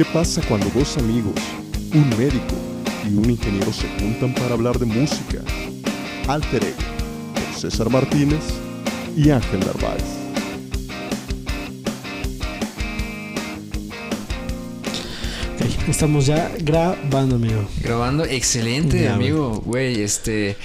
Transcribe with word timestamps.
¿Qué 0.00 0.06
pasa 0.14 0.40
cuando 0.48 0.66
dos 0.70 0.96
amigos, 0.96 1.34
un 1.92 2.08
médico 2.16 2.54
y 3.04 3.14
un 3.14 3.28
ingeniero 3.28 3.70
se 3.70 3.86
juntan 3.98 4.32
para 4.32 4.54
hablar 4.54 4.78
de 4.78 4.86
música? 4.86 5.42
Alter 6.26 6.64
Ego, 6.64 6.78
con 7.34 7.60
César 7.60 7.90
Martínez 7.90 8.40
y 9.14 9.28
Ángel 9.28 9.60
Narváez. 9.60 10.02
Ok, 15.56 15.88
estamos 15.90 16.24
ya 16.24 16.50
grabando, 16.60 17.36
amigo. 17.36 17.68
Grabando, 17.82 18.24
excelente, 18.24 19.02
Ya, 19.02 19.16
amigo. 19.16 19.62
Güey, 19.66 20.00
este. 20.00 20.56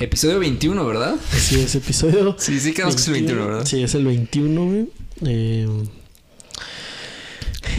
Episodio 0.00 0.40
21, 0.40 0.84
¿verdad? 0.84 1.14
Sí, 1.30 1.60
es 1.60 1.72
episodio. 1.76 2.34
Sí, 2.36 2.58
sí, 2.58 2.74
quedamos 2.74 2.96
que 2.96 3.02
es 3.02 3.06
el 3.06 3.14
21, 3.14 3.46
¿verdad? 3.46 3.64
Sí, 3.64 3.80
es 3.80 3.94
el 3.94 4.04
21, 4.04 4.64
güey. 4.64 4.88
Eh, 5.24 5.68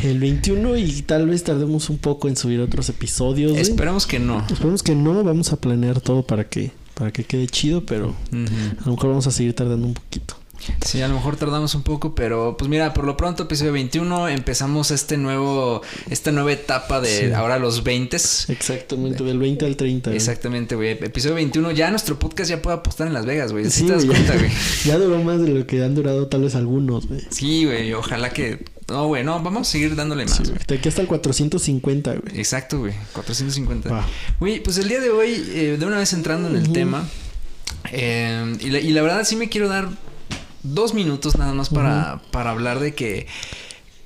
el 0.03 0.19
21 0.19 0.77
y 0.77 1.01
tal 1.03 1.27
vez 1.27 1.43
tardemos 1.43 1.89
un 1.89 1.97
poco 1.97 2.27
en 2.27 2.35
subir 2.35 2.59
otros 2.59 2.89
episodios. 2.89 3.57
Esperamos 3.57 4.05
que 4.07 4.19
no. 4.19 4.45
Esperemos 4.49 4.83
que 4.83 4.95
no. 4.95 5.23
Vamos 5.23 5.51
a 5.51 5.57
planear 5.57 6.01
todo 6.01 6.23
para 6.23 6.47
que, 6.49 6.71
para 6.93 7.11
que 7.11 7.23
quede 7.23 7.47
chido, 7.47 7.85
pero 7.85 8.15
a 8.31 8.85
lo 8.85 8.91
mejor 8.91 9.09
vamos 9.09 9.27
a 9.27 9.31
seguir 9.31 9.53
tardando 9.53 9.87
un 9.87 9.93
poquito. 9.93 10.35
Sí, 10.85 11.01
a 11.01 11.09
lo 11.09 11.15
mejor 11.15 11.35
tardamos 11.35 11.75
un 11.75 11.83
poco, 11.83 12.15
pero 12.15 12.55
pues 12.57 12.69
mira, 12.69 12.93
por 12.93 13.03
lo 13.03 13.17
pronto, 13.17 13.43
episodio 13.43 13.73
21, 13.73 14.29
empezamos 14.29 14.91
este 14.91 15.17
nuevo, 15.17 15.81
esta 16.09 16.31
nueva 16.31 16.53
etapa 16.53 17.01
de 17.01 17.27
Sí. 17.27 17.33
ahora 17.33 17.59
los 17.59 17.83
20. 17.83 18.15
Exactamente, 18.15 19.25
del 19.25 19.39
20 19.39 19.65
al 19.65 19.75
30. 19.75 20.09
güey. 20.11 20.15
Exactamente, 20.17 20.75
güey. 20.75 20.91
Episodio 20.91 21.35
21, 21.35 21.71
ya 21.71 21.89
nuestro 21.89 22.17
podcast 22.17 22.49
ya 22.49 22.61
puede 22.61 22.77
apostar 22.77 23.07
en 23.07 23.13
Las 23.13 23.25
Vegas, 23.25 23.51
güey. 23.51 23.65
¿Sí, 23.65 23.71
Sí, 23.81 23.85
te 23.87 23.91
das 23.91 24.05
güey, 24.05 24.15
cuenta, 24.17 24.35
ya, 24.35 24.39
güey? 24.39 24.51
ya 24.85 24.97
duró 24.97 25.21
más 25.21 25.41
de 25.41 25.49
lo 25.49 25.67
que 25.67 25.83
han 25.83 25.95
durado 25.95 26.27
tal 26.27 26.43
vez 26.43 26.55
algunos, 26.55 27.07
güey. 27.09 27.19
Sí, 27.29 27.65
güey, 27.65 27.91
ojalá 27.93 28.29
que... 28.29 28.63
No, 28.89 29.07
güey, 29.07 29.23
no, 29.23 29.41
vamos 29.41 29.67
a 29.67 29.71
seguir 29.71 29.95
dándole 29.95 30.25
más, 30.25 30.35
Sí, 30.35 30.43
güey. 30.43 30.55
güey. 30.55 30.65
De 30.67 30.75
aquí 30.75 30.89
hasta 30.89 31.01
el 31.01 31.07
450, 31.07 32.13
güey. 32.15 32.37
Exacto, 32.37 32.79
güey. 32.79 32.93
450. 33.13 33.89
Va. 33.89 34.05
Güey, 34.39 34.61
pues 34.61 34.77
el 34.77 34.87
día 34.89 34.99
de 34.99 35.09
hoy, 35.09 35.31
eh, 35.51 35.77
de 35.79 35.85
una 35.85 35.97
vez 35.97 36.13
entrando 36.13 36.49
en 36.49 36.55
el 36.55 36.71
tema, 36.71 36.99
tema, 37.01 37.09
eh, 37.91 38.57
y, 38.59 38.69
la, 38.69 38.79
y 38.79 38.91
la 38.91 39.01
verdad 39.01 39.23
sí 39.25 39.35
me 39.35 39.49
quiero 39.49 39.67
dar 39.69 39.89
dos 40.63 40.93
minutos 40.93 41.37
nada 41.37 41.53
más 41.53 41.69
para, 41.69 42.21
para 42.31 42.51
hablar 42.51 42.79
de 42.79 42.93
que, 42.93 43.27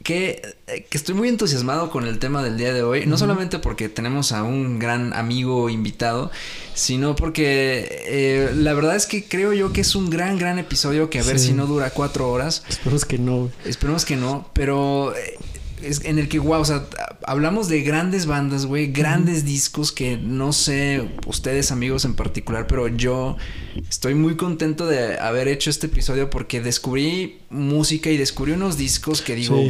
que, 0.07 0.41
eh, 0.67 0.85
que 0.89 0.97
estoy 0.97 1.15
muy 1.15 1.27
entusiasmado 1.27 1.89
con 1.89 2.07
el 2.07 2.17
tema 2.17 2.41
del 2.41 2.55
día 2.57 2.71
de 2.73 2.81
hoy. 2.81 3.05
No 3.05 3.17
solamente 3.17 3.59
porque 3.59 3.89
tenemos 3.89 4.31
a 4.31 4.43
un 4.43 4.79
gran 4.79 5.11
amigo 5.11 5.69
invitado, 5.69 6.31
sino 6.73 7.13
porque 7.17 8.05
eh, 8.07 8.51
la 8.55 8.73
verdad 8.73 8.95
es 8.95 9.05
que 9.05 9.25
creo 9.27 9.51
yo 9.51 9.73
que 9.73 9.81
es 9.81 9.95
un 9.95 10.09
gran, 10.09 10.39
gran 10.39 10.59
episodio 10.59 11.09
que 11.09 11.19
a 11.19 11.23
ver 11.23 11.37
Sí. 11.39 11.47
si 11.47 11.53
no 11.53 11.65
dura 11.67 11.89
cuatro 11.89 12.31
horas. 12.31 12.63
Esperemos 12.69 13.03
que 13.03 13.17
no. 13.17 13.51
Esperemos 13.65 14.05
que 14.05 14.15
no, 14.15 14.49
pero 14.53 15.13
eh, 15.13 15.37
es 15.81 16.03
en 16.05 16.19
el 16.19 16.27
que, 16.29 16.39
wow, 16.39 16.61
o 16.61 16.65
sea, 16.65 16.85
hablamos 17.25 17.67
de 17.67 17.81
grandes 17.81 18.25
bandas, 18.25 18.65
güey, 18.65 18.87
grandes 18.87 19.45
discos 19.45 19.91
que 19.91 20.17
no 20.17 20.53
sé, 20.53 21.07
ustedes 21.25 21.71
amigos 21.71 22.05
en 22.05 22.15
particular, 22.15 22.67
pero 22.67 22.87
yo 22.87 23.37
estoy 23.89 24.15
muy 24.15 24.35
contento 24.35 24.87
de 24.87 25.17
haber 25.19 25.47
hecho 25.47 25.69
este 25.69 25.87
episodio 25.87 26.29
porque 26.29 26.61
descubrí 26.61 27.39
música 27.49 28.09
y 28.09 28.17
descubrí 28.17 28.53
unos 28.53 28.77
discos 28.77 29.21
que 29.21 29.35
digo, 29.35 29.57
Sí. 29.57 29.69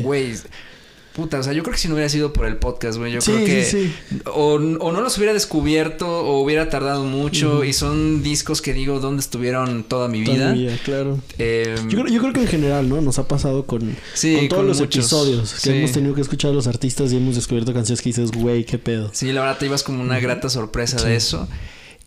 Puta, 1.18 1.40
o 1.40 1.44
sea, 1.44 1.52
yo 1.52 1.64
creo 1.64 1.74
que 1.74 1.80
si 1.80 1.88
no 1.90 1.96
hubiera 1.96 2.08
sido 2.10 2.32
por 2.32 2.46
el 2.46 2.56
podcast, 2.58 2.98
güey, 2.98 3.12
yo 3.12 3.20
Sí, 3.20 3.32
creo 3.32 3.46
que 3.46 3.66
sí, 3.66 3.92
O, 4.26 4.54
o 4.54 4.92
no 4.94 5.02
los 5.02 5.18
hubiera 5.18 5.34
descubierto 5.34 6.08
o 6.08 6.40
hubiera 6.42 6.70
tardado 6.70 7.04
mucho 7.04 7.64
y 7.66 7.74
son 7.74 8.24
discos 8.24 8.62
que 8.62 8.72
digo, 8.74 9.00
¿dónde 9.00 9.20
estuvieron 9.22 9.84
toda 9.84 10.08
mi 10.08 10.24
Toda 10.24 10.38
vida? 10.38 10.54
mi 10.54 10.60
vida, 10.62 10.78
claro. 10.86 11.20
Eh, 11.40 11.76
Yo 11.90 12.02
creo, 12.04 12.08
yo 12.08 12.22
creo 12.22 12.34
que 12.34 12.42
en 12.42 12.48
general, 12.48 12.88
¿no? 12.88 13.02
Nos 13.02 13.18
ha 13.20 13.28
pasado 13.28 13.66
con, 13.66 13.98
Sí, 14.14 14.36
con 14.36 14.48
todos 14.48 14.60
con 14.60 14.68
los 14.68 14.80
muchos. 14.80 15.06
episodios 15.06 15.54
que 15.56 15.60
Sí. 15.60 15.70
hemos 15.72 15.92
tenido 15.92 16.14
que 16.14 16.22
escuchar 16.22 16.52
a 16.52 16.54
los 16.54 16.68
artistas 16.68 17.12
y 17.12 17.18
hemos 17.18 17.36
descubierto 17.36 17.74
canciones 17.74 18.02
que 18.02 18.10
dices, 18.10 18.32
güey, 18.32 18.64
qué 18.64 18.78
pedo. 18.78 19.10
Sí, 19.12 19.32
la 19.34 19.42
verdad 19.42 19.58
te 19.58 19.66
ibas 19.66 19.82
como 19.84 20.02
una 20.04 20.20
grata 20.20 20.50
sorpresa 20.50 21.00
Sí. 21.00 21.08
de 21.08 21.16
eso. 21.16 21.48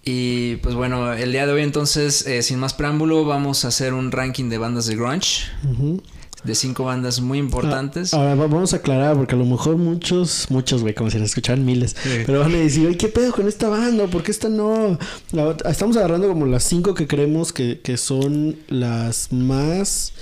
Y 0.04 0.56
pues 0.56 0.74
bueno, 0.76 1.12
el 1.12 1.32
día 1.32 1.46
de 1.46 1.52
hoy 1.52 1.62
entonces, 1.62 2.26
eh, 2.26 2.42
sin 2.42 2.58
más 2.58 2.72
preámbulo, 2.72 3.24
vamos 3.24 3.64
a 3.64 3.68
hacer 3.68 3.92
un 3.92 4.12
ranking 4.12 4.48
de 4.48 4.56
bandas 4.58 4.86
de 4.86 4.96
grunge, 4.96 5.42
Ujú. 5.70 6.00
De 6.44 6.54
cinco 6.54 6.84
bandas 6.84 7.20
muy 7.20 7.38
importantes. 7.38 8.14
Ah, 8.14 8.18
Ahora 8.18 8.34
va- 8.34 8.46
vamos 8.46 8.72
a 8.72 8.76
aclarar, 8.76 9.16
porque 9.16 9.34
a 9.34 9.38
lo 9.38 9.44
mejor 9.44 9.76
muchos, 9.76 10.46
muchos, 10.50 10.82
güey, 10.82 10.94
como 10.94 11.10
si 11.10 11.18
nos 11.18 11.28
escucharan 11.30 11.64
miles, 11.64 11.94
Sí. 12.02 12.08
pero 12.26 12.40
van 12.40 12.54
a 12.54 12.58
decir, 12.58 12.86
oye, 12.86 12.96
¿qué 12.96 13.08
pedo 13.08 13.32
con 13.32 13.46
esta 13.48 13.68
banda? 13.68 14.06
¿Por 14.06 14.22
qué 14.22 14.30
esta 14.30 14.48
no? 14.48 14.98
La- 15.32 15.56
estamos 15.70 15.96
agarrando 15.96 16.28
como 16.28 16.46
las 16.46 16.64
cinco 16.64 16.94
que 16.94 17.06
creemos 17.06 17.52
que, 17.52 17.80
que 17.80 17.96
son 17.96 18.56
las 18.68 19.32
más... 19.32 20.12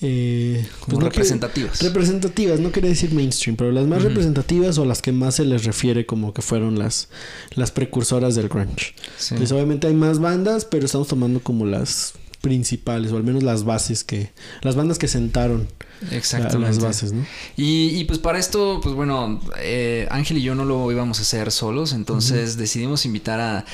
Eh, 0.00 0.66
pues 0.86 0.98
no 0.98 1.04
representativas. 1.04 1.80
Representativas, 1.80 2.60
no 2.60 2.72
quiere 2.72 2.88
decir 2.88 3.12
mainstream, 3.14 3.56
pero 3.56 3.70
las 3.72 3.86
más 3.86 4.02
representativas 4.02 4.76
o 4.76 4.84
las 4.84 5.00
que 5.00 5.12
más 5.12 5.36
se 5.36 5.44
les 5.44 5.64
refiere 5.64 6.04
como 6.04 6.34
que 6.34 6.42
fueron 6.42 6.78
las, 6.78 7.08
las 7.54 7.70
precursoras 7.70 8.34
del 8.34 8.48
grunge. 8.48 8.94
Sí. 9.16 9.34
Pues 9.36 9.50
obviamente 9.52 9.86
hay 9.86 9.94
más 9.94 10.18
bandas, 10.18 10.64
pero 10.66 10.84
estamos 10.84 11.08
tomando 11.08 11.40
como 11.40 11.64
las 11.64 12.14
principales, 12.44 13.10
o 13.10 13.16
al 13.16 13.24
menos 13.24 13.42
las 13.42 13.64
bases 13.64 14.04
que... 14.04 14.30
Las 14.60 14.76
bandas 14.76 14.98
que 14.98 15.08
sentaron 15.08 15.66
Exactamente. 16.10 16.66
las 16.66 16.78
bases, 16.80 17.12
¿no? 17.12 17.24
Y, 17.56 17.98
y, 17.98 18.04
pues 18.04 18.18
para 18.18 18.38
esto, 18.38 18.80
pues 18.82 18.94
bueno, 18.94 19.40
eh, 19.58 20.06
Ángel 20.10 20.38
y 20.38 20.42
yo 20.42 20.54
no 20.54 20.64
lo 20.64 20.90
íbamos 20.92 21.18
a 21.18 21.22
hacer 21.22 21.50
solos, 21.50 21.92
entonces 21.92 22.56
decidimos 22.56 23.04
invitar 23.06 23.40
a, 23.40 23.64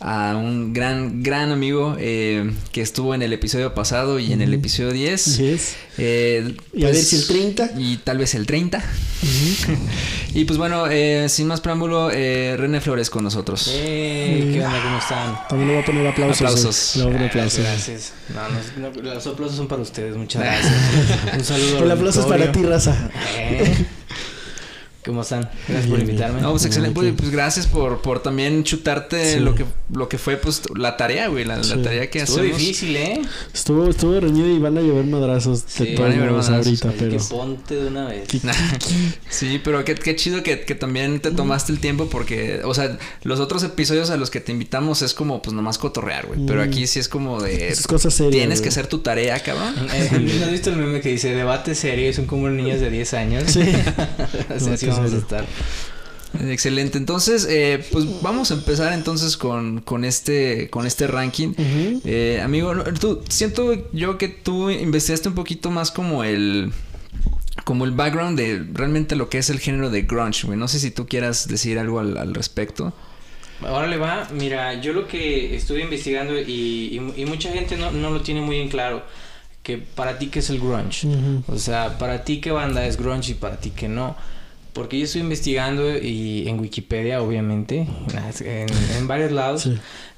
a 0.00 0.36
un 0.36 0.72
gran, 0.72 1.22
gran 1.22 1.50
amigo 1.52 1.96
eh, 1.98 2.50
que 2.72 2.82
estuvo 2.82 3.14
en 3.14 3.22
el 3.22 3.32
episodio 3.32 3.74
pasado 3.74 4.18
y 4.18 4.32
en 4.32 4.40
el 4.42 4.52
episodio 4.54 4.92
10. 4.92 5.38
Yes. 5.38 5.76
Eh, 5.98 6.56
Y 6.72 6.84
a 6.84 6.86
ver 6.88 6.96
si 6.96 7.16
el 7.16 7.26
30. 7.26 7.70
Y 7.78 7.96
tal 7.98 8.18
vez 8.18 8.34
el 8.34 8.46
30. 8.46 8.82
y 10.34 10.44
pues 10.44 10.58
bueno, 10.58 10.86
eh, 10.90 11.28
sin 11.28 11.46
más 11.46 11.60
preámbulo, 11.60 12.10
eh, 12.12 12.56
René 12.58 12.80
Flores 12.80 13.08
con 13.10 13.24
nosotros. 13.24 13.70
¿Qué 13.72 14.60
onda? 14.64 14.82
¿Cómo 14.82 14.98
están? 14.98 15.48
También 15.48 15.68
le 15.68 15.74
voy 15.74 15.82
a 15.82 15.86
poner 15.86 16.06
aplausos. 16.08 16.40
Aplausos. 16.40 16.92
güey. 16.96 16.98
Le 16.98 17.04
voy 17.04 17.14
a 17.14 17.30
poner 17.30 17.44
Gracias, 17.44 17.66
aplausos. 17.66 18.12
Gracias. 18.28 18.76
No, 18.76 18.90
no, 18.90 19.02
no, 19.02 19.14
los 19.14 19.26
aplausos 19.26 19.56
son 19.56 19.68
para 19.68 19.82
ustedes. 19.82 20.16
Muchas 20.16 20.42
gracias. 20.44 20.74
Un 21.38 21.44
saludo. 21.44 21.63
El 21.72 21.90
aplauso 21.90 22.20
es 22.20 22.26
para 22.26 22.52
ti, 22.52 22.62
raza. 22.62 22.96
¿Cómo 25.04 25.20
están? 25.22 25.50
Gracias 25.68 25.86
por 25.86 25.98
Bien, 25.98 26.08
invitarme. 26.10 26.40
No, 26.40 26.50
pues 26.52 26.64
excelente, 26.64 26.94
pues, 26.94 27.12
pues, 27.16 27.30
gracias 27.30 27.66
por, 27.66 28.00
por 28.00 28.22
también 28.22 28.64
chutarte 28.64 29.34
Sí. 29.34 29.40
lo 29.40 29.54
que 29.54 29.64
lo 29.92 30.08
que 30.08 30.16
fue 30.18 30.36
pues 30.38 30.62
la 30.76 30.96
tarea, 30.96 31.28
güey, 31.28 31.44
la, 31.44 31.60
tarea 31.60 32.08
que 32.10 32.20
Estuvo 32.20 32.38
hacemos. 32.40 32.58
difícil, 32.58 32.96
¿eh? 32.96 33.20
Estuvo, 33.52 33.88
estuvo 33.88 34.18
reñido 34.18 34.48
y 34.48 34.58
van 34.58 34.78
a 34.78 34.80
llover 34.80 35.04
madrazos 35.04 35.62
Sí, 35.66 35.94
van 35.96 36.12
a 36.12 36.16
madrazos, 36.16 36.50
ahorita, 36.50 36.88
Así 36.88 36.96
pero... 36.98 37.10
que 37.10 37.18
ponte 37.18 37.74
de 37.76 37.86
una 37.88 38.06
vez. 38.08 38.28
Sí, 39.28 39.60
pero 39.62 39.84
qué, 39.84 39.94
qué 39.94 40.16
chido 40.16 40.42
que, 40.42 40.60
que 40.60 40.74
también 40.74 41.20
te 41.20 41.30
tomaste 41.30 41.72
el 41.72 41.80
tiempo 41.80 42.08
porque, 42.08 42.60
o 42.64 42.72
sea, 42.74 42.96
los 43.24 43.40
otros 43.40 43.62
episodios 43.62 44.10
a 44.10 44.16
los 44.16 44.30
que 44.30 44.40
te 44.40 44.52
invitamos 44.52 45.02
es 45.02 45.12
como 45.14 45.42
pues 45.42 45.54
nomás 45.54 45.76
cotorrear, 45.78 46.26
güey. 46.26 46.40
Pero 46.46 46.60
Mm. 46.64 46.68
aquí 46.68 46.86
sí 46.86 46.98
es 46.98 47.08
como 47.08 47.42
de 47.42 47.68
Es 47.68 47.86
cosa 47.86 48.10
seria. 48.10 48.30
tienes 48.32 48.60
güey. 48.60 48.62
que 48.64 48.68
hacer 48.70 48.86
tu 48.86 48.98
tarea, 49.00 49.38
cabrón. 49.42 49.74
Eh, 49.92 50.08
¿No 50.38 50.44
has 50.46 50.50
visto 50.52 50.70
el 50.70 50.76
meme 50.76 51.00
que 51.00 51.10
dice 51.10 51.34
debate 51.34 51.74
serio? 51.74 52.12
Son 52.12 52.26
como 52.26 52.48
niños 52.48 52.80
de 52.80 52.90
10 52.90 53.14
años. 53.14 53.44
Sí. 53.48 53.60
así 54.72 54.86
vamos 54.96 55.10
serio. 55.10 55.18
a 55.30 55.42
estar. 55.42 55.46
Excelente. 56.50 56.98
Entonces, 56.98 57.46
eh, 57.48 57.84
pues 57.92 58.20
vamos 58.20 58.50
a 58.50 58.54
empezar 58.54 58.92
entonces 58.92 59.36
con, 59.36 59.80
con 59.82 60.04
este 60.04 60.68
con 60.68 60.84
este 60.86 61.06
ranking. 61.06 61.52
Eh, 62.04 62.40
amigo, 62.42 62.74
tú 63.00 63.22
siento 63.28 63.72
yo 63.92 64.18
que 64.18 64.28
tú 64.28 64.68
investigaste 64.70 65.28
un 65.28 65.36
poquito 65.36 65.70
más 65.70 65.90
como 65.92 66.24
el 66.24 66.72
como 67.62 67.84
el 67.84 67.92
background 67.92 68.36
de 68.36 68.66
realmente 68.72 69.14
lo 69.14 69.28
que 69.28 69.38
es 69.38 69.48
el 69.48 69.60
género 69.60 69.90
de 69.90 70.02
grunge, 70.02 70.46
güey. 70.46 70.58
No 70.58 70.66
sé 70.66 70.80
si 70.80 70.90
tú 70.90 71.06
quieras 71.06 71.46
decir 71.46 71.78
algo 71.78 72.00
al, 72.00 72.16
al 72.18 72.34
respecto. 72.34 72.92
Ahora 73.62 73.86
le 73.86 73.96
va, 73.96 74.28
mira, 74.34 74.74
yo 74.82 74.92
lo 74.92 75.06
que 75.06 75.54
estuve 75.54 75.80
investigando 75.82 76.36
y, 76.38 76.42
y- 77.16 77.22
y 77.22 77.24
mucha 77.26 77.50
gente 77.52 77.76
no, 77.76 77.92
no 77.92 78.10
lo 78.10 78.20
tiene 78.22 78.40
muy 78.40 78.58
en 78.58 78.68
claro, 78.68 79.04
que 79.62 79.78
para 79.78 80.18
ti 80.18 80.26
qué 80.26 80.40
es 80.40 80.50
el 80.50 80.58
grunge. 80.58 81.06
O 81.46 81.56
sea, 81.58 81.96
para 81.96 82.24
ti 82.24 82.40
qué 82.40 82.50
banda 82.50 82.84
es 82.84 82.96
grunge 82.98 83.30
y 83.30 83.34
para 83.34 83.56
ti 83.58 83.70
qué 83.70 83.86
no. 83.88 84.16
Porque 84.74 84.98
yo 84.98 85.04
estoy 85.04 85.22
investigando 85.22 85.96
y 85.96 86.46
en 86.48 86.58
Wikipedia, 86.60 87.22
obviamente, 87.22 87.86
en, 88.40 88.66
en 88.98 89.08
varios 89.08 89.32
lados. 89.32 89.62
Sí. 89.62 89.74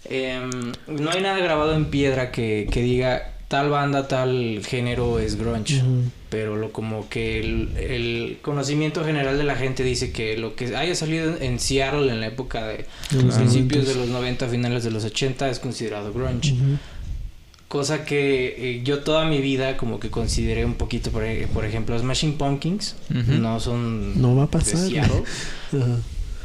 em, 0.08 0.73
no 0.88 1.11
hay 1.11 1.20
nada 1.23 1.38
grabado 1.38 1.75
en 1.75 1.87
piedra 1.87 2.32
que, 2.32 2.67
que 2.70 2.81
diga 2.82 3.35
tal 3.49 3.69
banda, 3.70 4.08
tal 4.08 4.62
género 4.67 5.20
es 5.20 5.37
grunge. 5.37 5.82
Pero 6.31 6.56
lo 6.56 6.73
como 6.73 7.08
que 7.08 7.38
el, 7.38 7.76
el 7.76 8.38
conocimiento 8.43 9.05
general 9.05 9.38
de 9.38 9.44
la 9.44 9.55
gente 9.55 9.85
dice 9.85 10.11
que 10.11 10.37
lo 10.37 10.56
que 10.56 10.75
haya 10.75 10.94
salido 10.97 11.37
en 11.41 11.61
Seattle 11.61 12.11
en 12.11 12.20
la 12.20 12.26
época 12.26 12.67
de 12.67 12.87
De 13.11 13.23
los 13.23 13.37
principios 13.37 13.87
de 13.87 13.94
90s. 13.94 13.97
los 13.99 14.09
90, 14.09 14.49
finales 14.49 14.82
de 14.85 14.91
los 14.91 15.05
80 15.05 15.49
es 15.50 15.61
considerado 15.61 16.12
grunge. 16.12 16.55
Cosa 17.69 18.05
que 18.05 18.55
eh, 18.59 18.83
yo 18.85 19.01
toda 19.01 19.25
mi 19.27 19.41
vida 19.41 19.77
como 19.77 19.99
que 19.99 20.09
consideré 20.09 20.65
un 20.65 20.75
poquito, 20.75 21.11
por, 21.11 21.25
e- 21.25 21.49
por 21.49 21.65
ejemplo, 21.65 21.99
Smashing 21.99 22.39
Pumpkins. 22.39 22.95
Ujú. 23.11 23.33
No 23.33 23.59
son 23.59 24.21
No 24.21 24.37
va 24.37 24.45
a 24.45 24.47
de 24.47 24.53
pasar. 24.53 24.81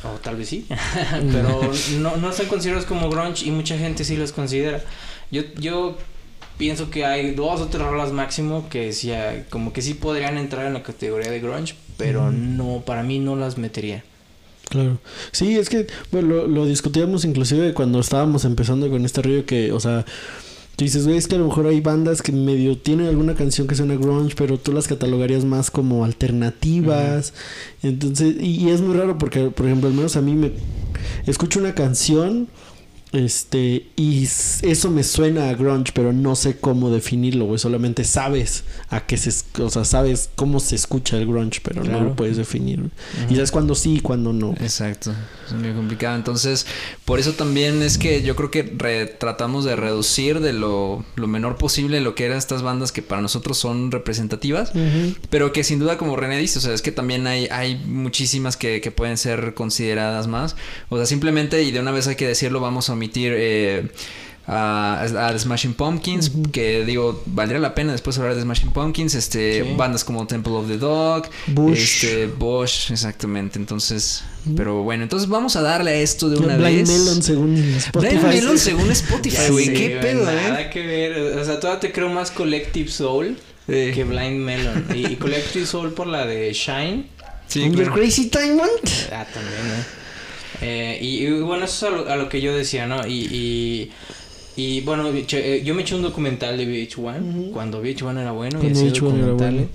O 0.04 0.18
tal 0.20 0.36
vez 0.36 0.50
sí, 0.50 0.66
pero 1.32 1.62
no, 2.00 2.18
no 2.18 2.30
están 2.32 2.48
considerados 2.48 2.86
como 2.88 3.08
grunge 3.12 3.46
y 3.46 3.52
mucha 3.52 3.78
gente 3.78 4.04
sí 4.04 4.18
los 4.18 4.32
considera. 4.32 4.82
Yo, 5.30 5.44
yo 5.60 5.96
pienso 6.58 6.90
que 6.90 7.06
hay 7.06 7.36
dos 7.36 7.62
o 7.62 7.68
tres 7.68 7.84
rolas 7.84 8.12
máximo 8.12 8.68
que 8.68 8.94
sí, 8.94 9.12
como 9.52 9.74
que 9.74 9.84
sí 9.84 9.94
podrían 9.94 10.40
entrar 10.40 10.66
en 10.66 10.74
la 10.74 10.82
categoría 10.82 11.30
de 11.30 11.40
grunge, 11.40 11.76
pero 11.98 12.32
no, 12.32 12.82
para 12.84 13.04
mí 13.04 13.20
no 13.20 13.36
las 13.36 13.60
metería. 13.60 14.04
Claro. 14.70 15.00
Sí, 15.32 15.56
es 15.60 15.70
que, 15.70 15.86
bueno, 16.12 16.30
lo, 16.30 16.48
lo 16.48 16.66
discutíamos 16.66 17.24
inclusive 17.24 17.74
cuando 17.76 18.00
estábamos 18.00 18.44
empezando 18.46 18.90
con 18.90 19.06
este 19.06 19.22
rollo 19.22 19.46
que, 19.46 19.72
o 19.72 19.80
sea, 19.80 20.04
tú 20.82 20.86
dices, 20.86 21.06
güey, 21.06 21.18
es 21.18 21.28
que 21.28 21.36
a 21.36 21.38
lo 21.38 21.46
mejor 21.46 21.68
hay 21.68 21.80
bandas 21.80 22.24
que 22.24 22.32
medio 22.32 22.76
tienen 22.76 23.06
alguna 23.06 23.36
canción 23.36 23.68
que 23.68 23.76
suena 23.76 23.94
grunge, 23.94 24.34
pero 24.36 24.58
tú 24.58 24.74
las 24.74 24.88
catalogarías 24.88 25.46
más 25.46 25.70
como 25.70 26.04
alternativas. 26.04 27.36
Entonces, 27.84 28.34
y, 28.40 28.66
y 28.66 28.70
es 28.70 28.82
muy 28.82 28.98
raro 28.98 29.20
porque, 29.20 29.52
por 29.52 29.68
ejemplo, 29.68 29.90
al 29.90 29.94
menos 29.94 30.16
a 30.16 30.22
mí 30.22 30.34
me 30.34 30.54
escucho 31.28 31.60
una 31.60 31.76
canción 31.76 32.48
este, 33.12 33.92
y 33.96 34.24
eso 34.24 34.90
me 34.90 35.04
suena 35.04 35.50
a 35.50 35.54
grunge, 35.54 35.92
pero 35.94 36.14
no 36.14 36.36
sé 36.36 36.58
cómo 36.58 36.90
definirlo, 36.90 37.46
güey. 37.46 37.60
Solamente 37.60 38.04
sabes 38.04 38.64
a 38.90 39.06
qué 39.06 39.18
se, 39.18 39.32
o 39.62 39.70
sea, 39.70 39.86
sabes 39.86 40.32
cómo 40.36 40.60
se 40.60 40.76
escucha 40.76 41.16
el 41.18 41.28
grunge, 41.28 41.60
pero 41.62 41.84
no 41.84 42.02
lo 42.02 42.16
puedes 42.16 42.38
definir. 42.38 42.90
Y 43.30 43.36
sabes 43.36 43.52
cuándo 43.52 43.76
sí 43.76 43.98
y 43.98 44.00
cuándo 44.00 44.34
no. 44.34 44.54
Exacto, 44.54 45.14
es 45.52 45.60
muy 45.60 45.74
complicado. 45.74 46.16
Entonces, 46.16 46.66
por 47.06 47.20
eso 47.20 47.34
también 47.34 47.82
es 47.82 47.98
que 47.98 48.22
yo 48.24 48.36
creo 48.36 48.52
que 48.52 48.64
re- 48.78 49.06
tratamos 49.06 49.66
de 49.66 49.76
reducir 49.76 50.40
de 50.40 50.54
lo, 50.54 51.04
lo 51.16 51.28
menor 51.28 51.58
posible 51.58 52.02
lo 52.02 52.16
que 52.16 52.26
eran 52.26 52.38
estas 52.38 52.62
bandas 52.62 52.92
que 52.92 53.02
para 53.02 53.22
nosotros 53.22 53.58
son 53.58 53.92
representativas, 53.92 54.72
pero 55.30 55.52
que 55.54 55.64
sin 55.64 55.80
duda, 55.80 55.98
como 55.98 56.16
René 56.16 56.38
dice, 56.38 56.60
o 56.60 56.62
sea, 56.62 56.74
es 56.74 56.82
que 56.82 56.92
también 56.92 57.28
hay, 57.28 57.48
hay 57.52 57.76
muchísimas 57.86 58.58
que, 58.58 58.82
que 58.82 58.92
pueden 58.92 59.18
ser 59.18 59.54
consideradas 59.54 60.28
más. 60.28 60.56
O 60.90 60.98
sea, 60.98 61.06
simplemente, 61.06 61.64
y 61.64 61.72
de 61.72 61.80
una 61.80 61.92
vez 61.92 62.08
hay 62.08 62.16
que 62.16 62.28
decirlo, 62.28 62.60
vamos 62.60 62.90
a 62.90 62.94
omitir 62.94 63.34
eh, 63.36 63.88
a, 64.48 65.02
a 65.02 65.32
The 65.34 65.40
Smashing 65.40 65.74
Pumpkins, 65.76 66.32
que 66.52 66.84
digo, 66.84 67.22
valdría 67.28 67.60
la 67.60 67.74
pena 67.76 67.92
después 67.92 68.18
hablar 68.18 68.36
de 68.36 68.42
Smashing 68.42 68.72
Pumpkins, 68.72 69.14
este, 69.16 69.64
Sí. 69.64 69.74
bandas 69.78 70.04
como 70.04 70.26
Temple 70.28 70.54
of 70.54 70.68
the 70.68 70.78
Dog, 70.78 71.30
Bush. 71.48 71.78
este, 72.04 72.26
Bosch, 72.28 72.92
exactamente. 72.92 73.60
Entonces, 73.60 74.24
pero 74.58 74.84
bueno, 74.84 75.04
entonces 75.04 75.30
vamos 75.30 75.56
a 75.56 75.62
darle 75.62 75.92
a 75.92 75.96
esto 75.96 76.30
de 76.30 76.38
una 76.38 76.58
Blind 76.58 76.88
vez. 76.88 76.90
Melon 76.90 77.22
según 77.24 77.56
Spotify. 77.78 78.16
Blind 78.18 78.28
Melon 78.34 78.58
según 78.58 78.92
Spotify, 78.92 79.50
güey. 79.52 79.66
sé, 79.68 79.74
¿Qué 79.74 79.88
güey, 79.90 80.02
pedo, 80.02 80.26
Nada 80.26 80.62
eh? 80.62 80.70
que 80.72 80.86
ver. 80.86 81.38
O 81.38 81.46
sea, 81.46 81.60
todavía 81.60 81.80
te 81.80 81.92
creo 81.92 82.10
más 82.10 82.32
Collective 82.32 82.90
Soul 82.90 83.38
que 83.68 84.04
Blind 84.04 84.38
Melon. 84.40 84.86
Y, 84.94 85.06
y 85.14 85.16
Collective 85.18 85.66
Soul 85.66 85.94
por 85.94 86.08
la 86.08 86.26
de 86.26 86.52
Shine. 86.54 87.06
Sí, 87.48 87.70
claro. 87.70 87.94
Crazy 87.94 88.30
Diamond. 88.30 88.70
Ah, 89.12 89.26
también, 89.32 89.60
¿eh? 89.80 89.84
Eh, 90.64 91.00
y, 91.02 91.26
y 91.26 91.32
bueno, 91.42 91.66
eso 91.66 91.88
es 91.88 91.94
a 91.94 91.96
lo, 91.96 92.10
a 92.10 92.16
lo 92.16 92.30
que 92.30 92.40
yo 92.42 92.56
decía, 92.56 92.86
¿no? 92.88 93.06
Y, 93.08 93.26
y, 93.32 93.92
y, 94.62 94.82
bueno, 94.82 95.10
eh, 95.12 95.62
yo 95.66 95.74
me 95.74 95.82
eché 95.82 95.96
un 95.96 96.04
documental 96.04 96.58
de 96.58 96.68
VH1 96.68 97.52
cuando 97.52 97.82
VH1 97.84 98.20
era 98.22 98.32
bueno 98.32 98.60
y 98.64 98.68
hacía 98.72 98.92
VH1 98.92 98.94
era 98.94 99.28
documentales 99.28 99.54
bueno. 99.62 99.70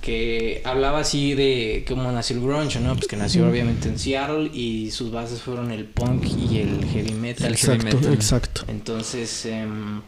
que 0.00 0.62
hablaba 0.64 1.00
así 1.00 1.34
de 1.34 1.84
cómo 1.86 2.10
nació 2.10 2.36
el 2.36 2.42
grunge, 2.42 2.80
¿no? 2.80 2.94
Pues 2.94 3.06
que 3.06 3.16
nació 3.16 3.48
obviamente 3.48 3.88
en 3.88 3.98
Seattle 3.98 4.50
y 4.52 4.90
sus 4.90 5.10
bases 5.10 5.40
fueron 5.40 5.70
el 5.72 5.84
punk 5.84 6.24
y 6.26 6.58
el 6.58 6.84
heavy 6.86 7.12
metal. 7.12 7.46
El 7.48 7.56
heavy 7.56 7.74
Exacto, 7.76 7.96
metal. 7.98 8.14
exacto. 8.14 8.60
Entonces, 8.68 9.46
em, 9.46 10.00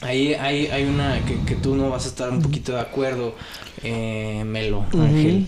ahí 0.00 0.34
hay, 0.34 0.66
hay 0.66 0.84
una 0.84 1.24
que, 1.26 1.38
que 1.44 1.54
tú 1.54 1.74
no 1.76 1.90
vas 1.90 2.06
a 2.06 2.08
estar 2.08 2.30
un 2.30 2.40
poquito 2.42 2.72
de 2.72 2.80
acuerdo, 2.80 3.34
eh, 3.82 4.44
Melo. 4.46 4.86
Ángel. 4.92 5.46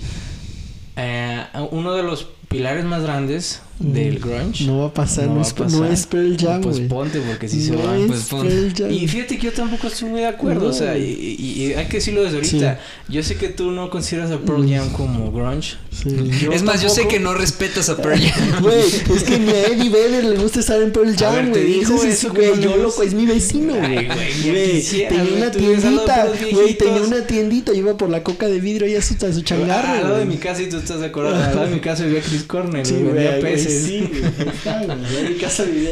Eh, 0.96 1.43
uno 1.70 1.94
de 1.94 2.02
los 2.02 2.26
pilares 2.50 2.85
más 2.85 3.02
grandes 3.05 3.61
del 3.79 4.19
grunge. 4.19 4.64
No 4.67 4.81
va 4.81 4.87
a 4.88 4.93
pasar, 4.93 5.26
no, 5.29 5.37
va 5.37 5.41
es, 5.41 5.52
a 5.52 5.58
no 5.61 5.64
pasar. 5.64 5.91
es 5.93 6.06
Pearl 6.06 6.37
Jam, 6.38 6.61
Pues 6.61 6.76
güey. 6.76 6.88
ponte 6.88 7.19
porque 7.20 7.49
sí 7.49 7.62
se 7.64 7.70
no 7.73 7.79
va. 7.82 7.97
es 7.97 8.06
Pues 8.08 8.23
pon. 8.25 8.47
Pearl 8.47 8.75
Jam. 8.76 8.91
Y 8.93 9.08
fíjate 9.08 9.38
que 9.38 9.47
yo 9.47 9.52
tampoco 9.52 9.87
estoy 9.87 10.11
muy 10.11 10.20
de 10.20 10.26
acuerdo, 10.26 10.64
No. 10.64 10.69
o 10.69 10.73
sea, 10.75 10.99
y, 10.99 11.02
y- 11.38 11.62
y 11.62 11.73
hay 11.73 11.87
que 11.87 11.97
decirlo 11.97 12.23
desde 12.23 12.37
ahorita. 12.37 12.79
Yo 13.08 13.23
sé 13.23 13.37
que 13.37 13.49
tú 13.49 13.70
no 13.70 13.88
consideras 13.88 14.31
a 14.32 14.38
Pearl 14.38 14.69
Jam 14.69 14.91
como 14.91 15.32
grunge. 15.32 15.76
Sí. 15.91 16.11
Yo 16.43 16.52
es 16.52 16.62
más, 16.62 16.82
yo 16.82 16.91
sé 16.91 17.08
que 17.08 17.20
no 17.20 17.32
respetas 17.32 17.88
a 17.88 17.97
Pearl 17.97 18.20
Jam. 18.20 18.50
Güey, 18.62 18.81
es 19.17 19.23
que 19.23 19.38
ni 19.38 19.49
a 19.50 19.67
Eddie 19.69 19.88
Vedder 19.88 20.25
le 20.25 20.37
gusta 20.37 20.61
estar 20.61 20.82
en 20.82 20.93
Pearl 20.93 21.17
Jam, 21.17 21.35
ver, 21.37 21.52
te 21.52 21.61
güey. 21.62 21.73
dijo 21.79 21.94
Ese 21.94 22.08
es- 22.11 22.14
eso 22.25 22.35
que 22.35 22.49
güey, 22.50 22.56
no 22.61 22.62
yo 22.62 22.76
loco, 22.76 23.02
es 23.02 23.14
mi 23.14 23.25
vecino, 23.25 23.76
güey. 23.76 24.06
güey, 24.06 24.06
Güey, 24.44 24.82
tenía 24.82 25.23
güey, 25.25 25.37
una 25.37 25.50
tiendita, 25.52 26.26
güey, 26.52 26.75
tenía 26.76 27.00
una 27.02 27.26
tiendita, 27.26 27.73
iba 27.73 27.97
por 27.97 28.11
la 28.11 28.23
coca 28.23 28.47
de 28.47 28.61
vidrio 28.61 28.87
y 28.88 28.94
a 28.97 29.00
su, 29.00 29.14
changarro, 29.14 29.88
al 29.88 30.02
lado 30.02 30.17
de 30.19 30.25
güey. 30.26 30.37
mi 30.37 30.43
casa 30.43 30.61
y 30.61 30.69
tú 30.69 30.76
estás 30.76 31.00
de 31.00 31.06
acuerdo. 31.06 31.35
Al 31.35 31.41
lado 31.55 31.64
de 31.67 31.70
mi 31.75 31.81
casa 31.81 32.05
vivía 32.05 32.20
Chris 32.40 32.48
Cornell, 32.48 32.87
Sí, 32.87 32.94
güey, 32.94 33.04
vendía 33.14 33.40
peces. 33.40 33.84
sí, 33.84 34.08
güey, 34.08 35.19
en 35.26 35.32
mi 35.34 35.38
casa 35.38 35.64
vivía 35.64 35.90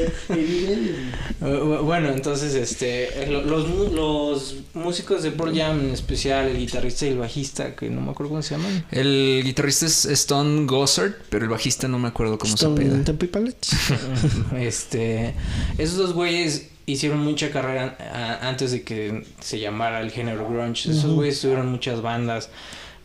Bueno, 1.83 2.09
entonces, 2.11 2.55
este, 2.55 3.27
lo- 3.31 3.43
los, 3.43 3.93
los 3.93 4.57
músicos 4.75 5.23
de 5.23 5.31
Pearl 5.31 5.57
Jam, 5.57 5.81
en 5.81 5.91
especial 5.91 6.49
el 6.49 6.59
guitarrista 6.59 7.07
y 7.07 7.11
el 7.11 7.19
bajista, 7.19 7.75
que 7.77 7.89
no 7.91 8.01
me 8.01 8.11
acuerdo 8.11 8.31
cómo 8.31 8.43
se 8.43 8.57
llaman. 8.57 8.85
El 8.91 9.43
guitarrista 9.45 9.87
es 9.87 10.05
Stone 10.05 10.67
Gossard, 10.67 11.13
pero 11.31 11.45
el 11.45 11.51
bajista 11.51 11.89
no 11.89 11.99
me 11.99 12.09
acuerdo 12.09 12.39
cómo 12.39 12.55
Stone 12.55 13.05
se 13.05 13.15
Pilots. 13.15 13.71
este, 14.59 15.35
esos 15.79 15.97
dos 15.97 16.13
güeyes 16.15 16.69
hicieron 16.87 17.19
mucha 17.21 17.51
carrera 17.51 18.39
antes 18.43 18.73
de 18.73 18.83
que 18.83 19.25
se 19.41 19.59
llamara 19.61 20.01
el 20.01 20.11
género 20.11 20.49
grunge. 20.49 20.91
Esos 20.91 21.13
güeyes 21.13 21.41
tuvieron 21.41 21.69
muchas 21.71 22.01
bandas. 22.03 22.49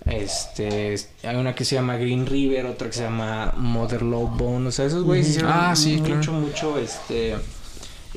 Este, 0.06 0.96
hay 1.24 1.36
una 1.36 1.56
que 1.56 1.64
se 1.66 1.76
llama 1.76 1.96
Green 1.98 2.26
River, 2.26 2.66
otra 2.66 2.88
que 2.88 2.94
se 2.94 3.04
llama 3.04 3.54
Mother 3.58 4.02
Love 4.02 4.38
Bone. 4.38 4.68
O 4.68 4.72
sea, 4.72 4.86
esos 4.86 5.04
güeyes 5.04 5.30
hicieron 5.30 5.52
Ah, 5.54 5.76
sí, 5.76 5.98
mucho, 5.98 6.06
claro. 6.22 6.34
mucho, 6.34 6.78
este, 6.78 7.36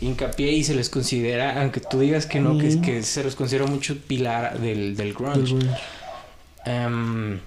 hincapié 0.01 0.53
y 0.53 0.65
se 0.65 0.75
les 0.75 0.91
considera, 0.91 1.61
aunque 1.63 1.81
tú 1.81 2.01
digas 2.01 2.27
que 2.27 2.41
no, 2.41 2.59
que, 2.59 3.03
se 3.03 3.25
les 3.25 3.35
considera 3.37 3.67
mucho 3.67 3.97
pilar 3.97 4.59
del, 4.61 4.97
del 4.97 5.15
grunge. 5.15 5.55
Del. 5.55 5.71
Em, 6.65 7.39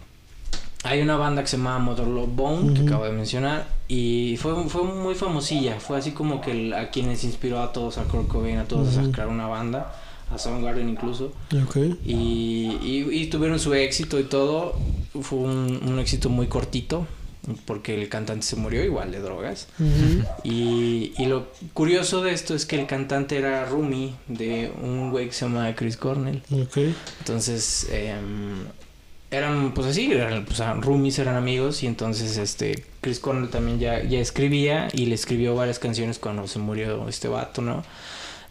hay 0.84 1.02
una 1.02 1.18
banda 1.18 1.42
que 1.42 1.50
se 1.50 1.58
llama 1.58 1.78
Mother 1.80 2.08
Love 2.08 2.30
Bone, 2.34 2.74
que 2.74 2.88
acabo 2.88 3.04
de 3.04 3.12
mencionar, 3.12 3.68
y 3.90 4.38
fue, 4.42 4.56
fue 4.70 4.84
muy 4.84 5.14
famosilla. 5.16 5.80
Fue 5.80 5.98
así 5.98 6.12
como 6.12 6.40
que 6.40 6.52
el- 6.52 6.74
a 6.74 6.90
quienes 6.90 7.24
inspiró 7.26 7.62
a 7.62 7.74
todos, 7.74 7.98
a 7.98 8.04
Kurt 8.06 8.30
Cobain, 8.30 8.58
a 8.60 8.64
todos 8.66 8.96
a 8.98 9.04
sacar 9.06 9.28
una 9.28 9.48
banda, 9.48 9.92
a 10.32 10.38
Soundgarden 10.38 10.90
incluso. 10.90 11.34
Ok. 11.64 11.78
Y, 12.06 12.78
y, 12.84 13.08
y 13.12 13.28
tuvieron 13.28 13.60
su 13.60 13.74
éxito 13.74 14.20
y 14.20 14.24
todo. 14.24 14.76
Fue 15.22 15.40
un, 15.40 15.82
un 15.86 16.00
éxito 16.00 16.30
muy 16.30 16.48
cortito, 16.48 17.08
porque 17.66 18.00
el 18.00 18.10
cantante 18.10 18.46
se 18.46 18.56
murió 18.56 18.84
igual 18.84 19.12
de 19.12 19.20
drogas. 19.20 19.68
Y, 20.44 21.14
y 21.18 21.26
lo 21.26 21.48
curioso 21.74 22.22
de 22.22 22.34
esto 22.34 22.54
es 22.54 22.66
que 22.66 22.80
el 22.80 22.86
cantante 22.86 23.38
era 23.38 23.66
roomie 23.66 24.14
de 24.28 24.72
un 24.82 25.10
güey 25.12 25.28
que 25.28 25.34
se 25.34 25.46
llama 25.46 25.74
Chris 25.76 25.98
Cornell. 25.98 26.44
Ok. 26.52 26.78
Entonces, 27.20 27.88
em, 27.92 28.66
eran 29.32 29.74
pues 29.74 29.88
así, 29.88 30.12
eran, 30.12 30.46
pues, 30.46 30.60
roomies, 30.82 31.20
eran 31.20 31.36
amigos 31.36 31.84
y 31.84 31.88
entonces 31.88 32.38
este 32.38 32.84
Chris 33.02 33.20
Cornell 33.20 33.50
también 33.50 33.80
ya, 33.80 34.04
ya 34.04 34.20
escribía 34.20 34.88
y 34.94 35.06
le 35.06 35.16
escribió 35.16 35.56
varias 35.56 35.80
canciones 35.80 36.20
cuando 36.20 36.48
se 36.48 36.60
murió 36.60 37.08
este 37.08 37.28
vato, 37.28 37.62
¿no? 37.62 37.84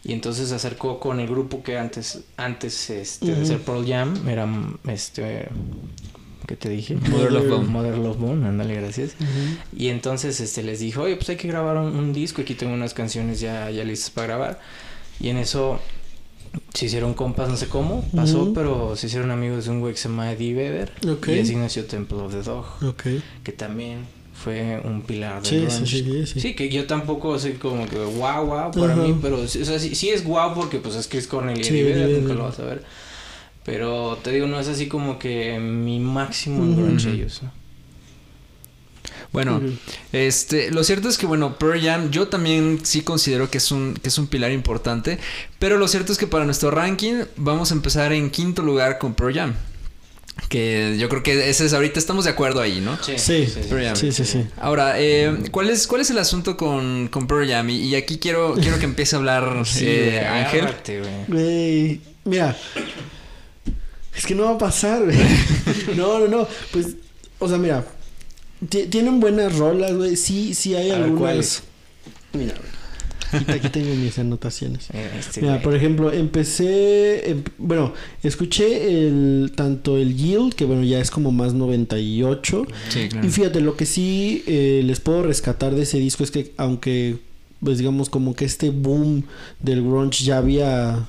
Y 0.04 0.12
entonces 0.12 0.48
se 0.48 0.54
acercó 0.54 1.00
con 1.00 1.20
el 1.20 1.26
grupo 1.28 1.62
que 1.62 1.76
antes, 1.78 2.20
antes 2.36 2.88
este, 2.90 3.34
de 3.34 3.44
ser 3.44 3.60
Pearl 3.60 3.86
Jam, 3.86 4.28
era 4.28 4.48
este, 4.86 5.48
¿qué 6.46 6.56
te 6.56 6.68
dije? 6.68 6.94
Mother 6.96 7.32
Love 7.32 7.48
Bone. 7.48 7.68
Mother 7.68 7.98
Love 7.98 8.16
Bone, 8.16 8.46
ándale, 8.46 8.74
gracias. 8.76 9.12
Y 9.76 9.88
entonces 9.88 10.40
este 10.40 10.62
les 10.62 10.80
dijo, 10.80 11.02
oye, 11.02 11.16
pues 11.16 11.28
hay 11.30 11.36
que 11.36 11.48
grabar 11.48 11.76
un, 11.76 11.96
un 11.96 12.12
disco, 12.12 12.42
aquí 12.42 12.54
tengo 12.54 12.72
unas 12.74 12.94
canciones 12.94 13.40
ya, 13.40 13.70
ya 13.70 13.84
listas 13.84 14.10
para 14.10 14.26
grabar. 14.28 14.60
Y 15.20 15.28
en 15.28 15.36
eso 15.38 15.80
se 16.72 16.86
hicieron 16.86 17.14
compas, 17.14 17.48
no 17.48 17.56
sé 17.56 17.66
cómo, 17.66 18.02
pasó, 18.14 18.52
pero 18.54 18.96
se 18.96 19.08
hicieron 19.08 19.30
amigos 19.30 19.64
de 19.66 19.72
un 19.72 19.80
güey 19.80 19.94
que 19.94 20.00
se 20.00 20.08
llama 20.08 20.32
Eddie 20.32 20.54
Vedder. 20.54 20.92
Ok. 21.10 21.28
Y 21.28 21.40
así 21.40 21.56
nació 21.56 21.84
Temple 21.86 22.18
of 22.18 22.32
the 22.32 22.42
Dog, 22.42 22.66
Ok. 22.84 23.02
que 23.42 23.52
también 23.52 24.06
fue 24.42 24.80
un 24.84 25.02
pilar 25.02 25.42
del 25.42 25.50
Sí, 25.50 25.58
sí, 25.58 26.02
grunge. 26.02 26.26
sí, 26.26 26.32
sí. 26.34 26.40
Sí, 26.40 26.54
que 26.54 26.68
yo 26.68 26.86
tampoco 26.86 27.38
soy 27.38 27.52
como 27.54 27.86
que 27.88 27.96
guau, 27.98 28.46
guau 28.46 28.70
para 28.70 28.94
mí, 28.94 29.16
pero 29.20 29.46
sí- 29.48 29.60
o 29.62 29.64
sea, 29.64 29.78
sí, 29.78 29.94
sí 29.94 30.10
es 30.10 30.24
guau 30.24 30.54
porque 30.54 30.78
pues 30.78 30.94
es 30.94 31.08
Chris 31.08 31.26
Cornell 31.26 31.58
y 31.60 31.64
Sí, 31.64 31.70
Eddie 31.70 31.82
Eddie 31.92 32.04
Vedder, 32.06 32.20
nunca 32.22 32.34
lo 32.34 32.44
vas 32.44 32.58
a 32.60 32.64
ver. 32.64 32.84
Pero 33.64 34.18
te 34.22 34.30
digo, 34.30 34.46
no 34.46 34.58
es 34.58 34.68
así 34.68 34.86
como 34.88 35.18
que 35.18 35.58
mi 35.58 35.98
máximo 36.00 36.62
en 36.64 36.76
grunge 36.76 37.10
ellos. 37.10 37.42
¿no? 37.42 37.52
Bueno, 39.32 39.60
este, 40.12 40.70
lo 40.70 40.82
cierto 40.84 41.08
es 41.08 41.18
que 41.18 41.26
bueno, 41.26 41.58
Pearl 41.58 41.80
Jam 41.82 42.10
yo 42.10 42.28
también 42.28 42.80
sí 42.82 43.02
considero 43.02 43.50
que 43.50 43.58
es 43.58 43.70
un 43.70 43.92
que 43.94 44.08
es 44.08 44.16
un 44.16 44.26
pilar 44.26 44.52
importante, 44.52 45.18
pero 45.58 45.76
lo 45.76 45.86
cierto 45.86 46.12
es 46.12 46.18
que 46.18 46.26
para 46.26 46.46
nuestro 46.46 46.70
ranking 46.70 47.24
vamos 47.36 47.70
a 47.70 47.74
empezar 47.74 48.12
en 48.14 48.30
quinto 48.30 48.62
lugar 48.62 48.98
con 48.98 49.12
Pearl 49.14 49.34
Jam. 49.34 49.54
Que 50.48 50.96
yo 50.98 51.08
creo 51.08 51.22
que 51.22 51.50
ese 51.50 51.66
es 51.66 51.72
ahorita 51.74 51.98
estamos 51.98 52.24
de 52.24 52.30
acuerdo 52.30 52.60
ahí, 52.60 52.80
¿no? 52.80 52.96
Sí. 53.02 53.46
Jam. 53.70 53.96
Sí, 53.96 54.12
sí, 54.12 54.24
sí. 54.24 54.46
Ahora, 54.56 54.94
eh, 54.98 55.36
¿cuál 55.50 55.68
es 55.68 55.86
cuál 55.86 56.00
es 56.00 56.10
el 56.10 56.18
asunto 56.18 56.56
con 56.56 57.08
con 57.08 57.26
Pearl 57.26 57.48
Jam? 57.48 57.68
Y, 57.70 57.94
aquí 57.96 58.18
quiero 58.18 58.54
quiero 58.54 58.78
que 58.78 58.84
empiece 58.86 59.16
a 59.16 59.18
hablar 59.18 59.62
Sí, 59.66 59.84
eh, 59.86 60.20
Ángel. 60.26 60.60
agárrate, 60.62 61.02
güey. 61.28 62.00
Mira. 62.24 62.56
Es 64.16 64.26
que 64.26 64.34
no 64.34 64.44
va 64.44 64.52
a 64.52 64.58
pasar, 64.58 65.04
güey. 65.04 65.16
No, 65.96 66.18
no, 66.20 66.28
no. 66.28 66.48
Pues, 66.72 66.88
o 67.38 67.48
sea, 67.48 67.58
mira. 67.58 67.84
ti- 68.68 68.86
Tienen 68.86 69.20
buenas 69.20 69.56
rolas, 69.56 69.92
güey. 69.94 70.16
Sí, 70.16 70.54
sí 70.54 70.74
hay 70.74 70.90
A 70.90 70.94
ver, 70.94 71.02
algunas. 71.04 71.62
Mira, 72.32 72.54
güey. 72.54 72.77
Aquí, 73.32 73.50
aquí 73.52 73.68
tengo 73.68 73.94
mis 73.94 74.18
anotaciones. 74.18 74.88
Eh, 74.92 75.10
este 75.18 75.40
Mira, 75.42 75.60
por 75.62 75.74
ejemplo, 75.74 76.12
empecé, 76.12 77.30
em- 77.30 77.42
bueno, 77.58 77.92
escuché 78.22 79.06
el 79.06 79.52
tanto 79.54 79.96
el 79.98 80.16
Yield, 80.16 80.54
que 80.54 80.64
bueno, 80.64 80.82
ya 80.84 81.00
es 81.00 81.10
como 81.10 81.30
más 81.32 81.54
98. 81.54 82.66
Sí, 82.88 83.08
claro. 83.08 83.26
Y 83.26 83.30
fíjate, 83.30 83.60
lo 83.60 83.76
que 83.76 83.86
sí 83.86 84.42
eh, 84.46 84.82
les 84.84 85.00
puedo 85.00 85.22
rescatar 85.22 85.74
de 85.74 85.82
ese 85.82 85.98
disco 85.98 86.24
es 86.24 86.30
que 86.30 86.52
aunque, 86.56 87.16
pues 87.62 87.78
digamos, 87.78 88.08
como 88.10 88.34
que 88.34 88.44
este 88.44 88.70
boom 88.70 89.24
del 89.60 89.82
grunge 89.82 90.24
ya 90.24 90.38
había... 90.38 91.06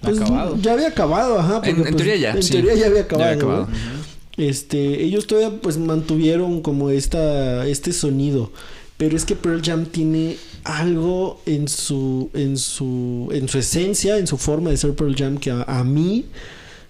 pues, 0.00 0.18
Acabado. 0.20 0.58
Ya 0.60 0.72
había 0.72 0.88
acabado, 0.88 1.38
ajá. 1.38 1.60
En- 1.64 1.76
porque, 1.76 1.88
en 1.90 1.94
pues, 1.94 1.96
teoría 1.96 2.16
ya, 2.16 2.30
En 2.32 2.42
sí. 2.42 2.52
teoría 2.52 2.74
ya 2.74 2.86
había 2.86 2.98
Ya 3.00 3.04
acabado. 3.04 3.28
había 3.30 3.36
acabado. 3.42 3.66
¿no? 3.68 4.02
Este, 4.38 5.02
ellos 5.04 5.26
todavía 5.26 5.60
pues 5.60 5.76
mantuvieron 5.76 6.62
como 6.62 6.88
esta, 6.90 7.66
este 7.66 7.92
sonido. 7.92 8.50
Pero 8.96 9.16
es 9.16 9.24
que 9.24 9.34
Pearl 9.36 9.60
Jam 9.62 9.84
tiene 9.86 10.36
algo 10.64 11.40
en 11.46 11.68
su, 11.68 12.30
en 12.34 12.56
su, 12.56 13.28
en 13.32 13.48
su 13.48 13.58
esencia, 13.58 14.18
en 14.18 14.26
su 14.26 14.36
forma 14.38 14.70
de 14.70 14.76
ser 14.76 14.94
Pearl 14.94 15.14
Jam 15.16 15.38
que 15.38 15.50
a, 15.50 15.62
a 15.62 15.84
mí 15.84 16.26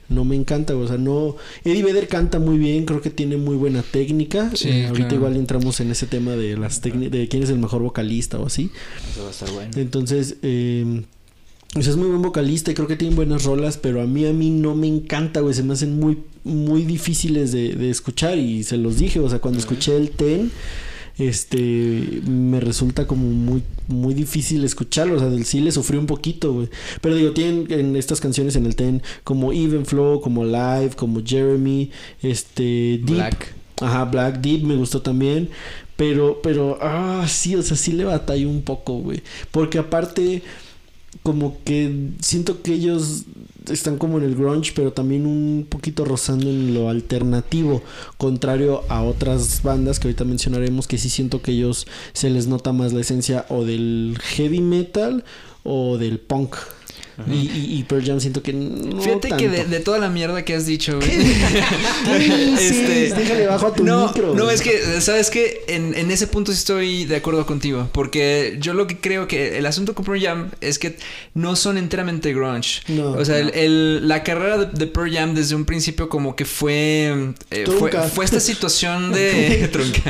no 0.08 0.24
me 0.24 0.36
encanta. 0.36 0.76
O 0.76 0.86
sea, 0.86 0.98
no. 0.98 1.36
Eddie 1.64 1.82
Vedder 1.82 2.06
canta 2.08 2.38
muy 2.38 2.58
bien, 2.58 2.84
creo 2.84 3.00
que 3.00 3.10
tiene 3.10 3.36
muy 3.38 3.56
buena 3.56 3.82
técnica. 3.82 4.50
Sí, 4.54 4.68
Eh, 4.68 4.86
ahorita 4.86 5.08
claro. 5.08 5.16
igual 5.16 5.36
entramos 5.36 5.80
en 5.80 5.90
ese 5.90 6.06
tema 6.06 6.32
de 6.32 6.56
las 6.56 6.80
técnicas, 6.80 7.12
de 7.12 7.28
quién 7.28 7.42
es 7.42 7.50
el 7.50 7.58
mejor 7.58 7.82
vocalista 7.82 8.38
o 8.38 8.46
así. 8.46 8.70
Eso 9.10 9.22
va 9.22 9.28
a 9.28 9.30
estar 9.30 9.50
bueno. 9.50 9.70
Entonces, 9.76 10.36
eh, 10.42 11.02
pues 11.72 11.86
es 11.86 11.96
muy 11.96 12.08
buen 12.08 12.20
vocalista 12.20 12.70
y 12.70 12.74
creo 12.74 12.86
que 12.86 12.96
tiene 12.96 13.14
buenas 13.14 13.44
rolas, 13.44 13.78
pero 13.78 14.02
a 14.02 14.06
mí 14.06 14.26
a 14.26 14.34
mí 14.34 14.50
no 14.50 14.74
me 14.74 14.86
encanta, 14.86 15.40
güey, 15.40 15.54
se 15.54 15.62
me 15.62 15.72
hacen 15.72 15.98
muy 15.98 16.18
muy 16.44 16.82
difíciles 16.82 17.52
de, 17.52 17.74
de 17.76 17.88
escuchar 17.88 18.36
y 18.36 18.64
se 18.64 18.76
los 18.76 18.98
dije, 18.98 19.20
o 19.20 19.30
sea, 19.30 19.38
cuando 19.38 19.60
escuché 19.60 19.96
el 19.96 20.10
Ten, 20.10 20.50
este, 21.18 22.22
me 22.26 22.60
resulta 22.60 23.06
como 23.06 23.26
muy 23.26 23.62
muy 23.88 24.14
difícil 24.14 24.64
escucharlo, 24.64 25.16
o 25.16 25.18
sea, 25.18 25.28
del 25.28 25.44
sí 25.44 25.60
le 25.60 25.72
sufrí 25.72 25.96
un 25.98 26.06
poquito, 26.06 26.52
güey. 26.52 26.68
Pero 27.00 27.14
digo, 27.14 27.32
tienen 27.32 27.66
en 27.70 27.96
estas 27.96 28.20
canciones 28.20 28.56
en 28.56 28.66
el 28.66 28.76
Ten 28.76 29.02
como 29.24 29.52
Even 29.52 29.86
Flow, 29.86 30.20
como 30.20 30.44
Live, 30.44 30.92
como 30.96 31.22
Jeremy, 31.24 31.90
este, 32.22 33.00
Deep, 33.02 33.16
Black. 33.16 33.54
Ajá, 33.80 34.04
Black 34.04 34.40
Deep 34.40 34.64
me 34.64 34.76
gustó 34.76 35.02
también. 35.02 35.50
Pero, 35.96 36.40
pero, 36.42 36.78
ah, 36.80 37.26
sí, 37.28 37.54
o 37.54 37.62
sea, 37.62 37.76
sí 37.76 37.92
le 37.92 38.04
batallo 38.04 38.48
un 38.48 38.62
poco, 38.62 38.94
güey. 38.94 39.22
Porque 39.50 39.78
aparte, 39.78 40.42
como 41.22 41.58
que 41.64 42.10
siento 42.20 42.62
que 42.62 42.74
ellos 42.74 43.24
están 43.70 43.98
como 43.98 44.18
en 44.18 44.24
el 44.24 44.34
grunge, 44.34 44.72
pero 44.74 44.92
también 44.92 45.26
un 45.26 45.66
poquito 45.68 46.04
rozando 46.04 46.48
en 46.48 46.74
lo 46.74 46.88
alternativo. 46.88 47.82
Contrario 48.16 48.82
a 48.88 49.02
otras 49.02 49.62
bandas 49.62 49.98
que 49.98 50.08
ahorita 50.08 50.24
mencionaremos, 50.24 50.86
que 50.86 50.98
sí 50.98 51.10
siento 51.10 51.42
que 51.42 51.52
ellos 51.52 51.86
se 52.12 52.30
les 52.30 52.46
nota 52.46 52.72
más 52.72 52.92
la 52.92 53.00
esencia 53.00 53.46
o 53.48 53.64
del 53.64 54.18
heavy 54.20 54.60
metal 54.60 55.24
o 55.64 55.98
del 55.98 56.18
punk. 56.18 56.56
Y, 57.30 57.32
y, 57.34 57.78
y 57.78 57.82
Pearl 57.84 58.04
Jam 58.04 58.20
siento 58.20 58.42
que 58.42 58.52
no 58.52 59.00
Fíjate 59.02 59.36
que 59.36 59.48
de, 59.48 59.80
toda 59.80 59.98
la 59.98 60.08
mierda 60.08 60.44
que 60.44 60.54
has 60.54 60.66
dicho, 60.66 60.96
güey. 60.98 61.10
Sí, 62.58 63.10
déjale 63.14 63.46
bajo 63.46 63.66
a 63.66 63.74
tu 63.74 63.82
Este, 63.82 63.90
no, 63.90 64.06
micro, 64.08 64.34
No, 64.34 64.44
güey. 64.44 64.54
es 64.54 64.62
que, 64.62 65.00
¿sabes 65.00 65.30
qué? 65.30 65.62
En, 65.68 65.94
en 65.94 66.10
ese 66.10 66.26
punto 66.26 66.52
sí 66.52 66.58
estoy 66.58 67.04
de 67.04 67.16
acuerdo 67.16 67.44
contigo. 67.46 67.88
Porque 67.92 68.56
yo 68.60 68.74
lo 68.74 68.86
que 68.86 68.98
creo 68.98 69.28
que 69.28 69.58
el 69.58 69.66
asunto 69.66 69.94
con 69.94 70.04
Pearl 70.04 70.20
Jam 70.22 70.50
es 70.60 70.78
que 70.78 70.96
no 71.34 71.56
son 71.56 71.78
enteramente 71.78 72.32
grunge. 72.32 72.80
No, 72.88 73.12
o 73.12 73.24
sea, 73.24 73.38
el- 73.38 73.46
no. 73.46 73.52
el- 73.54 74.08
la 74.08 74.22
carrera 74.22 74.58
de, 74.58 74.66
de 74.78 74.86
Pearl 74.86 75.12
Jam 75.12 75.34
desde 75.34 75.54
un 75.54 75.64
principio 75.64 76.08
como 76.08 76.34
que 76.36 76.44
fue, 76.44 77.32
eh, 77.50 77.64
fue... 77.78 77.90
Fue 78.12 78.24
esta 78.24 78.40
situación 78.40 79.12
de... 79.12 79.68
trunca. 79.72 80.00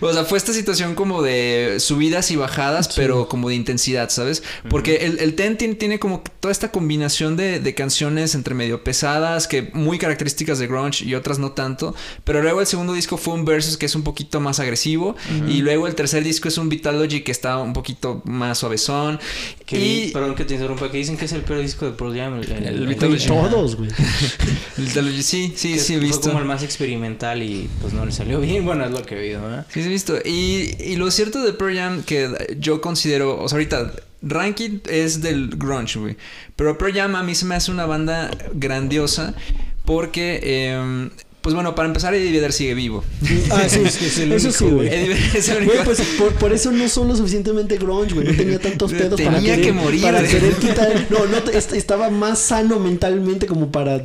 O 0.00 0.12
sea, 0.12 0.24
fue 0.24 0.38
esta 0.38 0.52
situación 0.52 0.94
como 0.94 1.22
de 1.22 1.76
subidas 1.78 2.30
y 2.30 2.36
bajadas, 2.36 2.88
pero 2.96 3.28
como 3.28 3.48
de 3.48 3.54
intensidad, 3.54 4.10
¿sabes? 4.10 4.42
Porque 4.68 4.96
el, 4.96 5.18
el 5.20 5.34
Ten 5.34 5.56
tiene 5.56 5.98
como 5.98 6.22
toda 6.46 6.52
esta 6.52 6.70
combinación 6.70 7.36
de, 7.36 7.58
de 7.58 7.74
canciones 7.74 8.36
entre 8.36 8.54
medio 8.54 8.84
pesadas, 8.84 9.48
que 9.48 9.68
muy 9.72 9.98
características 9.98 10.60
de 10.60 10.68
grunge 10.68 11.04
y 11.04 11.16
otras 11.16 11.40
no 11.40 11.50
tanto. 11.50 11.92
Pero 12.22 12.40
luego 12.40 12.60
el 12.60 12.68
segundo 12.68 12.92
disco 12.92 13.16
fue 13.16 13.34
un 13.34 13.44
Versus 13.44 13.76
que 13.76 13.86
es 13.86 13.96
un 13.96 14.04
poquito 14.04 14.38
más 14.38 14.60
agresivo. 14.60 15.16
Y 15.48 15.62
luego 15.62 15.88
el 15.88 15.96
tercer 15.96 16.22
disco 16.22 16.46
es 16.46 16.56
un 16.56 16.68
Vitalogy 16.68 17.22
que 17.22 17.32
está 17.32 17.58
un 17.58 17.72
poquito 17.72 18.22
más 18.26 18.58
suavezón. 18.58 19.18
Que 19.64 19.76
y 19.80 20.06
di- 20.06 20.12
Perdón 20.12 20.36
que 20.36 20.44
te 20.44 20.54
interrumpa, 20.54 20.88
que 20.88 20.98
dicen 20.98 21.16
que 21.16 21.24
es 21.24 21.32
el 21.32 21.40
peor 21.42 21.60
disco 21.62 21.84
de 21.86 21.90
Pearl 21.92 22.16
Jam. 22.16 22.34
El, 22.40 22.52
El 22.52 22.76
Güey, 22.76 22.88
Vitalogy. 22.94 23.26
todos, 23.26 23.74
güey. 23.74 23.90
el 24.78 24.84
Vitalogy, 24.84 25.22
sí, 25.24 25.52
sí, 25.56 25.72
que 25.74 25.78
sí 25.80 25.94
he 25.94 25.96
fue 25.98 26.06
visto. 26.06 26.28
como 26.28 26.38
el 26.38 26.44
más 26.44 26.62
experimental 26.62 27.42
y 27.42 27.68
pues 27.80 27.92
no 27.92 28.06
le 28.06 28.12
salió 28.12 28.40
bien. 28.40 28.64
Bueno, 28.66 28.84
es 28.84 28.90
lo 28.92 29.02
que 29.04 29.16
he 29.16 29.18
oído, 29.18 29.42
¿verdad? 29.42 29.66
Sí, 29.72 29.80
sí, 29.82 29.88
he 29.88 29.90
visto. 29.90 30.16
Y, 30.24 30.76
y 30.80 30.94
lo 30.96 31.10
cierto 31.10 31.42
de 31.42 31.52
Pearl 31.54 31.74
Jam 31.76 32.02
que 32.04 32.56
yo 32.60 32.80
considero, 32.80 33.40
o 33.42 33.48
sea, 33.48 33.56
ahorita, 33.56 33.92
Ranking 34.28 34.80
es 34.88 35.22
del 35.22 35.50
grunge, 35.56 35.98
güey. 35.98 36.16
Pero 36.56 36.76
Pearl 36.78 36.94
Jam 36.94 37.16
a 37.16 37.22
mí 37.22 37.34
se 37.34 37.44
me 37.44 37.54
hace 37.54 37.70
una 37.70 37.86
banda 37.86 38.30
grandiosa 38.54 39.34
porque, 39.84 40.40
eh, 40.42 41.10
pues 41.46 41.54
bueno, 41.54 41.76
para 41.76 41.86
empezar, 41.86 42.12
Eddie 42.12 42.32
Vedder 42.32 42.52
sigue 42.52 42.74
vivo. 42.74 43.04
Ah, 43.52 43.68
sí, 43.68 43.78
Es 43.84 44.18
el 44.18 44.32
eso 44.32 44.48
único, 44.48 44.58
sí, 44.58 44.64
güey. 44.64 44.74
güey. 44.74 44.88
Eddie 44.88 45.08
Vedder 45.10 45.36
es 45.36 45.48
el 45.48 45.56
único- 45.58 45.72
Güey, 45.74 45.84
pues 45.84 46.00
por, 46.18 46.32
por 46.34 46.52
eso 46.52 46.72
no 46.72 46.88
son 46.88 47.06
lo 47.06 47.14
suficientemente 47.14 47.76
grunge, 47.78 48.14
güey. 48.14 48.26
No 48.26 48.34
tenía 48.36 48.58
tantos 48.58 48.90
pedos 48.92 49.20
para 49.20 49.36
Tenía 49.36 49.52
querer, 49.54 49.64
que 49.64 49.72
morir, 49.72 50.02
para 50.02 50.26
querer 50.26 50.54
quitar. 50.56 51.06
No, 51.08 51.24
no, 51.26 51.36
est- 51.52 51.72
estaba 51.72 52.10
más 52.10 52.40
sano 52.40 52.80
mentalmente 52.80 53.46
como 53.46 53.70
para 53.70 54.04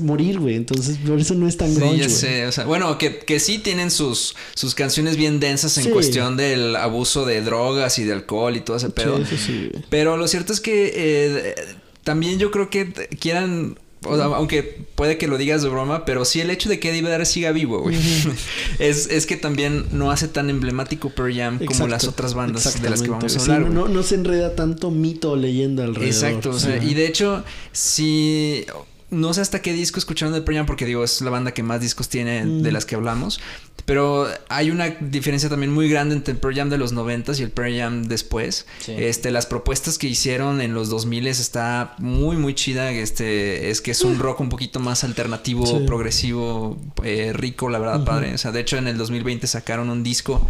morir, 0.00 0.38
güey. 0.40 0.54
Entonces, 0.56 0.96
por 1.06 1.20
eso 1.20 1.34
no 1.34 1.46
es 1.46 1.58
tan 1.58 1.68
Sí, 1.68 1.76
grunge, 1.76 1.98
ya 1.98 2.04
güey. 2.06 2.16
sé. 2.16 2.46
O 2.46 2.52
sea, 2.52 2.64
bueno, 2.64 2.96
que, 2.96 3.18
que 3.18 3.38
sí 3.38 3.58
tienen 3.58 3.90
sus, 3.90 4.34
sus 4.54 4.74
canciones 4.74 5.18
bien 5.18 5.40
densas 5.40 5.76
en 5.76 5.84
Sí. 5.84 5.90
cuestión 5.90 6.38
del 6.38 6.74
abuso 6.76 7.26
de 7.26 7.42
drogas 7.42 7.98
y 7.98 8.04
de 8.04 8.14
alcohol 8.14 8.56
y 8.56 8.60
todo 8.60 8.78
ese 8.78 8.88
pedo. 8.88 9.18
Sí, 9.18 9.34
eso 9.34 9.36
sí, 9.46 9.68
güey. 9.70 9.84
Pero 9.90 10.16
lo 10.16 10.26
cierto 10.26 10.54
es 10.54 10.60
que 10.60 10.90
eh, 10.94 11.54
también 12.02 12.38
yo 12.38 12.50
creo 12.50 12.70
que 12.70 12.90
quieran. 13.20 13.78
O 14.04 14.16
sea, 14.16 14.26
aunque 14.26 14.62
puede 14.94 15.18
que 15.18 15.26
lo 15.26 15.38
digas 15.38 15.62
de 15.62 15.68
broma, 15.68 16.04
pero 16.04 16.24
sí 16.24 16.40
el 16.40 16.50
hecho 16.50 16.68
de 16.68 16.78
que 16.78 16.90
Eddie 16.90 17.02
Vedder 17.02 17.26
siga 17.26 17.50
vivo, 17.52 17.80
güey. 17.80 17.96
es, 18.78 19.08
es 19.10 19.26
que 19.26 19.36
también 19.36 19.86
no 19.92 20.10
hace 20.10 20.28
tan 20.28 20.50
emblemático 20.50 21.10
Pearl 21.10 21.34
Jam 21.34 21.58
como 21.64 21.88
las 21.88 22.04
otras 22.04 22.34
bandas 22.34 22.80
de 22.80 22.90
las 22.90 23.02
que 23.02 23.10
vamos 23.10 23.24
a 23.34 23.36
güey. 23.36 23.46
Sí, 23.46 23.50
hablar. 23.52 23.70
no, 23.70 23.88
no, 23.88 24.02
se 24.02 24.14
enreda 24.14 24.54
tanto 24.54 24.90
mito 24.90 25.32
o 25.32 25.36
leyenda 25.36 25.84
alrededor. 25.84 26.06
Exacto, 26.08 26.50
o 26.50 26.58
sea, 26.58 26.80
Sí. 26.80 26.88
y 26.90 26.94
de 26.94 27.06
hecho, 27.06 27.44
si 27.72 28.64
no 29.10 29.32
sé 29.34 29.40
hasta 29.40 29.62
qué 29.62 29.72
disco 29.72 29.98
escucharon 29.98 30.34
de 30.34 30.42
Pearl 30.42 30.56
Jam 30.58 30.66
porque 30.66 30.84
digo, 30.86 31.02
es 31.04 31.20
la 31.22 31.30
banda 31.30 31.52
que 31.52 31.62
más 31.62 31.80
discos 31.80 32.08
tiene 32.08 32.44
de 32.44 32.70
Mm. 32.70 32.72
las 32.74 32.84
que 32.84 32.94
hablamos, 32.94 33.40
pero 33.86 34.26
hay 34.50 34.70
una 34.70 34.88
diferencia 35.00 35.48
también 35.48 35.72
muy 35.72 35.88
grande 35.88 36.14
entre 36.14 36.32
el 36.34 36.38
Pearl 36.40 36.54
Jam 36.54 36.68
de 36.68 36.76
los 36.78 36.92
90 36.92 37.32
y 37.38 37.42
el 37.42 37.50
Pearl 37.50 37.74
Jam 37.76 38.02
después. 38.04 38.66
Sí. 38.80 38.92
Este, 38.96 39.30
las 39.30 39.46
propuestas 39.46 39.96
que 39.96 40.06
hicieron 40.08 40.60
en 40.60 40.74
los 40.74 40.90
2000 40.90 41.26
está 41.26 41.94
muy 41.98 42.36
muy 42.36 42.54
chida, 42.54 42.90
este 42.90 43.70
es 43.70 43.80
que 43.80 43.92
es 43.92 44.02
un 44.02 44.18
rock 44.18 44.40
un 44.40 44.50
poquito 44.50 44.78
más 44.80 45.04
alternativo, 45.04 45.64
Sí. 45.66 45.84
progresivo, 45.86 46.78
eh, 47.02 47.32
rico, 47.32 47.68
la 47.70 47.78
verdad, 47.78 48.04
padre. 48.04 48.34
O 48.34 48.38
sea, 48.38 48.52
de 48.52 48.60
hecho 48.60 48.76
en 48.76 48.88
el 48.88 48.98
2020 48.98 49.46
sacaron 49.46 49.88
un 49.90 50.02
disco 50.02 50.46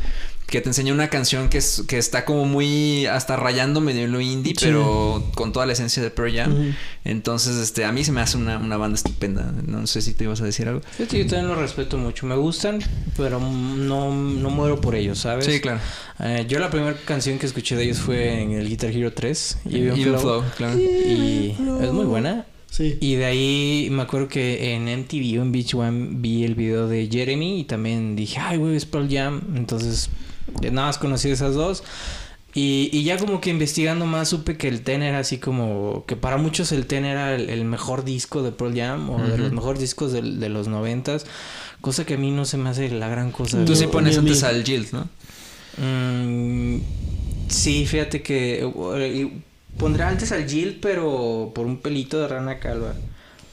que 0.48 0.60
te 0.62 0.70
enseña 0.70 0.92
una 0.94 1.08
canción 1.10 1.48
que, 1.50 1.58
es, 1.58 1.84
que 1.86 1.98
está 1.98 2.24
como 2.24 2.46
muy 2.46 3.04
hasta 3.06 3.36
rayando 3.36 3.80
medio 3.82 4.04
en 4.04 4.12
lo 4.12 4.20
indie, 4.20 4.54
Sí. 4.56 4.64
pero 4.66 5.22
con 5.34 5.52
toda 5.52 5.66
la 5.66 5.74
esencia 5.74 6.02
de 6.02 6.10
Pearl 6.10 6.34
Jam. 6.34 6.74
Entonces, 7.04 7.56
este, 7.56 7.84
a 7.84 7.92
mí 7.92 8.02
se 8.02 8.12
me 8.12 8.20
hace 8.22 8.36
una, 8.38 8.56
una 8.58 8.76
banda 8.78 8.96
estupenda. 8.96 9.52
No 9.66 9.86
sé 9.86 10.00
si 10.02 10.14
te 10.14 10.24
ibas 10.24 10.40
a 10.40 10.44
decir 10.44 10.66
algo. 10.68 10.80
Yo 10.98 11.06
también 11.06 11.48
lo 11.48 11.54
respeto 11.54 11.98
mucho. 11.98 12.26
Me 12.26 12.34
gustan, 12.34 12.80
pero 13.16 13.38
no, 13.40 14.12
no 14.14 14.50
muero 14.50 14.80
por 14.80 14.94
ellos, 14.94 15.18
¿sabes? 15.18 15.44
Sí, 15.44 15.60
claro. 15.60 15.80
Eh, 16.20 16.46
yo 16.48 16.58
la 16.58 16.70
primera 16.70 16.96
canción 17.04 17.38
que 17.38 17.46
escuché 17.46 17.76
de 17.76 17.84
ellos 17.84 17.98
fue 17.98 18.40
en 18.42 18.52
el 18.52 18.68
Guitar 18.68 18.90
Hero 18.90 19.12
3. 19.12 19.58
Even, 19.66 19.82
Even 19.92 20.02
Flow. 20.02 20.18
Flow, 20.20 20.44
claro. 20.56 20.78
Y 20.78 21.54
es 21.82 21.92
muy 21.92 22.06
buena. 22.06 22.46
Sí. 22.70 22.96
Y 23.00 23.14
de 23.14 23.24
ahí 23.24 23.88
me 23.90 24.02
acuerdo 24.02 24.28
que 24.28 24.74
en 24.74 24.84
MTV 24.84 25.40
o 25.40 25.42
en 25.42 25.52
Beach 25.52 25.74
One 25.74 26.08
vi 26.12 26.44
el 26.44 26.54
video 26.54 26.86
de 26.88 27.08
Jeremy 27.10 27.60
y 27.60 27.64
también 27.64 28.14
dije, 28.16 28.38
ay, 28.40 28.58
güey, 28.58 28.76
es 28.76 28.84
Pearl 28.84 29.08
Jam. 29.10 29.40
Entonces, 29.56 30.08
eh, 30.08 30.10
nada 30.62 30.88
más 30.88 30.98
conocí 30.98 31.30
esas 31.30 31.54
dos. 31.54 31.84
Y, 32.54 32.88
y 32.92 33.04
ya 33.04 33.18
como 33.18 33.40
que 33.40 33.50
investigando 33.50 34.06
más 34.06 34.30
supe 34.30 34.56
que 34.56 34.68
el 34.68 34.80
Ten 34.80 35.02
era 35.02 35.20
así 35.20 35.38
como... 35.38 36.04
Que 36.06 36.16
para 36.16 36.38
muchos 36.38 36.72
el 36.72 36.86
Ten 36.86 37.04
era 37.04 37.34
el, 37.34 37.50
el 37.50 37.64
mejor 37.64 38.04
disco 38.04 38.42
de 38.42 38.52
Pearl 38.52 38.74
Jam 38.74 39.10
o 39.10 39.22
de 39.22 39.38
los 39.38 39.52
mejores 39.52 39.80
discos 39.80 40.12
de, 40.12 40.22
de 40.22 40.48
los 40.48 40.66
noventas. 40.66 41.26
Cosa 41.80 42.04
que 42.04 42.14
a 42.14 42.16
mí 42.16 42.30
no 42.30 42.44
se 42.46 42.56
me 42.56 42.70
hace 42.70 42.88
la 42.90 43.08
gran 43.08 43.30
cosa. 43.30 43.64
Tú 43.64 43.76
sí 43.76 43.86
pones 43.86 44.18
antes 44.18 44.42
al 44.42 44.64
Jill, 44.64 44.88
¿no? 44.92 45.08
Mm, 45.76 46.80
sí, 47.48 47.86
fíjate 47.86 48.22
que 48.22 48.64
eh, 48.64 49.30
pondré 49.76 50.02
antes 50.02 50.32
al 50.32 50.48
Jill, 50.48 50.78
pero 50.82 51.52
por 51.54 51.66
un 51.66 51.76
pelito 51.76 52.18
de 52.18 52.28
rana 52.28 52.58
calva. 52.58 52.94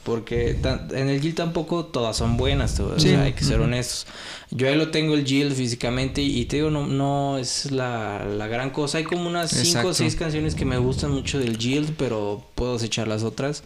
Porque 0.06 0.56
en 0.92 1.08
el 1.08 1.20
Jill 1.20 1.34
tampoco 1.34 1.84
todas 1.86 2.16
son 2.16 2.36
buenas, 2.36 2.78
o 2.78 2.96
Sí. 2.96 3.08
hay 3.08 3.32
que 3.32 3.42
ser 3.42 3.58
honestos. 3.60 4.06
Yo 4.52 4.68
ahí 4.68 4.76
lo 4.76 4.92
tengo 4.92 5.14
el 5.14 5.26
Jill 5.26 5.50
físicamente 5.50 6.22
y, 6.22 6.44
te 6.44 6.58
digo, 6.58 6.70
no, 6.70 6.86
no 6.86 7.38
es 7.38 7.72
la, 7.72 8.24
la 8.24 8.46
gran 8.46 8.70
cosa. 8.70 8.98
Hay 8.98 9.04
como 9.04 9.28
unas 9.28 9.50
5 9.50 9.62
Exacto. 9.62 9.88
o 9.88 9.94
6 9.94 10.14
canciones 10.14 10.54
que 10.54 10.64
me 10.64 10.78
gustan 10.78 11.10
mucho 11.10 11.40
del 11.40 11.58
Jill, 11.58 11.92
pero 11.98 12.44
puedo 12.54 12.74
desechar 12.74 13.08
las 13.08 13.24
otras. 13.24 13.64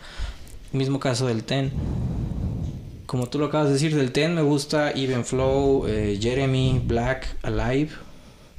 Mismo 0.73 0.99
caso 0.99 1.27
del 1.27 1.45
Ten. 1.45 1.73
Como 3.05 3.29
tú 3.29 3.39
lo 3.39 3.47
acabas 3.47 3.67
de 3.67 3.75
decir, 3.75 3.95
del 3.95 4.11
Ten 4.11 4.35
me 4.35 4.41
gusta 4.43 4.93
Even 4.93 5.27
Flow, 5.27 5.87
eh, 5.89 6.19
Jeremy, 6.23 6.81
Black, 6.87 7.37
Alive. 7.43 7.91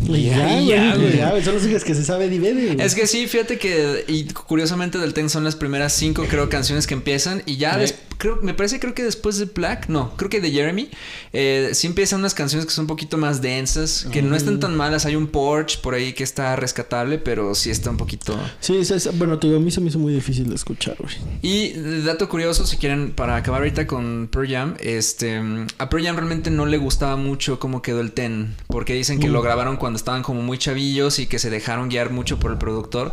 Y 0.08 0.25
Ya, 0.25 0.38
ya, 0.38 0.62
ya, 0.62 0.96
güey, 0.96 1.17
ya, 1.17 1.29
güey. 1.31 1.43
Son 1.43 1.53
los 1.55 1.65
hijas 1.65 1.84
que 1.84 1.96
se 1.96 2.03
sabe 2.03 2.27
güey. 2.75 2.81
Es 2.81 2.96
que 2.96 3.08
sí, 3.08 3.27
fíjate 3.27 3.58
que, 3.58 4.05
y 4.08 4.25
curiosamente 4.25 4.98
del 4.98 5.13
Ten 5.13 5.29
son 5.29 5.43
las 5.43 5.55
primeras 5.55 5.93
cinco, 5.93 6.25
creo, 6.29 6.50
canciones 6.50 6.88
que 6.88 6.93
empiezan. 6.93 7.43
Y 7.46 7.58
ya, 7.58 7.86
Sí. 7.88 7.93
Creo, 8.21 8.37
me 8.43 8.53
parece, 8.53 8.79
creo 8.79 8.93
que 8.93 9.03
después 9.03 9.39
de 9.39 9.45
Black, 9.45 9.89
no, 9.89 10.15
creo 10.15 10.29
que 10.29 10.39
de 10.39 10.51
Jeremy, 10.51 10.91
eh, 11.33 11.71
sí 11.73 11.87
empiezan 11.87 12.19
unas 12.19 12.35
canciones 12.35 12.67
que 12.67 12.71
son 12.71 12.83
un 12.83 12.87
poquito 12.87 13.17
más 13.17 13.41
densas, 13.41 14.05
que 14.11 14.21
no 14.21 14.35
están 14.35 14.59
tan 14.59 14.77
malas. 14.77 15.07
Hay 15.07 15.15
un 15.15 15.25
Porch 15.25 15.81
por 15.81 15.95
ahí 15.95 16.13
que 16.13 16.23
está 16.23 16.55
rescatable, 16.55 17.17
pero 17.17 17.55
sí 17.55 17.71
está 17.71 17.89
un 17.89 17.97
poquito. 17.97 18.37
Sí, 18.59 18.77
es- 18.77 18.91
es- 18.91 19.17
bueno, 19.17 19.39
te 19.39 19.47
digo, 19.47 19.57
a 19.59 19.61
mí 19.63 19.71
se 19.71 19.81
me 19.81 19.87
hizo 19.89 19.97
muy 19.97 20.13
difícil 20.13 20.47
de 20.49 20.53
escuchar, 20.55 20.97
güey. 20.99 21.15
Y 21.41 21.71
dato 22.03 22.29
curioso, 22.29 22.67
si 22.67 22.77
quieren, 22.77 23.11
para 23.11 23.35
acabar 23.37 23.61
ahorita 23.61 23.87
con 23.87 24.29
Pearl 24.31 24.47
Jam, 24.47 24.75
este, 24.79 25.41
a 25.79 25.89
Pearl 25.89 26.05
Jam 26.05 26.15
realmente 26.15 26.51
no 26.51 26.67
le 26.67 26.77
gustaba 26.77 27.15
mucho 27.15 27.57
cómo 27.59 27.81
quedó 27.81 28.01
el 28.01 28.11
Ten, 28.11 28.55
porque 28.67 28.93
dicen 28.93 29.19
que 29.19 29.29
Mm. 29.29 29.33
lo 29.33 29.41
grabaron 29.41 29.77
cuando 29.77 29.97
estaban 29.97 30.21
como 30.21 30.43
muy 30.43 30.59
chavillos 30.59 31.17
y 31.17 31.25
que 31.25 31.39
se 31.39 31.49
dejaron 31.49 31.89
guiar 31.89 32.11
mucho 32.11 32.37
por 32.37 32.51
el 32.51 32.59
productor. 32.59 33.11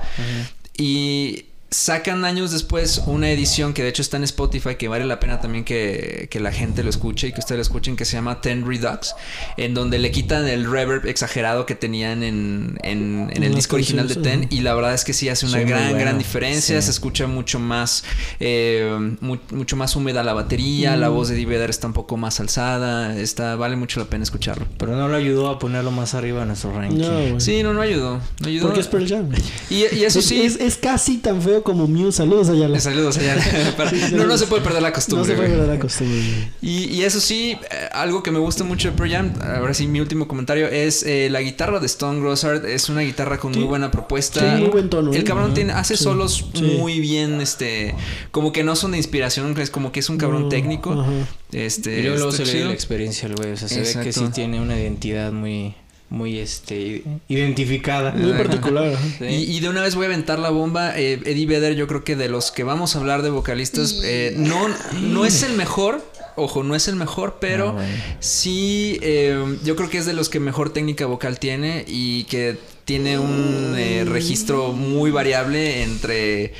Y 0.76 1.46
sacan 1.70 2.24
años 2.24 2.50
después 2.50 3.02
una 3.06 3.30
edición 3.30 3.74
que 3.74 3.82
de 3.82 3.90
hecho 3.90 4.00
está 4.00 4.16
en 4.16 4.24
Spotify 4.24 4.76
que 4.76 4.88
vale 4.88 5.04
la 5.04 5.20
pena 5.20 5.38
también 5.38 5.64
que, 5.64 6.26
que 6.30 6.40
la 6.40 6.50
gente 6.50 6.82
lo 6.82 6.88
escuche 6.88 7.28
y 7.28 7.32
que 7.32 7.40
ustedes 7.40 7.58
lo 7.58 7.62
escuchen 7.62 7.94
que 7.94 8.06
se 8.06 8.14
llama 8.14 8.40
Ten 8.40 8.66
Redux 8.66 9.14
en 9.58 9.74
donde 9.74 9.98
le 9.98 10.10
quitan 10.10 10.48
el 10.48 10.70
reverb 10.70 11.06
exagerado 11.06 11.66
que 11.66 11.74
tenían 11.74 12.22
en, 12.22 12.78
en, 12.82 13.30
en 13.34 13.42
el 13.42 13.54
disco 13.54 13.76
original 13.76 14.08
de 14.08 14.14
Ten 14.16 14.46
y 14.50 14.60
la 14.60 14.72
verdad 14.74 14.94
es 14.94 15.04
que 15.04 15.12
sí 15.12 15.28
hace 15.28 15.44
una 15.44 15.58
Sí, 15.58 15.64
gran 15.64 15.82
bueno. 15.90 15.98
gran 16.00 16.16
diferencia 16.18 16.80
Sí. 16.80 16.86
se 16.86 16.90
escucha 16.90 17.26
mucho 17.26 17.58
más 17.58 18.02
eh, 18.40 19.16
mu- 19.20 19.36
mucho 19.50 19.76
más 19.76 19.94
húmeda 19.94 20.22
la 20.24 20.32
batería 20.32 20.96
la 20.96 21.10
Mm. 21.10 21.14
voz 21.14 21.28
de 21.28 21.34
Eddie 21.34 21.46
Vedder 21.46 21.68
está 21.70 21.86
un 21.86 21.92
poco 21.92 22.16
más 22.16 22.40
alzada 22.40 23.14
está 23.18 23.56
vale 23.56 23.76
mucho 23.76 24.00
la 24.00 24.06
pena 24.06 24.22
escucharlo 24.24 24.66
Pero 24.78 24.96
no 24.96 25.06
lo 25.08 25.16
ayudó 25.16 25.48
a 25.50 25.58
ponerlo 25.58 25.90
más 25.90 26.14
arriba 26.14 26.42
en 26.42 26.48
nuestro 26.48 26.72
ranking. 26.72 26.98
No, 26.98 27.40
sí 27.40 27.62
no 27.62 27.74
no 27.74 27.82
ayudó 27.82 28.20
no 28.40 28.48
ayudó 28.48 28.66
Porque 28.68 28.80
es 28.80 28.86
Pearl 28.88 29.06
Jam. 29.06 29.28
y, 29.68 29.74
y 29.94 30.04
eso 30.04 30.20
Es- 30.20 30.24
sí 30.26 30.40
Es, 30.40 30.56
es 30.56 30.76
casi 30.76 31.18
tan 31.18 31.42
feo 31.42 31.57
como 31.62 31.86
Muse. 31.86 32.18
Saludos 32.18 32.48
allá. 32.48 32.66
Eh, 32.68 32.80
Saludos 32.80 33.18
allá. 33.18 33.36
Para- 33.76 33.90
Sí, 33.90 34.14
no, 34.14 34.26
no 34.26 34.36
se 34.38 34.46
puede 34.46 34.62
perder 34.62 34.82
la 34.82 34.88
No 34.88 34.94
costumbre. 34.94 35.26
se 35.30 35.34
puede 35.34 35.56
ver 35.56 35.68
la 35.68 35.78
costumbre. 35.78 36.16
güey. 36.18 36.48
y, 36.62 36.84
y 36.94 37.02
eso 37.04 37.20
sí, 37.20 37.56
eh, 37.70 37.88
algo 37.92 38.22
que 38.22 38.30
me 38.30 38.38
gusta 38.38 38.64
mucho 38.64 38.90
de 38.90 38.96
Pearl 38.96 39.10
Jam, 39.10 39.32
ahora 39.40 39.74
sí 39.74 39.86
mi 39.86 40.00
último 40.00 40.28
comentario, 40.28 40.66
es 40.68 41.02
eh, 41.04 41.28
la 41.30 41.40
guitarra 41.40 41.80
de 41.80 41.86
Stone 41.86 42.20
Grossard. 42.20 42.64
Es 42.66 42.88
una 42.88 43.00
guitarra 43.02 43.38
con 43.38 43.52
Sí. 43.52 43.60
muy 43.60 43.68
buena 43.68 43.90
propuesta. 43.90 44.40
Sí, 44.56 44.60
muy 44.62 44.70
buen 44.70 44.90
tono, 44.90 45.12
El 45.12 45.24
cabrón 45.24 45.54
tiene, 45.54 45.72
hace 45.72 45.96
Sí. 45.96 46.04
solos 46.04 46.46
Sí. 46.54 46.62
muy 46.78 47.00
bien, 47.00 47.40
este, 47.40 47.94
como 48.30 48.52
que 48.52 48.62
no 48.64 48.76
son 48.76 48.92
de 48.92 48.98
inspiración, 48.98 49.56
es 49.58 49.70
como 49.70 49.92
que 49.92 50.00
es 50.00 50.08
un 50.10 50.18
cabrón 50.18 50.42
No, 50.44 50.48
técnico. 50.48 50.92
ajá. 50.92 51.10
Este, 51.52 52.00
Y 52.00 52.02
luego, 52.02 52.30
se 52.30 52.44
le 52.44 52.52
ve 52.52 52.64
la 52.66 52.72
experiencia 52.72 53.26
al 53.28 53.34
güey. 53.34 53.52
O 53.52 53.56
sea, 53.56 53.68
se 53.68 53.80
ve 53.80 54.04
que 54.04 54.12
sí 54.12 54.24
tiene 54.34 54.60
una 54.60 54.78
identidad 54.78 55.32
muy, 55.32 55.74
muy, 56.10 56.38
este, 56.38 57.02
identificada. 57.28 58.12
Muy 58.12 58.32
particular. 58.32 58.96
Sí. 59.18 59.24
Y, 59.24 59.56
y 59.56 59.60
de 59.60 59.68
una 59.68 59.82
vez 59.82 59.94
voy 59.94 60.04
a 60.04 60.08
aventar 60.08 60.38
la 60.38 60.50
bomba. 60.50 60.98
eh, 60.98 61.20
Eddie 61.24 61.46
Vedder, 61.46 61.74
yo 61.74 61.86
creo 61.86 62.04
que 62.04 62.16
de 62.16 62.28
los 62.28 62.50
que 62.50 62.64
vamos 62.64 62.96
a 62.96 63.00
hablar 63.00 63.22
de 63.22 63.30
vocalistas, 63.30 64.00
eh, 64.04 64.34
no, 64.36 64.68
no 65.00 65.24
es 65.24 65.42
el 65.42 65.54
mejor. 65.54 66.02
Ojo, 66.36 66.62
no 66.62 66.76
es 66.76 66.86
el 66.86 66.94
mejor, 66.94 67.38
pero 67.40 67.72
bueno. 67.72 67.88
sí, 68.20 68.98
eh, 69.02 69.56
yo 69.64 69.74
creo 69.74 69.90
que 69.90 69.98
es 69.98 70.06
de 70.06 70.12
los 70.12 70.28
que 70.28 70.38
mejor 70.38 70.72
técnica 70.72 71.04
vocal 71.04 71.40
tiene 71.40 71.84
y 71.88 72.24
que 72.24 72.56
tiene 72.84 73.18
un 73.18 73.74
eh, 73.76 74.04
registro 74.06 74.72
muy 74.72 75.10
variable 75.10 75.82
entre... 75.82 76.52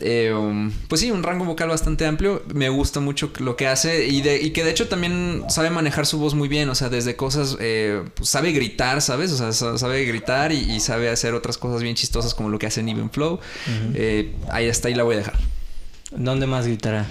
eh, 0.00 0.32
um, 0.32 0.70
pues 0.88 1.00
sí, 1.00 1.10
un 1.10 1.22
rango 1.22 1.44
vocal 1.44 1.68
bastante 1.68 2.06
amplio. 2.06 2.42
Me 2.54 2.68
gusta 2.68 3.00
mucho 3.00 3.30
lo 3.38 3.56
que 3.56 3.66
hace 3.66 4.06
y, 4.08 4.22
de, 4.22 4.40
y 4.40 4.50
que 4.50 4.64
de 4.64 4.70
hecho 4.70 4.88
también 4.88 5.44
sabe 5.48 5.70
manejar 5.70 6.06
su 6.06 6.18
voz 6.18 6.34
muy 6.34 6.48
bien. 6.48 6.68
O 6.68 6.74
sea, 6.74 6.88
desde 6.88 7.16
cosas, 7.16 7.56
eh, 7.60 8.02
pues 8.14 8.28
sabe 8.28 8.52
gritar, 8.52 9.00
¿sabes? 9.02 9.32
O 9.32 9.36
sea, 9.36 9.52
sa- 9.52 9.78
sabe 9.78 10.04
gritar 10.04 10.52
y, 10.52 10.58
y 10.58 10.80
sabe 10.80 11.08
hacer 11.08 11.34
otras 11.34 11.58
cosas 11.58 11.82
bien 11.82 11.94
chistosas 11.94 12.34
como 12.34 12.48
lo 12.48 12.58
que 12.58 12.66
hace 12.66 12.80
en 12.80 12.88
Even 12.88 13.10
Flow. 13.10 13.40
Eh, 13.94 14.34
ahí 14.50 14.68
hasta 14.68 14.88
ahí 14.88 14.94
la 14.94 15.02
voy 15.02 15.14
a 15.14 15.18
dejar. 15.18 15.38
¿Dónde 16.12 16.46
más 16.46 16.66
gritará? 16.66 17.06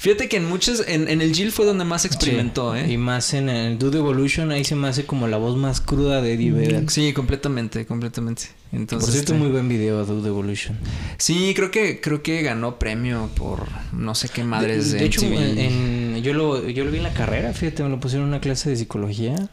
Fíjate 0.00 0.30
que 0.30 0.38
en 0.38 0.46
muchos, 0.46 0.82
en, 0.88 1.08
en 1.08 1.20
el 1.20 1.34
Jill 1.34 1.52
fue 1.52 1.66
donde 1.66 1.84
más 1.84 2.06
experimentó, 2.06 2.72
Sí. 2.72 2.80
¿eh? 2.80 2.92
Y 2.92 2.96
más 2.96 3.34
en 3.34 3.50
el 3.50 3.78
Dude 3.78 3.98
Evolution, 3.98 4.50
ahí 4.50 4.64
se 4.64 4.74
me 4.74 4.88
hace 4.88 5.04
como 5.04 5.28
la 5.28 5.36
voz 5.36 5.58
más 5.58 5.82
cruda 5.82 6.22
de 6.22 6.32
Eddie 6.32 6.52
Vedder. 6.52 6.88
Sí, 6.88 7.12
completamente, 7.12 7.84
completamente. 7.84 8.44
Entonces, 8.72 9.06
Por 9.06 9.12
cierto, 9.12 9.32
este, 9.34 9.44
muy 9.44 9.52
buen 9.52 9.68
video 9.68 10.06
Dude 10.06 10.28
Evolution. 10.28 10.78
Sí, 11.18 11.52
creo 11.54 11.70
que 11.70 12.00
creo 12.00 12.22
que 12.22 12.40
ganó 12.40 12.78
premio 12.78 13.28
por 13.36 13.66
no 13.92 14.14
sé 14.14 14.30
qué 14.30 14.42
madres 14.42 14.86
de, 14.86 14.94
de, 14.94 14.98
de 15.00 15.04
hecho, 15.06 15.20
en- 15.26 16.22
yo, 16.22 16.32
lo, 16.32 16.66
yo 16.66 16.84
lo 16.86 16.90
vi 16.90 16.96
en 16.96 17.02
la 17.04 17.12
carrera, 17.12 17.52
fíjate, 17.52 17.82
me 17.82 17.90
lo 17.90 18.00
pusieron 18.00 18.28
en 18.28 18.32
una 18.34 18.40
clase 18.40 18.70
de 18.70 18.76
psicología. 18.76 19.50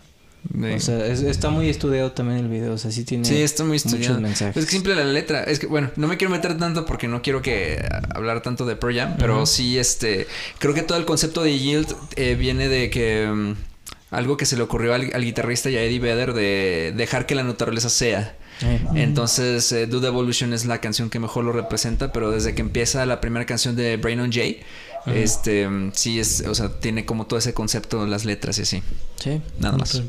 O 0.54 0.80
sea, 0.80 1.06
es- 1.06 1.22
está 1.22 1.50
muy 1.50 1.70
estudiado 1.70 2.12
también 2.14 2.40
el 2.40 2.48
video, 2.48 2.74
o 2.74 2.78
sea, 2.78 2.90
sí 2.92 3.04
tiene 3.04 3.26
sí, 3.26 3.42
está 3.42 3.64
muy 3.64 3.74
muchos 3.78 3.94
estudiado. 3.94 4.20
mensajes. 4.22 4.58
Es 4.58 4.66
que 4.66 4.72
simple 4.72 4.96
la 4.96 5.04
letra. 5.04 5.44
Es 5.44 5.60
que, 5.60 5.68
bueno, 5.68 5.92
no 5.98 6.08
me 6.08 6.18
quiero 6.18 6.32
meter 6.32 6.58
tanto 6.58 6.86
porque 6.86 7.08
no 7.08 7.22
quiero 7.22 7.42
que 7.42 7.84
hablar 8.16 8.42
tanto 8.42 8.66
de 8.66 8.76
Pearl 8.76 8.96
Jam, 8.96 9.16
pero 9.20 9.46
sí, 9.46 9.78
este, 9.78 10.26
creo 10.60 10.74
que 10.74 10.82
todo 10.84 10.98
el 10.98 11.06
concepto 11.06 11.44
de 11.44 11.58
Yield 11.60 11.94
eh, 12.16 12.36
viene 12.36 12.70
de 12.70 12.90
que 12.90 13.28
mm, 13.32 13.54
algo 14.12 14.38
que 14.38 14.46
se 14.46 14.56
le 14.56 14.64
ocurrió 14.64 14.94
al, 14.94 15.12
al 15.14 15.24
guitarrista 15.24 15.70
y 15.70 15.76
a 15.78 15.84
Eddie 15.84 16.00
Vedder 16.00 16.34
de 16.34 16.94
dejar 16.96 17.26
que 17.26 17.36
la 17.36 17.44
naturaleza 17.44 17.90
sea. 17.90 18.36
Eh, 18.62 18.80
Entonces, 18.96 19.72
eh, 19.72 19.86
Dude 19.86 20.08
Evolution 20.08 20.52
es 20.54 20.66
la 20.66 20.82
canción 20.82 21.12
que 21.12 21.20
mejor 21.20 21.44
lo 21.46 21.52
representa, 21.52 22.12
pero 22.12 22.32
desde 22.32 22.56
que 22.56 22.62
empieza 22.62 23.06
la 23.06 23.22
primera 23.22 23.46
canción 23.46 23.76
de 23.76 23.98
Brain 23.98 24.20
on 24.20 24.32
Jay, 24.32 24.62
este, 25.14 25.68
sí 25.94 26.20
es, 26.20 26.42
o 26.48 26.56
sea, 26.56 26.80
tiene 26.80 27.06
como 27.06 27.28
todo 27.28 27.40
ese 27.40 27.54
concepto, 27.54 28.06
las 28.06 28.26
letras 28.26 28.60
y 28.60 28.62
así. 28.64 28.84
sí. 29.20 29.42
Nada 29.60 29.78
más. 29.78 30.02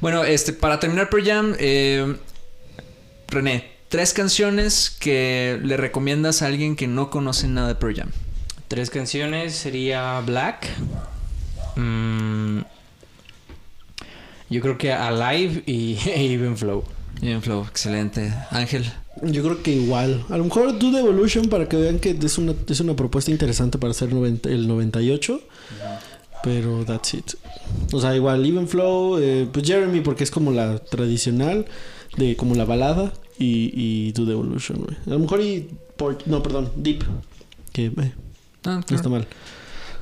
Bueno, 0.00 0.24
este, 0.24 0.52
para 0.52 0.80
terminar 0.80 1.10
Pearl 1.10 1.24
Jam, 1.24 1.56
eh, 1.58 2.16
René, 3.28 3.70
tres 3.88 4.12
canciones 4.12 4.90
que 4.90 5.60
le 5.62 5.76
recomiendas 5.76 6.42
a 6.42 6.46
alguien 6.46 6.76
que 6.76 6.86
no 6.86 7.10
conoce 7.10 7.48
nada 7.48 7.68
de 7.68 7.74
Pearl 7.74 7.96
Jam. 7.96 8.10
Tres 8.68 8.90
canciones 8.90 9.54
sería 9.54 10.20
Black. 10.20 10.68
Mm, 11.76 12.60
yo 14.48 14.60
creo 14.60 14.78
que 14.78 14.92
Alive 14.92 15.62
y 15.66 15.98
Even 16.06 16.56
Flow. 16.56 16.84
Bien, 17.20 17.42
Flow, 17.42 17.64
excelente. 17.64 18.32
Ángel. 18.50 18.90
Yo 19.22 19.42
creo 19.42 19.62
que 19.62 19.72
igual. 19.72 20.24
A 20.30 20.38
lo 20.38 20.44
mejor 20.44 20.78
Dude 20.78 21.00
Evolution 21.00 21.48
para 21.48 21.68
que 21.68 21.76
vean 21.76 21.98
que 21.98 22.16
es 22.22 22.38
una, 22.38 22.54
es 22.66 22.80
una 22.80 22.96
propuesta 22.96 23.30
interesante 23.30 23.78
para 23.78 23.90
hacer 23.90 24.12
90 24.12 24.48
el 24.48 24.66
98. 24.66 25.40
Pero 26.42 26.84
that's 26.86 27.12
it. 27.14 27.32
O 27.92 28.00
sea, 28.00 28.16
igual 28.16 28.46
Even 28.46 28.66
Flow, 28.66 29.18
eh, 29.18 29.46
pues 29.52 29.66
Jeremy 29.66 30.00
porque 30.00 30.24
es 30.24 30.30
como 30.30 30.50
la 30.52 30.78
tradicional, 30.78 31.66
de 32.16 32.34
como 32.36 32.54
la 32.54 32.64
balada. 32.64 33.12
Y, 33.38 33.70
y 33.74 34.12
Dude 34.12 34.32
Evolution, 34.32 34.78
güey. 34.78 34.96
A 35.06 35.10
lo 35.10 35.18
mejor 35.18 35.40
y... 35.40 35.68
Por, 35.96 36.16
no, 36.26 36.42
perdón, 36.42 36.70
Deep. 36.76 37.04
Que 37.72 37.86
eh, 37.86 38.12
Ah, 38.64 38.80
no 38.88 38.96
está 38.96 39.08
mal. 39.08 39.26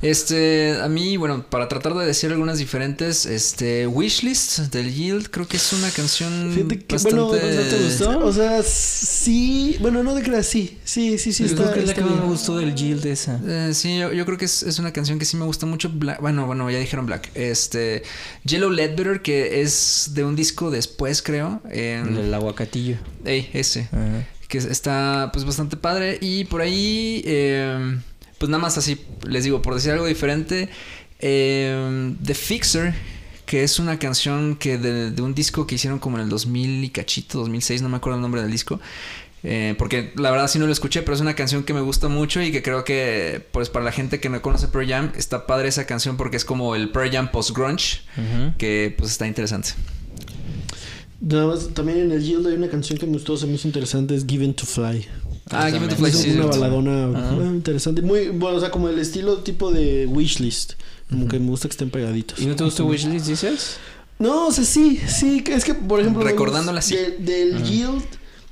Este, 0.01 0.77
a 0.81 0.87
mí, 0.87 1.17
bueno, 1.17 1.43
para 1.49 1.67
tratar 1.67 1.93
de 1.95 2.05
decir 2.05 2.31
algunas 2.31 2.57
diferentes, 2.57 3.25
este, 3.25 3.85
Wishlist 3.87 4.59
del 4.71 4.93
Yield, 4.93 5.29
creo 5.29 5.47
que 5.47 5.57
es 5.57 5.73
una 5.73 5.89
canción 5.91 6.51
Fíjate 6.53 6.79
que, 6.79 6.95
bastante... 6.95 7.17
bueno, 7.19 7.37
¿no 7.37 7.61
te 7.69 7.83
gustó? 7.83 8.19
O 8.25 8.31
sea, 8.33 8.63
sí... 8.63 9.77
Bueno, 9.81 10.03
no 10.03 10.15
de 10.15 10.23
creas, 10.23 10.45
sí. 10.47 10.77
Sí, 10.83 11.17
sí, 11.17 11.33
sí. 11.33 11.43
yo 11.43 11.49
está, 11.49 11.63
creo 11.63 11.73
que 11.73 11.79
es 11.81 11.87
la 11.87 11.93
que 11.95 12.01
más 12.01 12.15
me 12.19 12.25
gustó 12.25 12.57
del 12.57 12.73
Jill 12.75 13.01
de 13.01 13.11
esa. 13.11 13.39
Eh, 13.45 13.71
sí, 13.73 13.97
yo, 13.97 14.13
yo 14.13 14.25
creo 14.25 14.37
que 14.37 14.45
es, 14.45 14.63
es 14.63 14.79
una 14.79 14.93
canción 14.93 15.19
que 15.19 15.25
sí 15.25 15.35
me 15.37 15.45
gusta 15.45 15.65
mucho. 15.65 15.89
Black- 15.89 16.21
bueno, 16.21 16.45
bueno, 16.47 16.69
ya 16.71 16.79
dijeron 16.79 17.05
Black. 17.05 17.31
Este, 17.35 18.03
Yellow 18.45 18.69
Ledbetter, 18.69 19.21
que 19.21 19.61
es 19.61 20.11
de 20.13 20.23
un 20.23 20.35
disco 20.35 20.71
después, 20.71 21.21
creo. 21.21 21.61
El 21.69 22.33
aguacatillo. 22.33 22.97
ey, 23.25 23.49
ese. 23.53 23.89
Ajá. 23.91 24.27
Que 24.47 24.57
está 24.57 25.29
pues 25.31 25.45
bastante 25.45 25.77
padre. 25.77 26.17
Y 26.21 26.45
por 26.45 26.61
ahí, 26.61 27.21
em, 27.25 28.01
pues 28.39 28.49
nada 28.49 28.61
más 28.61 28.77
así, 28.79 28.99
les 29.27 29.43
digo, 29.43 29.61
por 29.61 29.75
decir 29.75 29.91
algo 29.91 30.07
diferente. 30.07 30.69
em, 31.19 32.15
The 32.23 32.33
Fixer, 32.33 32.95
que 33.45 33.63
es 33.63 33.77
una 33.77 33.99
canción 33.99 34.55
que 34.55 34.77
de, 34.77 35.11
de 35.11 35.21
un 35.21 35.35
disco 35.35 35.67
que 35.67 35.75
hicieron 35.75 35.99
como 35.99 36.17
en 36.17 36.23
el 36.23 36.29
2000 36.29 36.83
y 36.83 36.89
cachito, 36.89 37.39
2006, 37.39 37.81
no 37.81 37.89
me 37.89 37.97
acuerdo 37.97 38.17
el 38.17 38.21
nombre 38.21 38.41
del 38.41 38.51
disco. 38.51 38.79
Eh, 39.41 39.73
porque 39.77 40.11
la 40.17 40.31
verdad 40.31 40.49
sí 40.49 40.59
no 40.59 40.65
lo 40.65 40.71
escuché, 40.73 41.01
pero 41.01 41.15
es 41.15 41.21
una 41.21 41.33
canción 41.33 41.63
que 41.63 41.73
me 41.73 41.79
gusta 41.81 42.09
mucho 42.09 42.41
y 42.41 42.51
que 42.51 42.61
creo 42.61 42.83
que, 42.83 43.41
pues 43.51 43.69
para 43.69 43.85
la 43.85 43.91
gente 43.91 44.19
que 44.19 44.29
no 44.29 44.41
conoce 44.41 44.67
Pearl 44.67 44.87
Jam, 44.87 45.11
está 45.15 45.45
padre 45.47 45.69
esa 45.69 45.85
canción 45.85 46.17
porque 46.17 46.35
es 46.37 46.43
como 46.45 46.75
el 46.75 46.89
Pearl 46.89 47.09
Jam 47.11 47.31
post-grunge, 47.31 48.01
que 48.57 48.93
pues 48.97 49.11
está 49.11 49.27
interesante. 49.27 49.69
Nada 51.21 51.47
más, 51.47 51.69
también 51.73 51.99
en 51.99 52.11
el 52.11 52.21
Yield 52.23 52.47
hay 52.47 52.53
una 52.53 52.69
canción 52.69 52.97
que 52.97 53.05
me 53.05 53.13
gustó, 53.13 53.35
se 53.37 53.45
me 53.45 53.53
hizo 53.53 53.67
interesante, 53.67 54.15
es 54.15 54.25
Given 54.25 54.53
to 54.53 54.65
Fly. 54.65 55.05
Ah, 55.51 55.67
Give 55.67 55.79
Me 55.79 55.87
the 55.87 55.95
Flight, 55.95 56.15
Una 56.35 56.45
baladona 56.45 57.45
interesante. 57.45 58.01
Muy, 58.01 58.29
bueno, 58.29 58.57
o 58.57 58.59
sea, 58.59 58.71
como 58.71 58.89
el 58.89 58.99
estilo 58.99 59.37
tipo 59.37 59.71
de 59.71 60.05
Wishlist. 60.07 60.73
Como 61.09 61.27
que 61.27 61.39
me 61.39 61.47
gusta 61.47 61.67
que 61.67 61.73
estén 61.73 61.89
pegaditos. 61.89 62.39
¿Y 62.39 62.45
no 62.45 62.55
te 62.55 62.63
gustó 62.63 62.85
Wishlist, 62.85 63.25
dices? 63.25 63.77
No, 64.19 64.47
o 64.47 64.51
sea, 64.51 64.63
sí, 64.63 64.99
sí. 65.07 65.43
Es 65.49 65.63
que, 65.63 65.73
por 65.73 65.99
ejemplo... 65.99 66.23
Recordándola 66.23 66.79
así. 66.79 66.95
De, 66.95 67.17
del 67.19 67.63
Guild... 67.63 68.03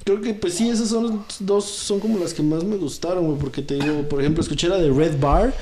Creo 0.08 0.22
que 0.22 0.34
pues 0.34 0.54
sí, 0.54 0.70
esas 0.70 0.88
son 0.88 1.18
las 1.28 1.36
dos, 1.42 1.66
son 1.66 2.00
como 2.00 2.18
las 2.18 2.34
que 2.34 2.42
más 2.42 2.64
me 2.64 2.78
gustaron, 2.78 3.26
güey, 3.26 3.38
porque 3.38 3.62
te 3.62 3.74
digo, 3.74 4.08
por 4.08 4.22
ejemplo, 4.22 4.42
escuché 4.42 4.70
la 4.70 4.78
de 4.78 4.90
Red 4.90 5.20
Bar, 5.20 5.54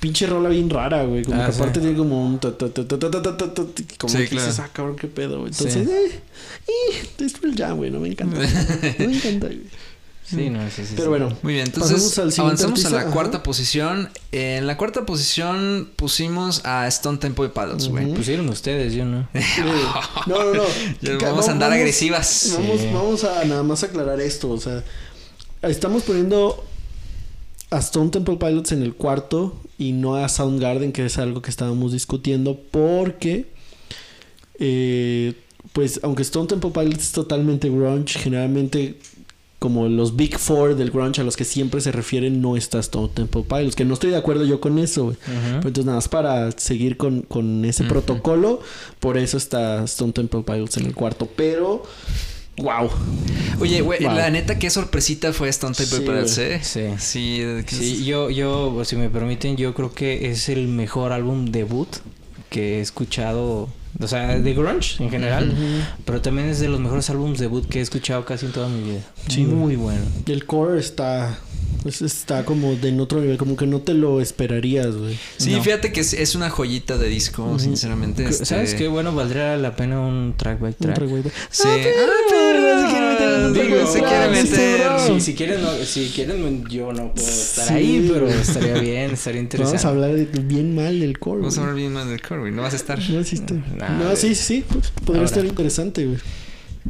pinche 0.00 0.26
rola 0.26 0.48
bien 0.48 0.68
rara, 0.68 1.04
güey, 1.04 1.22
como 1.22 1.40
ah, 1.40 1.46
que 1.46 1.54
aparte 1.54 1.78
tiene 1.78 1.96
como 1.96 2.26
un... 2.26 2.40
Ta, 2.40 2.58
ta, 2.58 2.68
ta, 2.68 2.88
ta 2.88 2.98
como 2.98 4.12
sí, 4.12 4.18
que 4.18 4.28
claro. 4.30 4.46
dices, 4.48 4.58
ah, 4.58 4.68
cabrón, 4.72 4.96
qué 4.96 5.06
pedo, 5.06 5.38
güey. 5.38 5.52
Entonces, 5.52 5.86
sí. 5.86 5.92
eh, 5.92 6.20
eh, 6.66 7.24
es 7.24 7.34
ya, 7.54 7.70
güey, 7.70 7.92
no 7.92 8.00
me 8.00 8.08
encanta. 8.08 8.36
no 8.98 9.06
me 9.06 9.16
encanta, 9.16 9.46
güey. 9.46 9.62
Sí, 10.26 10.48
no, 10.48 10.60
sí, 10.70 10.84
sí. 10.86 10.94
Pero 10.96 11.02
sí. 11.04 11.08
bueno, 11.08 11.36
Muy 11.42 11.52
bien, 11.54 11.66
entonces 11.66 11.92
Pasamos 11.92 12.18
al 12.18 12.32
siguiente 12.32 12.62
avanzamos 12.64 12.84
a 12.86 12.90
la 12.90 13.00
ajá. 13.02 13.10
cuarta 13.10 13.42
posición. 13.42 14.08
En 14.32 14.66
la 14.66 14.76
cuarta 14.78 15.04
posición 15.04 15.90
pusimos 15.96 16.64
a 16.64 16.88
Stone 16.88 17.18
Temple 17.18 17.50
Pilots, 17.50 17.88
güey. 17.88 18.06
Ujú. 18.06 18.14
Pusieron 18.14 18.48
ustedes, 18.48 18.94
yo 18.94 19.04
no. 19.04 19.28
No, 20.26 20.44
no, 20.44 20.54
no. 20.54 20.62
Vamos 21.20 21.48
a 21.48 21.52
andar 21.52 21.68
vamos- 21.68 21.80
agresivas. 21.80 22.52
Vamos, 22.56 22.80
Sí. 22.80 22.86
vamos 22.92 23.24
a 23.24 23.44
nada 23.44 23.62
más 23.62 23.82
aclarar 23.84 24.18
esto. 24.20 24.50
O 24.50 24.58
sea, 24.58 24.82
estamos 25.62 26.02
poniendo 26.04 26.64
a 27.70 27.78
Stone 27.78 28.10
Temple 28.10 28.36
Pilots 28.36 28.72
en 28.72 28.82
el 28.82 28.94
cuarto 28.94 29.60
y 29.78 29.92
no 29.92 30.16
a 30.16 30.28
Soundgarden, 30.28 30.92
que 30.92 31.04
es 31.04 31.18
algo 31.18 31.42
que 31.42 31.50
estábamos 31.50 31.92
discutiendo, 31.92 32.58
porque, 32.70 33.46
eh, 34.58 35.34
pues, 35.72 36.00
aunque 36.02 36.22
Stone 36.22 36.46
Temple 36.46 36.70
Pilots 36.70 37.02
es 37.04 37.12
totalmente 37.12 37.68
grunge, 37.68 38.18
generalmente 38.18 38.98
como 39.64 39.88
los 39.88 40.14
Big 40.14 40.38
Four 40.38 40.76
del 40.76 40.90
grunge 40.90 41.22
a 41.22 41.24
los 41.24 41.38
que 41.38 41.44
siempre 41.46 41.80
se 41.80 41.90
refieren, 41.90 42.42
no 42.42 42.54
está 42.54 42.78
Stone 42.80 43.08
Temple 43.14 43.44
Pilots, 43.48 43.74
que 43.74 43.86
no 43.86 43.94
estoy 43.94 44.10
de 44.10 44.16
acuerdo 44.18 44.44
yo 44.44 44.60
con 44.60 44.78
eso, 44.78 45.04
güey. 45.04 45.16
Pero 45.24 45.54
entonces 45.56 45.86
nada 45.86 45.96
más 45.96 46.08
para 46.08 46.52
seguir 46.52 46.98
con, 46.98 47.22
con 47.22 47.64
ese 47.64 47.84
protocolo, 47.84 48.60
por 49.00 49.16
eso 49.16 49.38
está 49.38 49.84
Stone 49.84 50.12
Temple 50.12 50.42
Pilots 50.42 50.76
en 50.76 50.84
el 50.84 50.94
cuarto. 50.94 51.26
Pero, 51.34 51.82
wow. 52.58 52.90
Oye, 53.58 53.80
güey, 53.80 54.04
Wow. 54.04 54.14
la 54.14 54.28
neta, 54.28 54.58
qué 54.58 54.68
sorpresita 54.68 55.32
fue 55.32 55.48
Stone 55.48 55.74
Temple 55.74 55.98
Sí, 55.98 56.04
Pilots. 56.04 56.38
¿eh? 56.38 56.60
Sí. 56.62 56.80
Sí, 56.98 57.40
Sí, 57.66 58.04
yo, 58.04 58.28
yo, 58.28 58.84
si 58.84 58.96
me 58.96 59.08
permiten, 59.08 59.56
yo 59.56 59.72
creo 59.72 59.94
que 59.94 60.28
es 60.30 60.50
el 60.50 60.68
mejor 60.68 61.12
álbum 61.12 61.46
debut 61.46 61.88
que 62.50 62.76
he 62.78 62.80
escuchado, 62.82 63.70
o 64.00 64.08
sea, 64.08 64.38
de 64.38 64.54
grunge 64.54 65.02
en 65.02 65.10
general, 65.10 65.54
pero 66.04 66.20
también 66.20 66.48
es 66.48 66.60
de 66.60 66.68
los 66.68 66.80
mejores 66.80 67.08
álbumes 67.10 67.38
debut 67.38 67.66
que 67.68 67.78
he 67.78 67.82
escuchado 67.82 68.24
casi 68.24 68.46
en 68.46 68.52
toda 68.52 68.68
mi 68.68 68.82
vida. 68.82 69.00
Sí, 69.28 69.44
muy 69.44 69.76
bueno. 69.76 70.02
El 70.26 70.46
core 70.46 70.80
está, 70.80 71.38
pues, 71.82 72.00
está 72.02 72.44
como 72.44 72.74
de 72.76 72.88
en 72.88 73.00
otro 73.00 73.20
nivel, 73.20 73.36
como 73.36 73.56
que 73.56 73.66
no 73.66 73.80
te 73.80 73.94
lo 73.94 74.20
esperarías, 74.20 74.96
güey. 74.96 75.18
Sí, 75.36 75.52
No. 75.52 75.62
fíjate 75.62 75.92
que 75.92 76.00
es, 76.00 76.12
es 76.14 76.34
una 76.34 76.48
joyita 76.50 76.96
de 76.98 77.08
disco, 77.08 77.58
sinceramente. 77.58 78.24
este- 78.24 78.44
¿Sabes 78.46 78.74
qué? 78.74 78.88
Bueno, 78.88 79.14
valdría 79.14 79.56
la 79.56 79.76
pena 79.76 80.00
un 80.00 80.34
track 80.36 80.60
by 80.60 80.70
Un 80.70 80.76
track. 80.78 81.00
Sí. 81.50 81.62
Ah, 81.66 81.76
perro, 81.76 82.12
se 82.82 82.90
quiere 82.90 83.08
meter 83.08 83.28
en 83.40 83.44
un 83.46 83.52
Digo, 83.52 83.64
track 83.66 83.82
by 83.84 83.92
se 83.92 83.98
track, 84.00 84.10
quiere 84.10 84.46
sí, 84.46 84.50
meter. 84.52 84.80
bro. 84.88 85.06
Sí, 85.06 85.20
si 85.20 85.34
quieren, 85.34 85.62
no, 85.62 85.70
si 85.84 86.08
quieren, 86.14 86.64
yo 86.68 86.92
no 86.92 87.12
puedo 87.12 87.28
estar 87.28 87.68
Sí. 87.68 87.74
ahí, 87.74 88.10
pero 88.12 88.28
estaría 88.28 88.74
bien, 88.78 89.10
estaría 89.10 89.40
interesante. 89.40 89.76
Vamos 89.76 89.84
a 89.84 89.88
hablar 90.06 90.14
de- 90.16 90.40
bien 90.42 90.74
mal 90.74 90.98
del 91.00 91.18
core, 91.18 91.40
Vamos 91.40 91.58
a 91.58 91.60
hablar 91.60 91.76
bien 91.76 91.92
más 91.92 92.08
del 92.08 92.22
core, 92.22 92.40
güey. 92.40 92.52
No 92.52 92.62
vas 92.62 92.72
a 92.72 92.76
estar. 92.76 92.98
No 93.10 93.20
existe. 93.20 93.54
Nah, 93.78 93.88
no, 93.90 94.16
sí, 94.16 94.34
sí, 94.34 94.44
sí. 94.44 94.64
pues, 94.68 94.90
Podría 95.04 95.16
Ahora. 95.22 95.26
estar 95.26 95.44
interesante, 95.44 96.04
güey. 96.06 96.18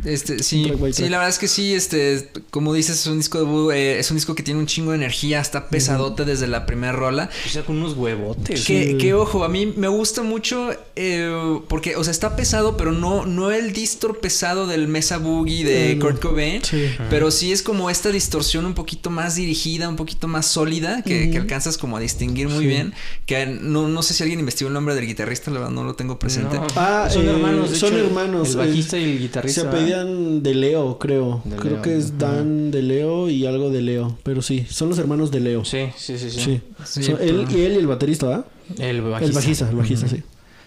Este, 0.04 0.42
sí, 0.42 0.72
sí, 0.92 1.02
la 1.08 1.18
verdad 1.18 1.28
es 1.28 1.38
que 1.38 1.46
sí, 1.46 1.72
este, 1.72 2.28
como 2.50 2.74
dices, 2.74 2.98
es 3.00 3.06
un 3.06 3.18
disco 3.18 3.68
de, 3.68 3.76
eh, 3.78 3.98
es 4.00 4.10
un 4.10 4.16
disco 4.16 4.34
que 4.34 4.42
tiene 4.42 4.58
un 4.58 4.66
chingo 4.66 4.90
de 4.90 4.96
energía, 4.96 5.40
está 5.40 5.68
pesadote 5.68 6.24
desde 6.24 6.48
la 6.48 6.66
primera 6.66 6.92
rola. 6.92 7.30
O 7.46 7.48
sea, 7.48 7.62
con 7.64 7.76
unos 7.76 7.96
huevotes. 7.96 8.64
Que, 8.66 8.86
Sí. 8.88 8.98
que, 8.98 9.14
ojo, 9.14 9.44
a 9.44 9.48
mí 9.48 9.72
me 9.76 9.86
gusta 9.86 10.22
mucho 10.22 10.70
eh, 10.96 11.60
porque, 11.68 11.94
o 11.94 12.02
sea, 12.02 12.10
está 12.10 12.34
pesado, 12.34 12.76
pero 12.76 12.90
no, 12.90 13.24
no 13.24 13.52
el 13.52 13.72
distor 13.72 14.18
pesado 14.18 14.66
del 14.66 14.88
Mesa 14.88 15.18
Boogie 15.18 15.64
de 15.64 15.92
Eh, 15.92 15.94
no. 15.96 16.06
Kurt 16.06 16.20
Cobain. 16.20 16.62
Sí. 16.64 16.86
Pero 17.08 17.30
sí 17.30 17.52
es 17.52 17.62
como 17.62 17.88
esta 17.88 18.10
distorsión 18.10 18.66
un 18.66 18.74
poquito 18.74 19.10
más 19.10 19.36
dirigida, 19.36 19.88
un 19.88 19.96
poquito 19.96 20.26
más 20.26 20.46
sólida, 20.46 21.02
que, 21.02 21.36
alcanzas 21.36 21.78
como 21.78 21.96
a 21.96 22.00
distinguir 22.00 22.48
muy 22.48 22.64
Sí. 22.64 22.66
bien. 22.66 22.94
Que 23.26 23.46
no, 23.46 23.86
no 23.88 24.02
sé 24.02 24.14
si 24.14 24.22
alguien 24.24 24.40
investigó 24.40 24.68
el 24.68 24.74
nombre 24.74 24.94
del 24.96 25.06
guitarrista, 25.06 25.50
la 25.52 25.60
verdad 25.60 25.72
no 25.74 25.84
lo 25.84 25.94
tengo 25.94 26.18
presente. 26.18 26.56
No, 26.56 26.66
Ah, 26.74 27.08
son 27.12 27.26
eh, 27.28 27.30
hermanos. 27.30 27.70
de 27.70 27.76
son 27.78 27.92
hecho, 27.94 28.04
hermanos, 28.06 28.48
El 28.50 28.54
eh, 28.54 28.66
bajista 28.66 28.98
y 28.98 29.04
el 29.04 29.18
guitarrista. 29.20 29.60
Apellían 29.92 30.42
de 30.42 30.54
Leo, 30.54 30.98
creo. 30.98 31.42
De 31.44 31.56
creo 31.56 31.74
Leo, 31.74 31.82
que 31.82 31.96
es. 31.96 32.18
Dan 32.18 32.70
de 32.70 32.82
Leo 32.82 33.28
y 33.28 33.46
algo 33.46 33.70
de 33.70 33.82
Leo. 33.82 34.18
Pero 34.22 34.42
sí, 34.42 34.66
son 34.68 34.88
los 34.88 34.98
hermanos 34.98 35.30
de 35.30 35.40
Leo. 35.40 35.64
Sí, 35.64 35.86
sí, 35.96 36.18
sí. 36.18 36.30
sí. 36.30 36.40
Sí. 36.40 36.60
Sí, 36.84 37.02
Son 37.04 37.20
él 37.20 37.46
y 37.50 37.62
él 37.62 37.72
y 37.72 37.76
el 37.76 37.86
baterista, 37.86 38.26
¿verdad? 38.26 38.46
El 38.78 39.02
bajista. 39.02 39.26
El 39.26 39.32
bajista, 39.32 39.70
el 39.70 39.76
bajista, 39.76 40.08
sí. 40.08 40.22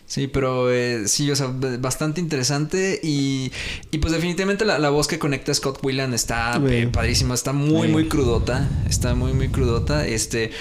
Sí, 0.06 0.28
pero 0.28 0.72
eh, 0.72 1.06
sí, 1.08 1.30
o 1.32 1.36
sea, 1.36 1.54
bastante 1.80 2.22
interesante 2.22 2.98
y, 3.04 3.52
y 3.92 3.98
pues 3.98 4.14
definitivamente 4.14 4.64
la, 4.64 4.80
la 4.80 4.90
voz 4.90 5.06
que 5.06 5.20
conecta 5.20 5.52
a 5.52 5.56
Scott 5.56 5.80
Whelan 5.84 6.14
está 6.14 6.62
eh, 6.66 6.88
padrísima, 6.88 7.34
está 7.34 7.52
muy, 7.52 7.90
muy 7.90 8.08
crudota, 8.08 8.70
está 8.90 9.16
muy, 9.16 9.34
muy 9.34 9.50
crudota, 9.50 10.08
este... 10.08 10.52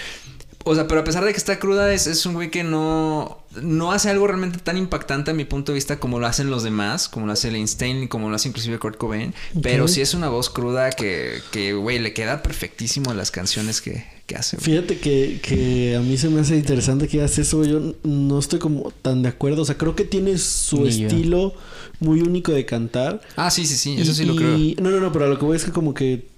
O 0.68 0.74
sea, 0.74 0.88
pero 0.88 1.00
a 1.00 1.04
pesar 1.04 1.24
de 1.24 1.30
que 1.30 1.38
está 1.38 1.60
cruda, 1.60 1.94
es, 1.94 2.08
es 2.08 2.26
un 2.26 2.34
güey 2.34 2.50
que 2.50 2.64
no, 2.64 3.38
no 3.62 3.92
hace 3.92 4.10
algo 4.10 4.26
realmente 4.26 4.58
tan 4.58 4.76
impactante 4.76 5.30
a 5.30 5.34
mi 5.34 5.44
punto 5.44 5.70
de 5.70 5.76
vista 5.76 6.00
como 6.00 6.18
lo 6.18 6.26
hacen 6.26 6.50
los 6.50 6.64
demás, 6.64 7.08
como 7.08 7.26
lo 7.26 7.32
hace 7.32 7.52
Lane 7.52 8.02
y 8.02 8.08
como 8.08 8.28
lo 8.30 8.34
hace 8.34 8.48
inclusive 8.48 8.78
Kurt 8.80 8.96
Cobain. 8.96 9.32
Pero 9.62 9.86
sí 9.86 10.00
es 10.00 10.12
una 10.14 10.28
voz 10.28 10.50
cruda 10.50 10.90
que, 10.90 11.38
que 11.52 11.72
güey, 11.74 12.00
le 12.00 12.12
queda 12.12 12.42
perfectísimo 12.42 13.12
a 13.12 13.14
las 13.14 13.30
canciones 13.30 13.80
que, 13.80 14.04
que 14.26 14.34
hace. 14.34 14.56
güey. 14.56 14.64
Fíjate 14.64 14.98
que, 14.98 15.40
que 15.40 15.94
a 15.96 16.00
mí 16.00 16.16
se 16.18 16.28
me 16.30 16.40
hace 16.40 16.56
interesante 16.56 17.06
que 17.06 17.18
hagas 17.20 17.38
eso. 17.38 17.64
Yo 17.64 17.94
no 18.02 18.38
estoy 18.40 18.58
como 18.58 18.90
tan 19.02 19.22
de 19.22 19.28
acuerdo. 19.28 19.62
O 19.62 19.64
sea, 19.64 19.78
creo 19.78 19.94
que 19.94 20.02
tiene 20.04 20.36
su 20.36 20.80
Ni 20.80 20.98
yo. 20.98 21.06
estilo 21.06 21.54
muy 22.00 22.22
único 22.22 22.50
de 22.50 22.66
cantar. 22.66 23.20
Ah, 23.36 23.52
sí, 23.52 23.66
sí, 23.66 23.76
sí, 23.76 23.94
eso 24.00 24.10
Y- 24.10 24.14
sí 24.16 24.24
lo 24.24 24.34
creo. 24.34 24.56
y- 24.58 24.74
No, 24.80 24.90
no, 24.90 24.98
no, 24.98 25.12
pero 25.12 25.26
a 25.26 25.28
lo 25.28 25.38
que 25.38 25.44
voy 25.44 25.56
es 25.56 25.64
que 25.64 25.70
como 25.70 25.94
que... 25.94 26.34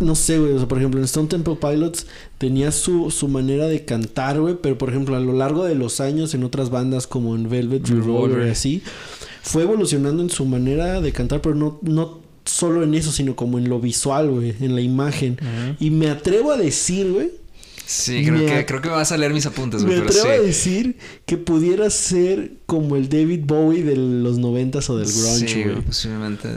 No 0.00 0.14
sé, 0.14 0.38
güey. 0.38 0.52
O 0.52 0.58
sea, 0.58 0.68
por 0.68 0.78
ejemplo, 0.78 0.98
en 0.98 1.04
Stone 1.04 1.28
Temple 1.28 1.56
Pilots 1.60 2.06
tenía 2.38 2.72
su, 2.72 3.10
su 3.10 3.28
manera 3.28 3.66
de 3.68 3.84
cantar, 3.84 4.40
güey. 4.40 4.56
Pero, 4.60 4.76
por 4.78 4.88
ejemplo, 4.88 5.16
a 5.16 5.20
lo 5.20 5.32
largo 5.32 5.64
de 5.64 5.74
los 5.74 6.00
años 6.00 6.34
en 6.34 6.44
otras 6.44 6.70
bandas 6.70 7.06
como 7.06 7.34
en 7.36 7.48
Velvet 7.48 7.88
Revolver 7.88 8.46
y 8.46 8.50
así... 8.50 8.82
Fue 9.44 9.64
evolucionando 9.64 10.22
en 10.22 10.30
su 10.30 10.44
manera 10.44 11.00
de 11.00 11.10
cantar, 11.10 11.40
pero 11.40 11.56
no, 11.56 11.80
no 11.82 12.20
solo 12.44 12.84
en 12.84 12.94
eso, 12.94 13.10
sino 13.10 13.34
como 13.34 13.58
en 13.58 13.68
lo 13.68 13.80
visual, 13.80 14.30
güey. 14.30 14.54
En 14.60 14.76
la 14.76 14.80
imagen. 14.80 15.36
Y 15.80 15.90
me 15.90 16.10
atrevo 16.10 16.52
a 16.52 16.56
decir, 16.56 17.10
güey, 17.10 17.30
Sí, 17.84 18.24
creo 18.24 18.38
me 18.38 18.46
que, 18.46 18.64
creo 18.64 18.80
que 18.80 18.88
me 18.88 18.94
vas 18.94 19.12
a 19.12 19.18
leer 19.18 19.34
mis 19.34 19.44
apuntes, 19.44 19.84
güey, 19.84 19.96
me 19.96 20.06
pero 20.06 20.18
atrevo 20.18 20.40
a 20.40 20.46
decir 20.46 20.96
que 21.26 21.36
pudiera 21.36 21.90
ser 21.90 22.52
como 22.72 22.96
el 22.96 23.10
David 23.10 23.40
Bowie 23.44 23.82
de 23.84 23.96
los 23.96 24.38
noventas 24.38 24.88
o 24.88 24.96
del 24.96 25.06
grunge, 25.12 25.46
Sí, 25.48 25.62
güey. 25.62 25.82
posiblemente. 25.82 26.48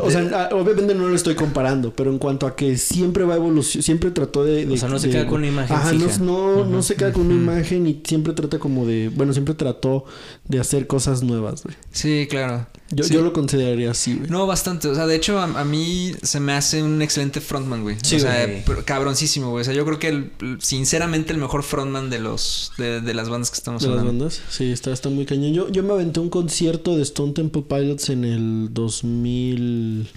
O 0.00 0.08
sea, 0.08 0.20
ah, 0.32 0.54
obviamente 0.54 0.94
no 0.94 1.08
lo 1.08 1.16
estoy 1.16 1.34
comparando, 1.34 1.92
pero 1.96 2.12
en 2.12 2.18
cuanto 2.18 2.46
a 2.46 2.54
que 2.54 2.76
siempre 2.78 3.24
va 3.24 3.34
a 3.34 3.36
evolucionar, 3.38 3.82
siempre 3.82 4.12
trató 4.12 4.44
de, 4.44 4.66
de- 4.66 4.72
O 4.74 4.76
sea, 4.76 4.88
no 4.88 5.00
se 5.00 5.08
de- 5.08 5.14
queda 5.14 5.26
con 5.26 5.38
una 5.38 5.48
imagen 5.48 5.76
Ajá, 5.76 5.92
no, 5.92 6.06
fija. 6.08 6.18
no, 6.18 6.64
no 6.64 6.70
Ujú, 6.78 6.82
se 6.84 6.94
queda 6.94 7.12
con 7.12 7.26
una 7.26 7.34
imagen 7.34 7.88
y 7.88 8.00
siempre 8.06 8.34
trata 8.34 8.60
como 8.60 8.86
de, 8.86 9.08
bueno, 9.14 9.32
siempre 9.32 9.54
trató 9.54 10.04
de 10.46 10.60
hacer 10.60 10.86
cosas 10.86 11.24
nuevas, 11.24 11.64
güey. 11.64 11.74
Sí, 11.90 12.28
claro. 12.30 12.68
Yo, 12.90 13.02
Sí. 13.02 13.14
yo 13.14 13.22
lo 13.22 13.32
consideraría 13.32 13.90
así, 13.90 14.14
güey. 14.14 14.30
No, 14.30 14.46
bastante. 14.46 14.86
O 14.86 14.94
sea, 14.94 15.06
de 15.06 15.16
hecho, 15.16 15.40
a, 15.40 15.44
a 15.60 15.64
mí 15.64 16.12
se 16.22 16.38
me 16.38 16.52
hace 16.52 16.82
un 16.82 17.02
excelente 17.02 17.40
frontman, 17.40 17.82
güey. 17.82 17.96
Sí, 18.02 18.16
o 18.16 18.20
sea, 18.20 18.46
güey. 18.46 18.62
cabroncísimo, 18.84 19.50
güey. 19.50 19.62
O 19.62 19.64
sea, 19.64 19.74
yo 19.74 19.84
creo 19.84 19.98
que, 19.98 20.08
el- 20.08 20.30
sinceramente, 20.60 21.32
el 21.32 21.38
mejor 21.38 21.62
frontman 21.64 22.10
de 22.10 22.20
los 22.20 22.72
de, 22.78 23.00
de 23.00 23.14
las 23.14 23.28
bandas 23.30 23.50
que 23.50 23.56
estamos 23.56 23.82
De 23.82 23.88
las 23.88 23.98
hablando. 23.98 24.24
bandas, 24.26 24.40
sí, 24.50 24.70
está, 24.70 24.92
está 24.92 25.08
muy 25.08 25.24
cañón. 25.26 25.52
Yo, 25.54 25.63
yo 25.70 25.82
me 25.82 25.92
aventé 25.92 26.20
un 26.20 26.30
concierto 26.30 26.96
de 26.96 27.02
Stone 27.02 27.32
Temple 27.32 27.62
Pilots 27.68 28.10
en 28.10 28.24
el 28.24 28.68
2000. 28.72 30.08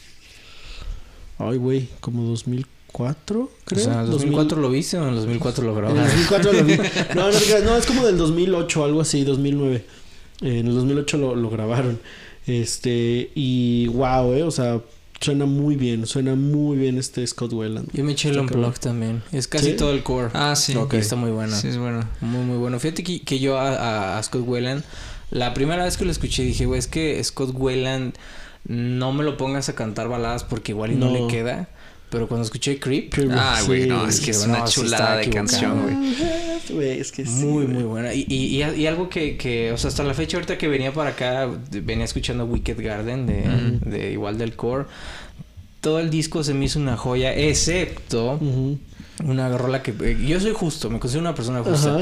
Ay, 1.39 1.57
güey, 1.57 1.87
como 1.99 2.23
2004, 2.23 3.51
creo. 3.65 3.81
O 3.81 3.83
sea, 3.83 4.01
¿en 4.01 4.11
2004 4.11 4.61
lo 4.61 4.69
viste 4.69 4.97
o 4.97 5.03
en 5.03 5.09
el 5.09 5.15
2004 5.15 5.63
lo 5.63 5.71
En 5.71 5.77
el 5.77 5.93
grabaste? 5.93 6.17
2004 6.17 6.53
lo 6.53 6.63
vi. 6.63 6.75
No, 7.15 7.31
no, 7.31 7.65
no, 7.65 7.77
es 7.77 7.85
como 7.85 8.05
del 8.05 8.17
2008, 8.17 8.83
algo 8.83 9.01
así, 9.01 9.23
2009. 9.23 9.85
Eh, 10.41 10.59
en 10.59 10.67
el 10.67 10.75
2008 10.75 11.17
lo, 11.17 11.35
lo 11.35 11.49
grabaron. 11.49 11.99
Este, 12.47 13.31
y 13.35 13.87
wow, 13.87 14.33
eh, 14.33 14.43
o 14.43 14.51
sea, 14.51 14.81
suena 15.19 15.45
muy 15.45 15.75
bien, 15.75 16.05
suena 16.05 16.35
muy 16.35 16.77
bien 16.77 16.97
este 16.97 17.25
Scott 17.25 17.53
Weiland. 17.53 17.89
Yo 17.93 18.03
me 18.03 18.13
eché 18.13 18.29
el. 18.29 18.39
Unplugged 18.39 18.79
también. 18.79 19.23
Es 19.31 19.47
casi 19.47 19.71
¿Sí? 19.71 19.75
todo 19.75 19.91
el 19.91 20.03
core. 20.03 20.29
Ah, 20.33 20.55
sí. 20.55 20.75
Está 20.93 21.15
muy 21.15 21.31
bueno. 21.31 21.55
Sí, 21.55 21.67
es 21.67 21.77
bueno. 21.77 22.07
Muy, 22.21 22.43
muy 22.43 22.57
bueno. 22.57 22.79
Fíjate 22.79 23.03
que, 23.03 23.21
que 23.21 23.39
yo 23.39 23.57
a, 23.57 24.21
Scott 24.23 24.43
Weiland, 24.45 24.83
la 25.31 25.53
primera 25.53 25.83
vez 25.83 25.97
que 25.97 26.05
lo 26.05 26.11
escuché 26.11 26.43
dije, 26.43 26.65
güey, 26.65 26.79
es 26.79 26.87
que 26.87 27.23
Scott 27.23 27.51
Weiland 27.53 28.13
no 28.65 29.13
me 29.13 29.23
lo 29.23 29.37
pongas 29.37 29.69
a 29.69 29.75
cantar 29.75 30.07
baladas 30.09 30.43
porque 30.43 30.71
igual 30.73 30.91
y 30.91 30.95
no, 30.95 31.07
No. 31.09 31.13
le 31.13 31.27
queda. 31.33 31.69
Pero 32.09 32.29
cuando 32.29 32.45
escuché 32.45 32.79
Creep, 32.79 33.13
Ah, 33.31 33.59
güey, 33.65 33.83
Sí, 33.83 33.89
no, 33.89 34.07
es 34.07 34.21
que 34.21 34.31
es 34.31 34.45
una 34.45 34.63
chulada 34.63 35.17
de 35.17 35.29
canción, 35.29 35.81
güey. 35.83 35.95
Güey, 36.69 36.99
es 36.99 37.13
que 37.13 37.25
sí, 37.25 37.31
muy, 37.45 37.65
muy 37.65 37.83
buena. 37.83 38.13
Y, 38.13 38.25
y, 38.29 38.85
algo 38.87 39.07
que, 39.09 39.37
que, 39.37 39.71
o 39.71 39.77
sea, 39.77 39.87
hasta 39.89 40.03
la 40.03 40.13
fecha 40.13 40.35
ahorita 40.35 40.57
que 40.57 40.67
venía 40.67 40.91
para 40.93 41.11
acá, 41.11 41.49
venía 41.71 42.03
escuchando 42.03 42.43
Wicked 42.45 42.83
Garden 42.83 43.25
de, 43.25 43.79
de 43.89 44.11
igual 44.11 44.37
del 44.37 44.55
core. 44.57 44.83
Todo 45.79 45.99
el 46.01 46.09
disco 46.09 46.43
se 46.43 46.53
me 46.53 46.65
hizo 46.65 46.79
una 46.79 46.97
joya, 46.97 47.33
excepto. 47.33 48.37
Una 49.23 49.57
rola 49.57 49.81
que... 49.81 49.93
eh, 50.01 50.17
yo 50.27 50.39
soy 50.41 50.51
justo, 50.53 50.89
me 50.89 50.99
considero 50.99 51.21
una 51.21 51.35
persona 51.35 51.63
justa. 51.63 51.99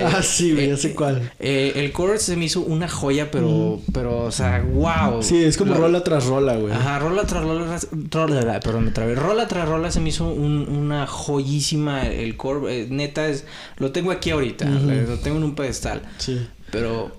Ah, 0.00 0.22
sí, 0.22 0.52
güey, 0.52 0.66
eh, 0.66 0.68
ya 0.68 0.76
sé 0.76 0.94
cuál. 0.94 1.30
Eh, 1.38 1.72
el 1.76 1.92
core 1.92 2.18
se 2.18 2.36
me 2.36 2.44
hizo 2.46 2.60
una 2.60 2.88
joya, 2.88 3.30
pero... 3.30 3.80
Pero, 3.92 4.24
o 4.24 4.30
sea, 4.32 4.62
wow. 4.62 5.22
Sí, 5.22 5.42
es 5.42 5.56
como 5.56 5.72
La- 5.72 5.80
rola 5.80 6.04
tras 6.04 6.26
rola, 6.26 6.56
güey. 6.56 6.72
Ajá, 6.72 6.98
rola 6.98 7.24
tras 7.24 7.42
rola, 7.44 7.78
rola, 8.10 8.60
perdón, 8.60 8.84
me 8.86 8.90
trabé. 8.90 9.14
Rola 9.14 9.46
tras 9.48 9.68
rola 9.68 9.90
se 9.90 10.00
me 10.00 10.08
hizo 10.10 10.26
un- 10.28 10.68
una 10.68 11.06
joyísima 11.06 12.02
el 12.06 12.36
core. 12.36 12.82
eh, 12.82 12.86
neta, 12.90 13.28
es, 13.28 13.44
lo 13.76 13.92
tengo 13.92 14.10
aquí 14.10 14.30
ahorita, 14.30 14.66
eh, 14.66 15.04
lo 15.08 15.18
tengo 15.18 15.36
en 15.38 15.44
un 15.44 15.54
pedestal. 15.54 16.02
Sí. 16.18 16.46
Pero, 16.70 17.12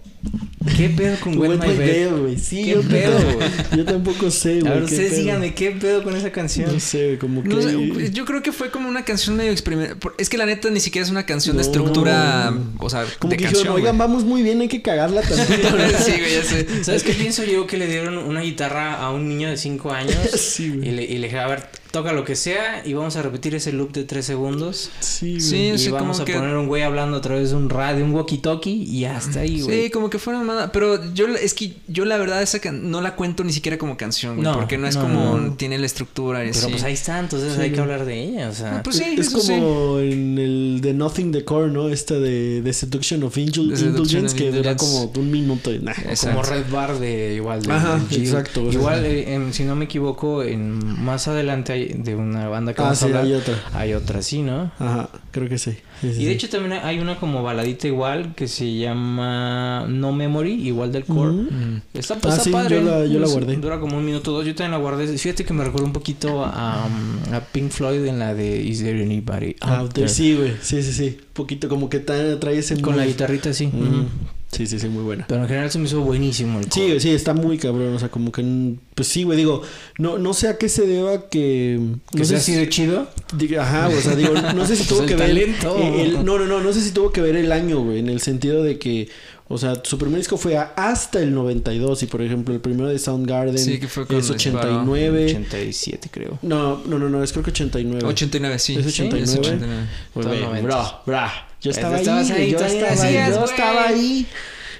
¿qué 0.77 0.89
pedo 0.89 1.17
con 1.19 1.38
Wet 1.38 1.51
Wet 1.51 1.62
My 1.62 1.67
My 1.69 1.77
Bed? 1.77 2.12
Güey. 2.17 2.38
Sí, 2.38 2.63
¿Qué 2.63 2.71
yo, 2.71 2.81
pedo, 2.81 3.17
tampoco- 3.17 3.36
güey? 3.38 3.49
yo 3.77 3.86
tampoco 3.86 4.31
sé, 4.31 4.59
güey. 4.62 4.71
A 4.71 4.75
ver, 4.75 4.83
ustedes 4.83 5.17
díganme, 5.17 5.53
¿qué 5.53 5.71
pedo 5.71 6.03
con 6.03 6.15
esa 6.15 6.31
canción? 6.31 6.71
No 6.73 6.79
sé, 6.79 7.05
güey, 7.05 7.17
como 7.19 7.43
que... 7.43 7.49
No 7.49 7.62
sé, 7.62 8.12
yo 8.12 8.25
creo 8.25 8.41
que 8.41 8.51
fue 8.51 8.71
como 8.71 8.88
una 8.89 9.03
canción 9.05 9.36
medio 9.36 9.51
experimental. 9.51 9.97
Es 10.17 10.29
que 10.29 10.38
la 10.38 10.45
neta 10.45 10.69
ni 10.69 10.79
siquiera 10.79 11.05
es 11.05 11.12
una 11.12 11.25
canción 11.25 11.57
de 11.57 11.63
estructura, 11.63 12.53
o 12.79 12.89
sea, 12.89 13.05
Como 13.19 13.31
de 13.31 13.38
que 13.38 13.43
canción. 13.43 13.63
dijeron, 13.63 13.75
oigan, 13.81 13.97
vamos 13.97 14.23
muy 14.23 14.41
bien, 14.43 14.62
hay 14.62 14.67
que 14.69 14.81
cagarla 14.81 15.21
tantito. 15.23 15.67
sí, 15.99 16.12
güey, 16.19 16.33
ya 16.36 16.43
sé. 16.43 16.67
¿Sabes 16.83 17.03
qué 17.03 17.13
pienso 17.13 17.43
yo? 17.43 17.67
Que 17.67 17.77
le 17.77 17.88
dieron 17.88 18.17
una 18.17 18.41
guitarra 18.41 18.95
a 18.95 19.12
un 19.12 19.27
niño 19.27 19.49
de 19.49 19.57
5 19.57 19.91
años 19.91 20.17
Sí, 20.36 20.69
güey. 20.69 20.88
y, 20.89 20.91
le, 20.91 21.03
y 21.03 21.17
le 21.17 21.27
dije, 21.27 21.39
a 21.39 21.47
ver, 21.47 21.67
toca 21.93 22.12
lo 22.12 22.25
que 22.25 22.36
sea 22.36 22.82
y 22.84 22.93
vamos 22.93 23.15
a 23.17 23.21
repetir 23.21 23.53
ese 23.53 23.71
loop 23.71 23.91
de 23.91 24.03
3 24.03 24.25
segundos. 24.25 24.89
Sí, 24.99 25.34
güey. 25.34 25.41
Sí, 25.41 25.71
Y 25.75 25.77
sí, 25.77 25.89
vamos 25.91 26.17
como 26.17 26.23
a 26.23 26.25
que- 26.25 26.34
poner 26.34 26.58
un 26.58 26.65
güey 26.65 26.82
hablando 26.82 27.17
a 27.17 27.21
través 27.21 27.51
de 27.51 27.56
un 27.56 27.69
radio, 27.69 28.03
un 28.03 28.15
walkie-talkie 28.15 28.84
y 28.84 29.06
hasta 29.06 29.41
ahí, 29.41 29.62
güey. 29.62 29.84
Sí, 29.84 29.89
como 29.91 30.10
que 30.10 30.17
fuera 30.17 30.39
mamada. 30.39 30.71
Pero 30.71 31.13
yo, 31.13 31.27
es 31.27 31.53
que 31.53 31.73
yo 31.88 32.06
la 32.06 32.17
verdad 32.17 32.41
esa 32.41 32.58
can- 32.60 32.89
no 32.89 32.99
la 33.01 33.15
cuento 33.15 33.43
ni 33.43 33.53
siquiera 33.53 33.77
como 33.77 33.95
canción, 33.95 34.38
güey. 34.38 34.43
No, 34.47 34.56
porque 34.56 34.79
no 34.79 34.88
es 34.88 34.95
no, 34.95 35.03
como 35.03 35.38
no. 35.38 35.53
tiene 35.53 35.77
la 35.77 35.86
estructura 35.86 36.43
y 36.43 36.47
Pero 36.47 36.62
así. 36.62 36.71
pues 36.71 36.84
ahí 36.84 36.93
está, 36.93 37.19
entonces 37.19 37.53
Sí, 37.53 37.62
hay 37.62 37.71
que 37.71 37.79
hablar 37.79 38.06
de 38.06 38.23
ella, 38.23 38.49
o 38.49 38.53
sea. 38.53 38.82
Pues 38.82 38.95
sí, 38.95 39.03
es 39.15 39.27
eso 39.27 39.39
sí. 39.39 39.53
como 39.53 39.99
en 39.99 40.39
el 40.39 40.79
de 40.82 40.93
Nothing 40.95 41.32
the 41.32 41.45
Core, 41.45 41.69
¿no? 41.69 41.89
Esta 41.89 42.15
de, 42.15 42.63
de 42.63 42.73
Seduction 42.73 43.21
of 43.21 43.38
Angel, 43.38 43.69
The 43.69 43.77
Seduction 43.77 43.89
Indulgence, 43.89 44.34
of 44.36 44.41
que 44.41 44.51
dura 44.51 44.75
como 44.75 45.12
un 45.15 45.29
minuto. 45.32 45.71
Y, 45.71 45.77
nah. 45.77 45.93
Como 46.19 46.41
Red 46.41 46.65
Bar 46.71 46.97
de 46.97 47.36
igual 47.36 47.62
de 47.62 47.71
Ajá, 47.71 47.99
de 48.10 48.15
exacto, 48.17 48.71
igual 48.71 49.01
sí. 49.01 49.06
eh, 49.10 49.34
en- 49.36 49.53
si 49.53 49.63
no 49.63 49.75
me 49.75 49.86
equivoco 49.86 50.41
en 50.41 50.79
más 51.03 51.27
adelante 51.27 51.73
hay 51.73 51.83
de 51.96 52.15
una 52.15 52.48
banda 52.48 52.74
que 52.74 52.82
Ah, 52.82 52.86
vamos 52.86 53.00
sí, 53.00 53.06
a 53.06 53.08
hablar 53.08 53.24
hay 53.26 53.34
otra. 53.34 53.56
hay 53.74 53.93
otra 53.93 54.22
sí 54.22 54.41
no 54.41 54.72
Ajá, 54.80 55.10
creo 55.32 55.50
que 55.50 55.58
sí. 55.58 55.72
Sí, 56.02 56.13
sí, 56.13 56.22
y 56.22 56.26
de 56.26 56.32
sí. 56.32 56.36
hecho 56.36 56.50
también 56.50 56.74
hay 56.84 57.00
una 57.00 57.17
como 57.17 57.43
baladita 57.43 57.88
igual 57.88 58.34
que 58.36 58.48
se 58.48 58.76
llama 58.76 59.86
No 59.88 60.12
Memory 60.12 60.67
igual 60.67 60.91
del 60.91 61.06
core 61.06 61.32
Ujú. 61.32 61.41
Mm. 61.52 61.82
Está, 61.93 62.15
Ah, 62.15 62.17
está 62.30 62.39
sí, 62.39 62.50
padre. 62.52 62.76
yo 62.78 62.82
la- 62.84 63.06
yo 63.06 63.19
la 63.19 63.26
Es- 63.28 63.32
guardé. 63.32 63.56
Dura 63.58 63.80
como 63.80 63.98
un 63.98 64.06
minuto 64.06 64.32
o 64.34 64.38
dos. 64.38 64.46
Yo 64.46 64.54
también 64.56 64.72
la 64.72 64.78
guardé. 64.78 65.08
Fíjate 65.17 65.46
que 65.46 65.54
me 65.54 65.63
recuerda 65.63 65.86
un 65.88 65.93
poquito 65.93 66.43
a, 66.43 66.86
um, 66.88 67.34
a 67.34 67.39
Pink 67.41 67.72
Floyd 67.72 68.06
en 68.06 68.19
la 68.19 68.34
de 68.34 68.62
Is 68.62 68.80
There 68.84 69.02
Anybody 69.02 69.56
Out 69.62 69.93
There? 69.93 70.08
sí, 70.10 70.36
güey. 70.36 70.54
Sí, 70.62 70.82
sí, 70.84 70.91
sí. 70.93 71.17
Poquito 71.34 71.69
como 71.69 71.89
que 71.89 72.00
trae 72.00 72.38
ese 72.58 72.82
Con 72.82 72.98
la 72.98 73.06
guitarrita. 73.06 73.50
Ujú. 73.52 74.06
Sí, 74.53 74.67
sí, 74.67 74.79
sí, 74.79 74.87
muy 74.87 75.03
buena. 75.03 75.25
Pero 75.27 75.41
en 75.41 75.47
general 75.47 75.71
se 75.71 75.79
me 75.79 75.85
hizo 75.85 75.99
buenísimo 76.01 76.59
el 76.59 76.65
Sí, 76.71 76.81
core. 76.81 76.99
sí, 76.99 77.09
está 77.09 77.33
muy 77.33 77.57
cabrón. 77.57 77.95
O 77.95 77.99
sea, 77.99 78.09
como 78.09 78.31
que. 78.31 78.75
Pues 78.95 79.07
sí, 79.07 79.23
güey. 79.23 79.37
Digo, 79.37 79.61
no, 79.97 80.17
no 80.17 80.33
sé 80.33 80.47
a 80.47 80.57
qué 80.57 80.69
se 80.69 80.85
deba 80.87 81.29
que. 81.29 81.79
Que 82.11 82.19
No 82.19 82.25
sea 82.25 82.39
sé 82.39 82.51
así 82.51 82.55
de 82.55 82.69
chido. 82.69 83.07
Diga, 83.35 83.63
Ajá, 83.63 83.87
o 83.89 84.01
sea, 84.01 84.15
digo, 84.15 84.33
no 84.33 84.65
sé 84.65 84.75
si 84.75 84.83
tuvo 84.87 84.99
Pues 84.99 85.07
que 85.07 85.13
el 85.23 85.35
ver. 85.35 85.59
talento. 85.59 85.77
eh, 85.77 86.01
el- 86.03 86.25
no, 86.25 86.37
no, 86.37 86.45
no, 86.45 86.61
no 86.61 86.71
sé 86.73 86.81
si 86.81 86.91
tuvo 86.91 87.11
que 87.11 87.21
ver 87.21 87.35
el 87.35 87.51
año, 87.51 87.81
güey, 87.83 87.99
en 87.99 88.09
el 88.09 88.21
sentido 88.21 88.63
de 88.63 88.77
que, 88.77 89.09
o 89.47 89.57
sea, 89.57 89.73
su 89.83 89.97
primer 89.97 90.17
disco 90.19 90.37
fue 90.37 90.57
hasta 90.57 91.19
el 91.19 91.33
92 91.33 92.03
y, 92.03 92.05
por 92.05 92.21
ejemplo, 92.21 92.53
el 92.53 92.61
primero 92.61 92.87
de 92.89 92.97
Soundgarden 92.99 93.57
Sí, 93.57 93.79
que 93.79 93.87
fue 93.87 94.03
es 94.03 94.07
cuando 94.07 94.33
89. 94.33 95.25
87 95.25 96.09
creo. 96.11 96.39
No, 96.41 96.81
no, 96.85 96.99
no, 96.99 97.09
no, 97.09 97.23
es 97.23 97.31
creo 97.31 97.43
que 97.43 97.51
89. 97.51 98.03
89, 98.05 98.59
sí. 98.59 98.75
¿Es 98.75 98.83
Sí, 98.83 99.03
89? 99.03 99.23
es 99.23 99.37
89. 99.39 99.87
Pues, 100.13 100.25
Todo 100.25 100.35
güey, 100.35 100.61
90s. 100.61 100.63
bro, 100.63 101.01
bro, 101.05 101.19
yo 101.63 101.71
estaba 101.71 101.95
ahí, 101.97 102.08
ahí, 102.08 102.52
yo 102.52 102.58
estaba 102.60 102.91
ahí, 102.91 103.13
decías, 103.13 103.36
yo 103.36 103.45
estaba 103.45 103.88
ahí. 103.88 104.26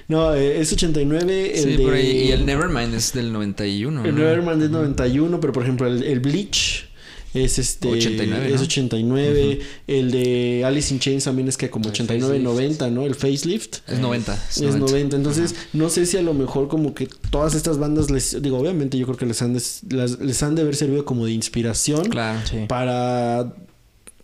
No, 0.06 0.34
eh, 0.34 0.60
es 0.60 0.70
89, 0.72 1.52
el 1.58 1.62
Sí, 1.64 1.76
de... 1.78 1.82
por 1.82 1.94
ahí. 1.94 2.28
Y 2.28 2.32
el 2.32 2.44
Nevermind 2.44 2.94
es 2.94 3.12
del 3.14 3.32
91. 3.32 4.04
El 4.04 4.14
¿no? 4.14 4.18
Nevermind 4.20 4.62
es 4.62 4.70
91, 4.70 5.40
pero 5.40 5.52
por 5.52 5.62
ejemplo 5.62 5.86
el, 5.86 6.02
el 6.02 6.20
Bleach 6.20 6.90
es 7.32 7.58
este 7.58 7.88
89, 7.88 8.46
es 8.48 8.54
¿no? 8.60 8.60
89, 8.62 9.60
el 9.88 10.10
de 10.12 10.62
Alice 10.64 10.92
in 10.94 11.00
Chains 11.00 11.24
también 11.24 11.48
es 11.48 11.56
que 11.56 11.68
como 11.70 11.86
El 11.86 11.90
89 11.90 12.26
facelift. 12.38 12.44
90, 12.80 12.90
¿no? 12.90 13.06
El 13.06 13.14
facelift 13.16 13.76
Es 13.88 13.98
90. 13.98 14.34
Es 14.34 14.56
es 14.58 14.62
90. 14.62 14.78
90. 14.92 15.16
Entonces, 15.16 15.54
no 15.72 15.88
sé 15.88 16.06
si 16.06 16.16
a 16.18 16.22
lo 16.22 16.32
mejor 16.34 16.68
como 16.68 16.94
que 16.94 17.08
todas 17.30 17.54
estas 17.56 17.78
bandas 17.78 18.10
les 18.10 18.40
digo, 18.40 18.58
obviamente 18.58 18.98
yo 18.98 19.06
creo 19.06 19.16
que 19.16 19.26
les 19.26 19.40
han 19.42 19.54
des- 19.54 19.80
las- 19.88 20.20
les 20.20 20.40
han 20.44 20.54
de 20.54 20.62
haber 20.62 20.76
servido 20.76 21.04
como 21.04 21.24
de 21.26 21.32
inspiración 21.32 22.04
Claro. 22.10 22.38
Sí. 22.48 22.58
para 22.68 23.52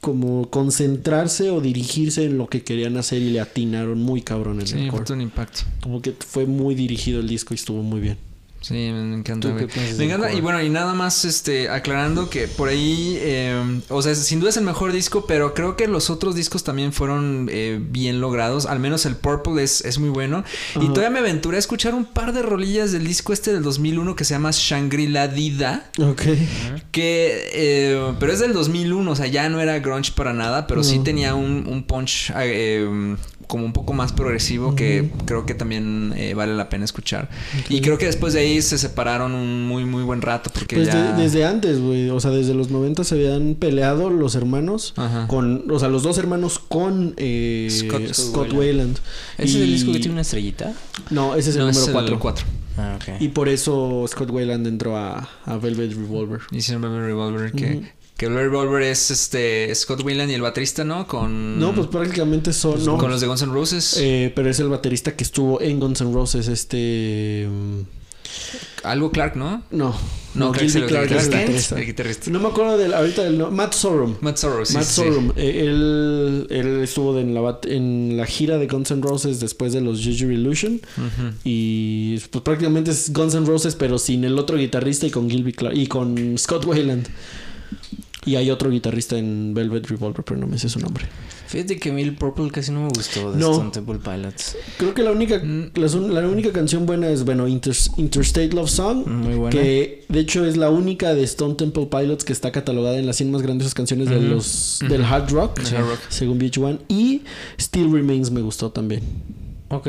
como 0.00 0.48
concentrarse 0.48 1.50
o 1.50 1.60
dirigirse 1.60 2.24
en 2.24 2.38
lo 2.38 2.46
que 2.48 2.62
querían 2.62 2.96
hacer 2.96 3.20
y 3.20 3.30
le 3.30 3.40
atinaron 3.40 4.02
muy 4.02 4.22
cabrón 4.22 4.60
en 4.60 4.66
Sí, 4.66 4.74
el 4.78 5.12
un 5.12 5.20
impacto. 5.20 5.62
Como 5.82 6.00
que 6.00 6.12
fue 6.12 6.46
muy 6.46 6.74
dirigido 6.74 7.20
el 7.20 7.28
disco 7.28 7.52
y 7.52 7.56
estuvo 7.56 7.82
muy 7.82 8.00
bien. 8.00 8.30
Sí, 8.61 8.75
me 8.75 9.14
encanta, 9.16 9.49
¿Tú 9.49 9.57
qué 9.57 9.64
güey. 9.64 9.75
piensas 9.75 9.99
Me 9.99 10.05
encanta. 10.05 10.33
Y 10.33 10.40
bueno, 10.42 10.62
y 10.62 10.68
nada 10.68 10.92
más 10.92 11.25
este 11.25 11.70
aclarando 11.70 12.29
que 12.29 12.46
por 12.46 12.68
ahí, 12.68 13.16
eh, 13.18 13.81
o 13.88 14.03
sea, 14.03 14.14
sin 14.14 14.38
duda 14.38 14.51
es 14.51 14.57
el 14.59 14.64
mejor 14.64 14.92
disco, 14.92 15.25
pero 15.27 15.55
creo 15.55 15.77
que 15.77 15.87
los 15.88 16.11
otros 16.11 16.35
discos 16.35 16.62
también 16.62 16.92
fueron 16.92 17.49
eh, 17.51 17.81
bien 17.81 18.20
logrados. 18.20 18.66
Al 18.66 18.79
menos 18.79 19.07
el 19.07 19.16
Purple 19.16 19.62
es, 19.62 19.83
es 19.85 19.99
muy 19.99 20.11
bueno. 20.11 20.44
Y 20.77 20.88
todavía 20.88 21.11
me 21.11 21.20
aventuré 21.20 21.57
a 21.57 21.61
escuchar 21.61 21.94
un 21.94 22.05
par 22.05 22.35
de 22.35 22.42
rolillas 22.42 22.92
del 22.92 23.07
disco 23.07 23.33
este 23.33 23.53
del 23.53 23.62
2001 23.62 24.14
que 24.14 24.25
se 24.25 24.35
llama 24.35 24.51
Shangri-La 24.53 25.29
Dida. 25.29 25.90
Ok. 25.99 26.23
Que, 26.90 27.49
eh, 27.55 28.14
pero 28.20 28.33
es 28.33 28.40
del 28.40 28.53
2001, 28.53 29.11
o 29.11 29.16
sea, 29.16 29.27
ya 29.27 29.49
no 29.49 29.61
era 29.61 29.79
grunge 29.79 30.12
para 30.12 30.35
nada, 30.35 30.66
pero 30.66 30.85
sí 30.85 30.99
tenía 30.99 31.35
un, 31.35 31.66
un 31.66 31.83
punch 31.85 32.31
eh, 32.37 33.16
como 33.50 33.64
un 33.66 33.72
poco 33.72 33.92
más 33.92 34.12
progresivo 34.12 34.74
que 34.76 35.10
creo 35.26 35.44
que 35.44 35.54
también 35.54 36.14
eh, 36.16 36.34
vale 36.34 36.54
la 36.54 36.68
pena 36.68 36.84
escuchar. 36.84 37.28
Y 37.68 37.80
creo 37.80 37.98
que 37.98 38.06
después 38.06 38.32
de 38.32 38.40
ahí 38.40 38.62
se 38.62 38.78
separaron 38.78 39.34
un 39.34 39.66
muy, 39.66 39.84
muy 39.84 40.04
buen 40.04 40.22
rato 40.22 40.50
porque 40.54 40.76
Pues 40.76 40.86
ya... 40.88 41.12
de- 41.16 41.22
desde 41.22 41.44
antes, 41.44 41.80
güey. 41.80 42.08
O 42.10 42.20
sea, 42.20 42.30
desde 42.30 42.54
los 42.54 42.70
90 42.70 43.02
se 43.04 43.16
habían 43.16 43.56
peleado 43.56 44.08
los 44.08 44.36
hermanos. 44.36 44.94
Ajá. 44.96 45.26
Con, 45.26 45.70
o 45.70 45.78
sea, 45.80 45.88
los 45.88 46.04
dos 46.04 46.16
hermanos 46.18 46.60
con 46.60 47.14
eh, 47.16 47.66
Scott- 47.70 48.14
Scott, 48.14 48.52
Wayland. 48.52 48.98
¿Ese 49.36 49.48
es 49.58 49.62
el 49.64 49.66
disco 49.72 49.92
que 49.92 49.98
tiene 49.98 50.12
una 50.12 50.22
estrellita? 50.22 50.72
No, 51.10 51.34
ese 51.34 51.50
es 51.50 51.56
el 51.56 51.62
No, 51.62 51.66
número 51.72 51.86
es 51.86 51.90
4. 51.92 52.14
el 52.14 52.18
4. 52.20 52.46
Ah, 52.78 52.96
ok. 52.96 53.20
Y 53.20 53.28
por 53.30 53.48
eso 53.48 54.04
Scott 54.08 54.30
Wayland 54.30 54.66
entró 54.68 54.96
a, 54.96 55.28
a 55.44 55.56
Velvet 55.56 55.92
Revolver. 55.92 56.40
Hicieron 56.52 56.82
Velvet 56.82 57.02
Revolver 57.02 57.52
que... 57.52 57.99
Que 58.20 58.26
Velvet 58.28 58.50
Revolver 58.50 58.83
es 58.83 59.11
este 59.11 59.74
Scott 59.74 60.04
Weiland 60.04 60.30
y 60.30 60.35
el 60.35 60.42
baterista, 60.42 60.85
¿no? 60.85 61.06
Con... 61.06 61.59
No, 61.59 61.74
pues 61.74 61.87
prácticamente 61.87 62.52
son. 62.52 62.85
no, 62.85 62.98
Con 62.98 63.11
los 63.11 63.22
de 63.22 63.26
Guns 63.26 63.40
N' 63.40 63.50
Roses. 63.54 63.96
eh, 63.98 64.30
pero 64.37 64.50
es 64.50 64.61
el 64.61 64.68
baterista 64.68 65.16
que 65.16 65.24
estuvo 65.24 65.59
en 65.62 65.80
Guns 65.80 66.02
N' 66.02 66.12
Roses, 66.12 66.46
este. 66.48 67.48
mm, 67.50 67.80
Algo 68.85 69.11
Clark, 69.11 69.37
¿no? 69.37 69.62
No, 69.70 69.94
No, 70.35 70.52
Gilby 70.52 70.80
el 70.83 70.87
Clark 70.87 71.11
es 71.12 71.28
el 71.72 71.87
guitarrista. 71.87 72.26
El. 72.26 72.33
No 72.35 72.40
me 72.40 72.48
acuerdo 72.48 72.76
del, 72.76 72.92
ahorita 72.92 73.22
del 73.24 73.38
no- 73.38 73.50
Matt 73.50 73.72
Sorum. 73.72 74.16
Matt 74.20 74.37
Sorum, 74.37 74.66
sí, 74.66 74.74
Matt. 74.74 74.85
Sorum, 74.85 75.33
eh, 75.37 75.62
él, 75.66 76.46
él 76.50 76.80
estuvo 76.83 77.18
en 77.18 77.33
la, 77.33 77.59
en 77.64 78.18
la 78.18 78.26
gira 78.26 78.59
de 78.59 78.66
Guns 78.66 78.90
N' 78.90 79.00
Roses 79.00 79.40
después 79.40 79.72
de 79.72 79.80
los 79.80 80.00
Your 80.00 80.30
Illusion. 80.30 80.78
Y 81.42 82.18
pues 82.30 82.42
prácticamente 82.42 82.90
es 82.90 83.14
Guns 83.14 83.35
N' 83.35 83.46
Roses, 83.46 83.74
pero 83.76 83.98
sin 83.98 84.24
el 84.24 84.38
otro 84.38 84.59
guitarrista 84.59 85.06
y 85.06 85.11
con 85.11 85.30
Gilby 85.30 85.54
Clark 85.54 85.74
y 85.74 85.87
con 85.87 86.37
Scott 86.37 86.66
Wayland. 86.66 87.09
Y 88.26 88.37
hay 88.37 88.50
otro 88.50 88.68
guitarrista 88.70 89.16
en 89.16 89.54
Velvet 89.54 89.87
Revolver, 89.88 90.22
pero 90.22 90.38
no 90.38 90.46
me 90.46 90.59
sé 90.59 90.68
su 90.68 90.78
nombre. 90.78 91.06
Fíjate 91.46 91.78
que 91.78 91.88
a 91.90 91.92
mí 91.94 92.02
el 92.02 92.14
Purple 92.14 92.50
casi 92.50 92.70
no 92.70 92.83
me 92.83 92.88
gustó 92.88 93.33
de 93.33 93.38
No. 93.38 93.52
Stone 93.52 93.70
Temple 93.70 93.98
Pilots. 93.98 94.56
Creo 94.76 94.92
que 94.92 95.02
la 95.02 95.11
única, 95.11 95.38
Mm. 95.38 95.70
la, 96.11 96.28
única 96.28 96.52
canción 96.52 96.85
buena 96.85 97.09
es, 97.09 97.24
bueno, 97.24 97.48
Inter- 97.48 97.74
Interstate 97.96 98.50
Love 98.50 98.68
Song. 98.70 99.06
Muy 99.06 99.35
buena. 99.37 99.50
Que 99.59 100.04
de 100.09 100.20
hecho 100.20 100.44
es 100.44 100.59
la 100.59 100.68
única 100.70 101.14
de 101.14 101.22
Stone 101.24 101.54
Temple 101.54 101.87
Pilots 101.90 102.24
que 102.24 102.33
está 102.35 102.52
catalogada 102.52 102.98
en 102.98 103.06
las 103.06 103.16
100 103.16 103.30
más 103.33 103.40
grandiosas 103.42 103.72
canciones 103.74 104.11
de 104.11 104.20
los, 104.20 104.80
del 104.87 105.02
hard 105.02 105.30
rock, 105.30 105.59
Del 105.61 105.76
hard 105.76 105.88
rock. 105.88 105.98
según 106.11 106.38
VH1. 106.38 106.78
Y 106.88 107.22
Still 107.59 107.90
Remains 107.90 108.30
me 108.30 108.42
gustó 108.42 108.70
también. 108.70 109.00
Ok. 109.72 109.87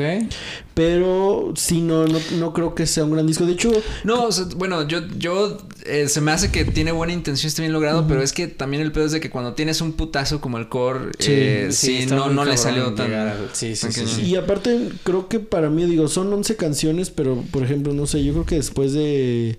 Pero 0.74 1.52
sí, 1.56 1.80
no, 1.80 2.06
no, 2.06 2.18
no 2.38 2.52
creo 2.52 2.74
que 2.74 2.86
sea 2.86 3.04
un 3.04 3.10
gran 3.12 3.26
disco. 3.26 3.44
De 3.44 3.52
hecho, 3.52 3.70
No, 4.04 4.26
o 4.26 4.32
sea, 4.32 4.46
bueno, 4.56 4.86
yo, 4.86 5.00
yo 5.18 5.58
eh, 5.84 6.08
se 6.08 6.20
me 6.20 6.30
hace 6.30 6.50
que 6.52 6.64
tiene 6.64 6.92
buena 6.92 7.12
intención, 7.12 7.48
está 7.48 7.62
bien 7.62 7.72
logrado, 7.72 8.06
pero 8.06 8.22
es 8.22 8.32
que 8.32 8.46
también 8.46 8.82
el 8.82 8.92
pedo 8.92 9.06
es 9.06 9.12
de 9.12 9.20
que 9.20 9.28
cuando 9.28 9.54
tienes 9.54 9.80
un 9.80 9.92
putazo 9.94 10.40
como 10.40 10.58
el 10.58 10.68
core, 10.68 11.10
Sí, 11.18 11.32
eh, 11.34 11.68
sí, 11.72 12.06
no, 12.08 12.30
no 12.30 12.44
le 12.44 12.56
salió 12.56 12.94
tan. 12.94 13.12
a- 13.12 13.34
Sí, 13.52 13.74
sí, 13.74 13.82
tan 13.82 13.92
sí, 13.92 14.00
cañón. 14.02 14.16
sí. 14.16 14.22
y 14.22 14.36
aparte 14.36 14.88
creo 15.02 15.28
que 15.28 15.40
para 15.40 15.68
mí, 15.68 15.84
digo, 15.86 16.06
son 16.08 16.32
11 16.32 16.54
canciones, 16.56 17.10
pero 17.10 17.42
por 17.50 17.64
ejemplo, 17.64 17.92
no 17.92 18.06
sé, 18.06 18.22
yo 18.24 18.32
creo 18.32 18.46
que 18.46 18.54
después 18.56 18.92
de... 18.92 19.58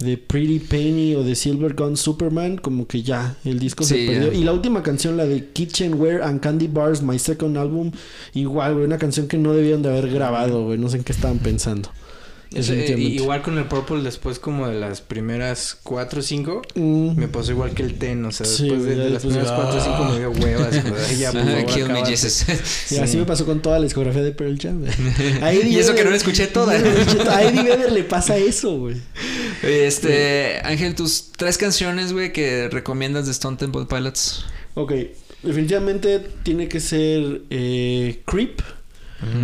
De 0.00 0.18
Pretty 0.18 0.58
Penny 0.58 1.14
o 1.14 1.22
de 1.22 1.34
Silver 1.34 1.74
Gun 1.74 1.96
Superman, 1.96 2.58
como 2.58 2.86
que 2.86 3.02
ya 3.02 3.36
el 3.44 3.58
disco 3.58 3.84
se 3.84 4.06
perdió. 4.06 4.32
Y 4.32 4.42
la 4.44 4.52
última 4.52 4.82
canción, 4.82 5.16
la 5.16 5.24
de 5.24 5.50
Kitchenware 5.52 6.22
and 6.22 6.40
Candy 6.40 6.66
Bars, 6.66 7.02
My 7.02 7.18
Second 7.18 7.56
Album, 7.56 7.92
igual, 8.34 8.74
güey, 8.74 8.86
una 8.86 8.98
canción 8.98 9.28
que 9.28 9.38
no 9.38 9.52
debieron 9.52 9.82
de 9.82 9.90
haber 9.90 10.10
grabado, 10.10 10.64
güey, 10.64 10.78
no 10.78 10.88
sé 10.88 10.98
en 10.98 11.04
qué 11.04 11.12
estaban 11.12 11.38
pensando. 11.38 11.90
Eh, 12.54 12.58
definitivamente. 12.60 13.14
igual 13.22 13.42
con 13.42 13.58
el 13.58 13.64
Purple, 13.64 14.02
después 14.02 14.38
como 14.38 14.68
de 14.68 14.78
las 14.78 15.00
primeras 15.00 15.76
cuatro 15.82 16.20
o 16.20 16.22
cinco, 16.22 16.62
Mm. 16.74 17.16
me 17.16 17.28
pasó 17.28 17.52
igual 17.52 17.72
que 17.74 17.82
el 17.82 17.94
Ten. 17.98 18.24
O 18.24 18.32
sea, 18.32 18.46
Sí, 18.46 18.64
después 18.68 18.84
de, 18.86 19.10
las 19.10 19.22
primeras 19.22 19.50
cuatro 19.52 19.78
o 19.78 19.82
cinco 19.82 19.96
ah. 20.00 20.10
me 20.12 20.18
dio 20.18 20.30
huevas. 20.30 20.82
güey. 20.90 20.94
Ya, 21.18 21.32
por 21.32 21.40
Ajá, 21.40 21.50
favor, 21.50 21.66
Kill 21.66 21.84
me, 21.86 21.90
acábate. 21.92 22.10
Jesus. 22.10 22.44
Y 22.92 22.96
así 22.98 23.12
Sí. 23.12 23.16
me 23.18 23.24
pasó 23.24 23.44
con 23.46 23.60
toda 23.62 23.78
la 23.78 23.84
discografía 23.84 24.22
de 24.22 24.32
Pearl 24.32 24.58
Jam. 24.60 24.84
Y 25.64 25.76
eso 25.78 25.94
que 25.94 26.00
Vedder- 26.00 26.04
no 26.04 26.10
la 26.10 26.16
escuché 26.16 26.46
toda. 26.46 26.76
y 26.76 26.82
no 26.82 26.86
la 26.90 27.00
escuché 27.00 27.18
toda. 27.18 27.36
A 27.36 27.42
Eddie 27.44 27.62
Vedder 27.62 27.92
le 27.92 28.04
pasa 28.04 28.36
eso, 28.36 28.78
güey. 28.78 28.96
Este, 29.62 30.60
Ángel, 30.64 30.94
tus 30.94 31.30
tres 31.36 31.58
canciones, 31.58 32.12
güey, 32.12 32.32
que 32.32 32.68
recomiendas 32.70 33.26
de 33.26 33.32
Stone 33.32 33.56
Temple 33.56 33.86
Pilots. 33.88 34.44
Ok, 34.74 34.92
definitivamente 35.42 36.20
tiene 36.42 36.68
que 36.68 36.80
ser 36.80 37.42
eh, 37.50 38.22
Creep, 38.26 38.60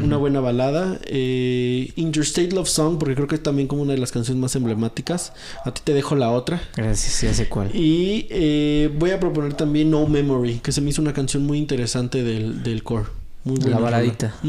una 0.02 0.16
buena 0.16 0.40
balada. 0.40 0.98
Eh, 1.06 1.92
Interstate 1.96 2.52
Love 2.52 2.68
Song, 2.68 2.98
porque 2.98 3.14
creo 3.14 3.26
que 3.26 3.36
es 3.36 3.42
también 3.42 3.68
como 3.68 3.82
una 3.82 3.92
de 3.92 3.98
las 3.98 4.12
canciones 4.12 4.40
más 4.40 4.54
emblemáticas. 4.56 5.32
A 5.64 5.72
ti 5.72 5.82
te 5.84 5.94
dejo 5.94 6.14
la 6.14 6.30
otra. 6.30 6.60
Gracias, 6.76 7.22
ya 7.22 7.34
sé 7.34 7.48
cuál. 7.48 7.74
Y 7.74 8.26
eh, 8.30 8.90
voy 8.98 9.10
a 9.10 9.20
proponer 9.20 9.54
también 9.54 9.90
No 9.90 10.06
Memory, 10.06 10.60
que 10.60 10.72
se 10.72 10.80
me 10.80 10.90
hizo 10.90 11.02
una 11.02 11.12
canción 11.12 11.44
muy 11.46 11.58
interesante 11.58 12.22
del, 12.22 12.62
del 12.62 12.82
core. 12.82 13.06
Muy 13.44 13.56
buena 13.56 13.76
La 13.76 13.82
baladita. 13.82 14.34
¿Tú? 14.42 14.48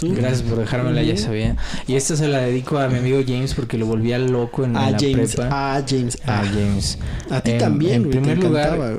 Gracias 0.00 0.42
por 0.42 0.58
dejármela, 0.58 1.02
ya 1.02 1.16
sabía. 1.16 1.56
Y 1.86 1.94
esta 1.94 2.16
se 2.16 2.28
la 2.28 2.38
dedico 2.38 2.78
a 2.78 2.88
mi 2.88 2.98
amigo 2.98 3.20
James 3.26 3.54
porque 3.54 3.78
lo 3.78 3.86
volvía 3.86 4.18
loco 4.18 4.64
en, 4.64 4.76
A 4.76 4.90
la 4.90 4.98
James, 4.98 5.34
prepa. 5.36 5.76
a 5.76 5.82
James, 5.88 6.18
A 6.26 6.40
ah. 6.40 6.44
James. 6.44 6.98
A 7.30 7.40
ti 7.40 7.52
En- 7.52 7.58
también, 7.58 7.94
en 7.94 8.02
te 8.04 8.08
primer 8.10 8.38
lugar- 8.38 8.74
encantaba, 8.74 8.98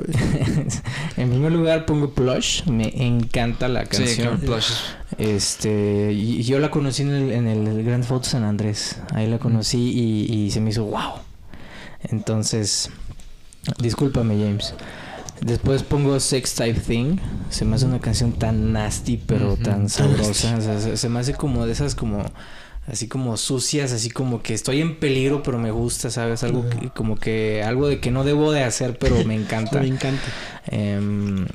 en 1.16 1.30
primer 1.30 1.52
lugar 1.52 1.86
pongo 1.86 2.10
Plush, 2.10 2.64
me 2.66 2.88
encanta 3.06 3.68
la 3.68 3.82
Sí, 3.82 3.88
canción. 3.98 4.36
claro, 4.38 4.38
Plush. 4.40 4.72
Este, 5.18 6.12
y 6.12 6.42
yo 6.42 6.58
la 6.58 6.70
conocí 6.70 7.02
en 7.02 7.10
el, 7.10 7.32
en 7.32 7.46
el 7.46 7.82
Grand 7.84 8.04
Foto 8.04 8.28
San 8.28 8.44
Andrés. 8.44 8.96
Ahí 9.14 9.26
la 9.28 9.38
conocí 9.38 9.78
y, 9.78 10.32
y 10.32 10.50
se 10.50 10.60
me 10.60 10.70
hizo 10.70 10.84
wow. 10.84 11.14
Entonces, 12.02 12.90
discúlpame, 13.80 14.34
James. 14.34 14.74
Después 15.40 15.82
pongo 15.82 16.18
Sex 16.20 16.54
Type 16.54 16.80
Thing. 16.80 17.16
Se 17.50 17.64
me 17.64 17.76
hace 17.76 17.84
una 17.86 18.00
canción 18.00 18.32
tan 18.32 18.72
nasty, 18.72 19.16
pero 19.16 19.56
tan 19.56 19.88
sabrosa. 19.88 20.56
O 20.56 20.60
sea, 20.60 20.96
se, 20.96 21.08
me 21.08 21.20
hace 21.20 21.34
como 21.34 21.66
de 21.66 21.72
esas 21.72 21.94
como 21.94 22.24
así 22.86 23.06
como 23.06 23.36
sucias, 23.36 23.92
así 23.92 24.08
como 24.10 24.42
que 24.42 24.54
estoy 24.54 24.80
en 24.80 24.98
peligro, 24.98 25.42
pero 25.42 25.58
me 25.58 25.70
gusta, 25.70 26.10
¿sabes? 26.10 26.42
Algo 26.42 26.68
que- 26.70 26.88
como 26.88 27.16
que 27.16 27.62
algo 27.62 27.86
de 27.86 28.00
que 28.00 28.10
no 28.10 28.24
debo 28.24 28.50
de 28.50 28.64
hacer, 28.64 28.98
pero 28.98 29.24
me 29.24 29.34
encanta. 29.34 29.78
Me 29.80 29.88
encanta. 29.88 30.22
Em, 30.66 31.46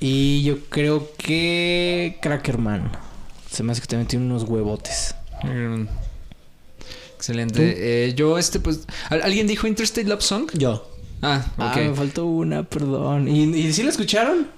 y 0.00 0.42
yo 0.44 0.58
creo 0.70 1.10
que 1.18 2.18
Crackerman. 2.22 2.90
Se 3.50 3.62
me 3.62 3.72
hace 3.72 3.82
que 3.82 3.86
también 3.86 4.08
tiene 4.08 4.24
unos 4.24 4.44
huevotes. 4.44 5.14
Mm. 5.44 5.84
Excelente. 7.16 8.06
Eh, 8.08 8.14
yo, 8.14 8.38
este, 8.38 8.58
pues. 8.58 8.80
¿al- 9.10 9.22
¿Alguien 9.22 9.46
dijo 9.46 9.66
Interstate 9.66 10.08
Love 10.08 10.22
Song? 10.22 10.50
Yo. 10.54 10.88
Ah, 11.22 11.44
Ah, 11.58 11.74
me 11.76 11.94
faltó 11.94 12.26
una, 12.26 12.64
perdón. 12.64 13.28
¿Y, 13.28 13.44
y 13.56 13.72
sí 13.72 13.82
la 13.84 13.90
escucharon? 13.90 14.48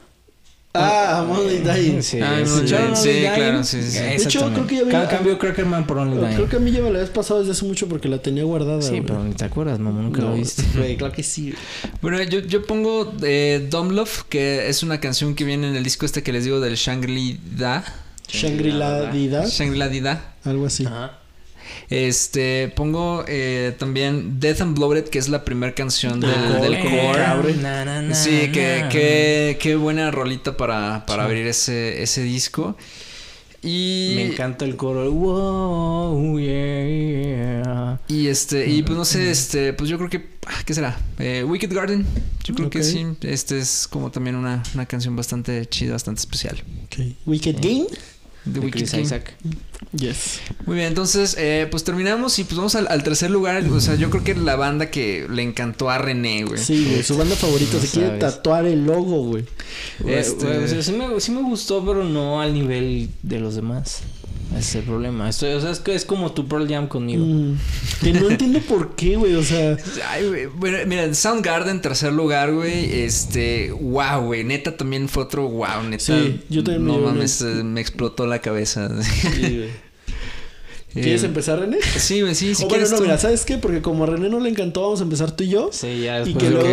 Ah, 0.77 1.24
Monday 1.29 1.59
Dying. 1.61 2.03
Sí, 2.03 2.18
Ah, 2.20 2.38
sí, 2.44 2.62
Dying, 2.62 2.96
sí, 2.96 3.09
Only 3.09 3.20
Dying. 3.20 3.35
claro, 3.37 3.62
sí. 3.64 3.77
De 3.81 4.16
hecho, 4.16 4.50
creo 4.53 4.66
que 4.66 4.74
ya 4.77 4.81
había- 4.83 5.03
Ca- 5.03 5.09
Cambió 5.09 5.38
Crackerman 5.38 5.87
por 5.87 5.98
Only 5.98 6.16
Dying. 6.16 6.35
Creo 6.35 6.48
que 6.48 6.57
a 6.57 6.59
mí 6.59 6.72
ya 6.72 6.81
me 6.81 6.90
la 6.90 6.98
habías 6.98 7.11
pasado 7.11 7.38
desde 7.40 7.53
hace 7.53 7.64
mucho 7.64 7.87
porque 7.87 8.09
la 8.09 8.18
tenía 8.18 8.42
guardada. 8.42 8.83
Sí, 8.83 8.88
güey. 8.90 9.03
pero 9.03 9.22
ni 9.22 9.35
te 9.35 9.44
acuerdas, 9.44 9.79
mamá, 9.79 10.03
nunca 10.03 10.20
No, 10.22 10.31
lo 10.31 10.35
viste. 10.35 10.64
Güey, 10.77 10.96
claro 10.98 11.12
que 11.14 11.22
sí. 11.22 11.55
Bueno, 12.03 12.20
yo, 12.24 12.40
yo 12.40 12.66
pongo 12.66 13.12
eh, 13.22 13.68
Dumb 13.70 13.92
Love, 13.92 14.24
que 14.29 14.68
es 14.68 14.83
una 14.83 14.98
canción 14.98 15.37
que 15.37 15.44
viene 15.44 15.68
en 15.68 15.77
el 15.77 15.85
disco 15.85 16.07
este 16.07 16.24
que 16.24 16.33
les 16.33 16.42
digo 16.42 16.59
del 16.59 16.74
Shangri-La. 16.74 17.85
Shangri-La 18.27 19.12
Dida, 19.12 19.44
Shangri-La 19.46 19.88
Dida. 19.88 20.35
algo 20.44 20.66
así. 20.66 20.87
Ajá. 20.87 21.20
Este, 21.90 22.73
pongo 22.75 23.25
eh, 23.29 23.75
también 23.79 24.40
Death 24.40 24.61
and 24.62 24.77
Bloated, 24.77 25.05
que 25.09 25.18
es 25.18 25.29
la 25.29 25.44
primera 25.44 25.75
canción 25.75 26.20
del, 26.20 26.31
Ah, 26.31 26.59
del 26.61 26.75
eh, 26.75 26.81
core. 26.83 27.18
cabrón. 27.25 27.62
Na, 27.62 27.85
na, 27.85 28.03
na, 28.03 28.14
Sí, 28.14 28.51
que, 28.53 28.87
que, 28.90 29.59
qué 29.61 29.77
buena 29.77 30.11
rolita 30.11 30.57
para, 30.57 31.05
para 31.07 31.25
Sí. 31.25 31.27
abrir 31.27 31.47
ese, 31.47 32.03
ese 32.03 32.23
disco. 32.23 32.77
Y, 33.66 34.12
Me 34.16 34.27
encanta 34.27 34.66
el 34.66 34.77
coro. 34.77 35.11
Wow, 35.11 36.38
yeah. 36.38 37.99
y 38.09 38.27
este, 38.27 38.68
y 38.68 38.83
pues 38.83 38.97
no 38.97 39.05
sé, 39.07 39.31
este, 39.31 39.73
pues 39.73 39.88
yo 39.88 39.97
creo 39.97 40.11
que, 40.11 40.27
ah, 40.47 40.62
¿qué 40.66 40.75
será? 40.75 40.99
Eh, 41.18 41.44
Wicked 41.47 41.73
Garden. 41.73 42.05
Yo 42.44 42.55
creo 42.55 42.68
que 42.68 42.83
sí. 42.83 43.07
Este 43.23 43.59
es 43.59 43.88
como 43.88 44.11
también 44.11 44.37
una, 44.37 44.62
una 44.75 44.85
canción 44.85 45.16
bastante 45.16 45.64
chida, 45.66 45.92
bastante 45.92 46.18
especial. 46.20 46.62
Wicked 47.25 47.57
Game. 47.61 47.87
The 48.52 48.61
De 48.61 48.70
Chris 48.70 48.90
King. 48.90 49.00
Isaac. 49.02 49.35
Yes. 49.96 50.40
Muy 50.66 50.76
bien, 50.76 50.88
entonces, 50.88 51.37
eh, 51.38 51.66
pues 51.70 51.85
terminamos 51.85 52.38
y 52.38 52.44
pues 52.44 52.57
vamos 52.57 52.74
al, 52.74 52.88
al 52.88 53.02
tercer 53.02 53.30
lugar. 53.30 53.62
O 53.70 53.80
sea, 53.80 53.94
yo 53.94 54.11
creo 54.11 54.24
que 54.24 54.35
la 54.35 54.57
banda 54.57 54.90
que 54.90 55.26
le 55.30 55.42
encantó 55.42 55.88
a 55.88 55.98
René, 55.98 56.44
güey. 56.44 56.61
Sí, 56.61 56.87
güey. 56.90 57.02
Su 57.02 57.16
banda 57.16 57.37
favorita 57.37 57.74
No 57.76 57.80
se 57.80 57.88
quiere 57.88 58.18
tatuar 58.18 58.66
el 58.66 58.85
logo, 58.85 59.24
güey. 59.24 59.44
Eh, 60.04 60.18
Este- 60.20 60.46
o 60.59 60.68
sea, 60.68 60.83
sí, 60.83 60.92
me, 60.92 61.20
sí 61.20 61.30
me 61.33 61.42
gustó, 61.42 61.85
pero 61.87 62.04
no 62.04 62.40
al 62.40 62.52
nivel 62.54 63.09
de 63.22 63.38
los 63.40 63.54
demás. 63.54 64.00
Es 64.57 64.75
el 64.75 64.83
problema. 64.85 65.29
Estoy, 65.29 65.53
o 65.55 65.61
sea, 65.61 65.71
es 65.71 65.81
que 65.81 65.95
es 65.95 66.05
como 66.05 66.33
tu 66.33 66.47
Pearl 66.49 66.69
Jam 66.69 66.87
conmigo. 66.88 67.25
Mm, 67.25 67.57
que 68.03 68.12
no 68.12 68.31
entiendo 68.31 68.61
por 68.61 68.95
qué, 68.95 69.17
güey. 69.17 69.35
O 69.35 69.43
sea, 69.43 69.77
Ay, 70.11 70.27
güey. 70.29 70.47
Bueno, 70.47 70.79
mira, 70.87 71.12
Soundgarden, 71.14 71.81
tercer 71.81 72.12
lugar, 72.12 72.53
güey. 72.53 73.03
Este, 73.03 73.73
wow, 73.73 74.21
güey. 74.27 74.45
Neta 74.45 74.77
también 74.77 75.09
fue 75.09 75.25
otro 75.25 75.49
wow, 75.49 75.83
neta. 75.88 76.05
Sí, 76.05 76.40
yo 76.49 76.62
también 76.62 76.87
No 76.87 76.99
me- 76.99 77.07
mames, 77.07 77.40
eh, 77.43 77.62
me 77.64 77.81
explotó 77.81 78.27
la 78.27 78.40
cabeza. 78.40 78.88
sí, 79.03 79.31
güey. 79.40 79.84
¿Quieres 80.94 81.22
Eh, 81.22 81.26
empezar, 81.26 81.59
René? 81.59 81.78
Sí, 81.98 82.20
güey, 82.22 82.35
sí, 82.35 82.54
si 82.54 82.64
o 82.64 82.68
bueno, 82.68 82.87
no, 82.88 82.96
tú. 82.96 83.02
mira, 83.02 83.18
¿sabes 83.18 83.44
qué? 83.44 83.59
Porque 83.59 83.83
como 83.83 84.04
a 84.04 84.07
René 84.07 84.28
no 84.28 84.38
le 84.40 84.48
encantó, 84.48 84.83
vamos 84.83 85.00
a 85.00 85.02
empezar 85.02 85.33
tú 85.33 85.44
y 85.44 85.48
yo. 85.48 85.70
Sí, 85.72 86.02
ya 86.04 86.20
Y 86.20 86.24
después 86.33 86.37
que 86.44 86.50
de 86.50 86.54
luego 86.54 86.68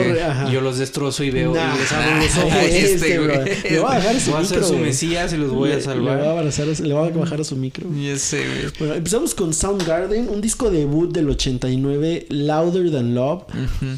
que 0.47 0.51
yo 0.53 0.61
los 0.61 0.77
destrozo 0.77 1.23
y 1.23 1.31
veo 1.31 1.53
Nah, 1.53 1.75
y 1.75 1.79
les 1.79 1.91
abro 1.91 2.15
los 2.17 2.37
ojos. 2.37 2.53
este, 2.63 2.93
este, 2.93 3.17
güey. 3.17 3.27
bro. 3.27 3.43
Le 3.45 3.79
voy 3.79 3.91
a 3.91 3.95
bajar 3.95 4.19
su 4.19 4.31
Voy 4.31 4.39
a 4.39 4.41
micro. 4.43 4.57
ser 4.59 4.63
su 4.63 4.73
güey. 4.73 4.83
mesías 4.85 5.33
y 5.33 5.37
los 5.37 5.51
voy 5.51 5.69
Le- 5.69 5.75
a 5.75 5.77
Le 5.77 5.83
voy 5.85 5.91
a, 5.91 5.93
salvar. 5.95 6.21
abrazar 6.37 6.69
a 6.69 6.75
su- 6.75 6.83
le 6.83 6.93
voy 6.93 7.07
a 7.09 7.11
bajar 7.11 7.41
a 7.41 7.43
su 7.43 7.55
micro. 7.55 7.87
Ya 8.01 8.17
sé, 8.17 8.37
güey. 8.45 8.73
Bueno, 8.79 8.93
empezamos 8.95 9.33
con 9.35 9.53
Soundgarden, 9.53 10.29
un 10.29 10.39
disco 10.41 10.69
debut 10.69 11.11
del 11.11 11.29
89, 11.29 12.27
Louder 12.29 12.91
Than 12.91 13.15
Love. 13.15 13.43
Ujú. 13.49 13.97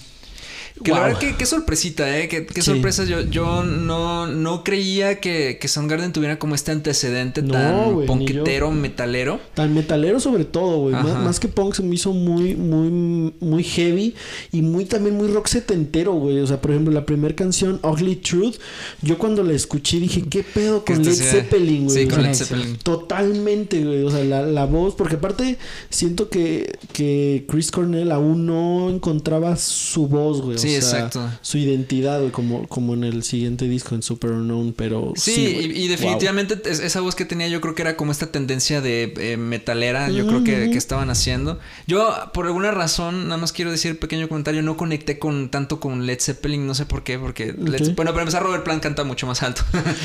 Que 0.83 0.91
la 0.91 0.97
Wow. 0.97 1.05
verdad, 1.07 1.19
que, 1.19 1.35
qué 1.35 1.45
sorpresita, 1.45 2.19
¿eh? 2.19 2.27
Qué, 2.27 2.45
qué 2.45 2.61
Sí. 2.61 2.71
sorpresa. 2.71 3.05
Yo, 3.05 3.21
yo 3.21 3.63
no, 3.63 4.27
no 4.27 4.63
creía 4.63 5.19
que, 5.19 5.57
que 5.59 5.67
Soundgarden 5.67 6.11
tuviera 6.13 6.37
como 6.39 6.55
este 6.55 6.71
antecedente 6.71 7.41
No, 7.41 7.51
tan 7.53 7.99
ni 8.01 8.05
ponquetero, 8.05 8.71
metalero. 8.71 9.39
Tan 9.53 9.73
metalero 9.73 10.19
sobre 10.19 10.45
todo, 10.45 10.77
güey. 10.79 10.93
Más, 10.93 11.17
más 11.23 11.39
que 11.39 11.47
punk 11.47 11.73
se 11.75 11.83
me 11.83 11.95
hizo 11.95 12.13
muy, 12.13 12.55
muy, 12.55 13.33
muy 13.39 13.63
heavy 13.63 14.13
y 14.51 14.61
muy 14.61 14.85
también 14.85 15.15
muy 15.17 15.27
rock 15.29 15.47
setentero, 15.47 16.13
güey. 16.13 16.39
O 16.39 16.47
sea, 16.47 16.61
por 16.61 16.71
ejemplo, 16.71 16.93
la 16.93 17.05
primera 17.05 17.35
canción, 17.35 17.79
Ugly 17.83 18.17
Truth, 18.17 18.55
yo 19.01 19.17
cuando 19.17 19.43
la 19.43 19.53
escuché 19.53 19.99
dije, 19.99 20.23
¿qué 20.29 20.43
pedo 20.43 20.83
con 20.85 21.03
Led 21.03 21.13
Zeppelin, 21.13 21.85
güey? 21.85 22.03
Sí, 22.03 22.07
con 22.07 22.23
Led 22.23 22.33
Zeppelin. 22.33 22.77
Totalmente, 22.77 23.83
güey. 23.83 24.03
O 24.03 24.11
sea, 24.11 24.23
la, 24.23 24.41
la 24.45 24.65
voz, 24.65 24.95
porque 24.95 25.15
aparte 25.15 25.57
siento 25.89 26.29
que, 26.29 26.77
que 26.91 27.45
Chris 27.49 27.71
Cornell 27.71 28.11
aún 28.11 28.45
no 28.45 28.89
encontraba 28.89 29.55
su 29.55 30.07
voz, 30.07 30.41
güey. 30.41 30.55
O 30.55 30.72
Sí, 30.81 30.87
exacto. 30.95 31.29
Su 31.41 31.57
identidad, 31.57 32.19
güey, 32.19 32.31
como, 32.31 32.67
como 32.67 32.93
en 32.93 33.03
el 33.03 33.23
siguiente 33.23 33.67
disco, 33.67 33.95
en 33.95 34.01
Super 34.03 34.31
Unknown, 34.31 34.73
pero 34.73 35.13
Sí, 35.15 35.71
y, 35.75 35.87
definitivamente 35.87 36.57
es- 36.69 36.79
esa 36.79 36.99
voz 37.01 37.15
que 37.15 37.25
tenía 37.25 37.47
yo 37.47 37.61
creo 37.61 37.75
que 37.75 37.81
era 37.81 37.95
como 37.97 38.11
esta 38.11 38.27
tendencia 38.31 38.81
de 38.81 39.13
eh, 39.17 39.37
metalera, 39.37 40.09
yo 40.09 40.27
creo 40.27 40.43
que, 40.43 40.69
que 40.71 40.77
estaban 40.77 41.09
haciendo. 41.09 41.59
Yo, 41.87 42.13
por 42.33 42.45
alguna 42.45 42.71
razón, 42.71 43.25
nada 43.27 43.37
más 43.37 43.51
quiero 43.51 43.71
decir 43.71 43.99
pequeño 43.99 44.27
comentario, 44.29 44.61
no 44.63 44.77
conecté 44.77 45.19
con 45.19 45.49
tanto 45.49 45.79
con 45.79 46.05
Led 46.05 46.19
Zeppelin, 46.19 46.65
no 46.67 46.75
sé 46.75 46.85
por 46.85 47.03
qué, 47.03 47.19
porque 47.19 47.53
Led- 47.53 47.89
Ok. 47.89 47.95
bueno, 47.95 48.11
para 48.11 48.21
empezar 48.23 48.43
Robert 48.43 48.63
Plant 48.63 48.81
canta 48.83 49.03
mucho 49.03 49.27
más 49.27 49.43
alto. 49.43 49.63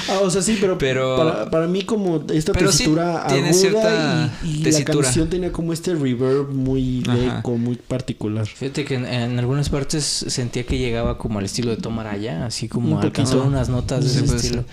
Ah, 0.09 0.21
o 0.23 0.31
sea, 0.31 0.43
sí, 0.43 0.59
pero, 0.61 0.79
Pero- 0.79 1.17
para, 1.17 1.51
para 1.51 1.67
mí 1.67 1.83
como 1.83 2.25
esta 2.33 2.53
sí 2.53 2.59
tesitura 2.59 3.27
tiene 3.29 3.49
aguda 3.49 3.61
cierta 3.61 4.33
y, 4.45 4.49
y 4.49 4.57
la 4.59 4.65
tesitura. 4.65 5.03
canción 5.05 5.29
tenía 5.31 5.53
como 5.53 5.73
este 5.73 5.95
reverb 5.95 6.51
muy 6.53 7.01
de 7.03 7.27
Ajá. 7.29 7.39
eco, 7.41 7.57
muy 7.57 7.77
particular. 7.77 8.47
Fíjate 8.47 8.85
que 8.85 8.95
en, 8.95 9.07
en 9.07 9.39
algunas 9.39 9.69
partes 9.69 10.25
sentía 10.49 10.65
que 10.65 10.79
llegaba 10.79 11.19
como 11.19 11.39
al 11.39 11.45
estilo 11.45 11.71
de 11.71 11.77
Tom 11.77 11.99
Araya, 11.99 12.47
así 12.47 12.69
como 12.69 12.97
Un 12.97 13.03
alcanzó 13.03 13.45
unas 13.45 13.69
notas 13.69 14.03
de 14.05 14.11
Sí, 14.11 14.25
ese 14.25 14.37
estilo. 14.37 14.65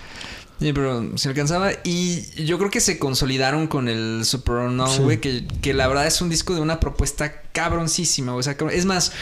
Sí, 0.58 0.72
pero 0.72 1.18
se 1.18 1.28
alcanzaba. 1.28 1.70
Y 1.84 2.22
yo 2.44 2.56
creo 2.56 2.70
que 2.70 2.80
se 2.80 2.98
consolidaron 2.98 3.66
con 3.66 3.88
el 3.88 4.24
Super 4.24 4.70
Sí. 4.88 5.18
Que, 5.18 5.46
que 5.60 5.74
la 5.74 5.86
verdad 5.86 6.06
es 6.06 6.22
un 6.22 6.30
disco 6.30 6.54
de 6.54 6.62
una 6.62 6.80
propuesta 6.80 7.42
cabroncísima. 7.52 8.34
O 8.34 8.42
sea, 8.42 8.56
es 8.72 8.86
más, 8.86 9.12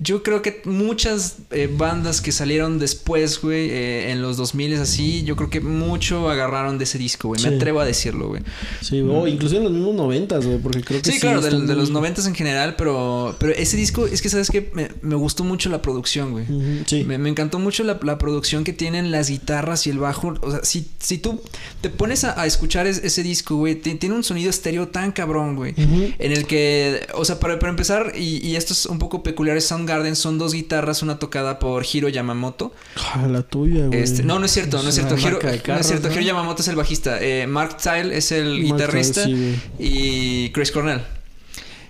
yo 0.00 0.22
creo 0.22 0.42
que 0.42 0.62
muchas 0.64 1.36
eh, 1.50 1.68
bandas 1.72 2.20
que 2.20 2.30
salieron 2.32 2.78
después, 2.78 3.40
güey, 3.40 3.68
eh, 3.70 4.12
en 4.12 4.22
los 4.22 4.36
2000 4.36 4.74
así, 4.80 5.24
yo 5.24 5.34
creo 5.34 5.50
que 5.50 5.60
mucho 5.60 6.30
agarraron 6.30 6.78
de 6.78 6.84
ese 6.84 6.98
disco, 6.98 7.28
güey. 7.28 7.42
Me 7.42 7.48
Sí. 7.48 7.54
atrevo 7.56 7.80
a 7.80 7.84
decirlo, 7.84 8.28
güey. 8.28 8.42
Sí, 8.80 9.00
o 9.00 9.26
inclusive 9.26 9.58
en 9.58 9.64
los 9.64 9.72
mismos 9.72 9.94
noventas, 9.96 10.46
güey, 10.46 10.58
porque 10.58 10.82
creo 10.82 11.02
que 11.02 11.10
Sí, 11.12 11.18
claro, 11.18 11.40
de, 11.40 11.50
los 11.74 11.90
90 11.90 12.26
en 12.26 12.34
general, 12.34 12.76
pero, 12.76 13.34
pero 13.40 13.52
ese 13.54 13.76
disco, 13.76 14.06
es 14.06 14.22
que 14.22 14.28
sabes 14.28 14.50
que 14.50 14.70
me, 14.72 14.88
me 15.02 15.14
gustó 15.16 15.42
mucho 15.44 15.68
la 15.68 15.82
producción, 15.82 16.30
güey. 16.32 16.44
Sí. 16.86 17.04
Me, 17.04 17.18
me 17.18 17.28
encantó 17.28 17.58
mucho 17.58 17.82
la, 17.84 17.98
la 18.02 18.18
producción 18.18 18.64
que 18.64 18.72
tienen 18.72 19.10
las 19.10 19.28
guitarras 19.30 19.86
y 19.86 19.90
el 19.90 19.98
bajo. 19.98 20.34
O 20.42 20.50
sea, 20.50 20.60
si, 20.64 20.86
si 20.98 21.18
tú 21.18 21.40
te 21.80 21.90
pones 21.90 22.24
a, 22.24 22.40
a 22.40 22.46
escuchar 22.46 22.86
es- 22.86 23.02
ese 23.02 23.22
disco, 23.22 23.56
güey, 23.56 23.74
ti- 23.74 23.96
tiene 23.96 24.14
un 24.14 24.22
sonido 24.24 24.50
estéreo 24.50 24.88
tan 24.88 25.12
cabrón, 25.12 25.56
güey. 25.56 25.74
En 25.76 26.32
el 26.32 26.46
que, 26.46 27.06
o 27.14 27.24
sea, 27.24 27.40
para, 27.40 27.58
para 27.58 27.70
empezar, 27.70 28.12
y, 28.16 28.46
y 28.46 28.56
esto 28.56 28.72
es 28.72 28.86
un 28.86 28.98
poco 28.98 29.22
peculiar, 29.22 29.56
Soundgarden 29.88 30.16
son 30.16 30.38
dos 30.38 30.52
guitarras, 30.52 31.02
una 31.02 31.18
tocada 31.18 31.58
por 31.58 31.84
Hiro 31.90 32.08
Yamamoto. 32.08 32.72
Ah, 33.14 33.26
la 33.26 33.42
tuya, 33.42 33.86
güey. 33.86 34.02
Este, 34.02 34.22
no, 34.22 34.38
no 34.38 34.44
es 34.44 34.52
cierto, 34.52 34.82
no 34.82 34.88
es 34.90 34.94
cierto. 34.94 35.16
Hiro, 35.16 35.38
no 35.42 35.76
es 35.76 35.86
cierto, 35.86 36.08
¿no? 36.08 36.14
Hiro 36.14 36.22
Yamamoto 36.22 36.60
es 36.62 36.68
el 36.68 36.76
bajista. 36.76 37.18
Eh, 37.22 37.46
Mark 37.46 37.78
Tile 37.78 38.16
es 38.16 38.30
el 38.32 38.50
Mark 38.50 38.62
guitarrista 38.62 39.24
Tile, 39.24 39.54
sí, 39.54 39.60
güey. 39.78 39.88
y 40.44 40.50
Chris 40.52 40.70
Cornell. 40.72 41.00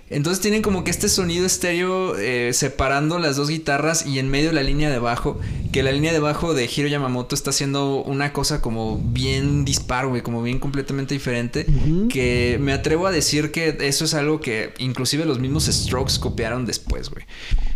Entonces 0.09 0.41
tienen 0.41 0.61
como 0.61 0.83
que 0.83 0.91
este 0.91 1.07
sonido 1.07 1.45
estéreo 1.45 2.17
eh, 2.17 2.51
separando 2.53 3.19
las 3.19 3.35
dos 3.35 3.49
guitarras 3.49 4.05
y 4.05 4.17
en 4.19 4.29
medio 4.29 4.51
la 4.51 4.63
línea 4.63 4.89
de 4.89 4.99
bajo. 4.99 5.39
Que 5.71 5.83
la 5.83 5.91
línea 5.91 6.11
de 6.11 6.19
bajo 6.19 6.55
de 6.55 6.65
Hiro 6.65 6.87
Yamamoto 6.87 7.35
está 7.35 7.51
haciendo 7.51 8.03
una 8.03 8.33
cosa 8.33 8.59
como 8.59 8.97
bien 8.97 9.65
dispar, 9.65 10.07
güey, 10.07 10.23
como 10.23 10.41
bien 10.41 10.59
completamente 10.59 11.13
diferente. 11.13 11.67
Que 12.09 12.57
me 12.59 12.73
atrevo 12.73 13.05
a 13.05 13.11
decir 13.11 13.51
que 13.51 13.77
eso 13.81 14.05
es 14.05 14.15
algo 14.15 14.39
que 14.41 14.73
inclusive 14.79 15.25
los 15.25 15.39
mismos 15.39 15.65
Strokes 15.65 16.19
copiaron 16.19 16.65
después, 16.65 17.09
güey. 17.09 17.25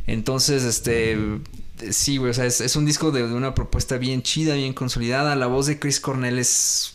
Entonces, 0.07 0.63
este... 0.63 1.17
Sí, 1.89 2.17
güey, 2.17 2.31
o 2.31 2.33
sea, 2.33 2.45
es, 2.45 2.61
es 2.61 2.75
un 2.77 2.85
disco 2.85 3.11
de, 3.11 3.27
de 3.27 3.33
una 3.33 3.53
propuesta 3.53 3.97
bien 3.97 4.21
chida, 4.21 4.55
bien 4.55 4.73
consolidada. 4.73 5.35
La 5.35 5.47
voz 5.47 5.65
de 5.65 5.79
Chris 5.79 5.99
Cornell 5.99 6.39
es 6.39 6.93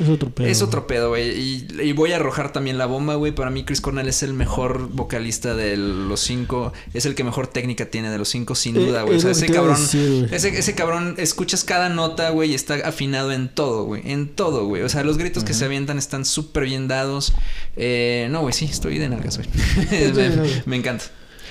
Es 0.00 0.08
otro 0.08 0.30
pedo. 0.30 0.46
es 0.48 0.62
otro 0.62 0.86
pedo, 0.86 1.10
güey. 1.10 1.38
Y, 1.38 1.66
y 1.82 1.92
voy 1.92 2.12
a 2.12 2.16
arrojar 2.16 2.52
también 2.52 2.78
la 2.78 2.86
bomba, 2.86 3.16
güey. 3.16 3.32
Para 3.32 3.50
mí, 3.50 3.64
Chris 3.64 3.80
Cornell 3.80 4.08
es 4.08 4.22
el 4.22 4.32
mejor 4.32 4.88
vocalista 4.88 5.54
de 5.54 5.76
los 5.76 6.20
cinco. 6.20 6.72
Es 6.94 7.04
el 7.06 7.14
que 7.14 7.22
mejor 7.22 7.46
técnica 7.46 7.86
tiene 7.90 8.10
de 8.10 8.18
los 8.18 8.28
cinco, 8.30 8.54
sin 8.54 8.76
Eh, 8.76 8.86
duda, 8.86 9.02
güey. 9.02 9.18
O 9.18 9.20
sea, 9.20 9.32
ese 9.32 9.46
cabrón. 9.48 9.76
decir, 9.80 10.28
ese, 10.32 10.58
ese 10.58 10.74
cabrón, 10.74 11.14
escuchas 11.18 11.64
cada 11.64 11.88
nota, 11.90 12.30
güey, 12.30 12.52
y 12.52 12.54
está 12.54 12.74
afinado 12.86 13.30
en 13.32 13.48
todo, 13.48 13.84
güey. 13.84 14.02
En 14.04 14.28
todo, 14.28 14.64
güey. 14.66 14.82
O 14.82 14.88
sea, 14.88 15.04
los 15.04 15.18
gritos 15.18 15.44
que 15.44 15.52
se 15.54 15.66
avientan 15.66 15.98
están 15.98 16.24
súper 16.24 16.64
bien 16.64 16.88
dados. 16.88 17.34
Eh, 17.76 18.28
no, 18.30 18.40
güey, 18.40 18.54
sí, 18.54 18.64
estoy 18.64 18.98
de 18.98 19.08
nalgas, 19.08 19.36
güey. 19.38 19.48
me, 20.14 20.62
me 20.66 20.76
encanta. 20.76 21.04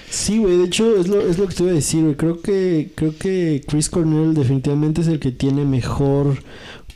Sí, 0.09 0.39
güey, 0.39 0.57
de 0.57 0.63
hecho 0.63 0.97
es 0.99 1.07
lo, 1.07 1.21
es 1.21 1.37
lo 1.37 1.47
que 1.47 1.53
te 1.53 1.61
iba 1.63 1.71
a 1.71 1.75
decir, 1.75 2.01
güey. 2.01 2.15
Creo 2.15 2.41
que, 2.41 2.89
creo 2.95 3.15
que 3.15 3.61
Chris 3.67 3.89
Cornell 3.89 4.33
definitivamente 4.33 5.01
es 5.01 5.07
el 5.07 5.19
que 5.19 5.31
tiene 5.31 5.65
mejor 5.65 6.41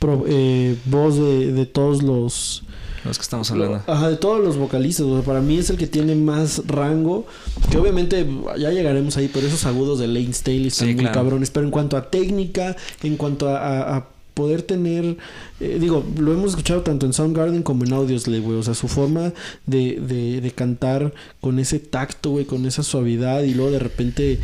pro- 0.03 0.25
eh, 0.27 0.75
voz 0.85 1.15
de, 1.15 1.53
de 1.53 1.65
todos 1.65 2.03
los... 2.03 2.63
Los 3.05 3.17
que 3.17 3.23
estamos 3.23 3.51
hablando. 3.51 3.81
Ajá, 3.87 4.09
de 4.09 4.15
todos 4.15 4.41
los 4.41 4.55
vocalistas. 4.57 5.05
o 5.05 5.15
sea, 5.17 5.25
para 5.25 5.41
mí 5.41 5.57
es 5.57 5.69
el 5.69 5.75
que 5.77 5.87
tiene 5.87 6.15
más 6.15 6.61
rango. 6.67 7.25
Que 7.69 7.77
obviamente 7.77 8.25
ya 8.57 8.69
llegaremos 8.71 9.17
ahí, 9.17 9.29
pero 9.33 9.45
esos 9.45 9.65
agudos 9.65 9.99
de 9.99 10.07
Lane 10.07 10.31
Staley 10.33 10.67
están 10.67 10.87
Sí, 10.87 10.93
muy 10.93 11.03
claro. 11.03 11.15
cabrones. 11.19 11.51
Pero 11.51 11.65
en 11.65 11.71
cuanto 11.71 11.97
a 11.97 12.09
técnica, 12.09 12.77
en 13.03 13.17
cuanto 13.17 13.49
a, 13.49 13.57
a- 13.57 13.97
a 13.97 14.07
poder 14.34 14.61
tener. 14.61 15.17
eh, 15.59 15.77
digo, 15.79 16.03
lo 16.17 16.34
hemos 16.34 16.51
escuchado 16.51 16.81
tanto 16.81 17.05
en 17.05 17.13
Soundgarden 17.13 17.63
como 17.63 17.86
en 17.86 17.93
Audioslave, 17.93 18.39
güey. 18.41 18.57
O 18.57 18.63
sea, 18.63 18.73
su 18.73 18.88
forma 18.88 19.34
de, 19.65 19.99
de, 19.99 20.41
de 20.41 20.51
cantar 20.51 21.13
con 21.41 21.59
ese 21.59 21.79
tacto, 21.79 22.31
güey, 22.31 22.45
con 22.45 22.65
esa 22.65 22.84
suavidad. 22.84 23.43
Y 23.43 23.53
luego 23.53 23.71
de 23.71 23.79
repente 23.79 24.39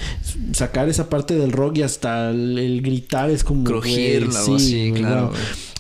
sacar 0.54 0.90
esa 0.90 1.10
parte 1.10 1.36
del 1.36 1.52
rock 1.52 1.78
y 1.78 1.84
hasta 1.84 2.32
el, 2.32 2.58
el 2.58 2.82
gritar 2.82 3.30
es 3.30 3.44
como. 3.44 3.64
Crujir 3.64 4.26
güey, 4.26 4.34
la 4.34 4.44
voz, 4.44 4.62
sí, 4.62 4.92
claro. 4.96 5.32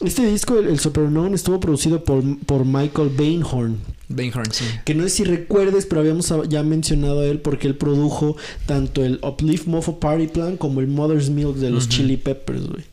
Este 0.04 0.26
disco, 0.26 0.58
el, 0.58 0.68
el 0.68 1.34
estuvo 1.34 1.60
producido 1.60 2.04
por, 2.04 2.24
por 2.46 2.66
Michael 2.66 3.10
Bainhorn. 3.18 3.78
Bainhorn, 4.08 4.52
sí. 4.52 4.64
Que 4.86 4.96
no 4.96 5.04
sé 5.04 5.10
si 5.10 5.24
recuerdes, 5.24 5.86
pero 5.86 6.02
habíamos 6.02 6.34
ya 6.48 6.64
mencionado 6.64 7.20
a 7.20 7.26
él 7.26 7.40
porque 7.40 7.68
él 7.68 7.76
produjo 7.76 8.38
tanto 8.66 9.04
el 9.04 9.20
Uplift 9.22 9.68
Mofo 9.68 10.00
Party 10.00 10.28
Plan 10.28 10.58
como 10.58 10.80
el 10.80 10.88
Mother's 10.88 11.30
Milk 11.30 11.58
de 11.58 11.70
los. 11.70 11.90
Chili 11.90 12.18
Peppers, 12.18 12.68
güey. 12.68 12.84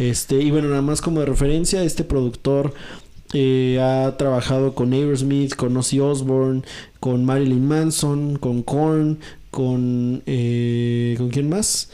Este, 0.00 0.40
y 0.40 0.50
bueno, 0.50 0.68
nada 0.68 0.82
más 0.82 1.00
como 1.00 1.20
de 1.20 1.26
referencia, 1.26 1.84
este 1.84 2.04
productor 2.04 2.72
eh, 3.34 3.78
ha 3.80 4.16
trabajado 4.16 4.74
con 4.74 4.92
Aerosmith, 4.92 5.54
con 5.54 5.76
Ozzy 5.76 6.00
Osbourne, 6.00 6.62
con 6.98 7.24
Marilyn 7.24 7.68
Manson, 7.68 8.38
con 8.38 8.62
Korn, 8.62 9.18
con... 9.50 10.22
Eh, 10.26 11.14
¿Con 11.18 11.28
quién 11.28 11.48
más? 11.48 11.90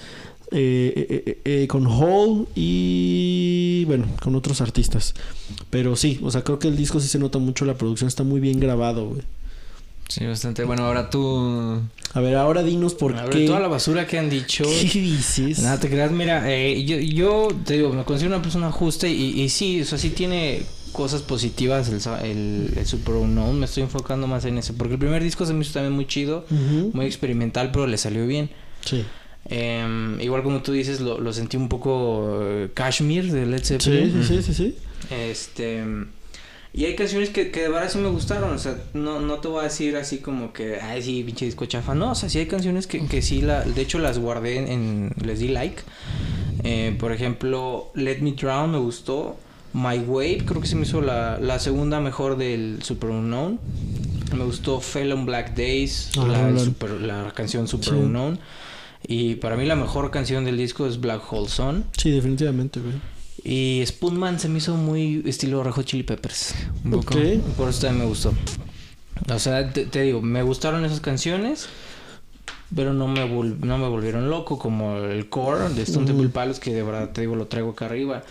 Eh, 0.53 1.41
eh, 1.45 1.67
con 1.67 1.87
Hall 1.87 2.47
y 2.55 3.85
bueno, 3.87 4.07
con 4.23 4.37
otros 4.37 4.61
artistas. 4.61 5.15
Pero 5.71 5.97
sí, 5.97 6.21
o 6.23 6.31
sea, 6.31 6.45
creo 6.45 6.61
que 6.61 6.69
el 6.69 6.77
disco 6.77 7.01
sí 7.01 7.09
se 7.09 7.19
nota 7.19 7.39
mucho, 7.39 7.65
la 7.65 7.75
producción 7.75 8.07
está 8.07 8.23
muy 8.23 8.39
bien 8.41 8.61
grabado, 8.61 9.09
güey. 9.09 9.23
Sí, 10.09 10.25
bastante. 10.25 10.65
Bueno, 10.65 10.85
ahora 10.87 11.11
tú. 11.11 11.81
A 12.15 12.21
ver, 12.21 12.37
ahora 12.37 12.63
dinos 12.63 12.95
por 12.95 13.15
A 13.17 13.23
ver, 13.25 13.31
qué. 13.31 13.47
toda 13.47 13.61
la 13.61 13.69
basura 13.69 14.07
que 14.07 14.19
han 14.19 14.31
dicho. 14.31 14.65
¿Qué 14.65 15.01
dices? 15.01 15.59
Nada, 15.59 15.79
te 15.81 15.89
creas, 15.89 16.11
mira, 16.13 16.45
eh, 16.51 16.85
yo, 16.85 16.97
yo 16.99 17.49
te 17.65 17.75
digo, 17.75 17.93
me 17.93 18.05
considero 18.05 18.35
una 18.35 18.43
persona 18.43 18.71
justa 18.71 19.09
y, 19.09 19.41
y 19.41 19.49
sí, 19.49 19.83
o 19.83 19.85
sea, 19.85 19.99
sí 19.99 20.11
tiene 20.11 20.63
cosas 20.93 21.21
positivas 21.23 21.89
el, 21.91 22.01
el, 22.25 22.73
el 22.79 22.87
Super 22.87 23.17
Unknown, 23.17 23.59
me 23.59 23.67
estoy 23.67 23.83
enfocando 23.83 24.27
más 24.27 24.47
en 24.47 24.57
eso, 24.57 24.73
porque 24.79 24.95
el 24.95 24.99
primer 24.99 25.23
disco 25.23 25.45
se 25.45 25.53
me 25.53 25.63
hizo 25.63 25.75
también 25.75 25.93
muy 25.93 26.07
chido, 26.07 26.47
muy 26.93 27.05
experimental, 27.05 27.71
pero 27.71 27.87
le 27.87 27.99
salió 27.99 28.27
bien. 28.27 28.49
Sí. 28.83 29.05
Em, 29.49 30.19
igual 30.21 30.43
como 30.43 30.63
tú 30.63 30.73
dices, 30.73 31.01
lo, 31.01 31.21
lo 31.21 31.33
sentí 31.33 31.57
un 31.59 31.69
poco 31.69 32.41
eh, 32.43 32.71
Kashmir 32.73 33.31
de 33.31 33.45
Led 33.47 33.63
Sí, 33.63 33.75
Zeppelin. 33.79 34.25
sí, 34.25 34.37
sí, 34.37 34.43
sí, 34.43 34.55
sí. 34.55 34.75
Este. 35.11 35.85
Y 36.77 36.85
hay 36.85 36.95
canciones 36.95 37.31
que, 37.31 37.51
que 37.51 37.63
de 37.63 37.69
verdad 37.71 37.89
sí 37.91 37.97
me 37.99 38.11
gustaron. 38.11 38.53
O 38.55 38.59
sea, 38.59 38.77
no, 38.93 39.19
no 39.21 39.37
te 39.41 39.49
voy 39.49 39.61
a 39.61 39.65
decir 39.65 39.97
así 39.97 40.19
como 40.19 40.53
que, 40.53 40.79
ay, 40.81 41.03
sí, 41.03 41.23
pinche 41.25 41.47
disco 41.47 41.65
chafa. 41.65 41.95
No, 41.95 42.13
o 42.13 42.15
sea, 42.15 42.29
sí 42.29 42.39
hay 42.39 42.47
canciones 42.47 42.87
que, 42.87 43.05
que 43.07 43.23
sí, 43.23 43.41
la, 43.41 43.63
de 43.63 43.81
hecho 43.81 43.99
las 43.99 44.19
guardé 44.19 44.59
en, 44.59 44.69
en- 44.69 45.13
les 45.25 45.39
di 45.41 45.49
like. 45.49 45.83
Eh, 46.65 46.95
por 47.01 47.13
ejemplo, 47.13 47.91
Let 47.95 48.19
Me 48.21 48.33
Drown 48.33 48.71
me 48.73 48.79
gustó. 48.79 49.39
My 49.73 49.99
Wave, 49.99 50.43
creo 50.47 50.61
que 50.61 50.67
se 50.69 50.77
me 50.77 50.83
hizo 50.83 51.01
la, 51.01 51.39
la 51.39 51.59
segunda 51.59 51.99
mejor 52.01 52.37
del 52.37 52.79
Super 52.83 53.11
Unknown. 53.11 53.59
Me 54.37 54.45
gustó 54.45 54.81
Fell 54.81 55.13
on 55.13 55.25
Black 55.27 55.55
Days, 55.55 56.11
Ah, 56.19 56.27
la, 56.27 56.51
la- 56.51 56.61
super- 56.61 56.91
la 57.01 57.33
canción 57.35 57.67
Super 57.69 57.89
Sí. 57.91 57.95
Unknown. 57.95 58.39
Y 59.07 59.37
para 59.37 59.57
mí 59.57 59.65
la 59.67 59.77
mejor 59.77 60.11
canción 60.11 60.45
del 60.45 60.57
disco 60.57 60.87
es 60.87 61.01
Black 61.01 61.23
Hole 61.33 61.49
Sun. 61.49 61.85
Sí, 61.97 62.11
definitivamente, 62.11 62.81
güey. 62.81 62.95
Y 63.49 63.85
Spoonman 63.87 64.41
se 64.41 64.49
me 64.49 64.59
hizo 64.59 64.75
muy 64.77 65.23
estilo 65.25 65.63
Hot 65.73 65.85
Chili 65.85 66.03
Peppers. 66.03 66.53
Un 66.85 66.91
poco. 66.91 67.15
Ok. 67.15 67.21
Por 67.57 67.69
eso 67.69 67.83
también 67.83 68.01
me 68.03 68.09
gustó. 68.09 68.35
O 69.33 69.39
sea, 69.39 69.73
te, 69.73 69.87
te 69.87 70.03
digo, 70.03 70.21
me 70.21 70.43
gustaron 70.43 70.85
esas 70.85 70.99
canciones, 70.99 71.69
pero 72.75 72.93
no 72.93 73.07
me, 73.07 73.25
no 73.25 73.79
me 73.79 73.89
volvieron 73.89 74.31
loco, 74.31 74.59
como 74.59 74.97
el 74.99 75.29
core 75.29 75.69
de 75.69 75.83
Stone 75.83 76.07
Temple. 76.07 76.29
Pilots, 76.29 76.59
que 76.59 76.75
de 76.75 76.83
verdad 76.83 77.11
te 77.11 77.21
digo, 77.21 77.37
lo 77.37 77.47
traigo 77.47 77.71
acá 77.71 77.85
arriba. 77.87 78.25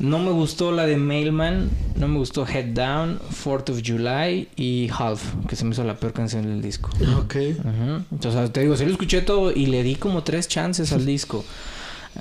No 0.00 0.18
me 0.18 0.32
gustó 0.32 0.70
la 0.70 0.84
de 0.84 0.98
Mailman, 0.98 1.70
no 1.96 2.06
me 2.06 2.18
gustó 2.18 2.46
Head 2.46 2.74
Down, 2.74 3.18
Fourth 3.30 3.70
of 3.70 3.80
July 3.82 4.48
y 4.54 4.90
Half, 4.92 5.46
que 5.48 5.56
se 5.56 5.64
me 5.64 5.70
hizo 5.70 5.82
la 5.82 5.96
peor 5.96 6.12
canción 6.12 6.42
del 6.42 6.60
disco. 6.60 6.90
Ok. 7.16 7.36
Ujú. 7.58 8.04
Entonces, 8.12 8.52
te 8.52 8.60
digo, 8.60 8.76
sí 8.76 8.84
lo 8.84 8.90
escuché 8.90 9.22
todo 9.22 9.50
y 9.50 9.64
le 9.64 9.82
di 9.82 9.94
como 9.94 10.24
tres 10.24 10.46
chances 10.46 10.92
al 10.92 11.06
disco. 11.06 11.42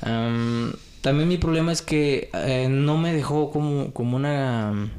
Am, 0.02 0.72
también 1.08 1.30
mi 1.30 1.38
problema 1.38 1.72
es 1.72 1.82
que 1.82 2.30
eh, 2.34 2.68
no 2.70 2.97
me 2.97 3.14
dejó 3.14 3.49
como, 3.51 3.93
como 3.93 4.18
una 4.18 4.89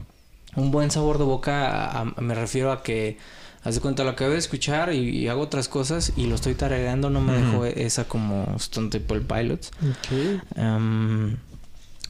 un 0.57 0.71
buen 0.71 0.91
sabor 0.91 1.19
de 1.19 1.25
boca. 1.25 1.69
a- 1.71 2.01
a- 2.01 2.21
me 2.23 2.35
refiero 2.35 2.73
a 2.73 2.83
que, 2.83 3.19
haz 3.63 3.75
de 3.75 3.81
cuenta, 3.83 4.05
lo 4.05 4.11
acabo 4.11 4.31
de 4.33 4.39
escuchar 4.39 4.93
y, 4.95 5.11
y 5.11 5.29
hago 5.29 5.43
otras 5.43 5.69
cosas 5.69 6.13
y 6.17 6.27
lo 6.27 6.35
estoy 6.35 6.55
tarareando. 6.55 7.11
No 7.11 7.21
me 7.21 7.35
dejó 7.37 7.65
esa 7.67 8.05
como 8.09 8.55
Stone 8.57 8.89
Temple 8.89 9.21
Pilots. 9.21 9.71
Ok. 9.83 10.59
Am, 10.59 11.37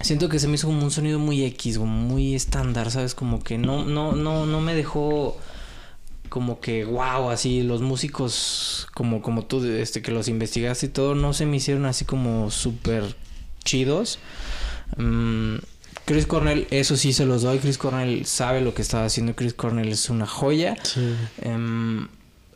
siento 0.01 0.28
que 0.28 0.38
se 0.38 0.46
me 0.49 0.55
hizo 0.55 0.68
como 0.68 0.82
un 0.84 0.90
sonido 0.90 1.18
muy 1.18 1.44
X, 1.44 1.78
como 1.78 1.92
muy 1.92 2.34
estándar, 2.34 2.90
¿sabes? 2.90 3.14
Como 3.14 3.42
que 3.42 3.59
no, 3.59 3.84
no, 3.84 4.12
no, 4.12 4.46
no 4.46 4.61
me 4.61 4.74
dejó 4.74 5.36
como 6.28 6.61
que 6.61 6.84
wow, 6.84 7.30
así 7.30 7.62
los 7.62 7.80
músicos 7.80 8.86
como, 8.94 9.22
como 9.22 9.44
tú, 9.46 9.64
este, 9.64 10.03
que 10.03 10.12
los 10.12 10.28
investigaste 10.28 10.86
y 10.86 10.88
todo, 10.90 11.14
no 11.14 11.32
se 11.32 11.46
me 11.46 11.57
hicieron 11.57 11.84
así 11.86 12.05
como 12.05 12.51
súper 12.51 13.16
chidos. 13.68 14.18
Mm, 14.96 15.56
Chris 16.06 16.26
Cornell, 16.26 16.66
eso 16.70 16.96
sí 16.96 17.12
se 17.12 17.26
los 17.26 17.42
doy. 17.42 17.58
Chris 17.58 17.76
Cornell 17.76 18.24
sabe 18.24 18.62
lo 18.62 18.72
que 18.72 18.80
estaba 18.82 19.04
haciendo. 19.04 19.34
Chris 19.36 19.52
Cornell 19.52 19.88
es 19.88 20.08
una 20.08 20.26
joya. 20.26 20.74
Sí. 20.82 21.14
Em, 21.42 22.08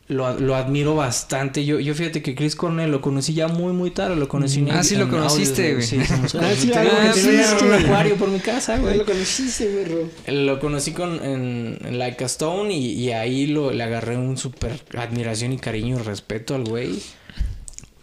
lo, 0.08 0.38
lo 0.40 0.56
admiro 0.56 0.94
bastante. 0.94 1.64
Yo, 1.64 1.78
yo 1.78 1.94
fíjate 1.94 2.22
que 2.22 2.34
Chris 2.34 2.56
Cornell 2.56 2.90
lo 2.90 3.00
conocí 3.02 3.34
ya 3.34 3.48
muy, 3.48 3.72
muy 3.72 3.90
tarde. 3.90 4.16
Lo 4.16 4.26
conocí 4.26 4.60
en 4.60 4.70
Ah, 4.70 4.82
sí, 4.82 4.96
lo 4.96 5.08
conociste, 5.08 5.74
güey. 5.74 5.86
Sí, 5.86 6.02
somos 6.04 6.34
Ah, 6.34 6.50
sí, 6.56 6.72
ah, 6.74 7.12
sí, 7.14 7.20
sí, 7.20 7.64
un 7.64 7.72
acuario 7.74 8.16
por 8.16 8.28
mi 8.28 8.40
casa, 8.40 8.78
güey. 8.78 8.96
lo 8.96 9.04
conociste, 9.04 9.70
güey. 9.70 10.44
Lo 10.44 10.58
conocí 10.58 10.92
con, 10.92 11.22
en, 11.22 11.78
en 11.84 11.98
Like 11.98 12.24
a 12.24 12.26
Stone 12.26 12.72
y, 12.72 12.92
y 12.92 13.12
ahí 13.12 13.46
lo, 13.46 13.70
le 13.70 13.82
agarré 13.84 14.16
un 14.16 14.38
súper 14.38 14.80
admiración 14.96 15.52
y 15.52 15.58
cariño 15.58 15.98
y 15.98 16.02
respeto 16.02 16.54
al 16.54 16.64
güey. 16.64 17.00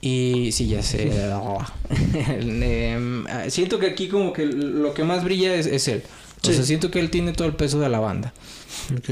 Y 0.01 0.51
sí, 0.53 0.67
ya 0.67 0.81
sé. 0.83 1.09
Em, 2.39 3.25
ah, 3.27 3.49
siento 3.49 3.79
que 3.79 3.87
aquí 3.87 4.07
como 4.07 4.31
que 4.33 4.45
lo 4.45 4.93
que 4.93 5.03
más 5.03 5.23
brilla 5.23 5.55
es, 5.55 5.65
es 5.65 5.87
él. 5.87 6.03
O 6.43 6.47
Sí. 6.47 6.53
sea, 6.53 6.63
siento 6.63 6.89
que 6.89 6.99
él 6.99 7.09
tiene 7.09 7.33
todo 7.33 7.47
el 7.47 7.55
peso 7.55 7.79
de 7.79 7.89
la 7.89 7.99
banda. 7.99 8.33
Ok. 8.97 9.09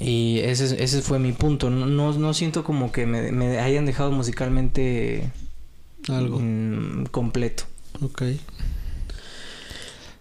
Y 0.00 0.38
ese, 0.40 0.82
ese 0.82 1.02
fue 1.02 1.18
mi 1.18 1.32
punto. 1.32 1.68
No, 1.70 1.84
no, 1.86 2.12
no 2.14 2.32
siento 2.34 2.64
como 2.64 2.90
que 2.90 3.04
me, 3.06 3.30
me 3.32 3.58
hayan 3.58 3.84
dejado 3.84 4.10
musicalmente 4.12 5.30
Algo. 6.08 6.38
mm, 6.40 7.04
completo. 7.10 7.64
Ok. 8.00 8.22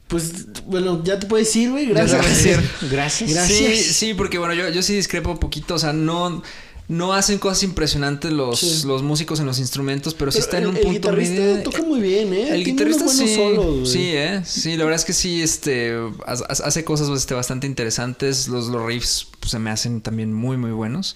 Pues, 0.08 0.48
bueno, 0.66 1.02
ya 1.04 1.18
te 1.20 1.26
puedes 1.28 1.56
ir, 1.56 1.72
güey. 1.72 1.88
Gracias. 1.88 2.22
Gracias. 2.92 3.32
Gracias. 3.32 3.48
Sí, 3.48 3.76
sí, 3.78 4.14
porque 4.14 4.38
bueno, 4.38 4.54
yo, 4.54 4.70
yo 4.70 4.82
sí 4.84 4.94
discrepo 4.96 5.32
un 5.32 5.40
poquito, 5.40 5.76
o 5.76 5.80
sea, 5.80 5.94
no, 5.94 6.44
no 6.90 7.14
hacen 7.14 7.40
cosas 7.40 7.64
impresionantes 7.64 8.32
los, 8.32 8.60
Sí. 8.60 8.84
los 8.86 9.04
músicos 9.04 9.40
en 9.40 9.46
los 9.46 9.58
instrumentos, 9.60 10.14
pero, 10.14 10.32
sí 10.32 10.40
Pero 10.40 10.46
está 10.46 10.58
en 10.60 10.68
un 10.68 10.76
el 10.76 10.82
punto 10.84 10.94
guitarrista 11.00 11.40
medio- 11.42 11.64
toca 11.64 11.82
muy 11.84 12.02
bien, 12.02 12.34
¿eh? 12.34 12.42
El 12.50 12.64
Tiene 12.64 12.64
guitarrista 12.72 13.04
unos 13.04 13.16
sí, 13.16 13.36
solos, 13.36 13.90
sí, 13.90 14.12
eh, 14.14 14.42
sí, 14.46 14.76
la 14.76 14.84
verdad 14.84 15.00
es 15.00 15.06
que 15.06 15.14
sí, 15.14 15.42
este, 15.42 15.94
ha- 16.26 16.32
ha- 16.34 16.68
hace 16.68 16.84
cosas 16.84 17.10
este, 17.18 17.34
bastante 17.34 17.68
interesantes, 17.68 18.48
los, 18.48 18.68
los 18.68 18.86
riffs 18.86 19.28
pues, 19.40 19.52
se 19.52 19.60
me 19.60 19.70
hacen 19.70 20.02
también 20.02 20.34
muy, 20.34 20.58
muy 20.58 20.72
buenos. 20.72 21.16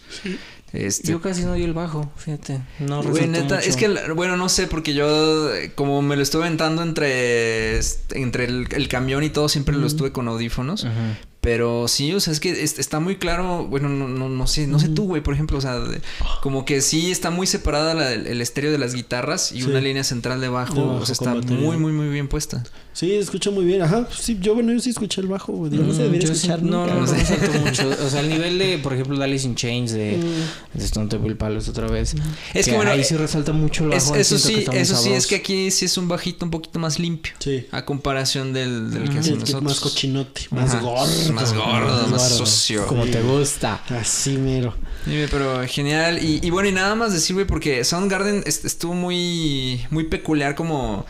Este, 0.74 1.11
Yo 1.11 1.22
casi 1.22 1.43
no 1.43 1.53
oí 1.53 1.63
el 1.63 1.74
bajo, 1.74 2.11
fíjate. 2.18 2.59
No 2.80 3.01
Güey, 3.01 3.13
resaltó 3.26 3.32
neta, 3.32 3.55
mucho. 3.55 3.70
es 3.70 3.76
que, 3.78 3.88
bueno, 4.13 4.36
no 4.36 4.49
sé, 4.49 4.68
porque 4.68 4.93
yo, 4.93 5.53
eh, 5.53 5.72
como 5.76 6.01
me 6.01 6.15
lo 6.18 6.22
estuve 6.22 6.43
aventando 6.43 6.82
entre, 6.84 7.78
este, 7.78 8.22
entre 8.22 8.45
el, 8.45 8.68
el 8.72 8.88
camión 8.89 9.24
y 9.24 9.30
todo, 9.30 9.47
siempre 9.47 9.76
lo 9.78 9.88
estuve 9.88 10.11
con 10.11 10.28
audífonos. 10.28 10.84
Ajá. 10.84 11.18
Pero 11.47 11.87
sí, 11.87 12.11
o 12.13 12.19
sea, 12.19 12.33
es 12.33 12.41
que 12.41 12.49
es- 12.61 12.77
está 12.77 12.99
muy 12.99 13.15
claro, 13.15 13.65
bueno, 13.67 13.87
no, 13.87 14.09
no, 14.09 14.27
no 14.27 14.47
sé, 14.47 14.67
no 14.67 14.79
sé 14.79 14.89
tú, 14.89 15.05
güey, 15.05 15.23
por 15.23 15.33
ejemplo, 15.33 15.57
o 15.57 15.61
sea, 15.61 15.79
de- 15.79 16.01
como 16.41 16.65
que 16.65 16.81
sí 16.81 17.09
está 17.09 17.29
muy 17.29 17.47
separada 17.47 17.93
la- 17.93 18.11
el, 18.11 18.27
el 18.27 18.41
estéreo 18.41 18.69
de 18.69 18.77
las 18.77 18.93
guitarras 18.93 19.53
y 19.53 19.61
Sí. 19.61 19.63
una 19.69 19.79
línea 19.79 20.03
central 20.03 20.41
de 20.41 20.49
bajo, 20.49 20.73
De 20.73 20.81
bajo 20.81 20.95
o 20.97 21.05
sea, 21.05 21.13
está 21.13 21.33
batería. 21.33 21.57
muy, 21.57 21.77
muy, 21.77 21.93
muy 21.93 22.09
bien 22.09 22.27
puesta. 22.27 22.65
Sí, 22.91 23.13
escucha 23.13 23.51
muy 23.51 23.63
bien. 23.63 23.81
Ajá, 23.83 24.07
sí, 24.11 24.39
yo, 24.41 24.55
bueno, 24.55 24.73
yo 24.73 24.79
sí 24.79 24.89
escuché 24.89 25.21
el 25.21 25.27
bajo, 25.27 25.53
güey. 25.53 25.69
Digo, 25.71 25.83
no 25.83 25.93
se 25.93 26.01
debería 26.01 26.27
yo 26.27 26.33
escuchar 26.33 26.59
sí- 26.59 26.65
no, 26.65 26.79
nunca, 26.81 26.95
no, 26.95 27.05
no 27.05 27.13
resaltó 27.13 27.59
mucho. 27.59 27.89
O 28.05 28.09
sea, 28.09 28.19
el 28.21 28.29
nivel 28.29 28.57
de, 28.57 28.79
por 28.79 28.91
ejemplo, 28.93 29.15
de 29.17 29.23
Alice 29.23 29.45
in 29.47 29.55
Chains, 29.55 29.91
de, 29.93 30.17
Mm. 30.17 30.77
de 30.79 30.83
Stone 30.85 31.07
Temple 31.07 31.35
Pilots 31.35 31.69
otra 31.69 31.87
vez. 31.87 32.15
Es 32.55 32.65
que, 32.67 32.75
bueno, 32.75 32.91
ahí 32.91 33.03
sí 33.05 33.15
resalta 33.15 33.53
mucho 33.53 33.83
el 33.85 33.91
bajo. 33.91 34.15
eso 34.15 34.37
sí, 34.37 34.65
eso 34.73 34.95
sí, 34.97 35.13
es 35.13 35.27
que 35.27 35.35
aquí 35.35 35.71
sí 35.71 35.85
es 35.85 35.95
un 35.97 36.07
bajito 36.09 36.43
un 36.43 36.49
poquito 36.51 36.79
más 36.79 36.97
limpio. 36.99 37.33
Sí. 37.39 37.67
A 37.71 37.85
comparación 37.85 38.51
del, 38.51 38.89
del 38.91 39.09
que 39.09 39.19
hacen 39.19 39.37
nosotros. 39.39 39.61
más 39.63 39.79
cochinote, 39.79 40.41
más 40.49 40.71
Ajá, 40.73 40.79
gordo. 40.81 41.33
Más 41.41 41.53
gordo, 41.53 42.07
más 42.07 42.09
gordo. 42.09 42.45
sucio. 42.45 42.85
Como 42.88 43.05
te 43.05 43.21
gusta. 43.21 43.81
Así 43.89 44.38
mero. 44.38 44.73
Sí, 45.05 45.25
pero 45.31 45.61
genial. 45.67 46.23
Y, 46.23 46.39
y 46.45 46.49
bueno, 46.49 46.69
y 46.69 46.71
nada 46.71 46.95
más 46.95 47.13
decir, 47.13 47.33
güey, 47.35 47.47
porque 47.47 47.83
Soundgarden 47.83 48.43
est- 48.45 48.65
estuvo 48.65 48.93
muy, 48.93 49.85
muy 49.89 50.05
peculiar 50.05 50.55
como... 50.55 51.05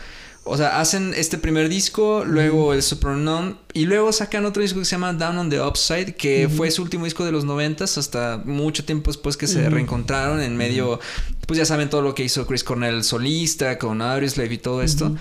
O 0.50 0.56
sea, 0.56 0.80
hacen 0.80 1.12
este 1.14 1.36
primer 1.36 1.68
disco, 1.68 2.24
luego 2.24 2.72
el 2.72 2.82
Superunknown, 2.82 3.58
y 3.74 3.84
luego 3.84 4.12
sacan 4.12 4.46
otro 4.46 4.62
disco 4.62 4.78
que 4.78 4.86
se 4.86 4.92
llama 4.92 5.12
Down 5.12 5.36
on 5.36 5.50
the 5.50 5.60
Upside, 5.60 6.14
que 6.16 6.48
fue 6.48 6.70
su 6.70 6.80
último 6.80 7.04
disco 7.04 7.22
de 7.26 7.32
los 7.32 7.44
noventas, 7.44 7.98
hasta 7.98 8.40
mucho 8.46 8.82
tiempo 8.82 9.10
después 9.10 9.36
que 9.36 9.46
se 9.46 9.68
reencontraron 9.68 10.40
en 10.40 10.56
medio... 10.56 11.00
Pues 11.46 11.58
ya 11.58 11.66
saben 11.66 11.90
todo 11.90 12.00
lo 12.00 12.14
que 12.14 12.24
hizo 12.24 12.46
Chris 12.46 12.64
Cornell 12.64 13.04
solista, 13.04 13.78
con 13.78 14.00
Audioslave 14.00 14.54
y 14.54 14.58
todo 14.58 14.80
esto. 14.82 15.14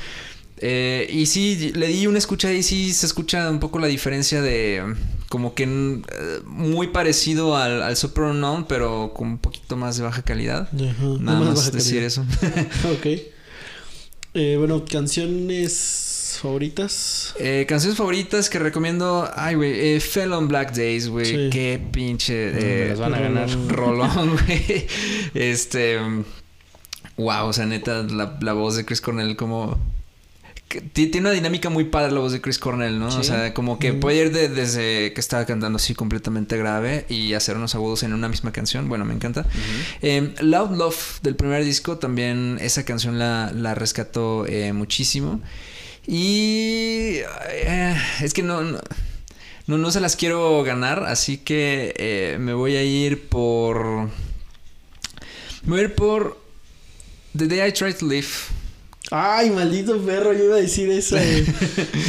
Eh, 0.60 1.08
y 1.12 1.26
sí, 1.28 1.72
le 1.76 1.88
di 1.88 2.08
una 2.08 2.18
escucha 2.18 2.52
y 2.52 2.64
sí 2.64 2.94
se 2.94 3.06
escucha 3.06 3.50
un 3.50 3.60
poco 3.60 3.78
la 3.80 3.88
diferencia 3.88 4.42
de 4.42 4.96
como 5.30 5.54
que 5.54 5.68
mm, 5.68 6.02
eh, 6.12 6.40
muy 6.46 6.88
parecido 6.88 7.56
al, 7.58 7.84
al 7.84 7.96
Super 7.96 8.26
Unknown, 8.26 8.66
pero 8.68 9.14
con 9.16 9.28
un 9.28 9.38
poquito 9.38 9.76
más 9.78 9.98
de 9.98 10.04
baja 10.04 10.22
calidad. 10.24 10.68
Ajá, 10.74 11.06
Nada 11.20 11.40
más 11.40 11.50
más 11.50 11.56
baja 11.58 11.72
decir 11.72 12.02
calidad. 12.02 12.08
eso. 12.08 12.26
ok. 12.94 13.06
Eh, 14.34 14.56
bueno, 14.58 14.84
canciones 14.86 16.38
favoritas. 16.42 17.34
Eh, 17.40 17.66
canciones 17.68 17.98
favoritas 17.98 18.50
que 18.50 18.60
recomiendo. 18.60 19.30
Ay, 19.36 19.56
güey. 19.56 19.96
Eh, 19.96 20.00
Fell 20.00 20.32
on 20.34 20.48
Black 20.48 20.74
Days, 20.76 21.08
güey. 21.08 21.26
Sí. 21.26 21.50
Qué 21.52 21.82
pinche. 21.92 22.50
Eh, 22.50 22.84
me 22.84 22.90
las 22.90 23.00
van 23.00 23.14
a 23.16 23.20
ganar. 23.20 23.50
Rolón, 23.68 24.38
güey. 24.46 24.88
Este. 25.34 26.00
Wow, 27.18 27.48
o 27.48 27.54
sea, 27.54 27.66
neta, 27.66 28.04
la, 28.04 28.38
la 28.42 28.54
voz 28.54 28.76
de 28.76 28.86
Chris 28.86 29.02
Cornell 29.02 29.36
como... 29.36 29.80
Tiene 30.94 31.20
una 31.22 31.32
dinámica 31.32 31.70
muy 31.70 31.86
padre 31.86 32.12
la 32.12 32.20
voz 32.20 32.34
de 32.34 32.42
Chris 32.42 32.60
Cornell, 32.60 33.00
¿no? 33.00 33.08
O 33.08 33.24
sea, 33.24 33.54
como 33.54 33.80
que 33.80 33.94
puede 33.94 34.18
ir 34.26 34.32
de- 34.34 34.50
desde 34.50 35.14
que 35.14 35.22
estaba 35.22 35.46
cantando 35.46 35.78
así 35.78 35.94
completamente 35.96 36.58
grave 36.58 37.06
y 37.08 37.34
hacer 37.36 37.56
unos 37.56 37.74
agudos 37.74 38.04
en 38.04 38.14
una 38.14 38.28
misma 38.28 38.52
canción. 38.52 38.90
Bueno, 38.90 39.06
me 39.06 39.14
encanta. 39.14 39.46
Eh, 40.02 40.34
Loud 40.42 40.72
Love 40.78 41.22
del 41.22 41.36
primer 41.38 41.64
disco 41.64 41.98
también 42.00 42.58
esa 42.62 42.84
canción 42.84 43.18
la, 43.18 43.52
la 43.56 43.76
rescató 43.76 44.46
eh, 44.46 44.74
muchísimo. 44.74 45.40
Y 46.06 47.20
eh, 47.50 47.96
es 48.22 48.34
que 48.34 48.44
no, 48.44 48.62
no, 48.62 48.80
no, 49.68 49.78
no 49.78 49.92
se 49.92 50.00
las 50.02 50.16
quiero 50.18 50.64
ganar, 50.64 51.04
así 51.04 51.38
que 51.38 51.94
eh, 51.98 52.38
me 52.40 52.54
voy 52.54 52.76
a 52.76 52.84
ir 52.84 53.28
por... 53.30 54.10
Me 55.64 55.70
voy 55.70 55.80
a 55.80 55.84
ir 55.84 55.96
por 55.96 56.40
The 57.38 57.48
Day 57.48 57.70
I 57.70 57.72
Tried 57.74 57.96
to 57.98 58.06
Live. 58.08 58.28
Ay, 59.10 59.50
maldito 59.52 59.98
perro, 60.00 60.34
yo 60.34 60.46
iba 60.46 60.56
a 60.56 60.60
decir 60.60 60.88
güey. 60.88 61.02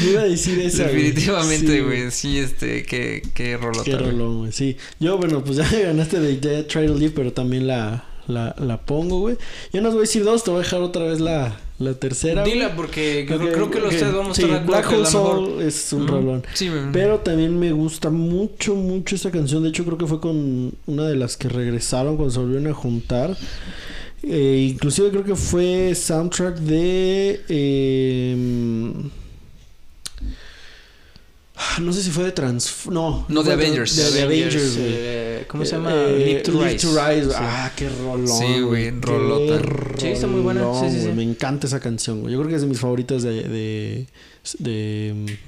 Yo 0.04 0.10
iba 0.10 0.22
a 0.22 0.24
decir 0.24 0.56
güey. 0.56 0.68
Definitivamente, 0.68 1.80
güey. 1.82 2.10
Sí, 2.10 2.38
este, 2.38 2.82
qué, 2.84 3.22
qué 3.34 3.56
rolota. 3.56 3.84
Qué 3.84 3.96
rolón, 3.96 4.38
güey. 4.38 4.52
Sí. 4.52 4.76
Yo, 4.98 5.16
bueno, 5.16 5.44
pues 5.44 5.58
ya 5.58 5.68
me 5.72 5.82
ganaste 5.82 6.18
de 6.18 6.36
Dead 6.36 6.66
Try 6.66 6.86
to 6.86 6.94
Live, 6.94 7.12
pero 7.14 7.32
también 7.32 7.66
la, 7.68 8.04
la, 8.26 8.54
la 8.58 8.80
pongo, 8.84 9.20
güey. 9.20 9.36
Yo 9.72 9.80
nos 9.80 9.92
voy 9.92 10.00
a 10.00 10.02
decir 10.02 10.24
dos, 10.24 10.42
te 10.42 10.50
voy 10.50 10.60
a 10.60 10.62
dejar 10.64 10.80
otra 10.80 11.04
vez 11.04 11.20
la, 11.20 11.56
la 11.78 11.94
tercera. 11.94 12.42
Dila 12.42 12.74
porque 12.74 13.24
creo, 13.28 13.38
Ok, 13.38 13.52
creo 13.52 13.70
que 13.70 13.80
los 13.80 13.92
ok. 13.94 13.98
tres 14.00 14.12
vamos 14.12 14.38
a 14.38 14.42
estar 14.42 14.50
de 14.50 14.62
acuerdo 14.64 14.82
Black 14.82 14.92
Hole. 14.92 15.06
Soul 15.06 15.62
es 15.62 15.92
un 15.92 16.08
rolón. 16.08 16.44
Sí. 16.54 16.68
Pero 16.92 17.20
también 17.20 17.56
me 17.58 17.70
gusta 17.70 18.10
mucho, 18.10 18.74
mucho 18.74 19.14
esa 19.14 19.30
canción. 19.30 19.62
De 19.62 19.68
hecho, 19.68 19.84
creo 19.84 19.98
que 19.98 20.06
fue 20.06 20.20
con 20.20 20.72
una 20.86 21.04
de 21.06 21.14
las 21.14 21.36
que 21.36 21.48
regresaron 21.48 22.16
cuando 22.16 22.34
se 22.34 22.40
volvieron 22.40 22.66
a 22.66 22.74
juntar. 22.74 23.36
Eh, 24.22 24.68
inclusive 24.72 25.10
creo 25.10 25.24
que 25.24 25.34
fue 25.36 25.94
soundtrack 25.94 26.56
de... 26.58 27.40
eh, 27.48 28.36
no 31.80 31.92
sé 31.92 32.02
si 32.02 32.10
fue 32.10 32.24
de 32.24 32.32
Trans... 32.32 32.86
No, 32.90 33.24
No, 33.28 33.42
de 33.42 33.52
Avengers. 33.52 33.96
De, 33.96 34.10
de 34.12 34.22
Avengers, 34.22 34.76
güey. 34.76 34.88
eh, 34.90 35.44
¿Cómo 35.48 35.64
se 35.64 35.74
Eh, 35.74 35.78
llama? 35.78 35.92
eh, 35.94 36.24
Live 36.26 36.40
to 36.42 36.52
Rise. 36.52 36.86
Rise. 36.88 37.30
Sí. 37.30 37.36
Ah, 37.36 37.72
qué 37.76 37.88
rolón. 37.88 38.28
Sí, 38.28 38.60
güey, 38.60 38.90
rolota. 39.00 39.60
Sí, 39.98 40.06
está 40.08 40.26
muy 40.26 40.40
buena. 40.40 40.62
Sí, 40.80 40.86
sí, 40.90 40.96
sí. 40.98 41.02
güey. 41.04 41.14
Me 41.16 41.22
encanta 41.24 41.66
esa 41.66 41.80
canción, 41.80 42.20
güey. 42.20 42.32
Yo 42.32 42.38
creo 42.38 42.48
que 42.50 42.56
es 42.56 42.62
de 42.62 42.68
mis 42.68 42.78
favoritas 42.80 43.22
de... 43.22 43.42
de, 43.44 44.06
de 44.58 45.38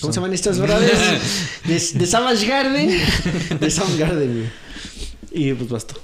¿Cómo 0.00 0.12
se 0.12 0.16
llaman 0.18 0.34
estas 0.34 0.58
brothers? 0.58 0.98
de, 1.66 1.98
de 2.00 2.06
Savage 2.06 2.46
Garden. 2.46 2.90
De 3.60 3.70
Soundgarden, 3.70 4.32
güey. 4.34 4.46
Y 5.34 5.52
pues 5.54 5.68
basta. 5.68 5.94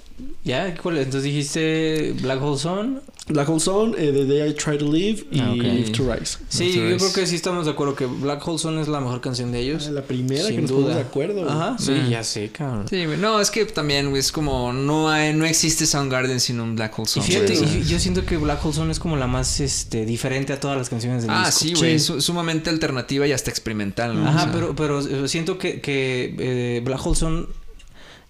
¿Ya? 0.44 0.74
¿Cuál? 0.82 0.98
Entonces 0.98 1.22
dijiste 1.22 2.14
Black 2.20 2.42
Hole 2.42 2.58
Zone. 2.58 2.98
Black 3.28 3.48
Hole 3.48 3.60
Zone, 3.60 3.94
eh, 3.96 4.10
The 4.12 4.24
Day 4.26 4.50
I 4.50 4.54
Try 4.54 4.76
to 4.78 4.90
Live 4.92 5.24
y 5.30 5.38
Ah. 5.40 5.52
Live 5.54 5.90
to 5.92 6.12
Rise. 6.12 6.38
Sí, 6.48 6.70
to 6.72 6.78
yo 6.80 6.84
Rise. 6.86 6.96
creo 6.98 7.12
que 7.12 7.26
sí 7.26 7.36
estamos 7.36 7.64
de 7.66 7.70
acuerdo 7.70 7.94
que 7.94 8.06
Black 8.06 8.46
Hole 8.46 8.58
Zone 8.58 8.80
es 8.82 8.88
la 8.88 9.00
mejor 9.00 9.20
canción 9.20 9.52
de 9.52 9.60
ellos. 9.60 9.86
Ah, 9.88 9.92
La 9.92 10.02
primera 10.02 10.44
Sin 10.46 10.56
que 10.56 10.62
nos 10.62 10.70
duda. 10.72 10.94
de 10.96 11.00
acuerdo. 11.02 11.44
güey. 11.44 11.46
Ajá, 11.48 11.76
sí, 11.78 11.92
Mm. 11.92 12.08
ya 12.10 12.24
sé, 12.24 12.48
cabrón. 12.50 12.86
Sí, 12.90 13.04
güey. 13.06 13.18
No, 13.18 13.40
es 13.40 13.50
que 13.50 13.64
también, 13.66 14.08
güey, 14.10 14.20
es 14.20 14.32
como... 14.32 14.72
No 14.72 15.08
hay, 15.10 15.32
no 15.32 15.44
existe 15.46 15.86
Soundgarden 15.86 16.40
sin 16.40 16.58
un 16.60 16.74
Black 16.74 16.98
Hole 16.98 17.08
Y 17.16 17.20
fíjate, 17.20 17.54
y 17.54 17.84
yo 17.84 17.98
siento 18.00 18.24
que 18.26 18.36
Black 18.36 18.64
Hole 18.64 18.74
Zone 18.74 18.90
es 18.92 18.98
como 18.98 19.16
la 19.16 19.26
más 19.28 19.60
este, 19.60 20.04
diferente 20.04 20.52
a 20.52 20.58
todas 20.60 20.76
las 20.76 20.88
canciones 20.90 21.22
del 21.22 21.30
Ah, 21.30 21.44
disco. 21.46 21.60
sí, 21.60 21.74
güey. 21.74 21.98
su- 22.00 22.20
sumamente 22.20 22.68
alternativa 22.70 23.26
y 23.26 23.32
hasta 23.32 23.50
experimental, 23.50 24.16
¿no? 24.16 24.24
O 24.24 24.28
Ajá, 24.28 24.42
sea, 24.44 24.52
pero, 24.52 24.74
pero 24.74 25.00
eh, 25.00 25.28
siento 25.28 25.56
que, 25.56 25.80
que 25.80 26.34
eh, 26.38 26.80
Black 26.84 27.06
Hole 27.06 27.16
Zone 27.16 27.46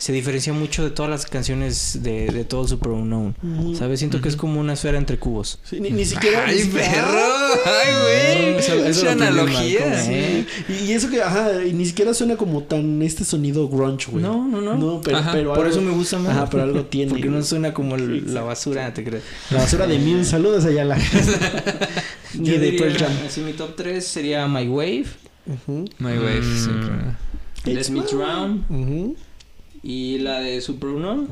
se 0.01 0.13
diferencia 0.15 0.53
mucho 0.55 0.83
de 0.83 0.89
todas 0.91 1.11
las 1.11 1.27
canciones 1.27 1.99
de, 2.03 2.27
de 2.31 2.45
todo 2.45 2.67
Super 2.67 2.93
Unknown. 2.93 3.37
Ujú. 3.43 3.75
¿Sabes? 3.77 3.99
Siento 3.99 4.21
que 4.23 4.31
es 4.31 4.35
como 4.37 4.59
una 4.59 4.73
esfera 4.73 4.97
entre 4.97 5.19
cubos. 5.19 5.59
Sí, 5.63 5.79
ni, 5.79 5.91
ni 5.91 6.07
siquiera. 6.07 6.45
¡Ay, 6.47 6.65
perro! 6.73 7.19
¡Ay, 7.67 7.93
güey! 8.03 8.55
Aprendí 8.81 9.01
en 9.01 9.09
analogía. 9.09 10.03
Sí. 10.03 10.47
Y, 10.89 10.93
eso 10.93 11.11
que, 11.11 11.23
ajá, 11.23 11.63
y 11.65 11.75
ni 11.75 11.85
siquiera 11.85 12.15
suena 12.15 12.37
como 12.37 12.63
tan 12.63 13.03
este 13.03 13.25
sonido 13.27 13.69
grunge, 13.69 14.11
güey. 14.11 14.23
No, 14.23 14.49
no, 14.49 14.63
no. 14.63 14.75
No, 14.79 15.01
pero, 15.03 15.19
Ajá. 15.19 15.33
pero 15.33 15.51
Por 15.55 15.67
algo- 15.67 15.71
eso 15.71 15.81
me 15.83 15.93
gusta 15.93 16.19
más. 16.19 16.35
Ajá, 16.35 16.49
pero 16.51 16.63
algo 16.63 16.85
tiene. 16.87 17.11
Porque 17.13 17.29
no 17.29 17.43
suena 17.43 17.75
como 17.75 17.97
el- 17.97 18.33
la 18.33 18.41
basura, 18.43 18.93
¿te 18.95 19.05
crees? 19.05 19.23
La 19.51 19.59
basura 19.59 19.87
de 19.87 19.99
mí, 19.99 20.15
un 20.15 20.25
saludo 20.25 20.67
allá 20.67 20.85
la. 20.85 20.97
Ni 22.35 22.51
de 22.51 22.73
Pearl 22.73 22.97
Jam. 22.97 23.13
así 23.27 23.41
mi 23.41 23.53
top 23.53 23.75
3 23.77 24.05
sería 24.07 24.47
My 24.47 24.67
Wave, 24.69 25.05
Ujú, 25.47 25.85
My 25.99 26.13
Wave, 26.13 26.41
Mm. 26.41 26.65
sí. 27.65 27.71
Let 27.73 27.91
Me 27.91 28.01
Drown 28.03 28.65
ujú. 28.71 29.17
Y 29.83 30.19
la 30.19 30.41
de 30.41 30.61
Super 30.61 30.91
Uno. 30.91 31.27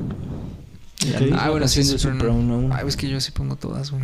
La 1.11 1.15
Ok. 1.17 1.21
misma 1.21 1.37
Ah, 1.45 1.49
bueno, 1.49 1.67
sí, 1.67 1.83
Super 1.83 1.99
Super 2.13 2.27
Unknown. 2.29 2.73
Ay, 2.73 2.85
es 2.87 2.97
que 2.97 3.07
yo 3.07 3.21
sí 3.21 3.31
pongo 3.31 3.55
todas, 3.55 3.91
güey. 3.91 4.03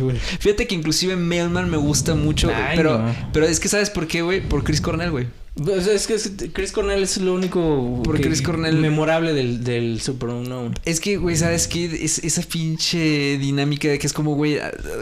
Güey. 0.00 0.16
Fíjate 0.18 0.66
que 0.68 0.74
inclusive 0.74 1.16
Mailman 1.16 1.68
me 1.68 1.76
gusta 1.76 2.14
mucho, 2.14 2.50
Ay, 2.54 2.76
pero, 2.76 2.98
no. 2.98 3.14
pero 3.32 3.46
es 3.46 3.58
que 3.58 3.68
¿sabes 3.68 3.90
por 3.90 4.06
qué, 4.06 4.22
güey? 4.22 4.40
Por 4.40 4.62
Chris 4.62 4.80
Cornell, 4.80 5.10
güey. 5.10 5.26
Pues 5.54 5.86
es 5.86 6.06
que 6.06 6.14
es- 6.14 6.32
Chris 6.54 6.72
Cornell 6.72 7.02
es 7.02 7.18
lo 7.18 7.34
único 7.34 8.00
Por 8.02 8.16
que- 8.16 8.22
Chris 8.22 8.40
Cornell. 8.40 8.76
memorable 8.78 9.34
del, 9.34 9.62
del 9.62 10.00
Super 10.00 10.30
Unknown. 10.30 10.74
Es 10.86 10.98
que, 10.98 11.18
güey, 11.18 11.36
¿sabes 11.36 11.68
qué? 11.68 11.84
Es, 12.02 12.20
esa 12.20 12.40
pinche 12.42 13.36
dinámica 13.36 13.88
de 13.88 13.98
que 13.98 14.06
es 14.06 14.14
como, 14.14 14.34
güey, 14.34 14.58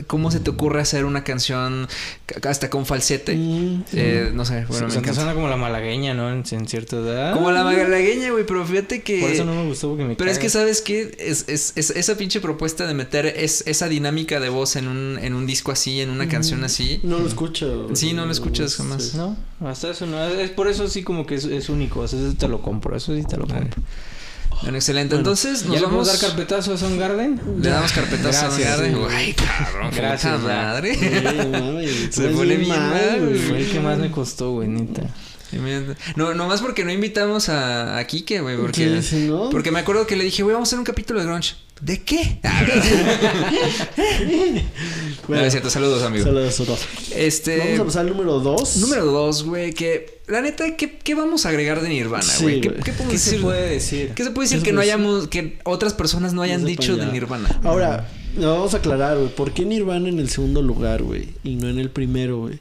¿cómo 0.09 0.32
se 0.32 0.40
te 0.40 0.51
ocurre 0.51 0.80
hacer 0.80 1.05
una 1.05 1.22
canción 1.22 1.86
ca- 2.26 2.51
hasta 2.51 2.68
con 2.68 2.84
falsete? 2.84 3.36
Mm, 3.36 3.84
Eh, 3.92 4.30
no 4.34 4.44
sé, 4.44 4.64
bueno, 4.68 4.88
me 4.88 4.94
encanta. 4.94 5.14
suena 5.14 5.34
como 5.34 5.46
la 5.48 5.57
malagueña, 5.57 6.14
¿no? 6.14 6.32
En, 6.32 6.42
en 6.51 6.66
cierta 6.68 6.96
edad. 6.96 7.32
Como 7.34 7.53
la 7.53 7.62
magalagueña, 7.62 8.32
güey, 8.32 8.44
pero 8.44 8.66
fíjate 8.66 9.03
que... 9.03 9.20
Por 9.20 9.30
eso 9.30 9.44
no 9.44 9.55
me 9.55 9.64
gustó 9.68 9.88
porque 9.90 10.05
me 10.05 10.16
Pero 10.16 10.30
es 10.32 10.40
que, 10.40 10.48
¿sabes 10.48 10.80
qué? 10.82 11.14
Es, 11.20 11.44
es, 11.48 11.74
es- 11.76 11.90
esa 11.90 12.16
pinche 12.16 12.40
propuesta 12.40 12.88
de 12.88 12.94
meter 12.94 13.24
es, 13.26 13.62
esa 13.68 13.88
dinámica 13.88 14.40
de 14.40 14.48
voz 14.48 14.74
en 14.74 14.88
un, 14.88 15.16
en 15.22 15.34
un 15.34 15.46
disco 15.46 15.70
así, 15.70 16.01
en 16.01 16.11
una 16.11 16.28
canción 16.28 16.64
así. 16.64 16.98
No 17.05 17.20
lo 17.20 17.28
escucho. 17.28 17.88
Sí, 17.94 18.14
no 18.14 18.26
lo 18.26 18.32
escuchas 18.32 18.74
jamás. 18.74 19.05
Sí. 19.11 19.16
No, 19.16 19.36
hasta 19.64 19.90
eso 19.92 20.07
no. 20.07 20.39
Es 20.43 20.51
por 20.51 20.68
eso 20.68 20.88
sí 20.88 21.03
como 21.03 21.26
que 21.26 21.36
es, 21.36 21.45
es 21.45 21.68
único. 21.68 22.01
O 22.01 22.09
sea, 22.09 22.18
eso 22.18 22.34
te 22.36 22.49
lo 22.49 22.61
compro. 22.62 22.97
Eso 22.97 23.14
sí 23.14 23.24
te 23.24 23.36
lo 23.36 23.47
compro. 23.47 23.82
Bueno, 24.62 24.76
excelente. 24.76 25.16
Entonces, 25.16 25.62
¿Ya 25.62 25.68
nos 25.68 25.82
vamos... 25.82 26.09
podemos 26.09 26.20
dar 26.20 26.30
carpetazo 26.30 26.74
a 26.74 26.76
Soundgarden? 26.76 27.41
Le 27.61 27.70
damos 27.70 27.93
carpetazo 27.93 28.47
a 28.47 28.49
Gracias, 28.49 28.68
Garden. 28.68 28.97
Ay, 29.11 29.32
cabrón, 29.32 29.91
Gracias, 29.95 30.41
puta 30.41 30.55
madre. 30.55 30.95
Se 32.11 32.28
pone 32.28 32.57
bien 32.57 32.68
mal, 32.68 33.26
güey. 33.26 33.38
Fue 33.38 33.59
el 33.61 33.70
que 33.70 33.80
más 33.80 33.99
me 33.99 34.11
costó, 34.11 34.53
güey, 34.53 34.68
neta. 34.68 35.03
No, 36.16 36.34
nomás 36.34 36.61
porque 36.61 36.84
no 36.84 36.93
invitamos 36.93 37.49
a, 37.49 37.99
a 37.99 38.07
Kike, 38.07 38.41
güey, 38.41 38.57
porque... 38.57 39.03
Sí, 39.03 39.09
sí, 39.09 39.26
¿no? 39.28 39.51
Porque 39.51 39.70
me 39.70 39.80
acuerdo 39.80 40.07
que 40.07 40.16
le 40.16 40.24
dije, 40.24 40.43
güey, 40.43 40.53
vamos 40.53 40.68
a 40.68 40.70
hacer 40.70 40.78
un 40.78 40.84
capítulo 40.84 41.20
de 41.20 41.26
grunge. 41.26 41.57
¿De 41.81 42.03
qué? 42.03 42.39
Bueno, 45.28 45.43
no, 45.43 45.47
es 45.47 45.53
cierto, 45.53 45.70
saludos, 45.70 46.03
amigo. 46.03 46.24
saludos 46.24 46.59
a 46.61 46.64
todos. 46.64 46.81
Este... 47.14 47.59
Vamos 47.59 47.81
a 47.81 47.85
pasar 47.85 48.01
al 48.03 48.09
número 48.09 48.41
2. 48.41 48.76
Número 48.78 49.07
dos, 49.07 49.45
güey, 49.45 49.72
que... 49.72 50.18
La 50.26 50.41
neta, 50.41 50.76
¿qué, 50.76 50.99
qué 50.99 51.14
vamos 51.14 51.47
a 51.47 51.51
agregar 51.51 51.81
de 51.83 51.89
Nirvana, 51.89 52.22
Sí, 52.24 52.43
güey? 52.43 52.61
¿Qué, 52.61 52.68
güey. 52.70 52.81
qué 52.83 52.93
podemos 52.93 53.12
¿Qué 53.12 53.18
se 53.18 53.31
decir? 53.31 53.43
puede 53.45 53.70
decir? 53.70 54.11
¿Qué 54.14 54.24
se 54.24 54.31
puede 54.31 54.47
decir 54.47 54.59
¿Qué 54.59 54.64
se 54.64 54.70
que 54.70 54.72
no 54.72 54.81
hayamos... 54.81 55.28
Que 55.28 55.59
otras 55.64 55.95
personas 55.95 56.33
no 56.33 56.43
hayan 56.43 56.64
dicho 56.64 56.97
de. 56.97 57.07
Nirvana? 57.07 57.61
Ahora, 57.62 58.09
vamos 58.37 58.74
a 58.74 58.78
aclarar, 58.78 59.16
güey. 59.18 59.28
¿Por 59.28 59.53
qué 59.53 59.64
Nirvana 59.64 60.09
en 60.09 60.18
el 60.18 60.31
segundo 60.31 60.62
lugar, 60.62 61.03
güey? 61.03 61.28
Y 61.45 61.55
no 61.57 61.68
en 61.68 61.78
el 61.78 61.91
primero, 61.91 62.39
güey. 62.41 62.59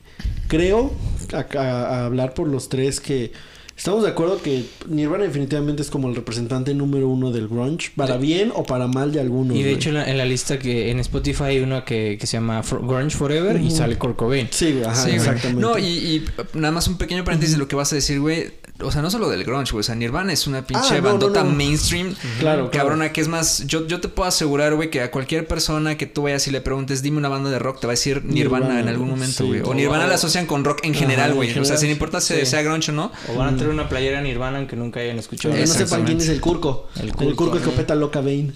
Creo, 0.47 0.93
a, 1.33 1.45
a- 1.59 1.85
a 2.01 2.05
hablar 2.05 2.33
por 2.35 2.47
los 2.47 2.69
tres, 2.69 2.99
que 2.99 3.31
estamos 3.79 4.03
de 4.03 4.09
acuerdo 4.09 4.41
que 4.41 4.65
Nirvana 4.87 5.23
definitivamente 5.23 5.81
es 5.81 5.89
como 5.89 6.09
el 6.09 6.15
representante 6.15 6.73
número 6.73 7.07
uno 7.07 7.31
del 7.31 7.47
grunge. 7.47 7.91
Para 7.95 8.17
bien 8.17 8.51
o 8.53 8.63
para 8.63 8.87
mal 8.87 9.11
de 9.11 9.21
algunos, 9.21 9.55
Y 9.55 9.59
de 9.59 9.69
güey. 9.69 9.75
hecho 9.75 9.89
en 9.89 9.95
la, 9.95 10.09
en 10.09 10.17
la 10.17 10.25
lista 10.25 10.59
que 10.59 10.91
en 10.91 10.99
Spotify 10.99 11.43
hay 11.45 11.59
una 11.61 11.85
que, 11.85 12.17
que 12.19 12.27
se 12.27 12.33
llama 12.37 12.61
For- 12.61 12.85
Grunge 12.85 13.15
Forever 13.15 13.59
y 13.61 13.71
sale 13.71 13.97
Kurt 13.97 14.17
Cobain. 14.17 14.47
Sí, 14.51 14.73
güey, 14.73 14.83
ajá, 14.83 14.95
Sí, 14.95 15.01
güey. 15.03 15.15
exactamente. 15.15 15.61
No, 15.61 15.77
y, 15.77 15.85
y 15.85 16.25
nada 16.53 16.71
más 16.73 16.87
un 16.87 16.97
pequeño 16.97 17.23
paréntesis 17.23 17.55
de 17.55 17.59
lo 17.59 17.67
que 17.67 17.75
vas 17.75 17.91
a 17.91 17.95
decir, 17.95 18.19
güey. 18.19 18.51
O 18.81 18.93
sea, 18.93 19.01
no 19.01 19.11
solo 19.11 19.27
del 19.29 19.43
grunge, 19.43 19.71
güey. 19.73 19.81
O 19.81 19.83
sea, 19.83 19.93
Nirvana 19.95 20.31
es 20.31 20.47
una 20.47 20.65
pinche 20.65 20.87
Ah, 20.91 20.95
no, 20.95 21.01
no, 21.01 21.09
bandota 21.09 21.43
no. 21.43 21.51
mainstream. 21.51 22.15
Claro, 22.39 22.69
claro. 22.69 22.71
Cabrona, 22.71 23.11
que 23.11 23.19
es 23.19 23.27
más... 23.27 23.65
Yo, 23.67 23.85
yo 23.87 23.99
te 23.99 24.07
puedo 24.07 24.29
asegurar, 24.29 24.73
güey, 24.75 24.89
que 24.89 25.01
a 25.01 25.11
cualquier 25.11 25.47
persona 25.47 25.97
que 25.97 26.05
tú 26.05 26.21
vayas 26.23 26.47
y 26.47 26.51
le 26.51 26.61
preguntes, 26.61 27.01
dime 27.01 27.17
una 27.17 27.27
banda 27.27 27.49
de 27.49 27.59
rock, 27.59 27.81
te 27.81 27.87
va 27.87 27.91
a 27.91 27.95
decir 27.95 28.23
Nirvana, 28.23 28.65
Nirvana, 28.67 28.79
en 28.79 28.87
algún 28.87 29.09
momento, 29.09 29.43
sí. 29.43 29.47
güey. 29.49 29.61
O 29.65 29.73
Nirvana 29.73 30.05
o- 30.05 30.07
la 30.07 30.15
asocian 30.15 30.45
con 30.45 30.63
rock 30.63 30.79
en 30.83 30.91
Ajá, 30.91 30.99
general, 31.01 31.31
en 31.31 31.35
güey. 31.35 31.59
O 31.59 31.65
sea, 31.65 31.75
sin 31.75 31.89
importar 31.89 32.21
si 32.21 32.35
sí. 32.35 32.45
sea 32.45 32.61
grunge 32.61 32.91
o 32.91 32.95
no. 32.95 33.11
O 33.27 33.35
van 33.37 33.53
a 33.53 33.57
una 33.69 33.89
playera 33.89 34.21
Nirvana 34.21 34.57
aunque 34.57 34.75
nunca 34.75 34.99
hayan 34.99 35.19
escuchado. 35.19 35.55
No 35.55 35.67
sepan 35.67 36.05
quién 36.05 36.19
es 36.19 36.29
el 36.29 36.41
Curco. 36.41 36.87
El 36.95 37.09
El 37.09 37.35
Curco, 37.35 37.57
escopeta 37.57 37.95
loca 37.95 38.21
Bane. 38.21 38.51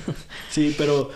sí, 0.50 0.74
pero... 0.76 1.10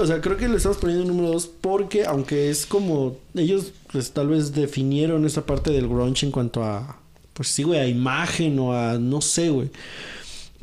O 0.00 0.06
sea, 0.06 0.20
creo 0.20 0.36
que 0.36 0.48
le 0.48 0.56
estamos 0.56 0.78
poniendo 0.78 1.04
número 1.04 1.30
dos 1.30 1.46
porque 1.46 2.04
aunque 2.04 2.50
es 2.50 2.66
como... 2.66 3.16
Ellos 3.34 3.72
pues 3.92 4.12
tal 4.12 4.28
vez 4.28 4.52
definieron 4.52 5.24
esa 5.24 5.46
parte 5.46 5.70
del 5.70 5.88
grunge 5.88 6.26
en 6.26 6.32
cuanto 6.32 6.64
a... 6.64 6.98
Pues 7.32 7.48
sí, 7.48 7.62
güey, 7.62 7.80
a 7.80 7.86
imagen 7.86 8.58
o 8.58 8.72
a... 8.72 8.98
No 8.98 9.20
sé, 9.20 9.50
güey. 9.50 9.70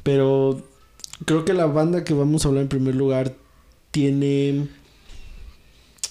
Pero 0.03 0.61
creo 1.25 1.45
que 1.45 1.53
la 1.53 1.65
banda 1.65 2.03
que 2.03 2.13
vamos 2.13 2.45
a 2.45 2.49
hablar 2.49 2.63
en 2.63 2.69
primer 2.69 2.95
lugar 2.95 3.33
tiene 3.91 4.67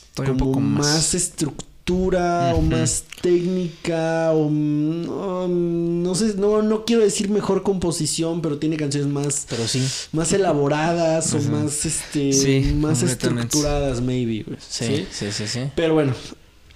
Estoy 0.09 0.29
un 0.29 0.39
como 0.39 0.53
poco 0.53 0.61
más, 0.61 0.87
más... 0.87 1.15
estructura 1.15 1.72
o 1.91 2.59
Ujú. 2.59 2.63
más 2.63 3.05
técnica 3.21 4.31
o 4.33 4.49
no, 4.51 5.49
no 5.49 6.15
sé, 6.15 6.35
no, 6.37 6.63
no 6.63 6.85
quiero 6.85 7.03
decir 7.03 7.29
mejor 7.29 7.63
composición, 7.63 8.41
pero 8.41 8.59
tiene 8.59 8.77
canciones 8.77 9.09
más, 9.11 9.47
Pero 9.49 9.67
sí. 9.67 9.85
más 10.13 10.33
elaboradas 10.33 11.35
o 11.35 11.41
más 11.51 11.85
este 11.85 12.33
Sí, 12.33 12.75
más 12.77 13.03
estructuradas 13.03 14.01
maybe, 14.01 14.45
güey. 14.45 14.59
Sí, 14.67 15.07
sí, 15.11 15.33
sí, 15.33 15.47
sí. 15.47 15.61
Pero 15.75 15.95
bueno, 15.95 16.15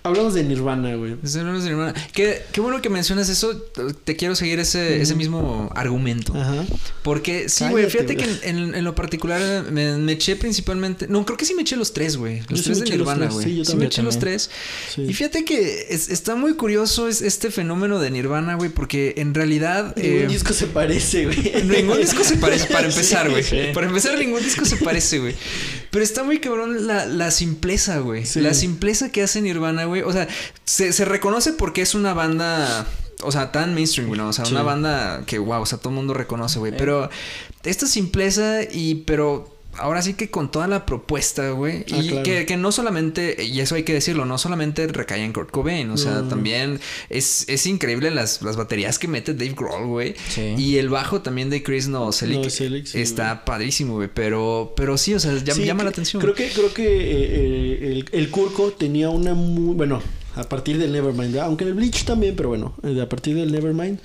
hablamos 0.07 0.35
de 0.35 0.45
Nirvana, 0.45 0.95
güey. 0.95 1.17
Desde 1.21 1.43
luego 1.43 1.59
es 1.59 1.65
de 1.65 1.71
Nirvana. 1.71 1.95
Qué, 2.13 2.43
qué 2.53 2.61
bueno 2.61 2.81
que 2.83 2.89
mencionas 2.89 3.29
eso. 3.29 3.57
Te 4.05 4.17
quiero 4.17 4.35
seguir 4.35 4.59
ese, 4.61 5.01
ese 5.03 5.15
mismo 5.15 5.71
argumento. 5.75 6.33
Ajá. 6.35 6.65
Porque 7.03 7.49
sí, 7.49 7.65
güey. 7.69 7.89
Fíjate 7.91 8.17
que 8.17 8.25
en, 8.25 8.59
en- 8.59 8.75
en 8.75 8.85
lo 8.85 8.95
particular 8.95 9.71
me, 9.71 9.97
me 9.99 10.13
eché 10.13 10.37
principalmente. 10.37 11.07
No, 11.09 11.25
creo 11.25 11.37
que 11.37 11.45
sí 11.45 11.55
me 11.55 11.63
eché 11.63 11.77
los 11.77 11.93
tres, 11.93 12.17
güey. 12.17 12.41
Los 12.49 12.61
Yo 12.61 12.65
tres 12.65 12.81
de 12.81 12.91
Nirvana, 12.91 13.27
güey. 13.29 13.45
sí, 13.45 13.57
yo 13.57 13.65
Sí, 13.65 13.71
también. 13.73 13.89
me 13.89 13.93
eché 13.93 14.03
los 14.03 14.19
tres. 14.19 14.51
Sí. 14.95 15.03
Y 15.03 15.13
fíjate 15.13 15.45
que 15.45 15.87
es- 15.91 16.09
está 16.09 16.35
muy 16.35 16.55
curioso 16.55 17.09
es, 17.09 17.23
este 17.23 17.51
fenómeno 17.51 17.99
de 17.99 18.11
Nirvana, 18.11 18.55
güey. 18.55 18.71
Porque 18.71 19.15
en 19.19 19.35
realidad. 19.35 19.95
Ningún 19.97 20.23
eh, 20.23 20.27
disco 20.29 20.53
se 20.53 20.67
parece, 20.67 21.25
güey. 21.27 21.37
Ningún 21.65 21.99
disco 21.99 22.23
se 22.25 22.37
parece, 22.37 22.67
para 22.67 22.87
empezar, 22.89 23.31
güey. 23.31 23.73
Para 23.73 23.87
empezar, 23.87 24.19
ningún 24.19 24.43
disco 24.43 24.65
se 24.65 24.77
parece, 24.77 25.19
güey. 25.19 25.35
Pero 25.91 26.05
está 26.05 26.25
muy 26.25 26.39
cabrón 26.41 26.87
la, 26.87 27.07
la 27.07 27.31
simpleza, 27.31 27.99
güey. 28.01 28.25
La 28.37 28.53
simpleza 28.55 29.11
que 29.11 29.23
hace 29.23 29.41
Nirvana, 29.41 29.85
güey. 29.85 29.96
O 30.05 30.13
sea, 30.13 30.29
se, 30.65 30.93
se 30.93 31.05
reconoce 31.05 31.53
porque 31.53 31.83
es 31.83 31.95
una 31.95 32.15
banda. 32.15 32.87
O 33.23 33.33
sea, 33.33 33.51
tan 33.51 33.75
mainstream, 33.75 34.09
güey, 34.09 34.21
¿no? 34.21 34.29
O 34.29 34.33
sea, 34.33 34.45
Sí. 34.45 34.53
una 34.53 34.63
banda 34.63 35.23
que, 35.27 35.39
wow, 35.39 35.63
o 35.63 35.67
sea, 35.67 35.79
todo 35.79 35.89
el 35.89 35.95
mundo 35.97 36.13
reconoce, 36.13 36.59
güey. 36.59 36.77
Pero 36.77 37.09
esta 37.65 37.87
simpleza 37.87 38.61
y, 38.71 38.97
pero 39.07 39.56
ahora 39.79 40.03
sí 40.03 40.14
que 40.14 40.31
con 40.31 40.51
toda 40.51 40.66
la 40.68 40.87
propuesta, 40.87 41.51
güey. 41.51 41.85
Ah, 41.93 41.99
y 41.99 42.09
claro. 42.09 42.22
que, 42.22 42.47
que 42.47 42.57
no 42.57 42.72
solamente, 42.72 43.45
y 43.45 43.61
eso 43.61 43.74
hay 43.74 43.83
que 43.83 43.93
decirlo, 43.93 44.24
no 44.24 44.39
solamente 44.39 44.87
recae 44.87 45.22
en 45.22 45.33
Kurt 45.33 45.51
Cobain. 45.51 45.91
O 45.91 45.97
sea, 45.97 46.22
también 46.29 46.81
es, 47.11 47.45
es 47.49 47.66
increíble 47.66 48.11
las, 48.11 48.43
las 48.43 48.57
baterías 48.57 48.99
que 48.99 49.09
mete 49.09 49.35
Dave 49.35 49.55
Grohl, 49.57 49.87
güey. 49.87 50.14
Sí. 50.29 50.55
Y 50.57 50.79
el 50.79 50.89
bajo 50.89 51.22
también 51.22 51.51
de 51.51 51.62
Chris 51.62 51.89
Novoselic 51.89 52.39
Novoselic, 52.39 52.87
sí, 52.87 53.01
está 53.01 53.45
padrísimo, 53.45 53.95
güey. 53.95 54.09
Pero, 54.12 54.72
pero 54.77 54.97
sí, 54.99 55.14
o 55.14 55.20
sea, 55.20 55.33
llama, 55.35 55.55
Sí, 55.55 55.64
llama 55.64 55.85
la 55.85 55.91
atención. 55.91 56.20
Creo 56.20 56.35
que, 56.35 56.49
creo 56.51 56.72
que 56.72 56.85
eh, 56.85 57.12
eh, 57.12 57.93
el, 57.93 58.07
el 58.12 58.31
Curco 58.31 58.72
tenía 58.72 59.11
una 59.11 59.35
muy. 59.35 59.74
Bueno, 59.74 60.03
a 60.35 60.45
partir 60.45 60.79
del 60.79 60.93
Nevermind, 60.93 61.39
aunque 61.39 61.64
en 61.64 61.68
el 61.68 61.74
Bleach 61.74 62.05
también, 62.05 62.37
pero 62.37 62.51
bueno, 62.51 62.74
eh, 62.83 63.01
a 63.01 63.09
partir 63.09 63.35
del 63.35 63.51
Nevermind. 63.51 63.99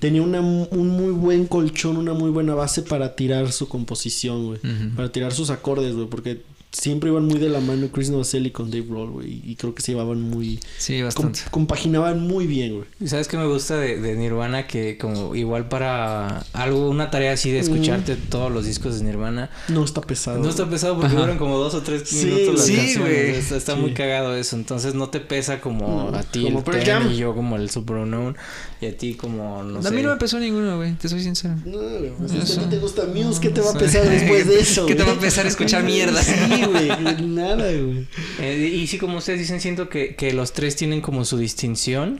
Tenía 0.00 0.22
una, 0.22 0.40
un 0.40 0.88
muy 0.88 1.12
buen 1.12 1.46
colchón, 1.46 1.96
una 1.96 2.14
muy 2.14 2.30
buena 2.30 2.54
base 2.54 2.82
para 2.82 3.14
tirar 3.14 3.52
su 3.52 3.68
composición, 3.68 4.46
güey. 4.46 4.60
Para 4.96 5.12
tirar 5.12 5.32
sus 5.32 5.50
acordes, 5.50 5.94
güey. 5.94 6.08
Porque 6.08 6.42
siempre 6.72 7.10
iban 7.10 7.24
muy 7.26 7.38
de 7.40 7.48
la 7.48 7.60
mano 7.60 7.88
Chris 7.92 8.10
Novoselic 8.10 8.52
con 8.52 8.70
Dave 8.70 8.84
Grohl, 8.88 9.10
güey. 9.10 9.42
Y 9.44 9.56
creo 9.56 9.74
que 9.74 9.82
se 9.82 9.92
llevaban 9.92 10.20
muy... 10.20 10.60
Sí, 10.78 11.02
bastante. 11.02 11.40
compaginaban 11.50 12.20
muy 12.20 12.46
bien, 12.46 12.74
güey. 12.76 12.86
¿Y 13.00 13.08
¿Sabes 13.08 13.26
qué 13.28 13.36
me 13.36 13.46
gusta 13.46 13.76
de, 13.76 14.00
de 14.00 14.14
Nirvana? 14.14 14.66
Que 14.66 14.96
como 14.96 15.34
igual 15.34 15.68
para 15.68 16.44
algo, 16.52 16.88
una 16.88 17.10
tarea 17.10 17.32
así 17.32 17.50
de 17.50 17.58
escucharte 17.58 18.14
todos 18.16 18.52
los 18.52 18.64
discos 18.66 18.98
de 18.98 19.04
Nirvana. 19.04 19.50
No 19.68 19.84
está 19.84 20.00
pesado. 20.00 20.38
No 20.38 20.48
está 20.48 20.68
pesado 20.70 20.94
porque 20.94 21.08
Ajá. 21.08 21.20
duran 21.20 21.38
como 21.38 21.58
dos 21.58 21.74
o 21.74 21.82
tres 21.82 22.08
Sí, 22.08 22.24
minutos 22.26 22.54
las 22.54 22.66
sí, 22.66 22.76
canciones. 22.76 22.98
güey. 22.98 23.30
Está, 23.36 23.56
está 23.56 23.74
Sí. 23.74 23.80
muy 23.80 23.92
cagado 23.94 24.36
eso. 24.36 24.54
Entonces 24.56 24.94
no 24.94 25.08
te 25.10 25.20
pesa 25.20 25.60
como 25.60 26.10
No, 26.12 26.16
a 26.18 26.22
ti 26.22 26.44
como 26.44 26.62
el 26.72 26.84
Jam. 26.84 27.10
y 27.10 27.16
yo 27.16 27.34
como 27.34 27.56
el 27.56 27.68
Super 27.70 27.96
Unknown. 27.96 28.36
Y 28.80 28.86
a 28.86 28.96
ti 28.96 29.14
como, 29.14 29.62
no 29.62 29.80
a 29.80 29.82
sé. 29.82 29.90
mí 29.90 30.02
no 30.02 30.10
me 30.10 30.16
pesó 30.16 30.38
ninguno, 30.38 30.76
güey. 30.76 30.94
Te 30.94 31.08
soy 31.08 31.22
sincero. 31.22 31.54
No, 31.66 31.78
güey. 31.78 32.12
pues 32.16 32.48
sé. 32.48 32.60
no 32.60 32.68
te 32.68 32.78
gusta 32.78 33.04
Muse. 33.06 33.40
¿Qué 33.42 33.48
te 33.50 33.60
va 33.60 33.70
a 33.72 33.74
pesar 33.78 34.08
después 34.08 34.46
de 34.46 34.60
eso, 34.60 34.86
¿Qué 34.86 34.94
te 34.94 35.02
va 35.02 35.12
a 35.12 35.18
pesar 35.18 35.46
escuchar 35.46 35.82
mierda? 35.84 36.20
Sí, 36.60 36.66
güey. 36.70 36.88
Nada, 37.26 37.72
güey. 37.72 38.06
Eh, 38.40 38.72
y 38.82 38.86
sí, 38.86 38.98
como 38.98 39.18
ustedes 39.18 39.38
dicen, 39.40 39.60
siento 39.60 39.88
que, 39.88 40.14
que 40.14 40.32
los 40.32 40.52
tres 40.52 40.76
tienen 40.76 41.00
como 41.00 41.24
su 41.24 41.38
distinción. 41.38 42.18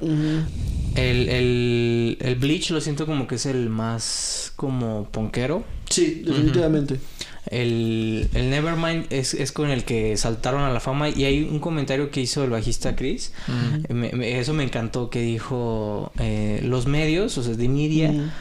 El, 0.96 1.28
el, 1.28 2.18
el 2.20 2.34
Bleach 2.34 2.70
lo 2.70 2.80
siento 2.80 3.06
como 3.06 3.26
que 3.28 3.36
es 3.36 3.46
el 3.46 3.68
más 3.70 4.52
como 4.56 5.08
ponquero. 5.10 5.64
Sí, 5.88 6.22
definitivamente. 6.24 6.96
El, 7.46 8.28
el 8.34 8.50
Nevermind 8.50 9.06
es, 9.10 9.34
es 9.34 9.50
con 9.52 9.70
el 9.70 9.84
que 9.84 10.16
saltaron 10.16 10.62
a 10.62 10.70
la 10.70 10.78
fama 10.80 11.08
y 11.08 11.24
hay 11.24 11.42
un 11.42 11.58
comentario 11.58 12.10
que 12.10 12.20
hizo 12.20 12.44
el 12.44 12.50
bajista 12.50 12.94
Chris. 12.96 13.32
Me- 13.88 14.10
me- 14.12 14.38
eso 14.38 14.52
me 14.52 14.62
encantó 14.64 15.10
que 15.10 15.20
dijo 15.22 16.12
eh, 16.18 16.60
los 16.64 16.86
medios, 16.86 17.38
o 17.38 17.42
sea, 17.42 17.54
de 17.54 17.68
media. 17.68 18.32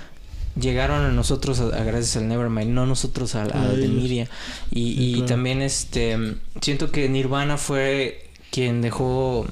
Llegaron 0.59 1.03
a 1.05 1.11
nosotros 1.11 1.59
a- 1.59 1.65
a 1.67 1.83
gracias 1.83 2.15
al 2.17 2.27
Nevermind, 2.27 2.71
no 2.71 2.85
nosotros 2.85 3.35
a, 3.35 3.43
a 3.43 3.45
A 3.45 3.73
The. 3.73 3.87
Media. 3.87 4.27
Y, 4.71 4.93
Sí, 4.93 4.95
y 4.99 5.11
claro. 5.13 5.25
también 5.27 5.61
este 5.61 6.17
siento 6.61 6.91
que 6.91 7.09
Nirvana 7.09 7.57
fue 7.57 8.29
quien 8.51 8.81
dejó 8.81 9.45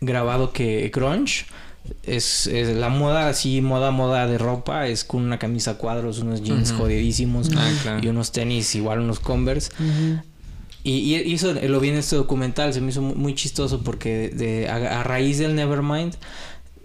grabado 0.00 0.52
que 0.52 0.90
grunge 0.94 1.46
es, 2.04 2.46
es 2.46 2.76
la 2.76 2.88
moda 2.88 3.28
así, 3.28 3.60
moda, 3.60 3.90
moda 3.90 4.26
de 4.26 4.38
ropa, 4.38 4.86
es 4.86 5.04
con 5.04 5.22
una 5.22 5.38
camisa 5.38 5.72
a 5.72 5.74
cuadros, 5.74 6.18
unos 6.20 6.42
jeans 6.42 6.72
jodidísimos 6.72 7.48
Ah, 7.56 7.70
claro. 7.82 8.00
y 8.04 8.08
unos 8.08 8.32
tenis, 8.32 8.74
igual 8.74 9.00
unos 9.00 9.18
Converse. 9.20 9.70
Y, 10.82 11.14
y 11.16 11.34
eso 11.34 11.52
lo 11.52 11.78
vi 11.80 11.90
en 11.90 11.96
este 11.96 12.16
documental, 12.16 12.72
se 12.72 12.80
me 12.80 12.90
hizo 12.90 13.02
muy, 13.02 13.34
chistoso 13.34 13.82
porque 13.82 14.28
de, 14.30 14.68
a, 14.68 15.00
a 15.00 15.02
raíz 15.02 15.38
del 15.38 15.54
Nevermind 15.54 16.14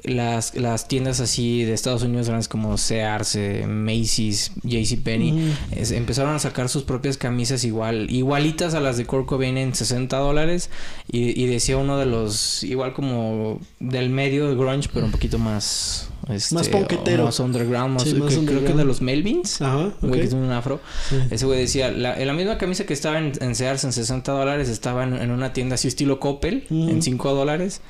las, 0.08 0.56
las 0.56 0.88
tiendas 0.88 1.20
así 1.20 1.64
de 1.64 1.74
Estados 1.74 2.04
Unidos 2.04 2.28
grandes 2.28 2.48
como 2.48 2.78
Sears, 2.78 3.36
eh, 3.36 3.66
Macy's, 3.68 4.52
JCPenney 4.64 5.32
Mm. 5.32 5.52
es- 5.72 5.92
empezaron 5.92 6.36
a 6.36 6.40
sacar 6.40 6.70
sus 6.70 6.84
propias 6.84 7.18
camisas 7.18 7.64
igual, 7.64 8.10
igualitas 8.12 8.74
a 8.74 8.80
las 8.80 8.98
de 8.98 9.06
Kurt 9.06 9.26
Cobain 9.26 9.58
en 9.58 9.74
60 9.76 10.18
dólares 10.18 10.70
y, 11.12 11.40
y 11.42 11.48
decía 11.48 11.78
uno 11.78 11.98
de 11.98 12.06
los, 12.06 12.64
igual 12.64 12.94
como 12.94 13.60
del 13.80 14.10
medio 14.10 14.50
de 14.50 14.56
grunge, 14.56 14.90
pero 14.94 15.06
un 15.06 15.12
poquito 15.12 15.38
más... 15.40 16.10
Este, 16.28 16.56
Más 16.56 16.70
punketero. 16.70 17.26
Más 17.26 17.40
underground, 17.40 17.94
más, 17.94 18.04
Sí, 18.04 18.14
que- 18.14 18.20
más 18.20 18.30
creo 18.30 18.40
que 18.46 18.50
underground. 18.50 18.80
de 18.80 18.86
los 18.86 19.02
Melvins. 19.02 19.62
Ajá, 19.62 19.94
Güey 20.02 20.22
que 20.22 20.28
tiene 20.28 20.44
un 20.44 20.52
afro. 20.52 20.80
Sí. 21.08 21.18
Ese 21.30 21.46
güey 21.46 21.60
decía, 21.60 21.92
la, 21.92 22.18
la 22.18 22.34
misma 22.34 22.58
camisa 22.58 22.84
que 22.88 22.94
estaba 22.94 23.20
en, 23.20 23.34
en 23.42 23.54
Sears 23.54 23.84
en 23.84 23.94
60 23.94 24.32
dólares, 24.32 24.70
estaba 24.70 25.04
en, 25.04 25.14
en 25.16 25.30
una 25.30 25.54
tienda 25.54 25.76
así 25.76 25.88
estilo 25.88 26.20
Coppel, 26.20 26.66
Mm. 26.72 26.90
en 26.90 27.02
5 27.04 27.34
dólares. 27.36 27.82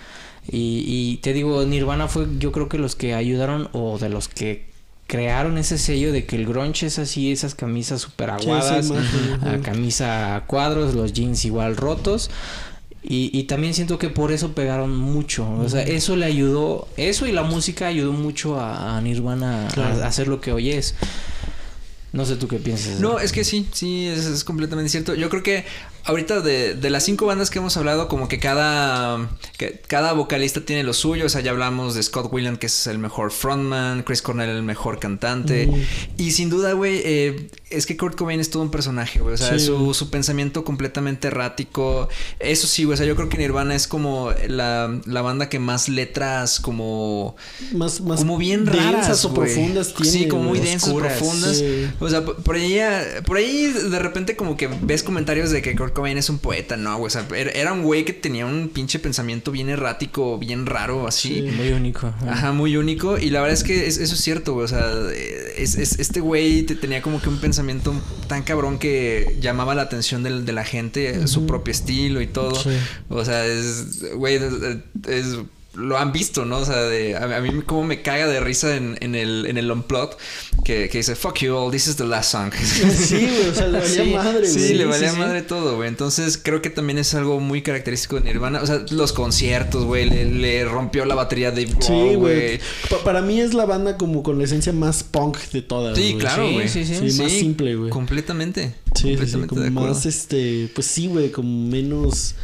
Y, 0.52 0.84
y 0.88 1.18
te 1.18 1.34
digo, 1.34 1.64
Nirvana 1.66 2.08
fue 2.08 2.28
yo 2.40 2.52
creo 2.52 2.70
que 2.70 2.78
los 2.78 2.96
que 2.96 3.14
ayudaron 3.16 3.70
o 3.74 3.98
de 3.98 4.10
los 4.10 4.28
que 4.28 4.66
crearon 5.08 5.58
ese 5.58 5.78
sello 5.78 6.12
de 6.12 6.26
que 6.26 6.36
el 6.36 6.46
grunge 6.48 6.88
es 6.88 6.98
así, 7.00 7.32
esas 7.32 7.54
camisas 7.56 8.02
super 8.02 8.30
Sí, 8.40 8.46
sí, 8.46 8.50
aguadas, 8.52 8.92
camisa 9.64 10.36
a 10.36 10.46
cuadros, 10.46 10.94
los 10.96 11.14
jeans 11.14 11.46
igual 11.46 11.76
rotos. 11.78 12.30
Y, 13.08 13.30
y 13.38 13.44
también 13.44 13.76
siento 13.76 14.00
que 14.00 14.10
por 14.10 14.32
eso 14.32 14.54
pegaron 14.54 14.96
mucho. 14.98 15.48
O 15.60 15.70
sea, 15.70 15.84
eso 15.84 16.16
le 16.16 16.26
ayudó, 16.26 16.88
eso 16.98 17.28
y 17.28 17.32
la 17.32 17.44
música 17.44 17.86
ayudó 17.86 18.14
mucho 18.14 18.60
a, 18.60 18.98
a 18.98 19.02
Nirvana 19.02 19.68
a- 19.68 19.72
Claro. 19.72 20.04
a, 20.04 20.08
hacer 20.08 20.28
lo 20.28 20.42
que 20.42 20.52
hoy 20.52 20.72
es. 20.72 20.96
No 22.14 22.26
sé 22.26 22.36
tú 22.36 22.48
qué 22.48 22.58
piensas. 22.58 23.00
No, 23.00 23.20
es 23.20 23.32
que 23.32 23.44
sí, 23.44 23.68
sí, 23.74 24.08
es, 24.08 24.26
es 24.26 24.44
completamente 24.44 24.90
cierto. 24.90 25.14
Yo 25.14 25.30
creo 25.30 25.44
que 25.44 25.66
ahorita 26.06 26.42
de, 26.42 26.74
de 26.76 26.90
las 26.90 27.04
cinco 27.04 27.26
bandas 27.26 27.50
que 27.50 27.60
hemos 27.60 27.76
hablado, 27.78 28.08
como 28.08 28.28
que 28.28 28.40
cada, 28.40 29.28
que 29.58 29.82
cada 29.88 30.14
vocalista 30.14 30.62
tiene 30.62 30.84
lo 30.84 30.94
suyo. 30.94 31.26
O 31.26 31.30
sea, 31.30 31.42
ya 31.42 31.52
hablamos 31.52 31.96
de 31.96 32.04
Scott 32.04 32.32
Williams, 32.32 32.60
que 32.60 32.68
es 32.68 32.88
el 32.88 32.98
mejor 33.00 33.32
frontman, 33.32 34.04
Chris 34.04 34.22
Cornell, 34.22 34.50
el 34.50 34.64
mejor 34.64 35.00
cantante. 35.00 35.68
Mm. 35.68 35.82
Y 36.22 36.32
sin 36.32 36.50
duda, 36.50 36.74
güey, 36.74 37.02
eh, 37.04 37.48
es 37.70 37.86
que 37.86 37.98
Kurt 37.98 38.16
Cobain 38.18 38.40
es 38.40 38.50
todo 38.50 38.64
un 38.64 38.72
personaje, 38.72 39.20
güey. 39.20 39.34
O 39.34 39.38
sea, 39.38 39.58
Sí. 39.60 39.66
su, 39.66 39.94
su 39.94 40.10
pensamiento 40.10 40.64
completamente 40.64 41.28
errático. 41.28 42.08
Eso 42.40 42.68
sí, 42.68 42.84
güey. 42.84 42.94
O 42.94 42.98
sea, 42.98 43.06
yo 43.06 43.16
creo 43.16 43.30
que 43.30 43.38
Nirvana 43.38 43.76
es 43.76 43.88
como 43.88 44.32
la, 44.48 45.00
la 45.06 45.22
banda 45.22 45.50
que 45.50 45.60
más 45.60 45.90
letras 45.90 46.60
como... 46.60 47.36
Más, 47.74 48.02
más 48.02 48.20
como 48.20 48.38
bien 48.38 48.66
densas 48.66 48.86
raras 48.94 49.26
o 49.26 49.30
güey. 49.30 49.52
profundas 49.54 49.94
tiene. 49.94 50.12
Sí, 50.12 50.28
como 50.28 50.44
muy 50.44 50.60
densas, 50.60 50.90
Oscuras. 50.90 51.18
profundas. 51.18 51.58
Sí. 51.58 51.88
O 52.00 52.10
sea, 52.10 52.24
por 52.24 52.36
por 52.44 52.56
ahí, 52.56 52.80
por 53.26 53.38
ahí 53.38 53.68
de 53.90 54.00
repente 54.00 54.36
como 54.36 54.56
que 54.56 54.68
ves 54.82 55.04
comentarios 55.04 55.50
de 55.52 55.62
que 55.62 55.76
Kurt 55.76 55.95
Cobain 55.96 56.16
es 56.20 56.30
un 56.30 56.38
poeta, 56.38 56.78
no, 56.78 56.96
güey. 56.98 57.08
O 57.08 57.10
sea, 57.10 57.26
era 57.56 57.74
un 57.74 57.82
güey 57.82 58.06
que 58.06 58.14
tenía 58.14 58.46
un 58.46 58.70
pinche 58.70 59.00
pensamiento 59.00 59.52
bien 59.52 59.70
errático, 59.70 60.38
bien 60.38 60.68
raro, 60.68 61.08
así. 61.08 61.36
Sí. 61.36 61.42
Muy 61.56 61.70
único. 61.70 62.14
Ajá, 62.28 62.52
muy 62.52 62.78
único. 62.78 63.18
Y 63.18 63.32
la 63.32 63.42
verdad 63.42 63.54
es 63.58 63.64
que 63.64 63.88
es- 63.88 63.98
eso 63.98 64.14
es 64.14 64.22
cierto, 64.22 64.54
güey. 64.54 64.66
O 64.66 64.68
sea, 64.68 64.92
es, 65.58 65.76
es- 65.76 65.98
este 65.98 66.20
güey 66.20 66.62
te- 66.64 66.76
tenía 66.76 67.02
como 67.02 67.20
que 67.20 67.30
un 67.30 67.40
pensamiento 67.40 67.94
tan 68.28 68.44
cabrón 68.44 68.78
que 68.78 69.38
llamaba 69.42 69.74
la 69.74 69.82
atención 69.82 70.22
de, 70.22 70.54
la 70.54 70.64
gente, 70.66 71.28
su 71.28 71.48
propio 71.48 71.72
estilo 71.72 72.22
y 72.22 72.28
todo. 72.28 72.54
Sí. 72.56 72.70
O 73.10 73.26
sea, 73.26 73.46
es, 73.48 74.14
güey, 74.14 74.36
es- 75.08 75.38
lo 75.76 75.98
han 75.98 76.12
visto, 76.12 76.46
¿no? 76.46 76.58
O 76.60 76.66
sea, 76.66 76.82
de, 76.82 77.16
a, 77.16 77.24
a 77.38 77.42
mí 77.42 77.62
como 77.66 77.84
me 77.84 78.02
caga 78.02 78.28
de 78.28 78.40
risa 78.40 78.76
en, 78.76 78.98
en 79.02 79.16
el, 79.16 79.46
en 79.48 79.58
el 79.58 79.70
Unplugged 79.72 80.16
que, 80.64 80.90
que 80.90 80.98
dice, 81.00 81.16
fuck 81.16 81.38
you 81.40 81.56
all, 81.56 81.72
this 81.72 81.88
is 81.88 81.96
the 81.98 82.06
last 82.06 82.32
song. 82.32 82.52
Sí, 82.54 83.16
güey, 83.18 83.50
o 83.50 83.54
sea, 83.56 83.68
le 83.68 83.80
valía 83.80 84.04
Sí, 84.04 84.14
madre, 84.14 84.40
güey. 84.40 84.48
Sí, 84.52 84.74
le 84.74 84.86
valía 84.86 85.12
sí. 85.12 85.18
madre 85.20 85.42
todo, 85.42 85.76
güey. 85.76 85.88
Entonces 85.90 86.40
creo 86.42 86.62
que 86.62 86.70
también 86.70 86.98
es 86.98 87.14
algo 87.14 87.40
muy 87.40 87.62
característico 87.62 88.16
de 88.20 88.22
Nirvana. 88.24 88.62
O 88.62 88.66
sea, 88.66 88.84
los 88.92 89.14
conciertos, 89.14 89.84
güey. 89.86 90.10
Le, 90.10 90.26
le 90.26 90.66
rompió 90.66 91.06
la 91.06 91.16
batería 91.16 91.50
a 91.50 91.52
Dave 91.52 91.66
Grohl, 91.66 91.84
Sí, 91.84 91.94
güey. 91.94 92.16
güey. 92.18 92.60
Pa- 92.90 93.04
para 93.04 93.22
mí 93.22 93.40
es 93.42 93.54
la 93.54 93.66
banda 93.66 93.98
como 93.98 94.24
con 94.24 94.38
la 94.38 94.46
esencia 94.46 94.74
más 94.74 95.04
punk 95.04 95.38
de 95.52 95.62
todas. 95.62 95.98
Sí, 95.98 96.12
güey. 96.14 96.18
claro, 96.18 96.48
Sí, 96.48 96.54
güey. 96.54 96.70
sí, 96.70 96.86
sí. 96.86 97.12
Sí, 97.12 97.22
más 97.22 97.32
simple, 97.32 97.76
güey. 97.76 97.90
Completamente. 97.92 98.76
Sí, 98.96 99.02
sí, 99.02 99.02
sí, 99.02 99.08
completamente 99.10 99.48
como 99.50 99.62
de 99.62 99.68
acuerdo. 99.68 99.94
más 99.94 100.06
este, 100.06 100.72
pues 100.74 100.88
sí, 100.88 101.08
güey, 101.08 101.32
como 101.32 101.68
menos 101.70 102.36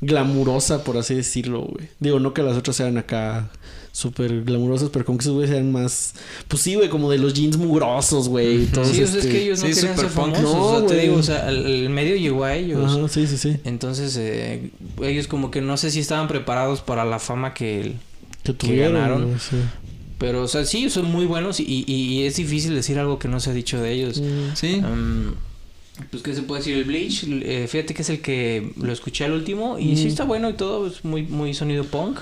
glamurosa, 0.00 0.84
por 0.84 0.96
así 0.96 1.14
decirlo, 1.14 1.62
güey. 1.62 1.88
Digo, 2.00 2.20
no 2.20 2.32
que 2.34 2.42
las 2.42 2.56
otras 2.56 2.76
sean 2.76 2.98
acá 2.98 3.50
súper 3.90 4.44
glamurosas, 4.44 4.90
pero 4.90 5.04
como 5.04 5.18
que 5.18 5.22
esos 5.22 5.34
güeyes 5.34 5.50
sean 5.50 5.72
más, 5.72 6.14
pues 6.46 6.62
sí, 6.62 6.76
güey, 6.76 6.88
como 6.88 7.10
de 7.10 7.18
los 7.18 7.34
jeans 7.34 7.56
mugrosos, 7.56 8.28
güey. 8.28 8.66
Sí, 8.66 8.70
o 8.78 8.84
sea, 8.84 9.04
es 9.04 9.14
este- 9.14 9.28
que 9.28 9.42
ellos 9.42 9.60
no 9.60 9.66
sí, 9.68 9.74
querían 9.74 9.96
ser 9.96 10.06
punk. 10.08 10.34
famosos. 10.36 10.42
No, 10.42 10.60
o 10.66 10.78
sea, 10.78 10.86
te 10.86 10.94
güey. 10.94 11.06
digo, 11.08 11.16
o 11.18 11.22
sea, 11.22 11.48
el, 11.48 11.66
el 11.66 11.90
medio 11.90 12.14
llegó 12.16 12.44
a 12.44 12.54
ellos. 12.54 12.92
Ajá, 12.96 13.08
sí, 13.08 13.26
sí, 13.26 13.36
sí. 13.38 13.56
Entonces, 13.64 14.16
eh, 14.16 14.70
ellos 15.02 15.26
como 15.26 15.50
que 15.50 15.60
no 15.62 15.76
sé 15.76 15.90
si 15.90 15.98
estaban 16.00 16.28
preparados 16.28 16.80
para 16.80 17.04
la 17.04 17.18
fama 17.18 17.54
que... 17.54 17.94
Que 18.44 18.52
que 18.52 18.66
tuvieron, 18.66 18.94
ganaron. 18.94 19.26
güey, 19.26 19.38
sí. 19.40 19.56
Pero, 20.18 20.42
o 20.42 20.48
sea, 20.48 20.64
sí, 20.64 20.90
son 20.90 21.06
muy 21.10 21.26
buenos 21.26 21.58
y, 21.60 21.64
y- 21.64 21.92
y 21.92 22.22
es 22.24 22.36
difícil 22.36 22.74
decir 22.74 22.98
algo 23.00 23.18
que 23.18 23.26
no 23.28 23.40
se 23.40 23.50
ha 23.50 23.52
dicho 23.52 23.80
de 23.80 23.92
ellos. 23.92 24.20
Mm. 24.20 24.54
Sí. 24.54 24.76
Um, 24.84 25.32
pues, 26.10 26.22
¿qué 26.22 26.34
se 26.34 26.42
puede 26.42 26.60
decir? 26.60 26.76
El 26.76 26.84
Bleach, 26.84 27.24
eh, 27.28 27.66
fíjate 27.68 27.94
que 27.94 28.02
es 28.02 28.10
el 28.10 28.20
que 28.20 28.72
lo 28.80 28.92
escuché 28.92 29.24
al 29.24 29.32
último 29.32 29.78
y 29.78 29.96
sí 29.96 30.04
Mm. 30.04 30.08
está 30.08 30.24
bueno 30.24 30.48
y 30.50 30.54
todo, 30.54 30.86
es 30.86 31.04
muy, 31.04 31.22
muy 31.22 31.54
sonido 31.54 31.84
punk. 31.84 32.18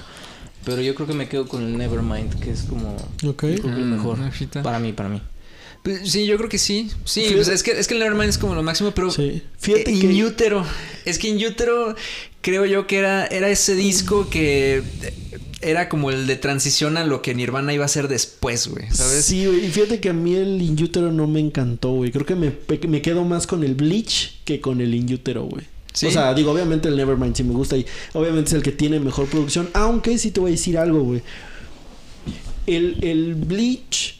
Pero 0.65 0.81
yo 0.83 0.95
creo 0.97 1.07
que 1.07 1.15
me 1.15 1.29
quedo 1.29 1.47
con 1.47 1.63
el 1.63 1.79
Nevermind, 1.79 2.41
que 2.41 2.51
es 2.51 2.63
como... 2.65 2.97
Ok. 2.97 3.23
yo 3.23 3.35
creo 3.37 3.61
que 3.63 3.69
el 3.69 3.85
Mm, 3.87 3.91
mejor. 3.93 4.19
ahorita. 4.21 4.63
Para 4.63 4.81
mí, 4.81 4.93
para 4.93 5.09
mí. 5.09 5.21
Pues, 5.87 6.11
sí, 6.11 6.27
yo 6.27 6.37
creo 6.37 6.49
que 6.49 6.59
sí. 6.59 6.91
Sí, 7.05 7.21
Fíjate- 7.21 7.35
pues 7.37 7.49
es 7.49 7.63
que, 7.63 7.71
es 7.79 7.87
que 7.87 7.95
el 7.95 8.01
Nevermind 8.01 8.29
es 8.29 8.39
como 8.39 8.57
lo 8.57 8.63
máximo, 8.65 8.91
pero. 8.91 9.09
Sí. 9.13 9.41
Fíjate 9.59 9.83
eh, 9.93 10.01
que- 10.01 10.13
In 10.13 10.25
Utero. 10.25 10.67
Es 11.05 11.19
que 11.21 11.29
In 11.29 11.37
Utero 11.45 11.95
creo 12.41 12.65
yo 12.67 12.89
que 12.89 12.99
era, 12.99 13.25
era 13.27 13.49
ese 13.49 13.77
disco 13.77 14.29
que. 14.29 14.79
eh, 15.03 15.13
Era 15.63 15.89
como 15.89 16.11
el 16.11 16.27
de 16.27 16.35
transición 16.37 16.97
a 16.97 17.05
lo 17.05 17.23
que 17.23 17.35
Nirvana 17.35 17.73
iba 17.73 17.85
a 17.85 17.87
hacer 17.87 18.09
después, 18.09 18.67
güey. 18.69 18.85
¿Sabes? 18.93 19.25
Sí, 19.25 19.47
güey. 19.47 19.65
Y 19.65 19.69
fíjate 19.71 20.01
que 20.01 20.09
a 20.11 20.13
mí 20.13 20.35
el 20.35 20.61
Inútero 20.61 21.11
no 21.13 21.27
me 21.29 21.39
encantó, 21.41 21.93
güey. 21.93 22.11
Creo 22.13 22.27
que 22.27 22.35
me, 22.35 22.53
me 22.89 23.01
quedo 23.01 23.25
más 23.25 23.47
con 23.47 23.63
el 23.65 23.75
Bleach 23.75 24.43
que 24.45 24.61
con 24.61 24.81
el 24.81 24.93
Inútero, 24.95 25.45
güey. 25.45 25.65
Sí. 25.95 26.07
O 26.07 26.11
sea, 26.11 26.35
digo, 26.35 26.51
obviamente 26.53 26.89
el 26.89 26.97
Nevermind 26.97 27.35
sí 27.37 27.43
me 27.43 27.55
gusta 27.55 27.77
y 27.77 27.87
obviamente 28.13 28.49
es 28.49 28.55
el 28.55 28.63
que 28.63 28.73
tiene 28.73 29.01
mejor 29.01 29.27
producción. 29.29 29.71
Aunque 29.73 30.19
sí 30.19 30.31
te 30.31 30.41
voy 30.41 30.51
a 30.51 30.53
decir 30.53 30.77
algo, 30.77 31.01
güey. 31.03 31.23
El, 32.67 32.99
el 33.03 33.35
Bleach. 33.35 34.16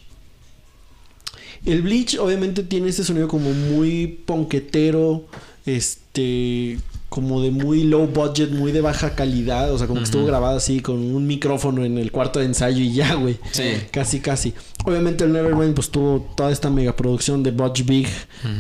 El 1.67 1.83
Bleach 1.83 2.17
obviamente 2.19 2.63
tiene 2.63 2.89
este 2.89 3.05
sonido 3.05 3.29
como 3.29 3.53
muy 3.53 4.07
ponquetero. 4.25 5.27
Este. 5.67 6.79
Como 7.09 7.41
de 7.41 7.51
muy 7.51 7.85
low 7.85 8.07
budget, 8.07 8.51
muy 8.51 8.73
de 8.73 8.81
baja 8.81 9.15
calidad. 9.15 9.73
O 9.73 9.79
sea, 9.79 9.87
como 9.87 10.01
que 10.01 10.05
estuvo 10.05 10.27
grabado 10.27 10.57
así 10.57 10.81
con 10.81 10.99
un 10.99 11.27
micrófono 11.27 11.85
en 11.85 11.99
el 11.99 12.13
cuarto 12.13 12.41
de 12.41 12.47
ensayo 12.47 12.83
y 12.83 12.93
ya, 12.93 13.15
güey. 13.15 13.39
Sí. 13.53 13.65
Casi, 13.91 14.21
casi. 14.21 14.55
Obviamente 14.85 15.25
el 15.25 15.33
Nevermind 15.33 15.75
pues 15.75 15.91
tuvo 15.91 16.33
toda 16.37 16.53
esta 16.53 16.71
megaproducción 16.71 17.43
de 17.43 17.51
Butch 17.51 17.85
Big. 17.85 18.09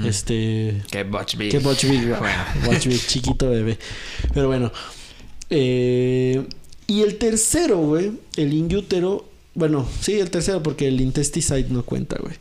Este. 0.05 0.83
Que 0.91 1.05
Butch 1.05 1.37
Big. 1.37 1.51
Que 1.51 1.59
Butch 1.59 1.85
Big. 1.85 2.15
Butch 2.67 2.87
Big, 2.87 3.01
chiquito 3.07 3.51
bebé. 3.51 3.79
Pero 4.35 4.49
bueno. 4.49 4.73
Eh, 5.51 6.45
y 6.87 7.03
el 7.03 7.19
tercero, 7.19 7.79
güey. 7.79 8.13
El 8.37 8.53
Inútero. 8.53 9.29
Bueno, 9.55 9.87
sí, 10.01 10.19
el 10.19 10.31
tercero, 10.31 10.63
porque 10.63 10.87
el 10.89 11.01
Intesticide 11.01 11.67
no 11.71 11.85
cuenta, 11.85 12.17
güey. 12.21 12.35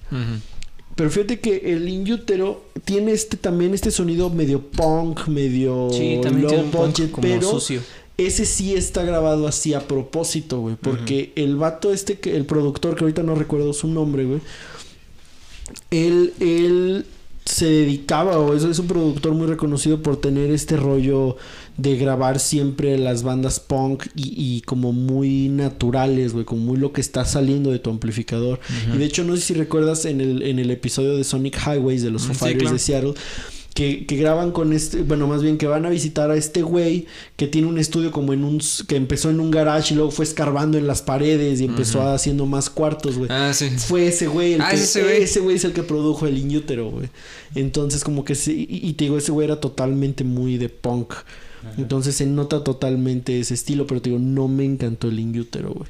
Pero 0.96 1.10
fíjate 1.10 1.40
que 1.40 1.74
el 1.74 1.90
Inútero 1.90 2.64
tiene 2.86 3.12
este 3.12 3.36
también 3.36 3.74
este 3.74 3.92
sonido 3.92 4.30
medio 4.30 4.62
punk, 4.62 5.28
medio 5.28 5.90
Sí, 5.92 6.20
también 6.24 6.44
low 6.44 6.50
tiene 6.50 6.64
un 6.64 6.72
budget, 6.72 7.12
pero 7.20 7.52
sucio. 7.52 7.82
ese 8.18 8.46
sí 8.46 8.74
está 8.74 9.04
grabado 9.04 9.46
así 9.48 9.74
a 9.74 9.82
propósito, 9.82 10.62
güey. 10.62 10.76
Porque 10.76 11.34
el 11.36 11.58
vato 11.58 11.92
este, 11.92 12.18
que 12.18 12.38
el 12.38 12.46
productor, 12.46 12.96
que 12.96 13.04
ahorita 13.04 13.24
no 13.24 13.36
recuerdo 13.36 13.74
su 13.74 13.88
nombre, 13.88 14.24
güey. 14.24 14.40
Él, 15.92 16.34
él 16.40 17.06
se 17.44 17.66
dedicaba, 17.66 18.40
o 18.40 18.56
eso 18.56 18.72
es 18.72 18.80
un 18.80 18.88
productor 18.88 19.34
muy 19.34 19.48
reconocido 19.48 20.02
por 20.02 20.20
tener 20.22 20.50
este 20.52 20.78
rollo 20.78 21.36
de 21.78 21.98
grabar 21.98 22.40
siempre 22.40 22.98
las 22.98 23.24
bandas 23.24 23.60
punk 23.60 24.06
y, 24.16 24.34
y 24.38 24.62
como 24.62 24.94
muy 24.94 25.50
naturales, 25.50 26.32
güey, 26.34 26.46
como 26.46 26.62
muy 26.62 26.78
lo 26.78 26.94
que 26.94 27.02
está 27.02 27.26
saliendo 27.26 27.72
de 27.72 27.80
tu 27.80 27.90
amplificador. 27.90 28.60
Y 28.94 28.98
de 28.98 29.06
hecho, 29.06 29.24
no 29.24 29.36
sé 29.36 29.42
si 29.42 29.54
recuerdas 29.56 30.06
en 30.06 30.22
el, 30.22 30.42
en 30.44 30.60
el 30.60 30.72
episodio 30.72 31.18
de 31.18 31.24
Sonic 31.26 31.58
Highways 31.68 32.02
de 32.02 32.12
los 32.12 32.24
Foo 32.24 32.34
sí, 32.34 32.40
Fighters 32.40 32.62
claro. 32.62 32.74
de 32.74 32.80
Seattle. 32.80 33.14
Que, 33.74 34.06
que 34.06 34.16
graban 34.16 34.52
con 34.54 34.72
este, 34.72 35.02
bueno, 35.02 35.28
más 35.28 35.44
bien 35.44 35.58
que 35.58 35.68
van 35.68 35.86
a 35.86 35.90
visitar 35.90 36.32
a 36.32 36.38
este 36.38 36.62
güey 36.62 37.08
que 37.36 37.46
tiene 37.46 37.68
un 37.68 37.78
estudio 37.78 38.10
como 38.10 38.32
en 38.32 38.46
un, 38.46 38.62
que 38.88 38.96
empezó 38.96 39.30
en 39.30 39.42
un 39.42 39.52
garage 39.52 39.94
y 39.94 39.98
luego 39.98 40.12
fue 40.12 40.24
escarbando 40.24 40.78
en 40.78 40.88
las 40.88 41.02
paredes 41.02 41.60
y 41.60 41.66
empezó 41.66 42.02
haciendo 42.04 42.46
más 42.46 42.70
cuartos, 42.70 43.18
güey. 43.18 43.30
Ah, 43.30 43.52
sí. 43.54 43.70
Fue 43.72 44.08
ese 44.08 44.28
güey 44.28 44.54
el 44.54 44.62
Ah, 44.62 44.70
que, 44.70 44.78
es 44.78 44.84
ese 44.84 45.04
güey. 45.04 45.22
ese 45.24 45.40
güey 45.42 45.56
es 45.58 45.66
el 45.66 45.74
que 45.74 45.84
produjo 45.84 46.26
el 46.26 46.38
Inútero, 46.38 46.90
güey. 46.90 47.10
Entonces 47.54 48.06
como 48.06 48.24
que 48.24 48.36
sí, 48.36 48.66
y, 48.70 48.88
y 48.88 48.94
te 48.94 49.04
digo, 49.04 49.18
ese 49.18 49.34
güey 49.34 49.44
era 49.44 49.60
totalmente 49.60 50.24
muy 50.24 50.58
de 50.58 50.70
punk. 50.70 51.14
Entonces 51.78 52.16
se 52.16 52.26
nota 52.26 52.64
totalmente 52.64 53.40
ese 53.40 53.54
estilo, 53.54 53.86
pero 53.88 54.02
te 54.02 54.10
digo, 54.10 54.22
no 54.22 54.48
me 54.48 54.66
encantó 54.66 55.08
el 55.10 55.20
Inútero, 55.20 55.72
güey. 55.74 55.90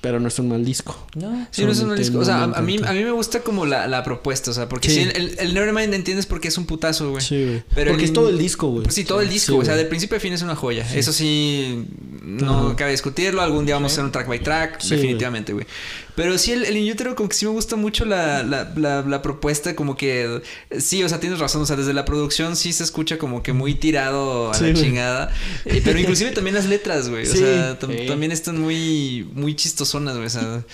Pero 0.00 0.18
no 0.18 0.26
es 0.26 0.36
un 0.40 0.48
mal 0.48 0.64
disco. 0.64 0.98
No. 1.14 1.46
Sí, 1.52 1.64
no 1.64 1.70
es 1.70 1.76
un 1.76 1.82
Solamente 1.82 2.02
disco. 2.02 2.18
O 2.18 2.24
sea, 2.24 2.48
no 2.48 2.56
a, 2.56 2.60
mí, 2.60 2.76
a 2.84 2.92
mí 2.92 3.04
me 3.04 3.12
gusta 3.12 3.38
como 3.42 3.66
la, 3.66 3.86
la 3.86 4.02
propuesta, 4.02 4.50
o 4.50 4.54
sea, 4.54 4.68
porque 4.68 4.88
Sí. 4.90 5.04
sí, 5.04 5.10
el, 5.14 5.36
el 5.38 5.54
Nevermind 5.54 5.94
entiendes 5.94 6.26
porque 6.26 6.48
es 6.48 6.58
un 6.58 6.66
putazo, 6.66 7.10
güey. 7.12 7.22
Sí, 7.22 7.44
güey. 7.44 7.62
Porque 7.72 7.92
el- 7.92 8.00
es 8.00 8.12
todo 8.12 8.28
el 8.28 8.36
disco, 8.36 8.66
güey. 8.68 8.86
Sí, 8.90 9.04
todo 9.04 9.20
el 9.20 9.28
disco, 9.28 9.52
Sí, 9.52 9.58
o 9.60 9.64
sea, 9.64 9.76
de 9.76 9.84
principio 9.84 10.16
a 10.16 10.20
fin 10.20 10.32
es 10.32 10.42
una 10.42 10.56
joya. 10.56 10.84
Eso 10.92 11.12
sí, 11.12 11.86
no 12.20 12.66
Ajá. 12.66 12.76
cabe 12.76 12.90
discutirlo. 12.90 13.42
Algún 13.42 13.64
día 13.64 13.76
vamos 13.76 13.92
a 13.92 13.94
hacer 13.94 14.04
un 14.04 14.10
track 14.10 14.26
by 14.26 14.42
track, 14.42 14.82
definitivamente, 14.82 15.52
güey. 15.52 15.66
Pero 16.14 16.36
sí, 16.36 16.52
el, 16.52 16.64
el 16.64 16.76
In 16.76 16.92
Utero 16.92 17.14
como 17.14 17.28
que 17.28 17.34
sí 17.34 17.46
me 17.46 17.52
gusta 17.52 17.76
mucho 17.76 18.04
la, 18.04 18.42
la, 18.42 18.70
la, 18.76 19.02
la 19.02 19.22
propuesta, 19.22 19.74
como 19.74 19.96
que... 19.96 20.42
Sí, 20.78 21.02
o 21.02 21.08
sea, 21.08 21.20
tienes 21.20 21.38
razón, 21.38 21.62
o 21.62 21.66
sea, 21.66 21.76
desde 21.76 21.94
la 21.94 22.04
producción 22.04 22.54
sí 22.56 22.72
se 22.74 22.84
escucha 22.84 23.16
como 23.18 23.42
que 23.42 23.52
muy 23.54 23.74
tirado 23.74 24.50
a 24.50 24.54
Sí, 24.54 24.64
la 24.64 24.70
güey. 24.72 24.82
chingada. 24.82 25.34
Eh, 25.64 25.80
pero 25.84 25.98
inclusive 25.98 26.30
también 26.34 26.54
las 26.54 26.66
letras, 26.66 27.08
güey. 27.08 27.24
Sí. 27.24 27.38
O 27.38 27.46
sea, 27.46 27.78
también 27.78 28.30
están 28.30 28.60
muy, 28.60 29.26
muy 29.32 29.54
chistosonas, 29.56 30.14
güey. 30.16 30.26
O 30.26 30.30
sea... 30.30 30.64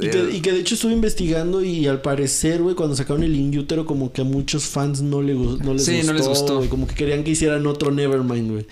Y 0.00 0.06
eh, 0.06 0.10
que, 0.10 0.36
y 0.36 0.40
que 0.40 0.50
de 0.50 0.58
hecho 0.58 0.74
estuve 0.74 0.92
investigando 0.92 1.62
y 1.62 1.86
al 1.86 2.00
parecer, 2.02 2.60
güey, 2.62 2.74
cuando 2.74 2.96
sacaron 2.96 3.22
el 3.22 3.36
Inútero, 3.36 3.86
como 3.86 4.12
que 4.12 4.22
a 4.22 4.24
muchos 4.24 4.64
fans 4.64 5.02
no, 5.02 5.22
le, 5.22 5.34
no 5.34 5.72
les 5.72 5.84
Sí, 5.84 5.98
gustó. 5.98 6.06
no 6.12 6.18
les 6.18 6.26
gustó. 6.26 6.68
como 6.68 6.88
que 6.88 6.96
querían 6.96 7.22
que 7.22 7.30
hicieran 7.30 7.64
otro 7.68 7.92
Nevermind, 7.92 8.50
güey. 8.50 8.66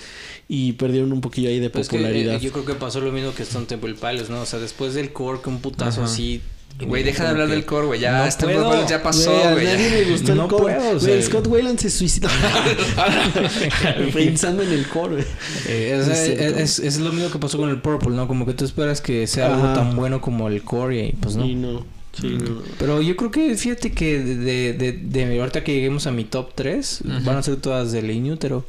Y 0.55 0.73
perdieron 0.73 1.13
un 1.13 1.23
poquillo 1.23 1.49
ahí 1.49 1.61
de 1.61 1.71
Pues 1.71 1.89
que, 1.89 1.97
popularidad. 1.97 2.35
eh, 2.35 2.41
yo 2.41 2.53
creo 2.53 2.67
que 2.67 2.75
pasó 2.75 3.01
lo 3.01 3.11
mismo 3.11 3.33
que 3.33 3.43
Stone 3.43 3.65
Temple 3.65 3.95
Pilots, 3.95 4.29
¿no? 4.29 4.43
O 4.43 4.45
sea, 4.47 4.59
después 4.59 4.93
del 4.93 5.11
core, 5.11 5.41
que 5.43 5.49
un 5.49 5.61
putazo 5.61 6.03
Ajá. 6.03 6.13
así. 6.13 6.43
Güey, 6.87 7.03
deja 7.03 7.25
de 7.25 7.31
hablar 7.31 7.47
que- 7.49 7.55
del 7.55 7.65
core, 7.65 7.87
güey. 7.87 8.01
Ya, 8.01 8.19
No 8.19 8.25
este 8.27 8.45
puedo. 8.45 8.87
Ya 8.87 9.03
pasó, 9.03 9.31
Güey, 9.31 9.43
a 9.47 9.53
güey. 9.53 9.65
nadie 9.65 9.91
le 9.91 10.11
gustó 10.11 10.35
No 10.35 10.43
el 10.45 10.49
core. 10.51 10.75
puedo, 10.75 10.89
o 10.97 11.01
Güey, 11.01 11.01
sea- 11.01 11.23
Scott 11.23 11.47
Wayland 11.47 11.79
se 11.79 11.89
suicidó. 11.91 12.29
Pensando 14.13 14.63
en 14.63 14.73
el 14.73 14.87
core, 14.89 15.15
güey. 15.17 15.25
Eh, 15.69 15.99
Es 16.01 16.79
es, 16.79 16.79
es 16.81 16.99
lo 17.01 17.13
mismo 17.13 17.31
que 17.31 17.39
pasó 17.39 17.59
con 17.59 17.71
el 17.71 17.81
Purple, 17.81 18.11
¿no? 18.15 18.29
Como 18.29 18.47
que 18.47 18.55
tú 18.55 18.65
esperas 18.65 19.01
que 19.01 19.27
sea 19.27 19.55
algo 19.55 19.73
tan 19.75 19.97
bueno 19.97 20.21
como 20.21 20.49
el 20.49 20.63
core 20.63 21.07
y 21.09 21.13
pues 21.13 21.37
no. 21.37 21.45
Y 21.47 21.55
no. 21.55 21.85
Sí, 22.13 22.29
no. 22.29 22.61
Pero 22.79 23.01
yo 23.01 23.17
creo 23.17 23.31
que, 23.31 23.55
fíjate 23.57 23.93
que 23.93 24.19
de, 24.19 24.37
de, 24.37 24.73
de, 24.75 24.93
de 25.25 25.41
ahorita 25.41 25.65
que 25.65 25.73
lleguemos 25.75 26.07
a 26.07 26.11
mi 26.13 26.25
top 26.25 26.51
3, 26.55 27.01
Ujú. 27.07 27.25
van 27.25 27.37
a 27.39 27.43
ser 27.43 27.57
todas 27.57 27.91
del 27.93 28.11
Inútero. 28.11 28.67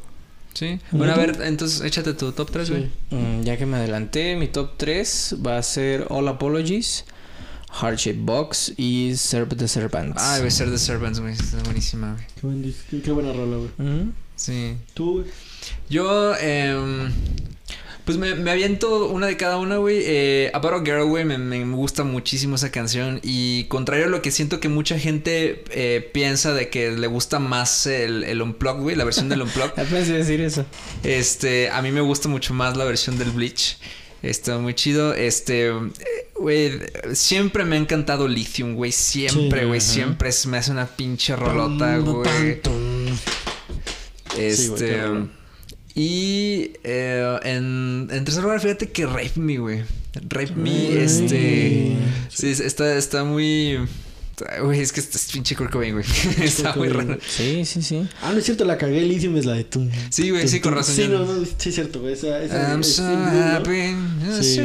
Sí. 0.54 0.78
Bueno, 0.92 1.12
a 1.12 1.16
ver, 1.16 1.40
entonces 1.42 1.80
échate 1.82 2.14
tu 2.14 2.30
top 2.32 2.50
3, 2.50 2.70
güey. 2.70 2.90
Sí. 3.10 3.16
Mm, 3.16 3.42
ya 3.42 3.56
que 3.56 3.66
me 3.66 3.76
adelanté, 3.76 4.36
mi 4.36 4.48
top 4.48 4.76
3 4.76 5.36
va 5.44 5.58
a 5.58 5.62
ser 5.62 6.06
All 6.10 6.26
Apologies, 6.28 7.04
Hardship 7.70 8.14
Box 8.20 8.72
y 8.76 9.14
Serve 9.16 9.56
the 9.56 9.66
Servants. 9.68 10.16
Ah, 10.22 10.38
güey, 10.38 10.50
Ser 10.50 10.70
the 10.70 10.78
Servants, 10.78 11.18
güey. 11.20 11.32
Está 11.34 11.60
buenísima, 11.64 12.12
güey. 12.12 12.24
Qué, 12.40 12.46
buen 12.46 12.62
dis- 12.64 12.84
qué- 12.88 13.02
qué 13.02 13.10
buena 13.12 13.32
rola, 13.32 13.56
güey. 13.56 13.70
Mm. 13.90 14.12
Sí. 14.36 14.76
Tú, 14.94 15.14
güey. 15.22 15.26
Yo, 15.90 16.34
em, 16.36 17.12
pues 18.04 18.18
me, 18.18 18.34
me 18.34 18.50
aviento 18.50 19.06
una 19.06 19.26
de 19.26 19.36
cada 19.36 19.56
una, 19.56 19.78
güey. 19.78 20.00
Eh, 20.02 20.50
About 20.52 20.74
a 20.74 20.84
Girl, 20.84 21.04
güey, 21.06 21.24
me, 21.24 21.38
me 21.38 21.64
gusta 21.64 22.04
muchísimo 22.04 22.56
esa 22.56 22.70
canción. 22.70 23.18
Y 23.22 23.64
contrario 23.64 24.06
a 24.06 24.08
lo 24.08 24.20
que 24.20 24.30
siento 24.30 24.60
que 24.60 24.68
mucha 24.68 24.98
gente 24.98 25.64
eh, 25.70 26.10
piensa 26.12 26.52
de 26.52 26.68
que 26.68 26.90
le 26.90 27.06
gusta 27.06 27.38
más 27.38 27.86
el, 27.86 28.24
el 28.24 28.42
Unplug, 28.42 28.80
güey, 28.80 28.94
la 28.94 29.04
versión 29.04 29.30
del 29.30 29.40
Unplug. 29.42 29.70
Apenas 29.78 30.06
decir 30.06 30.42
eso. 30.42 30.66
Este, 31.02 31.70
a 31.70 31.80
mí 31.80 31.90
me 31.92 32.02
gusta 32.02 32.28
mucho 32.28 32.52
más 32.52 32.76
la 32.76 32.84
versión 32.84 33.16
del 33.16 33.30
Bleach. 33.30 33.78
Está 34.22 34.58
muy 34.58 34.74
chido. 34.74 35.14
Este, 35.14 35.68
eh, 35.68 35.72
güey, 36.34 36.72
siempre 37.14 37.64
me 37.64 37.76
ha 37.76 37.78
encantado 37.78 38.28
Lithium, 38.28 38.74
güey. 38.74 38.92
Siempre, 38.92 39.64
güey. 39.64 39.80
siempre 39.80 40.30
se 40.32 40.48
me 40.48 40.58
hace 40.58 40.72
una 40.72 40.86
pinche 40.86 41.36
rolota, 41.36 41.98
güey. 41.98 42.60
Sí, 42.62 44.38
Este. 44.38 45.00
Y 45.94 46.72
eh, 46.82 47.38
en, 47.44 48.08
en 48.10 48.24
tercer 48.24 48.42
lugar, 48.42 48.60
fíjate 48.60 48.90
que 48.90 49.06
Rape 49.06 49.32
Me, 49.36 49.58
güey. 49.58 49.82
Rape 50.28 50.54
Me, 50.56 50.70
Ay. 50.70 50.96
este. 50.98 51.96
Sí, 52.28 52.48
está, 52.50 52.96
está 52.96 53.24
muy. 53.24 53.78
Güey, 54.62 54.80
es 54.80 54.92
que 54.92 54.98
este 54.98 55.16
es 55.16 55.30
pinche 55.30 55.54
Kurt 55.54 55.70
Cobain, 55.70 55.94
güey. 55.94 56.04
está 56.42 56.74
muy 56.74 56.88
raro. 56.88 57.16
Sí, 57.24 57.64
sí, 57.64 57.82
sí. 57.82 58.04
Ah, 58.20 58.32
no 58.32 58.38
es 58.38 58.44
cierto, 58.44 58.64
la 58.64 58.76
cagué. 58.76 59.02
Lithium 59.02 59.36
es 59.36 59.44
la 59.46 59.52
de 59.52 59.62
tú. 59.62 59.88
Sí, 60.10 60.30
güey, 60.30 60.48
sí, 60.48 60.58
con 60.58 60.74
razón. 60.74 60.96
Sí, 60.96 61.06
no, 61.06 61.24
no, 61.24 61.44
sí 61.44 61.68
es 61.68 61.74
cierto, 61.76 62.00
güey. 62.00 62.14
Esa, 62.14 62.42
esa 62.42 62.70
I'm 62.70 62.80
es 62.80 62.96
so 62.96 63.04
happy. 63.04 63.94
Sí, 64.42 64.60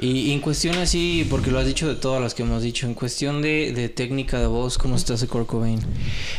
Y, 0.00 0.20
y 0.20 0.32
en 0.32 0.40
cuestión 0.40 0.76
así, 0.76 1.26
porque 1.30 1.50
lo 1.50 1.58
has 1.58 1.66
dicho 1.66 1.88
de 1.88 1.94
todas 1.94 2.20
las 2.20 2.34
que 2.34 2.42
hemos 2.42 2.62
dicho, 2.62 2.86
en 2.86 2.94
cuestión 2.94 3.42
de, 3.42 3.72
de 3.72 3.88
técnica 3.88 4.38
de 4.40 4.46
voz, 4.46 4.78
¿cómo 4.78 4.96
está 4.96 5.14
ese 5.14 5.26
Kurt 5.26 5.46
Cobain? 5.46 5.80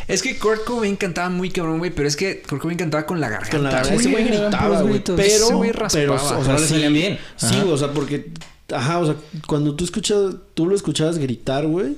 Es 0.08 0.22
que 0.22 0.38
Kurt 0.38 0.64
Cobain 0.64 0.96
cantaba 0.96 1.30
muy 1.30 1.50
cabrón, 1.50 1.78
güey, 1.78 1.90
pero 1.90 2.08
es 2.08 2.16
que 2.16 2.42
Kurt 2.42 2.62
Cobain 2.62 2.78
cantaba 2.78 3.06
con 3.06 3.20
la 3.20 3.28
garganta. 3.28 3.56
Con 3.56 3.64
la 3.64 3.70
güey. 3.70 3.82
garganta. 3.82 4.00
Ese 4.00 4.10
güey 4.10 4.24
gritaba, 4.24 4.82
güey. 4.82 5.02
Pero, 5.04 5.56
güey 5.56 5.72
pero, 5.72 6.14
o 6.14 6.18
Pero 6.18 6.44
sea, 6.44 6.54
le 6.54 6.58
sí, 6.58 6.66
salían 6.68 6.92
bien. 6.92 7.18
Sí, 7.36 7.46
Ajá. 7.46 7.60
güey, 7.62 7.72
o 7.72 7.76
sea, 7.78 7.92
porque, 7.92 8.30
ajá, 8.72 8.98
o 8.98 9.06
sea, 9.06 9.16
cuando 9.46 9.74
tú 9.74 9.84
escuchas, 9.84 10.34
tú 10.54 10.66
lo 10.66 10.74
escuchabas 10.74 11.18
gritar, 11.18 11.66
güey, 11.66 11.96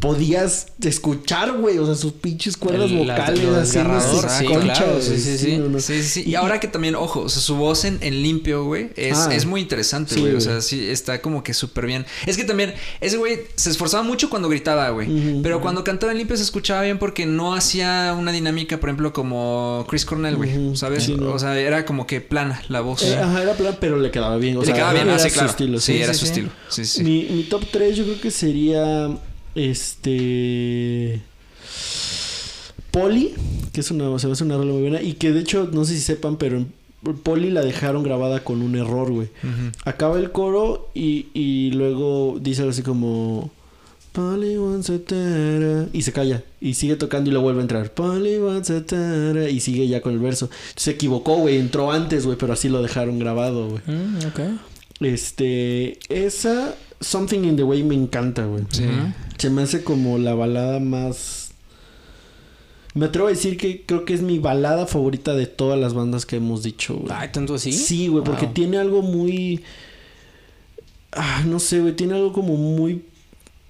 podías 0.00 0.68
escuchar, 0.82 1.52
güey, 1.58 1.78
o 1.78 1.84
sea, 1.86 1.94
sus 1.94 2.12
pinches 2.12 2.56
cuerdas 2.56 2.90
El- 2.90 2.98
vocales 2.98 3.44
así, 3.56 3.78
sí, 3.78 4.46
claro, 4.46 5.00
sí, 5.02 5.18
sí, 5.18 5.38
sí. 5.38 5.58
no, 5.58 5.68
no. 5.68 5.78
Sí. 5.80 6.22
Y 6.26 6.34
ahora 6.34 6.58
que 6.58 6.68
también, 6.68 6.94
ojo, 6.94 7.20
o 7.20 7.28
sea, 7.28 7.42
su 7.42 7.56
voz 7.56 7.84
en, 7.84 7.98
en 8.00 8.22
limpio, 8.22 8.64
güey, 8.64 8.90
es, 8.96 9.18
Ah. 9.18 9.34
es 9.34 9.44
muy 9.44 9.60
interesante, 9.60 10.14
Sí, 10.14 10.20
güey. 10.20 10.34
o 10.34 10.40
sea, 10.40 10.60
sí, 10.62 10.88
está 10.88 11.20
como 11.20 11.42
que 11.42 11.52
súper 11.54 11.86
bien. 11.86 12.06
Es 12.26 12.36
que 12.36 12.44
también, 12.44 12.74
ese 13.00 13.18
güey 13.18 13.40
se 13.56 13.70
esforzaba 13.70 14.02
mucho 14.02 14.30
cuando 14.30 14.48
gritaba, 14.48 14.88
güey. 14.90 15.40
Pero 15.42 15.60
cuando 15.60 15.84
cantaba 15.84 16.12
en 16.12 16.18
limpio 16.18 16.36
se 16.36 16.42
escuchaba 16.44 16.82
bien 16.82 16.98
porque 16.98 17.26
no 17.26 17.54
hacía 17.54 18.14
una 18.18 18.32
dinámica, 18.32 18.80
por 18.80 18.88
ejemplo, 18.88 19.12
como 19.12 19.84
Chris 19.88 20.04
Cornell, 20.06 20.36
güey. 20.36 20.76
¿Sabes? 20.76 21.08
No. 21.10 21.32
O 21.32 21.38
sea, 21.38 21.58
era 21.58 21.84
como 21.84 22.06
que 22.06 22.20
plana 22.22 22.62
la 22.68 22.80
voz. 22.80 23.02
Eh, 23.02 23.18
ajá, 23.18 23.42
era 23.42 23.54
plan, 23.54 23.76
pero 23.80 23.98
le 23.98 24.10
quedaba 24.10 24.36
bien. 24.38 24.56
O 24.56 24.60
Le 24.60 24.66
sea, 24.66 24.74
quedaba 24.74 24.92
bien, 24.94 25.08
era 25.08 25.22
ah, 25.22 25.28
claro. 25.28 25.50
estilo, 25.50 25.78
sí, 25.80 26.00
era 26.00 26.14
su 26.14 26.24
estilo. 26.24 26.48
Sí, 26.68 26.84
sí. 26.84 27.02
Mi, 27.02 27.24
mi 27.30 27.42
top 27.44 27.64
3 27.70 27.96
yo 27.96 28.04
creo 28.04 28.20
que 28.20 28.30
sería 28.30 29.08
este 29.54 31.20
Poli, 32.90 33.34
que 33.72 33.80
es 33.80 33.90
una, 33.90 34.18
se 34.18 34.26
me 34.26 34.32
hace 34.32 34.44
una 34.44 34.56
rola 34.56 34.72
muy 34.72 34.82
buena 34.82 35.02
y 35.02 35.14
que 35.14 35.32
de 35.32 35.40
hecho 35.40 35.68
no 35.72 35.84
sé 35.84 35.94
si 35.94 36.00
sepan, 36.00 36.36
pero 36.36 36.64
Poli 37.22 37.50
la 37.50 37.62
dejaron 37.62 38.02
grabada 38.02 38.44
con 38.44 38.62
un 38.62 38.74
error, 38.76 39.10
güey. 39.10 39.28
Acaba 39.84 40.18
el 40.18 40.32
coro 40.32 40.90
y, 40.94 41.28
y 41.34 41.70
luego 41.72 42.38
dice 42.40 42.62
algo 42.62 42.72
así 42.72 42.82
como 42.82 43.50
tara", 44.12 45.86
y 45.92 46.02
se 46.02 46.12
calla 46.12 46.42
y 46.60 46.74
sigue 46.74 46.96
tocando 46.96 47.30
y 47.30 47.32
lo 47.32 47.40
vuelve 47.40 47.60
a 47.60 47.62
entrar. 47.62 47.88
Tara", 47.90 49.48
y 49.48 49.60
sigue 49.60 49.88
ya 49.88 50.00
con 50.00 50.12
el 50.12 50.18
verso. 50.18 50.50
Se 50.76 50.92
equivocó, 50.92 51.36
güey, 51.36 51.58
entró 51.58 51.90
antes, 51.92 52.26
güey, 52.26 52.36
pero 52.36 52.52
así 52.52 52.68
lo 52.68 52.82
dejaron 52.82 53.18
grabado, 53.18 53.68
güey. 53.68 53.82
Mm. 53.86 54.18
Este, 55.00 55.98
esa 56.08 56.74
Something 57.00 57.44
in 57.44 57.56
the 57.56 57.62
Way 57.62 57.82
me 57.82 57.94
encanta, 57.94 58.44
güey. 58.44 58.64
Sí. 58.70 58.84
Se 59.38 59.50
me 59.50 59.62
hace 59.62 59.82
como 59.82 60.18
la 60.18 60.34
balada 60.34 60.80
más 60.80 61.50
me 62.94 63.06
atrevo 63.06 63.28
a 63.28 63.30
decir 63.30 63.56
que 63.56 63.84
creo 63.86 64.04
que 64.04 64.14
es 64.14 64.22
mi 64.22 64.38
balada 64.38 64.86
favorita 64.86 65.34
de 65.34 65.46
todas 65.46 65.78
las 65.78 65.94
bandas 65.94 66.26
que 66.26 66.36
hemos 66.36 66.62
dicho, 66.62 66.96
güey. 66.96 67.12
Ay, 67.14 67.28
tanto 67.32 67.54
así. 67.54 67.72
Sí, 67.72 68.08
güey, 68.08 68.24
porque 68.24 68.46
tiene 68.46 68.78
algo 68.78 69.02
muy. 69.02 69.62
Ah, 71.12 71.44
no 71.46 71.60
sé, 71.60 71.80
güey, 71.80 71.94
tiene 71.94 72.14
algo 72.14 72.32
como 72.32 72.56
muy. 72.56 73.04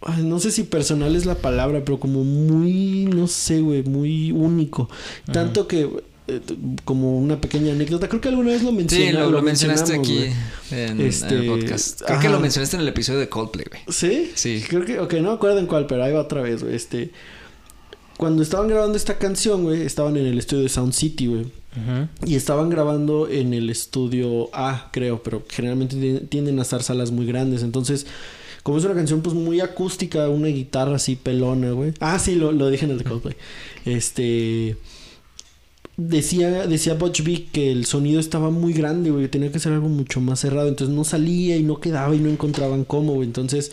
ay, 0.01 0.23
no 0.23 0.41
sé 0.41 0.51
si 0.51 0.63
personal 0.63 1.15
es 1.17 1.27
la 1.27 1.35
palabra, 1.35 1.85
pero 1.85 2.01
como 2.01 2.25
muy, 2.25 3.05
no 3.07 3.27
sé, 3.27 3.61
güey, 3.61 3.83
muy 3.83 4.33
único. 4.33 4.89
Tanto 5.31 5.69
que, 5.69 6.03
eh, 6.37 6.41
como 6.85 7.19
una 7.19 7.41
pequeña 7.41 7.73
anécdota, 7.73 8.09
creo 8.09 8.21
que 8.21 8.29
alguna 8.29 8.51
vez 8.51 8.63
lo 8.63 8.71
Sí, 8.71 8.77
mencioné. 8.77 9.13
lo, 9.13 9.31
lo 9.31 9.43
mencionaste 9.43 9.95
aquí 9.95 10.25
en, 10.71 11.01
Este, 11.01 11.35
en 11.35 11.41
el 11.43 11.47
podcast. 11.47 12.03
Creo 12.03 12.17
ajá. 12.19 12.23
que 12.23 12.29
lo 12.29 12.41
mencionaste 12.41 12.77
en 12.77 12.83
el 12.83 12.89
episodio 12.89 13.19
de 13.21 13.29
Coldplay, 13.29 13.67
güey. 13.71 13.83
¿Sí? 13.89 14.31
Sí. 14.35 14.63
Creo 14.69 14.85
que, 14.85 14.99
ok, 15.01 15.13
no 15.15 15.29
me 15.31 15.35
acuerdo 15.35 15.59
en 15.59 15.67
cuál, 15.67 15.87
pero 15.87 16.05
ahí 16.05 16.13
va 16.13 16.21
otra 16.21 16.43
vez, 16.43 16.63
güey. 16.63 16.75
Este. 16.75 17.11
Cuando 18.17 18.43
estaban 18.43 18.69
grabando 18.69 18.97
esta 18.99 19.17
canción, 19.19 19.63
güey, 19.63 19.83
estaban 19.83 20.17
en 20.17 20.27
el 20.27 20.39
estudio 20.39 20.63
de 20.65 20.69
Sound 20.69 20.93
City, 20.93 21.27
güey. 21.27 21.41
Ujú. 21.43 22.09
Y 22.27 22.35
estaban 22.35 22.69
grabando 22.69 23.29
en 23.29 23.55
el 23.55 23.71
estudio 23.71 24.51
A, 24.53 24.91
creo, 24.93 25.23
pero 25.23 25.43
generalmente 25.49 25.97
ti- 25.97 26.27
tienden 26.29 26.59
a 26.59 26.63
estar 26.63 26.83
salas 26.83 27.13
muy 27.13 27.25
grandes. 27.25 27.63
Entonces, 27.63 28.07
como 28.63 28.77
es 28.77 28.85
una 28.85 28.93
canción 28.95 29.23
pues 29.23 29.35
muy 29.35 29.61
acústica, 29.61 30.29
una 30.29 30.49
guitarra 30.49 30.97
así 30.97 31.17
pelona, 31.17 31.71
güey. 31.71 31.95
Ah, 32.01 32.19
sí, 32.19 32.35
lo, 32.35 32.53
lo 32.53 32.69
dije 32.69 32.85
en 32.85 32.91
el 32.91 32.99
de 32.99 33.05
Coldplay. 33.05 33.37
Este... 33.87 34.77
Decía, 36.03 36.67
decía 36.67 36.95
Butch 36.95 37.23
Vig 37.23 37.51
que 37.51 37.71
el 37.71 37.85
sonido 37.85 38.21
estaba 38.21 38.49
muy 38.49 38.73
grande, 38.73 39.11
güey. 39.11 39.25
que 39.25 39.29
Tenía 39.29 39.53
que 39.53 39.59
ser 39.59 39.75
algo 39.75 39.91
mucho 39.91 40.23
más 40.23 40.41
cerrado. 40.41 40.69
Entonces 40.69 40.97
no 40.97 41.05
salía 41.05 41.59
y 41.59 41.63
no 41.63 41.79
quedaba 41.79 42.15
y 42.15 42.19
no 42.21 42.31
encontraban 42.31 42.85
cómo. 42.85 43.23
Entonces 43.23 43.71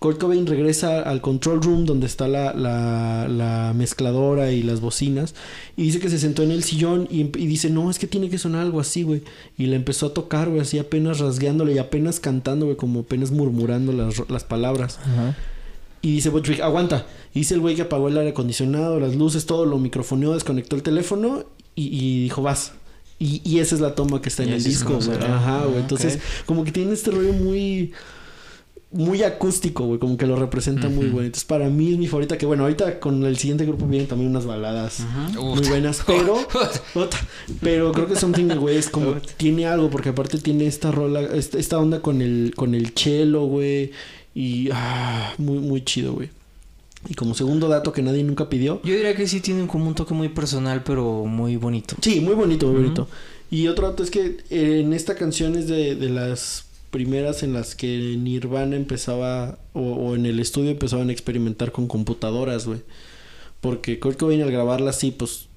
Kurt 0.00 0.18
Cobain 0.18 0.44
regresa 0.44 1.02
al 1.02 1.20
control 1.20 1.62
room 1.62 1.86
donde 1.86 2.06
está 2.06 2.26
la, 2.26 2.52
la, 2.52 3.28
la 3.28 3.74
mezcladora 3.76 4.50
y 4.50 4.64
las 4.64 4.80
bocinas. 4.80 5.36
Y 5.76 5.84
dice 5.84 6.00
que 6.00 6.08
se 6.08 6.18
sentó 6.18 6.42
en 6.42 6.50
el 6.50 6.64
sillón 6.64 7.06
y, 7.08 7.24
dice, 7.24 7.70
no, 7.70 7.90
es 7.90 8.00
que 8.00 8.08
tiene 8.08 8.28
que 8.28 8.38
sonar 8.38 8.62
algo 8.62 8.80
así, 8.80 9.04
güey. 9.04 9.22
Y 9.56 9.66
le 9.66 9.76
empezó 9.76 10.06
a 10.06 10.14
tocar, 10.14 10.48
güey, 10.48 10.62
así 10.62 10.80
apenas 10.80 11.20
rasgueándole 11.20 11.74
y 11.74 11.78
apenas 11.78 12.18
cantando, 12.18 12.66
güey, 12.66 12.76
como 12.76 13.00
apenas 13.00 13.30
murmurando 13.30 13.92
las, 13.92 14.28
las 14.28 14.42
palabras. 14.42 14.98
Ajá. 15.04 15.36
Y 16.02 16.14
dice 16.14 16.30
Vig, 16.30 16.60
aguanta. 16.62 17.06
Y 17.32 17.40
dice 17.40 17.54
el 17.54 17.60
güey 17.60 17.76
que 17.76 17.82
apagó 17.82 18.08
el 18.08 18.18
aire 18.18 18.30
acondicionado, 18.30 19.00
las 19.00 19.14
luces, 19.14 19.46
todo, 19.46 19.64
lo 19.64 19.78
microfoneó, 19.78 20.34
desconectó 20.34 20.76
el 20.76 20.82
teléfono 20.82 21.44
y, 21.74 21.86
y 21.96 22.22
dijo, 22.24 22.42
vas. 22.42 22.72
Y, 23.18 23.40
y 23.44 23.60
esa 23.60 23.76
es 23.76 23.80
la 23.80 23.94
toma 23.94 24.20
que 24.20 24.28
está 24.28 24.42
en 24.42 24.50
Y 24.50 24.52
el 24.54 24.64
disco, 24.64 24.98
güey. 24.98 25.16
Ajá, 25.16 25.64
güey. 25.64 25.76
Ah, 25.76 25.80
Entonces, 25.80 26.18
como 26.44 26.64
que 26.64 26.72
tiene 26.72 26.92
este 26.92 27.12
rollo 27.12 27.32
muy... 27.32 27.92
muy 28.90 29.22
acústico, 29.22 29.84
güey, 29.86 30.00
como 30.00 30.16
que 30.16 30.26
lo 30.26 30.36
representa 30.36 30.88
muy 30.88 31.06
bueno. 31.06 31.26
Entonces, 31.26 31.44
para 31.44 31.68
mí 31.68 31.92
es 31.92 31.98
mi 31.98 32.08
favorita, 32.08 32.36
que 32.36 32.46
bueno, 32.46 32.64
ahorita 32.64 32.98
con 32.98 33.24
el 33.24 33.38
siguiente 33.38 33.64
grupo 33.64 33.86
vienen 33.86 34.08
también 34.08 34.28
unas 34.30 34.44
baladas 34.44 35.00
muy 35.34 35.66
buenas, 35.66 36.02
pero 36.06 36.36
pero 37.62 37.92
creo 37.92 38.06
que 38.06 38.16
Something 38.16 38.56
güey 38.56 38.76
es 38.76 38.90
como 38.90 39.14
tiene 39.36 39.66
algo 39.66 39.88
porque 39.88 40.10
aparte 40.10 40.38
tiene 40.38 40.66
esta 40.66 40.90
rola, 40.90 41.22
esta, 41.22 41.78
onda 41.78 42.02
con 42.02 42.20
el 42.20 42.52
con 42.54 42.74
el 42.74 42.90
cello, 42.94 43.44
güey, 43.46 43.92
y 44.34 44.68
ah, 44.72 45.34
muy 45.38 45.58
muy 45.58 45.84
chido, 45.84 46.14
güey. 46.14 46.30
Y 47.08 47.14
como 47.14 47.34
segundo 47.34 47.68
dato 47.68 47.92
que 47.92 48.02
nadie 48.02 48.22
nunca 48.22 48.48
pidió, 48.48 48.80
Yo 48.84 48.94
diría 48.94 49.16
que 49.16 49.26
sí 49.26 49.40
tiene 49.40 49.66
como 49.66 49.88
un 49.88 49.94
toque 49.94 50.14
muy 50.14 50.28
personal, 50.28 50.84
pero 50.84 51.24
muy 51.24 51.56
bonito. 51.56 51.96
Sí, 52.00 52.20
muy 52.20 52.34
bonito, 52.34 52.66
muy 52.68 52.82
bonito. 52.82 53.08
Y 53.50 53.66
otro 53.66 53.88
dato 53.88 54.02
es 54.02 54.10
que 54.10 54.38
eh, 54.50 54.80
en 54.80 54.92
esta 54.92 55.16
canción 55.16 55.56
es 55.56 55.66
de, 55.66 55.96
de 55.96 56.08
las 56.08 56.66
primeras 56.90 57.42
en 57.42 57.54
las 57.54 57.74
que 57.74 58.16
Nirvana 58.18 58.76
empezaba, 58.76 59.58
o, 59.72 59.80
o 59.80 60.14
en 60.14 60.26
el 60.26 60.38
estudio 60.38 60.70
empezaban 60.70 61.08
a 61.08 61.12
experimentar 61.12 61.72
con 61.72 61.88
computadoras, 61.88 62.66
güey. 62.66 62.80
Porque 63.60 63.98
Kurt 63.98 64.18
Cobain 64.18 64.42
al 64.42 64.52
grabarla 64.52 64.90
así, 64.90 65.10
pues, 65.10 65.48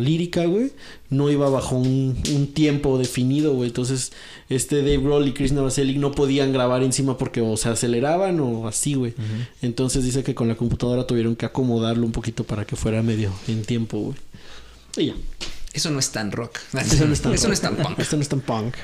lírica, 0.00 0.46
güey, 0.46 0.72
no 1.10 1.30
iba 1.30 1.48
bajo 1.50 1.76
un, 1.76 2.16
un 2.34 2.46
tiempo 2.48 2.98
definido, 2.98 3.54
güey. 3.54 3.68
Entonces, 3.68 4.12
este 4.48 4.76
Dave 4.78 4.98
Grohl 4.98 5.28
y 5.28 5.32
Chris 5.32 5.52
Novoselic 5.52 5.98
no 5.98 6.12
podían 6.12 6.52
grabar 6.52 6.82
encima 6.82 7.18
porque 7.18 7.40
o 7.40 7.56
se 7.56 7.68
aceleraban 7.68 8.40
o 8.40 8.66
así, 8.68 8.94
güey. 8.94 9.14
Entonces 9.62 10.04
dice 10.04 10.22
que 10.22 10.34
con 10.34 10.48
la 10.48 10.56
computadora 10.56 11.06
tuvieron 11.06 11.36
que 11.36 11.46
acomodarlo 11.46 12.04
un 12.06 12.12
poquito 12.12 12.44
para 12.44 12.64
que 12.64 12.76
fuera 12.76 13.02
medio 13.02 13.32
en 13.46 13.64
tiempo, 13.64 13.98
güey. 13.98 14.16
Y 14.96 15.06
ya. 15.06 15.14
Eso 15.74 15.90
no 15.90 15.98
es 15.98 16.10
tan 16.10 16.32
rock. 16.32 16.58
Eso 16.80 17.04
no 17.06 17.12
es 17.12 17.20
tan, 17.20 17.34
Eso 17.34 17.46
no 17.48 17.54
es 17.54 17.60
tan 17.60 17.76
punk. 17.76 17.98
Esto 17.98 18.16
no 18.16 18.22
es 18.22 18.28
tan 18.28 18.40
punk. 18.40 18.74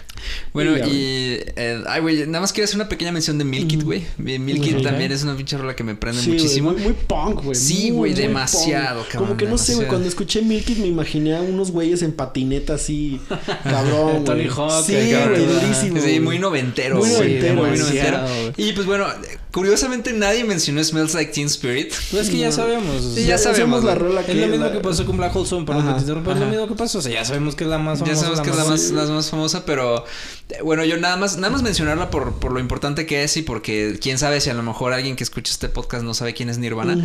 Bueno, 0.53 0.77
Y 0.77 0.79
ya, 0.79 0.87
y. 0.87 1.41
eh, 1.57 1.83
ay, 1.89 2.01
güey, 2.01 2.27
nada 2.27 2.41
más 2.41 2.53
quiero 2.53 2.65
hacer 2.67 2.77
una 2.77 2.89
pequeña 2.89 3.11
mención 3.11 3.39
de 3.39 3.45
Milk 3.45 3.73
It, 3.73 3.83
güey. 3.83 4.05
Milk 4.19 4.65
It 4.67 4.75
Ujú. 4.75 4.83
también 4.83 5.11
es 5.11 5.23
una 5.25 5.35
pinche 5.37 5.57
rola 5.57 5.75
que 5.75 5.83
me 5.83 5.95
prende 5.95 6.21
Sí, 6.21 6.31
muchísimo. 6.31 6.73
muy, 6.73 6.83
muy 6.83 6.93
punk, 6.93 7.43
güey. 7.43 7.55
Sí, 7.55 7.91
güey, 7.91 8.13
demasiado, 8.15 9.01
punk. 9.01 9.09
cabrón, 9.09 9.29
Como 9.29 9.37
que 9.39 9.47
no 9.47 9.59
sé, 9.59 9.75
güey. 9.77 9.89
Cuando 9.89 10.07
escuché 10.09 10.43
Milk 10.43 10.69
It 10.71 10.79
me 10.79 10.87
imaginé 10.87 11.35
a 11.37 11.41
unos 11.41 11.71
güeyes 11.71 12.03
en 12.03 12.13
patineta 12.13 12.75
así, 12.75 13.21
cabrón. 13.65 14.25
Tony. 14.25 14.47
Hawk, 14.55 14.85
Sí, 14.85 14.93
güey, 14.93 15.47
durísimo. 15.47 16.01
Sí, 16.01 16.21
muy 16.21 16.39
noventero. 16.39 16.97
Muy 16.97 17.09
noventero, 17.11 17.55
muy 17.65 17.79
noventero. 17.79 18.21
Y 18.57 18.73
pues 18.75 18.87
bueno, 18.87 19.07
curiosamente 19.51 20.13
nadie 20.13 20.45
mencionó 20.45 20.83
Smells 20.85 21.15
Like 21.15 21.33
Teen 21.33 21.47
Spirit. 21.47 21.93
Pues 22.11 22.25
es 22.25 22.31
que 22.31 22.39
ya 22.39 22.53
sabemos. 22.53 23.03
Sí, 23.03 23.15
sea, 23.25 23.27
ya 23.27 23.39
sabemos, 23.39 23.83
la 23.85 23.95
rola 23.95 24.21
Es 24.21 24.27
que 24.27 24.35
lo 24.35 24.49
mismo 24.49 24.71
que 24.71 24.81
pasó 24.81 25.05
con 25.07 25.17
Black 25.17 25.35
Hole 25.35 25.49
Sun, 25.49 25.65
perdón 25.65 25.87
que 25.89 25.95
te 25.95 26.01
interrumpa, 26.01 26.33
es 26.33 26.39
lo 26.39 26.43
ajá. 26.45 26.51
mismo 26.53 26.69
que 26.69 26.74
pasó. 26.77 26.99
O 26.99 27.03
sea, 27.03 27.13
ya 27.13 27.25
sabemos 27.25 27.55
que 27.55 27.65
es 27.65 27.71
la 27.71 27.79
más 27.79 27.99
Ya 28.01 28.07
famosa. 28.07 28.21
sabemos 28.23 28.41
que 28.41 28.51
es 28.51 28.57
la 28.57 28.65
más- 28.65 28.91
la 28.91 29.15
más 29.15 29.31
famosa, 29.31 29.65
pero 29.67 30.05
eh, 30.51 30.63
bueno, 30.63 30.85
yo 30.85 30.97
nada 30.99 31.17
más, 31.17 31.37
nada 31.37 31.51
más 31.51 31.63
mencionarla 31.63 32.11
por, 32.11 32.35
por 32.35 32.53
lo 32.53 32.61
importante 32.61 33.07
que 33.07 33.25
es 33.25 33.37
y 33.37 33.43
porque 33.43 33.99
quién 34.01 34.19
sabe 34.19 34.41
si 34.41 34.51
a 34.51 34.55
lo 34.55 34.63
mejor 34.63 34.93
alguien 34.93 35.17
que 35.17 35.25
escucha 35.25 35.53
este 35.53 35.69
podcast 35.69 36.05
no 36.05 36.15
sabe 36.15 36.35
quién 36.35 36.49
es 36.51 36.59
Nirvana. 36.59 36.97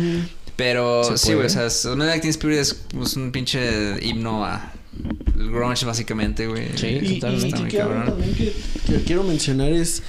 Pero 0.56 1.16
sí, 1.16 1.32
güey, 1.34 1.46
o 1.46 1.48
sea, 1.50 1.70
Smells 1.70 1.98
Like 2.06 2.20
Teen 2.20 2.30
Spirit 2.30 2.58
es 2.58 2.74
pues, 2.74 3.16
un 3.16 3.32
pinche 3.32 3.96
himno 4.04 4.44
a 4.44 4.72
el 5.38 5.50
grunge 5.50 5.86
básicamente, 5.86 6.46
güey. 6.46 6.76
Sí, 6.76 6.86
Y, 6.86 7.12
y- 7.16 7.20
totalmente. 7.20 7.46
y 7.46 7.76
Está 7.76 7.88
muy 7.88 8.34
que 8.34 8.34
que, 8.34 8.92
que 8.98 9.04
quiero 9.04 9.22
mencionar 9.22 9.72
es 9.72 10.02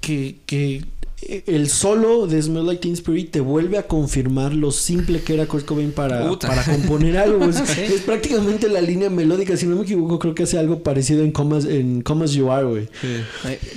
que, 0.00 0.36
que 0.46 0.84
el 1.20 1.68
solo 1.68 2.28
de 2.28 2.40
Smell 2.40 2.64
Like 2.64 2.80
Teen 2.80 2.94
Spirit 2.94 3.32
te 3.32 3.40
vuelve 3.40 3.76
a 3.76 3.88
confirmar 3.88 4.54
lo 4.54 4.70
simple 4.70 5.20
que 5.20 5.34
era 5.34 5.46
Kurt 5.46 5.64
Cobain 5.64 5.90
para, 5.90 6.30
para 6.38 6.62
componer 6.64 7.18
algo. 7.18 7.48
Es, 7.78 8.00
prácticamente 8.02 8.68
la 8.68 8.80
línea 8.80 9.10
melódica. 9.10 9.56
Si 9.56 9.66
no 9.66 9.76
me 9.76 9.82
equivoco, 9.82 10.18
creo 10.18 10.34
que 10.34 10.44
hace 10.44 10.58
algo 10.58 10.82
parecido 10.82 11.24
en 11.24 11.32
Come 11.32 11.56
As, 11.56 11.64
en 11.64 12.02
Come 12.02 12.24
As 12.24 12.32
You 12.32 12.50
Are, 12.52 12.66
güey. 12.66 12.88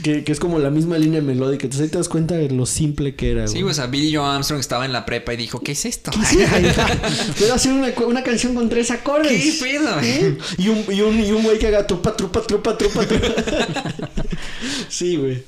Que, 0.03 0.23
que 0.23 0.31
es 0.31 0.39
como 0.39 0.59
la 0.59 0.69
misma 0.69 0.97
línea 0.97 1.21
melódica. 1.21 1.63
Entonces 1.65 1.85
ahí 1.85 1.89
te 1.89 1.97
das 1.97 2.09
cuenta 2.09 2.35
de 2.35 2.49
lo 2.51 2.65
simple 2.65 3.15
que 3.15 3.31
era, 3.31 3.47
Sí, 3.47 3.53
güey. 3.53 3.63
güey, 3.63 3.71
o 3.71 3.75
sea, 3.75 3.87
Billy 3.87 4.13
Joe 4.15 4.25
Armstrong 4.25 4.59
estaba 4.59 4.85
en 4.85 4.93
la 4.93 5.05
prepa 5.05 5.33
y 5.33 5.37
dijo, 5.37 5.59
¿qué 5.61 5.71
es 5.71 5.85
esto? 5.85 6.11
Puedo 7.39 7.53
hacer 7.53 7.73
una, 7.73 7.89
una 8.05 8.23
canción 8.23 8.53
con 8.53 8.69
tres 8.69 8.91
acordes. 8.91 9.31
¿Qué 9.31 9.65
pedo, 9.65 9.93
güey? 9.95 10.09
¿Eh? 10.09 10.37
Y 10.57 10.67
un, 10.69 10.85
y 10.89 11.01
un, 11.01 11.19
y 11.19 11.31
un 11.31 11.43
güey 11.43 11.57
que 11.57 11.67
haga 11.67 11.87
trupa, 11.87 12.15
trupa, 12.15 12.41
trupa, 12.43 12.77
trupa, 12.77 13.05
trupa. 13.05 13.27
sí, 14.89 15.15
güey. 15.15 15.43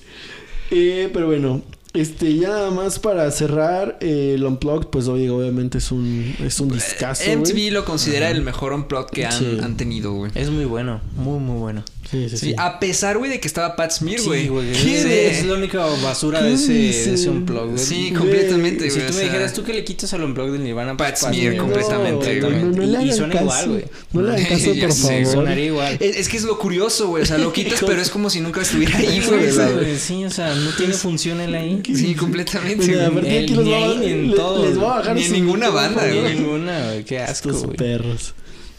Eh, 0.72 1.10
pero 1.14 1.28
bueno, 1.28 1.62
este, 1.94 2.36
ya 2.36 2.50
nada 2.50 2.72
más 2.72 3.00
para 3.00 3.30
cerrar, 3.32 3.98
eh, 4.02 4.34
el 4.36 4.44
Unplugged, 4.46 4.88
pues 4.88 5.08
oye, 5.08 5.30
obviamente 5.30 5.78
es 5.78 5.92
un, 5.92 6.36
es 6.40 6.60
un 6.60 6.70
discazo, 6.70 7.24
güey. 7.26 7.36
MTV 7.38 7.72
lo 7.72 7.86
considera 7.86 8.30
el 8.32 8.42
mejor 8.42 8.74
unplot 8.74 9.10
que 9.12 9.26
han, 9.26 9.32
Sí. 9.32 9.60
han 9.62 9.78
tenido, 9.78 10.14
güey. 10.14 10.32
Es 10.36 10.50
muy 10.50 10.66
bueno, 10.66 11.02
muy, 11.16 11.40
muy 11.40 11.60
bueno. 11.60 11.84
Sí, 12.10 12.30
sí, 12.30 12.38
Sí, 12.38 12.46
sí. 12.50 12.56
a 12.58 12.80
pesar, 12.80 13.18
güey, 13.18 13.32
de 13.32 13.40
que 13.40 13.48
estaba 13.48 13.76
Pat 13.76 13.92
Smear, 13.92 14.22
güey. 14.22 14.48
Sí. 14.76 14.94
Es, 14.96 15.46
la 15.46 15.54
única 15.56 15.80
basura 16.04 16.42
de 16.42 16.50
¿Qué 16.50 16.56
ese, 16.56 16.74
de 16.74 17.14
ese 17.16 17.30
unplug, 17.30 17.72
güey. 17.72 17.78
Sí, 17.84 18.12
completamente, 18.12 18.90
Si 18.92 18.98
güey. 19.00 19.08
tú 19.08 19.14
o 19.14 19.16
me 19.16 19.24
sea, 19.24 19.32
dijeras 19.32 19.54
tú 19.54 19.64
que 19.64 19.74
le 19.74 19.84
quitas 19.84 20.14
al 20.14 20.24
unplug 20.24 20.52
del 20.52 20.64
Nirvana, 20.64 20.98
Pat 20.98 21.16
Smear, 21.18 21.34
Smear, 21.36 21.58
completamente, 21.58 22.36
no, 22.42 22.50
güey. 22.50 22.62
No, 22.64 22.70
no, 22.72 22.84
Y- 22.84 22.88
le 22.88 23.04
y 23.04 23.14
suena 23.14 23.34
caso. 23.34 23.44
igual, 23.46 23.70
güey. 23.70 23.86
No 24.12 24.22
le 24.22 24.32
hagan 24.34 24.46
caso, 24.50 24.74
por 24.80 24.94
favor. 24.94 25.26
Sonaría 25.26 25.66
igual. 25.66 25.98
Es, 26.00 26.16
es 26.18 26.30
que 26.30 26.38
es 26.38 26.44
lo 26.44 26.60
curioso, 26.60 27.08
güey. 27.08 27.24
O 27.24 27.26
sea, 27.26 27.38
lo 27.38 27.54
quitas, 27.54 27.80
pero 27.86 28.02
es 28.02 28.10
como 28.10 28.30
si 28.30 28.42
nunca 28.42 28.62
estuviera 28.62 28.98
ahí, 28.98 29.22
güey. 29.26 29.98
Sí, 29.98 30.26
o 30.26 30.30
sea, 30.30 30.54
no 30.56 30.72
tiene 30.72 30.94
función 30.94 31.40
él 31.42 31.56
ahí. 31.56 31.82
Sí, 31.86 32.16
completamente. 32.16 32.86
Güey. 32.86 33.28
Él 33.38 33.44
aquí 33.46 33.54
los 33.56 33.66
ni 33.66 33.72
va 33.72 33.78
a- 33.92 33.96
ni 33.96 34.06
en 34.08 34.32
bajar 34.80 35.16
Ni 35.16 35.24
en 35.24 35.32
ninguna 35.32 35.70
banda, 35.70 36.06
Ni 36.06 36.20
güey. 36.20 36.36
ninguna, 36.36 36.86
güey. 36.86 37.06
Qué 37.06 37.20
asco, 37.20 37.52
güey. 37.54 37.78
perros. 37.78 38.34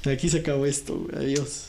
Aquí 0.05 0.29
se 0.29 0.39
acabó 0.41 0.67
esto, 0.67 0.95
güey. 1.11 1.25
Adiós. 1.25 1.67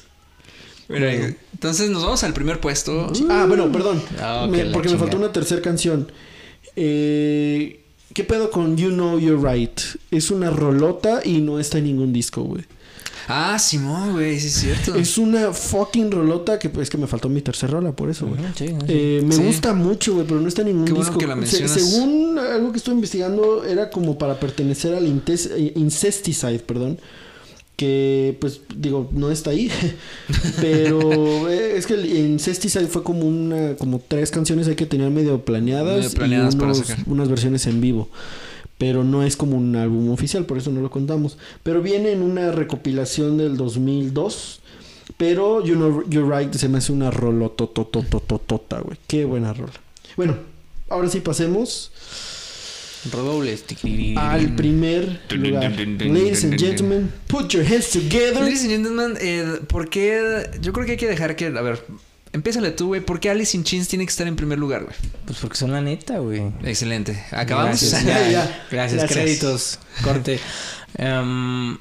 Mira, 0.88 1.34
entonces 1.56 1.90
nos 1.90 2.04
vamos 2.04 2.24
al 2.24 2.34
primer 2.34 2.60
puesto. 2.60 3.12
Ah, 3.30 3.46
bueno, 3.48 3.72
perdón. 3.72 4.02
Ah, 4.20 4.48
Me- 4.50 4.66
porque 4.66 4.90
me 4.90 4.98
faltó 4.98 5.18
una 5.18 5.32
tercera 5.32 5.62
canción. 5.62 6.12
Eh, 6.76 7.82
¿Qué 8.14 8.24
pedo 8.24 8.50
con 8.52 8.78
You 8.78 8.90
Know 8.90 9.20
You're 9.20 9.42
Right? 9.54 9.80
Es 10.12 10.32
una 10.32 10.50
rolota 10.52 11.22
y 11.24 11.40
no 11.42 11.60
está 11.60 11.80
en 11.80 11.86
ningún 11.86 12.14
disco, 12.14 12.42
güey. 12.44 12.64
Ah, 13.28 13.58
Simón, 13.58 14.14
güey, 14.14 14.40
sí 14.40 14.48
es 14.48 14.54
cierto. 14.54 14.94
Es 14.96 15.18
una 15.18 15.52
fucking 15.52 16.12
rolota 16.12 16.60
que 16.60 16.70
es 16.80 16.90
que 16.92 16.98
me 16.98 17.08
faltó 17.08 17.28
mi 17.28 17.42
tercera 17.42 17.74
rola, 17.74 17.92
por 17.92 18.10
eso, 18.12 18.28
güey. 18.28 18.40
Ujú, 18.40 18.54
sí, 18.56 18.68
sí. 18.68 18.76
Eh, 18.88 19.22
me 19.26 19.34
Sí. 19.36 19.42
gusta 19.44 19.74
mucho, 19.74 20.14
güey, 20.14 20.28
pero 20.28 20.40
no 20.40 20.48
está 20.48 20.62
en 20.62 20.68
ningún 20.68 20.86
Qué 20.86 20.92
bueno 20.94 21.06
disco. 21.10 21.20
que 21.20 21.26
la 21.28 21.34
Se- 21.34 21.40
mencionas. 21.40 21.72
según 21.72 22.38
algo 22.38 22.72
que 22.72 22.78
estuve 22.78 22.94
investigando, 22.96 23.64
era 23.66 23.90
como 23.90 24.18
para 24.18 24.40
pertenecer 24.40 24.94
al 24.94 25.08
Incesticide, 25.08 26.60
perdón. 26.60 27.00
Que, 27.76 28.38
pues, 28.40 28.62
digo, 28.76 29.10
no 29.12 29.32
está 29.32 29.50
ahí. 29.50 29.70
pero 30.62 31.50
eh, 31.50 31.78
es 31.78 31.86
que 31.88 31.96
el 31.96 32.06
Incesticide 32.06 32.88
fue 32.88 33.04
como 33.04 33.26
una, 33.28 33.76
como 33.76 34.02
tres 34.06 34.32
canciones 34.32 34.68
ahí 34.68 34.76
que 34.76 34.86
tenían 34.86 35.14
medio 35.14 35.44
planeadas. 35.44 35.98
Medio 35.98 36.12
planeadas 36.12 36.56
y 36.56 36.58
para 36.58 36.72
unos- 36.72 36.88
sacar. 36.88 37.04
unas 37.08 37.28
versiones 37.30 37.66
en 37.68 37.82
vivo. 37.82 38.10
Pero 38.78 39.04
no 39.04 39.24
es 39.24 39.38
como 39.38 39.58
un 39.58 39.76
álbum 39.76 40.10
oficial, 40.12 40.46
por 40.46 40.58
eso 40.58 40.72
no 40.72 40.82
lo 40.82 40.90
contamos. 40.90 41.38
Pero 41.64 41.82
viene 41.82 42.12
en 42.12 42.22
una 42.22 42.52
recopilación 42.52 43.38
del 43.38 43.56
2002. 43.58 44.60
Pero 45.18 45.64
You 45.64 45.76
Know 45.76 46.04
You're 46.10 46.38
Right 46.38 46.54
se 46.56 46.68
me 46.68 46.80
hace 46.80 46.92
una 46.92 47.12
rolotototototota, 47.12 48.80
güey. 48.82 48.98
Qué 49.08 49.24
buena 49.26 49.54
rola. 49.54 49.72
Bueno, 50.18 50.36
ahora 50.90 51.08
sí 51.10 51.20
pasemos 51.22 51.92
Redobles. 53.12 53.64
al 54.18 54.56
primer 54.56 55.22
lugar. 55.32 55.72
Ladies 55.72 56.44
and 56.44 56.58
gentlemen, 56.60 57.12
put 57.28 57.50
your 57.54 57.66
hands 57.66 57.90
together. 57.90 58.42
Ladies 58.42 58.62
and 58.62 58.72
gentlemen, 58.72 59.18
eh, 59.22 59.60
¿por 59.68 59.90
qué? 59.90 60.50
Yo 60.62 60.74
creo 60.74 60.86
que 60.86 60.94
hay 60.94 60.98
que 60.98 61.08
dejar 61.08 61.36
que. 61.36 61.46
A 61.48 61.62
ver, 61.62 61.86
empiézale 62.34 62.72
tú, 62.72 62.88
güey. 62.88 63.02
¿Por 63.02 63.20
qué 63.20 63.30
Alice 63.30 63.56
in 63.56 63.64
Chains 63.64 63.88
tiene 63.88 64.06
que 64.06 64.10
estar 64.12 64.28
en 64.28 64.36
primer 64.36 64.58
lugar, 64.60 64.84
güey? 64.84 64.96
Pues 65.26 65.40
porque 65.40 65.58
son 65.58 65.72
la 65.72 65.82
neta, 65.82 66.20
güey. 66.20 66.42
Excelente. 66.64 67.24
Acabamos. 67.32 67.80
Gracias, 67.82 68.04
Ya, 68.06 68.20
ya, 68.24 68.32
ya. 68.32 68.66
Gracias, 68.72 69.00
Gracias. 69.02 69.12
créditos. 69.12 69.80
Corte. 70.04 70.40
Em, 70.98 71.78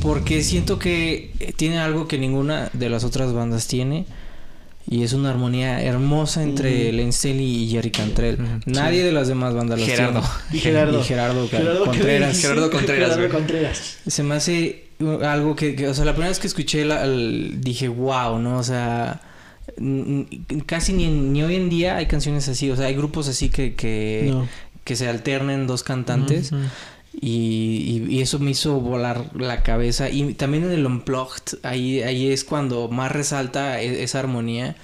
porque 0.00 0.42
siento 0.42 0.78
que 0.78 1.32
tiene 1.56 1.78
algo 1.78 2.08
que 2.08 2.18
ninguna 2.18 2.70
de 2.72 2.88
las 2.88 3.04
otras 3.04 3.32
bandas 3.32 3.66
tiene. 3.66 4.06
Y 4.90 5.04
es 5.04 5.12
una 5.12 5.30
armonía 5.30 5.80
hermosa 5.82 6.42
entre 6.42 6.90
Staley 7.12 7.64
y 7.64 7.68
Jerry 7.70 7.90
Cantrell. 7.90 8.38
Nadie 8.66 9.04
de 9.04 9.12
las 9.12 9.28
demás 9.28 9.54
bandas 9.54 9.78
los 9.78 9.88
Gerardo. 9.88 10.20
tiene. 10.20 10.34
Y 10.52 10.58
Gerardo. 10.60 11.00
Y 11.00 11.04
Gerardo, 11.04 11.48
Gerardo 11.48 11.84
Contreras. 11.86 12.36
¿qué 12.36 12.42
Gerardo? 12.42 12.70
Contreras, 12.70 13.14
Gerardo. 13.14 13.34
Contreras. 13.34 13.96
Se 14.06 14.22
me 14.22 14.34
hace 14.34 14.84
algo 15.24 15.56
que, 15.56 15.74
que- 15.76 15.88
o 15.88 15.94
sea, 15.94 16.04
la 16.04 16.12
primera 16.12 16.28
vez 16.30 16.38
que 16.38 16.46
escuché 16.48 16.84
la- 16.84 17.04
el- 17.04 17.60
dije, 17.60 17.88
wow, 17.88 18.38
¿no? 18.38 18.58
O 18.58 18.62
sea, 18.62 19.20
casi 20.66 20.92
ni, 20.92 21.04
en- 21.04 21.32
ni 21.32 21.42
hoy 21.42 21.56
en 21.56 21.68
día 21.70 21.96
hay 21.96 22.06
canciones 22.06 22.48
así, 22.48 22.70
o 22.70 22.76
sea, 22.76 22.86
hay 22.86 22.94
grupos 22.94 23.28
así 23.28 23.48
que, 23.48 23.74
que, 23.74 24.28
No. 24.30 24.48
que 24.84 24.96
se 24.96 25.08
alternen 25.08 25.66
dos 25.66 25.82
cantantes. 25.82 26.50
Y, 27.20 28.04
y- 28.08 28.16
y 28.16 28.20
eso 28.20 28.38
me 28.38 28.50
hizo 28.52 28.80
volar 28.80 29.30
la 29.36 29.62
cabeza. 29.62 30.08
Y 30.10 30.34
también 30.34 30.64
en 30.64 30.72
el 30.72 30.86
Unplugged, 30.86 31.58
ahí, 31.62 32.00
ahí 32.02 32.28
es 32.28 32.44
cuando 32.44 32.88
más 32.88 33.12
resalta 33.12 33.80
e- 33.82 34.02
esa 34.02 34.18
armonía. 34.20 34.76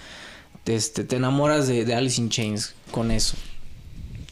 Este, 0.66 1.04
te 1.04 1.16
enamoras 1.16 1.66
de, 1.66 1.84
de 1.86 1.94
Alice 1.94 2.20
in 2.20 2.28
Chains 2.28 2.74
con 2.90 3.10
eso. 3.10 3.36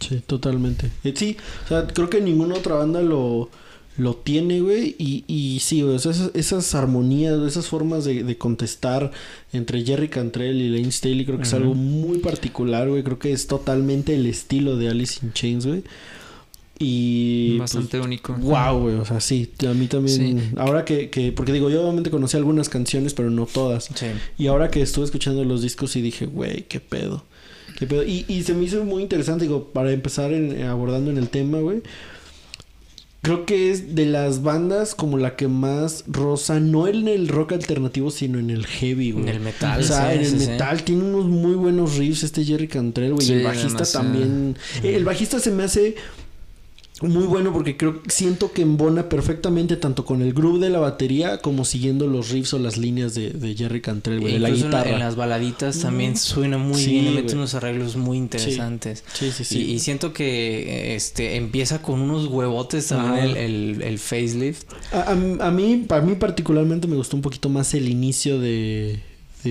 Sí, 0.01 0.21
totalmente. 0.27 0.91
Eh, 1.05 1.15
sí, 1.17 1.37
o 1.65 1.69
sea, 1.69 1.87
creo 1.87 2.11
que 2.11 2.21
ninguna 2.21 2.57
otra 2.57 2.75
banda 2.75 3.01
lo, 3.01 3.49
lo 3.97 4.15
tiene, 4.17 4.61
güey. 4.61 4.95
Y, 4.99 5.25
y 5.27 5.61
sí, 5.61 5.83
o 5.83 5.99
sea, 5.99 6.11
esas, 6.13 6.31
esas 6.35 6.75
armonías, 6.75 7.41
esas 7.41 7.67
formas 7.69 8.05
de, 8.05 8.23
de 8.23 8.37
contestar 8.37 9.11
entre 9.55 9.83
Jerry 9.83 10.09
Cantrell 10.11 10.61
y 10.61 10.69
Lane 10.69 10.93
Staley, 10.93 11.25
creo 11.25 11.39
que 11.39 11.45
es 11.45 11.55
algo 11.55 11.75
muy 11.75 12.19
particular, 12.19 12.91
güey. 12.91 13.03
Creo 13.03 13.19
que 13.19 13.33
es 13.33 13.47
totalmente 13.47 14.15
el 14.15 14.27
estilo 14.27 14.77
de 14.77 14.91
Alice 14.91 15.21
in 15.25 15.33
Chains, 15.33 15.67
güey. 15.67 15.83
Y. 16.79 17.57
Bastante 17.59 17.99
único. 18.01 18.35
Wow, 18.35 18.81
güey. 18.81 18.95
O 18.97 19.05
sea, 19.05 19.21
sí, 19.21 19.51
a 19.69 19.73
mí 19.73 19.87
también. 19.87 20.53
Ahora 20.57 20.85
que, 20.85 21.09
que. 21.11 21.33
Porque 21.33 21.53
digo, 21.53 21.71
yo 21.71 21.83
obviamente 21.83 22.11
conocí 22.11 22.37
algunas 22.37 22.69
canciones, 22.69 23.15
pero 23.15 23.31
no 23.31 23.47
todas. 23.47 23.85
Sí. 23.95 24.07
Y 24.39 24.47
ahora 24.49 24.71
que 24.71 24.83
estuve 24.83 25.05
escuchando 25.07 25.45
los 25.45 25.63
discos 25.63 25.97
y 25.97 26.03
dije, 26.03 26.27
güey, 26.27 26.65
qué 26.69 26.81
pedo. 26.81 27.25
Qué 27.79 27.87
pedo. 27.87 28.03
Y, 28.05 28.25
y 28.29 28.43
se 28.43 28.55
me 28.55 28.65
hizo 28.65 28.85
muy 28.85 29.03
interesante, 29.03 29.45
digo, 29.45 29.69
para 29.73 29.93
empezar 29.93 30.33
en- 30.33 30.63
abordando 30.65 31.11
en 31.11 31.19
el 31.19 31.29
tema, 31.29 31.59
güey. 31.61 31.83
Creo 33.23 33.45
que 33.45 33.73
es 33.73 33.97
de 33.97 34.07
las 34.07 34.43
bandas 34.43 34.95
como 34.95 35.19
la 35.19 35.35
que 35.35 35.49
más 35.49 36.05
rosa, 36.07 36.61
no 36.61 36.87
en 36.87 37.09
el 37.09 37.27
rock 37.27 37.53
alternativo, 37.55 38.13
sino 38.13 38.39
en 38.39 38.51
el 38.51 38.67
heavy, 38.67 39.11
güey. 39.11 39.25
En 39.25 39.29
el 39.31 39.41
metal, 39.41 39.81
O 39.81 39.83
sea, 39.83 40.11
sí, 40.11 40.15
en 40.15 40.21
el 40.21 40.27
sí, 40.31 40.39
sí. 40.39 40.47
metal 40.51 40.83
tiene 40.85 41.03
unos 41.03 41.25
muy 41.25 41.55
buenos 41.55 41.97
riffs 41.97 42.23
este 42.23 42.45
Jerry 42.45 42.69
Cantrell, 42.69 43.15
güey. 43.15 43.29
y 43.29 43.33
el 43.33 43.43
bajista 43.43 43.69
demasiado. 43.71 44.05
también. 44.05 44.57
El 44.85 45.05
bajista 45.05 45.41
se 45.41 45.51
me 45.51 45.65
hace 45.65 45.97
muy 47.03 47.25
bueno 47.25 47.53
porque 47.53 47.77
creo 47.77 48.01
siento 48.09 48.53
que 48.53 48.63
embona 48.63 49.09
perfectamente 49.11 49.77
tanto 49.77 50.05
con 50.07 50.23
el 50.23 50.33
groove 50.33 50.61
de 50.61 50.71
la 50.71 50.79
batería 50.79 51.39
como 51.39 51.65
siguiendo 51.67 52.07
los 52.07 52.31
riffs 52.31 52.55
o 52.55 52.59
las 52.59 52.79
líneas 52.79 53.15
de, 53.15 53.31
de 53.31 53.55
Jerry 53.55 53.83
Cantrell, 53.83 54.21
güey, 54.21 54.33
de 54.35 54.39
la 54.39 54.51
guitarra. 54.51 54.91
en 54.93 54.99
las 55.01 55.15
baladitas 55.15 55.79
también 55.81 56.17
suena 56.17 56.57
muy 56.57 56.81
Sí, 56.81 56.93
bien, 57.01 57.15
mete 57.15 57.35
unos 57.35 57.55
arreglos 57.55 57.97
muy 57.97 58.17
interesantes. 58.17 59.05
Sí, 59.13 59.31
sí, 59.31 59.45
sí. 59.45 59.59
Y, 59.59 59.73
y 59.75 59.79
siento 59.81 60.13
que 60.15 60.95
este 60.97 61.37
empieza 61.37 61.83
con 61.83 62.01
unos 62.01 62.27
huevotes 62.29 62.87
también 62.87 63.37
el, 63.37 63.83
el 63.83 63.99
facelift. 63.99 64.65
A, 64.93 65.01
a- 65.11 65.47
a 65.49 65.51
mí, 65.51 65.85
para 65.87 66.01
mí 66.03 66.15
particularmente 66.15 66.87
me 66.89 66.97
gustó 66.97 67.17
un 67.17 67.23
poquito 67.23 67.49
más 67.51 67.75
el 67.75 67.89
inicio 67.89 68.41
de, 68.41 69.01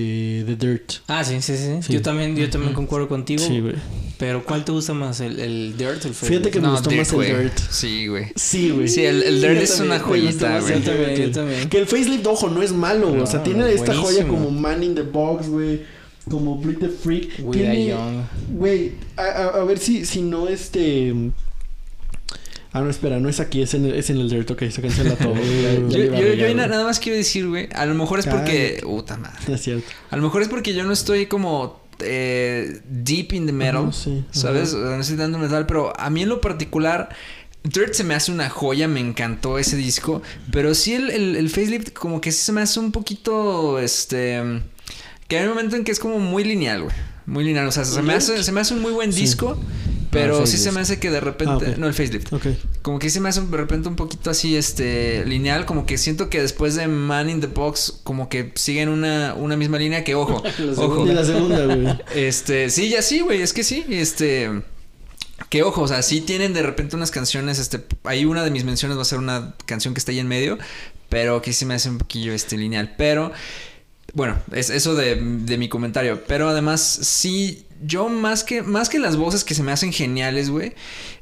de, 0.00 0.44
de 0.44 0.56
Dirt. 0.56 0.92
Ah, 1.08 1.24
sí, 1.24 1.40
sí, 1.40 1.56
sí. 1.56 1.70
Sí. 1.82 1.92
Yo 1.92 2.02
también, 2.02 2.36
yo 2.36 2.48
también 2.50 2.72
concuerdo 2.74 3.08
contigo. 3.08 3.42
Sí, 3.44 3.60
güey. 3.60 3.74
Pero 4.18 4.44
¿cuál 4.44 4.64
te 4.64 4.72
gusta 4.72 4.94
más? 4.94 5.20
¿El, 5.20 5.38
el 5.40 5.74
Dirt 5.76 6.04
o 6.04 6.08
el? 6.08 6.14
Fíjate 6.14 6.50
que 6.50 6.60
me 6.60 6.70
gustó 6.70 6.90
más 6.90 7.08
el 7.10 7.14
güey. 7.14 7.28
Dirt. 7.42 7.58
Sí, 7.70 8.06
güey. 8.06 8.26
Sí, 8.34 8.70
güey. 8.70 8.88
Sí, 8.88 9.04
el- 9.04 9.22
el 9.22 9.40
Dirt 9.42 9.54
Yo 9.56 9.60
es 9.60 9.76
también, 9.76 9.90
una 9.96 10.00
joyita, 10.04 10.60
güey. 10.60 10.72
Yo 10.74 10.80
también, 10.90 11.16
yo 11.16 11.30
también. 11.32 11.68
Que 11.68 11.78
el 11.78 11.86
facelift, 11.86 12.26
ojo, 12.26 12.48
no 12.48 12.62
es 12.62 12.72
malo, 12.72 13.08
güey. 13.10 13.20
o 13.22 13.26
sea, 13.26 13.38
No, 13.40 13.44
tiene 13.44 13.70
esta 13.72 13.94
joya 13.94 14.26
como 14.26 14.50
Man 14.50 14.82
in 14.82 14.94
the 14.94 15.02
Box, 15.02 15.48
güey. 15.48 15.82
Como 16.30 16.56
Bleed 16.56 16.78
the 16.78 16.88
Freak. 16.88 17.36
Tiene-. 17.52 17.94
Güey, 18.52 18.92
a, 19.16 19.22
a- 19.22 19.60
a 19.60 19.64
ver 19.64 19.78
si, 19.78 20.04
si 20.04 20.22
no 20.22 20.48
este... 20.48 21.14
Ah, 22.76 22.82
no, 22.82 22.90
espera, 22.90 23.18
no 23.20 23.30
es 23.30 23.40
aquí, 23.40 23.62
es 23.62 23.72
en 23.72 23.86
el, 23.86 23.94
es 23.94 24.10
en 24.10 24.18
el 24.18 24.28
Dirt. 24.28 24.50
Ok, 24.50 24.64
se 24.68 24.82
cancela 24.82 25.16
todo. 25.16 25.32
Yo, 25.88 26.34
yo, 26.34 26.54
nada 26.54 26.84
más 26.84 27.00
quiero 27.00 27.16
decir, 27.16 27.48
güey. 27.48 27.70
A 27.74 27.86
lo 27.86 27.94
mejor 27.94 28.18
es 28.18 28.26
porque. 28.26 28.80
Puta 28.82 29.16
madre. 29.16 29.38
No 29.48 29.54
es 29.54 29.62
cierto. 29.62 29.86
A 30.10 30.16
lo 30.16 30.22
mejor 30.22 30.42
es 30.42 30.48
porque 30.48 30.74
yo 30.74 30.84
no 30.84 30.92
estoy 30.92 31.24
como 31.24 31.80
eh, 32.00 32.82
deep 32.86 33.32
in 33.32 33.46
the 33.46 33.52
metal. 33.52 33.84
Ajá, 33.84 33.92
sí, 33.92 34.26
¿Sabes? 34.30 34.74
O 34.74 34.82
sea, 34.82 34.94
No 34.94 35.00
estoy 35.00 35.16
dando 35.16 35.38
metal, 35.38 35.64
pero 35.64 35.98
a 35.98 36.10
mí 36.10 36.22
en 36.22 36.28
lo 36.28 36.42
particular. 36.42 37.08
Dirt 37.62 37.94
se 37.94 38.04
me 38.04 38.14
hace 38.14 38.30
una 38.30 38.50
joya, 38.50 38.88
me 38.88 39.00
encantó 39.00 39.58
ese 39.58 39.76
disco. 39.78 40.20
Pero 40.52 40.74
sí 40.74 40.92
el, 40.92 41.10
el, 41.10 41.34
el 41.34 41.48
facelift 41.48 41.94
como 41.94 42.20
que 42.20 42.30
sí 42.30 42.44
se 42.44 42.52
me 42.52 42.60
hace 42.60 42.78
un 42.78 42.92
poquito. 42.92 43.78
Este. 43.78 44.42
Que 45.28 45.38
hay 45.38 45.44
un 45.44 45.54
momento 45.54 45.76
en 45.76 45.84
que 45.84 45.92
es 45.92 45.98
como 45.98 46.18
muy 46.18 46.44
lineal, 46.44 46.82
güey. 46.82 46.94
Muy 47.26 47.44
lineal. 47.44 47.66
O 47.66 47.72
sea, 47.72 47.84
se 47.84 48.02
me 48.02 48.14
hace, 48.14 48.42
se 48.42 48.52
me 48.52 48.60
hace 48.60 48.74
un 48.74 48.80
muy 48.82 48.92
buen 48.92 49.12
Sí. 49.12 49.20
disco. 49.20 49.58
Pero 50.10 50.40
el 50.40 50.46
sí 50.46 50.56
se 50.56 50.72
me 50.72 50.80
hace 50.80 50.98
que 50.98 51.10
de 51.10 51.20
repente. 51.20 51.66
Ah. 51.72 51.74
No, 51.76 51.86
el 51.88 51.92
facelift. 51.92 52.32
Ok. 52.32 52.46
Como 52.80 52.98
que 52.98 53.10
sí 53.10 53.20
me 53.20 53.28
hace 53.28 53.40
de 53.42 53.56
repente 53.56 53.88
un 53.88 53.96
poquito 53.96 54.30
así, 54.30 54.56
este, 54.56 55.24
lineal, 55.26 55.66
como 55.66 55.84
que 55.84 55.98
siento 55.98 56.30
que 56.30 56.40
después 56.40 56.74
de 56.74 56.86
Man 56.88 57.28
in 57.28 57.40
the 57.40 57.48
Box, 57.48 58.00
como 58.02 58.28
que 58.30 58.52
siguen 58.54 58.88
una, 58.88 59.34
una 59.34 59.56
misma 59.56 59.78
línea 59.78 60.04
que, 60.04 60.14
ojo, 60.14 60.42
ojo, 60.76 61.04
De 61.04 61.12
la 61.12 61.24
segunda, 61.24 61.66
güey. 61.66 61.98
este, 62.14 62.70
sí, 62.70 62.88
ya 62.88 63.02
sí, 63.02 63.20
güey, 63.20 63.42
es 63.42 63.52
que 63.52 63.62
sí, 63.64 63.84
este, 63.90 64.62
que 65.50 65.62
ojo, 65.64 65.82
o 65.82 65.88
sea, 65.88 66.02
sí 66.02 66.20
tienen 66.22 66.54
de 66.54 66.62
repente 66.62 66.96
unas 66.96 67.10
canciones, 67.10 67.58
este, 67.58 67.84
ahí 68.04 68.24
una 68.24 68.42
de 68.42 68.50
mis 68.50 68.64
menciones 68.64 68.96
va 68.96 69.02
a 69.02 69.06
ser 69.06 69.18
una 69.18 69.54
canción 69.66 69.92
que 69.92 69.98
está 69.98 70.12
ahí 70.12 70.20
en 70.20 70.28
medio, 70.28 70.56
pero 71.10 71.42
que 71.42 71.52
sí 71.52 71.66
me 71.66 71.74
hace 71.74 71.90
un 71.90 71.98
poquillo, 71.98 72.32
este, 72.32 72.56
lineal, 72.56 72.94
pero, 72.96 73.32
bueno, 74.14 74.38
es 74.52 74.70
eso 74.70 74.94
de, 74.94 75.16
mi 75.16 75.68
comentario, 75.68 76.22
pero 76.26 76.48
además 76.48 76.80
sí... 76.80 77.65
Yo 77.84 78.08
más 78.08 78.42
que, 78.44 78.62
más 78.62 78.88
que 78.88 78.98
las 78.98 79.16
voces 79.16 79.44
que 79.44 79.54
se 79.54 79.62
me 79.62 79.72
hacen 79.72 79.92
geniales, 79.92 80.48
güey. 80.50 80.72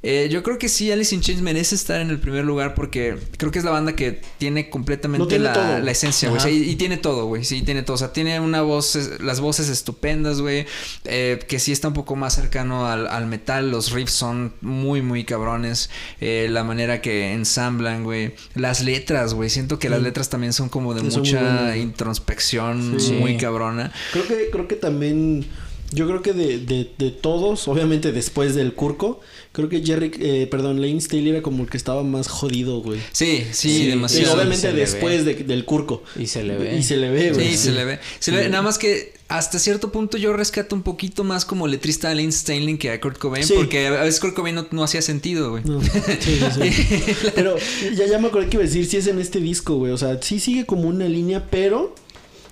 eh, 0.02 0.28
yo 0.30 0.42
creo 0.42 0.58
que 0.58 0.68
sí, 0.68 0.92
Alice 0.92 1.14
in 1.14 1.20
Chains 1.20 1.42
merece 1.42 1.74
estar 1.74 2.00
en 2.00 2.10
el 2.10 2.18
primer 2.20 2.44
lugar 2.44 2.74
porque 2.74 3.16
creo 3.38 3.50
que 3.50 3.58
es 3.58 3.64
la 3.64 3.70
banda 3.70 3.96
que 3.96 4.20
tiene 4.38 4.70
completamente 4.70 5.26
tiene 5.26 5.44
la, 5.44 5.78
la 5.80 5.90
esencia, 5.90 6.28
güey. 6.28 6.38
O 6.38 6.40
sea, 6.40 6.50
Ajá. 6.50 6.58
y, 6.58 6.70
y 6.70 6.76
tiene 6.76 6.96
todo, 6.96 7.26
güey. 7.26 7.44
Sí, 7.44 7.62
tiene 7.62 7.82
todo. 7.82 7.94
O 7.94 7.98
sea, 7.98 8.12
tiene 8.12 8.38
una 8.40 8.62
voz, 8.62 8.96
las 9.20 9.40
voces 9.40 9.68
estupendas, 9.68 10.40
güey. 10.40 10.66
eh, 11.04 11.40
que 11.48 11.58
sí 11.58 11.72
está 11.72 11.88
un 11.88 11.94
poco 11.94 12.14
más 12.16 12.34
cercano 12.34 12.86
al, 12.86 13.06
al 13.08 13.26
metal. 13.26 13.70
Los 13.70 13.90
riffs 13.92 14.12
son 14.12 14.54
muy, 14.60 15.02
muy 15.02 15.24
cabrones. 15.24 15.90
eh, 16.20 16.48
la 16.50 16.62
manera 16.64 17.00
que 17.00 17.32
ensamblan, 17.32 18.04
güey. 18.04 18.34
Las 18.54 18.80
letras, 18.82 19.34
güey. 19.34 19.50
Siento 19.50 19.78
que 19.78 19.88
las 19.88 20.02
letras 20.02 20.28
también 20.28 20.52
son 20.52 20.68
como 20.68 20.94
de 20.94 21.02
muy 21.02 21.14
mucha 21.16 21.76
introspección 21.76 23.00
Sí. 23.00 23.12
muy 23.12 23.36
cabrona. 23.36 23.92
Creo 24.12 24.26
que, 24.26 24.50
creo 24.50 24.68
que 24.68 24.76
también. 24.76 25.46
Yo 25.92 26.06
creo 26.08 26.22
que 26.22 26.32
de, 26.32 26.58
de, 26.58 26.90
de 26.98 27.10
todos, 27.10 27.68
obviamente 27.68 28.10
después 28.10 28.54
del 28.54 28.72
Curco, 28.74 29.20
creo 29.52 29.68
que 29.68 29.84
Jerry, 29.84 30.10
eh, 30.18 30.48
perdón, 30.50 30.80
Lane 30.80 31.00
Staley 31.00 31.28
era 31.30 31.42
como 31.42 31.62
el 31.62 31.70
que 31.70 31.76
estaba 31.76 32.02
más 32.02 32.26
jodido, 32.28 32.80
güey. 32.80 32.98
Sí, 33.12 33.44
sí, 33.52 33.70
Sí, 33.70 33.82
Y 33.82 33.86
demasiado. 33.88 34.26
Sí, 34.26 34.32
obviamente 34.34 34.72
después 34.72 35.24
de- 35.24 35.34
del 35.34 35.64
Curco. 35.64 36.02
Y 36.18 36.26
se 36.26 36.42
le 36.42 36.56
ve. 36.56 36.76
Y 36.76 36.82
se 36.82 36.96
le 36.96 37.10
ve, 37.10 37.32
güey. 37.32 37.50
Sí, 37.50 37.56
se 37.56 37.70
le 37.72 37.84
ve. 37.84 37.98
Se 38.18 38.32
le 38.32 38.38
ve. 38.38 38.48
Nada 38.48 38.62
más 38.62 38.78
que 38.78 39.12
hasta 39.28 39.58
cierto 39.58 39.90
punto 39.90 40.18
yo 40.18 40.32
rescato 40.34 40.74
un 40.76 40.82
poquito 40.82 41.24
más 41.24 41.44
como 41.44 41.66
letrista 41.66 42.10
a 42.10 42.14
Lane 42.14 42.28
Stanley 42.28 42.76
que 42.76 42.90
a 42.90 43.00
Kurt 43.00 43.18
Cobain. 43.18 43.44
Sí. 43.46 43.54
Porque 43.56 43.86
a 43.86 44.02
veces 44.02 44.20
Kurt 44.20 44.34
Cobain 44.34 44.54
no, 44.54 44.66
no 44.72 44.82
hacía 44.82 45.00
sentido, 45.02 45.50
güey. 45.50 45.62
No, 45.64 45.80
sí, 45.82 45.90
sí, 46.20 46.38
sí. 46.52 47.14
Pero 47.34 47.56
ya, 47.94 48.06
ya 48.06 48.18
me 48.18 48.28
acordé 48.28 48.48
que 48.48 48.56
iba 48.56 48.64
a 48.64 48.66
decir, 48.66 48.86
si 48.86 48.96
es 48.96 49.06
en 49.06 49.20
este 49.20 49.38
disco, 49.40 49.76
güey. 49.76 49.92
O 49.92 49.98
sea, 49.98 50.20
sí 50.20 50.40
sigue 50.40 50.66
como 50.66 50.88
una 50.88 51.08
línea, 51.08 51.46
pero 51.50 51.94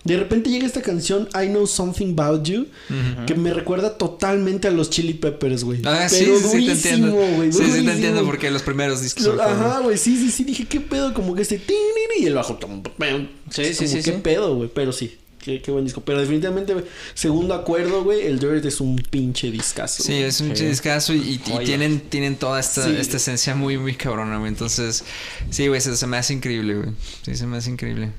de 0.04 0.16
repente 0.16 0.50
llega 0.50 0.66
esta 0.66 0.82
canción, 0.82 1.28
I 1.34 1.46
Know 1.48 1.66
Something 1.66 2.14
About 2.18 2.42
You, 2.44 2.66
que 3.26 3.34
me 3.34 3.52
recuerda 3.54 3.96
totalmente 3.96 4.66
a 4.68 4.70
los 4.70 4.90
Chili 4.90 5.14
Peppers, 5.14 5.62
güey. 5.64 5.80
Ah, 5.84 6.08
sí, 6.08 6.24
pero 6.24 6.38
sí, 6.40 6.48
sí, 6.58 6.66
te 6.66 6.72
entiendo. 6.72 7.12
güey. 7.12 7.52
Sí, 7.52 7.64
sí, 7.64 7.84
te 7.84 7.92
entiendo 7.92 8.24
porque 8.24 8.50
los 8.50 8.62
primeros 8.62 9.00
discos 9.02 9.24
Lo- 9.24 9.40
Ajá, 9.42 9.78
güey, 9.80 9.96
sí, 9.98 10.16
sí, 10.16 10.30
sí, 10.30 10.44
dije, 10.44 10.64
¿qué 10.66 10.80
pedo? 10.80 11.14
Como 11.14 11.34
que 11.34 11.42
este 11.42 11.60
y 12.18 12.26
el 12.26 12.34
bajo. 12.34 12.58
Sí, 13.50 13.64
sí, 13.64 13.74
como, 13.76 13.88
sí, 13.90 13.96
¿Qué 14.02 14.02
sí. 14.02 14.18
pedo, 14.22 14.54
güey? 14.56 14.70
Pero 14.74 14.92
sí, 14.92 15.16
qué, 15.40 15.62
qué 15.62 15.70
buen 15.70 15.84
disco. 15.84 16.02
Pero 16.04 16.20
definitivamente, 16.20 16.74
segundo 17.14 17.54
acuerdo, 17.54 18.04
güey, 18.04 18.26
el 18.26 18.38
Dirt 18.38 18.64
es 18.64 18.80
un 18.80 18.96
pinche 18.96 19.50
discazo. 19.50 20.02
Sí, 20.02 20.14
es 20.14 20.40
un 20.40 20.54
Sí. 20.56 20.66
discazo 20.66 21.14
y, 21.14 21.18
y- 21.18 21.40
y 21.46 21.50
Joya. 21.52 21.64
tienen, 21.64 22.00
tienen 22.00 22.36
toda 22.36 22.60
esta, 22.60 22.84
Sí. 22.84 22.94
esta 22.98 23.16
esencia 23.16 23.54
muy, 23.54 23.78
muy 23.78 23.94
cabrona, 23.94 24.36
güey. 24.38 24.48
Entonces, 24.50 25.04
sí, 25.50 25.68
güey, 25.68 25.80
se, 25.80 25.96
se 25.96 26.06
me 26.06 26.16
hace 26.16 26.34
increíble, 26.34 26.74
güey. 26.74 26.90
Sí, 27.24 27.34
se 27.36 27.46
me 27.46 27.56
hace 27.56 27.70
increíble. 27.70 28.10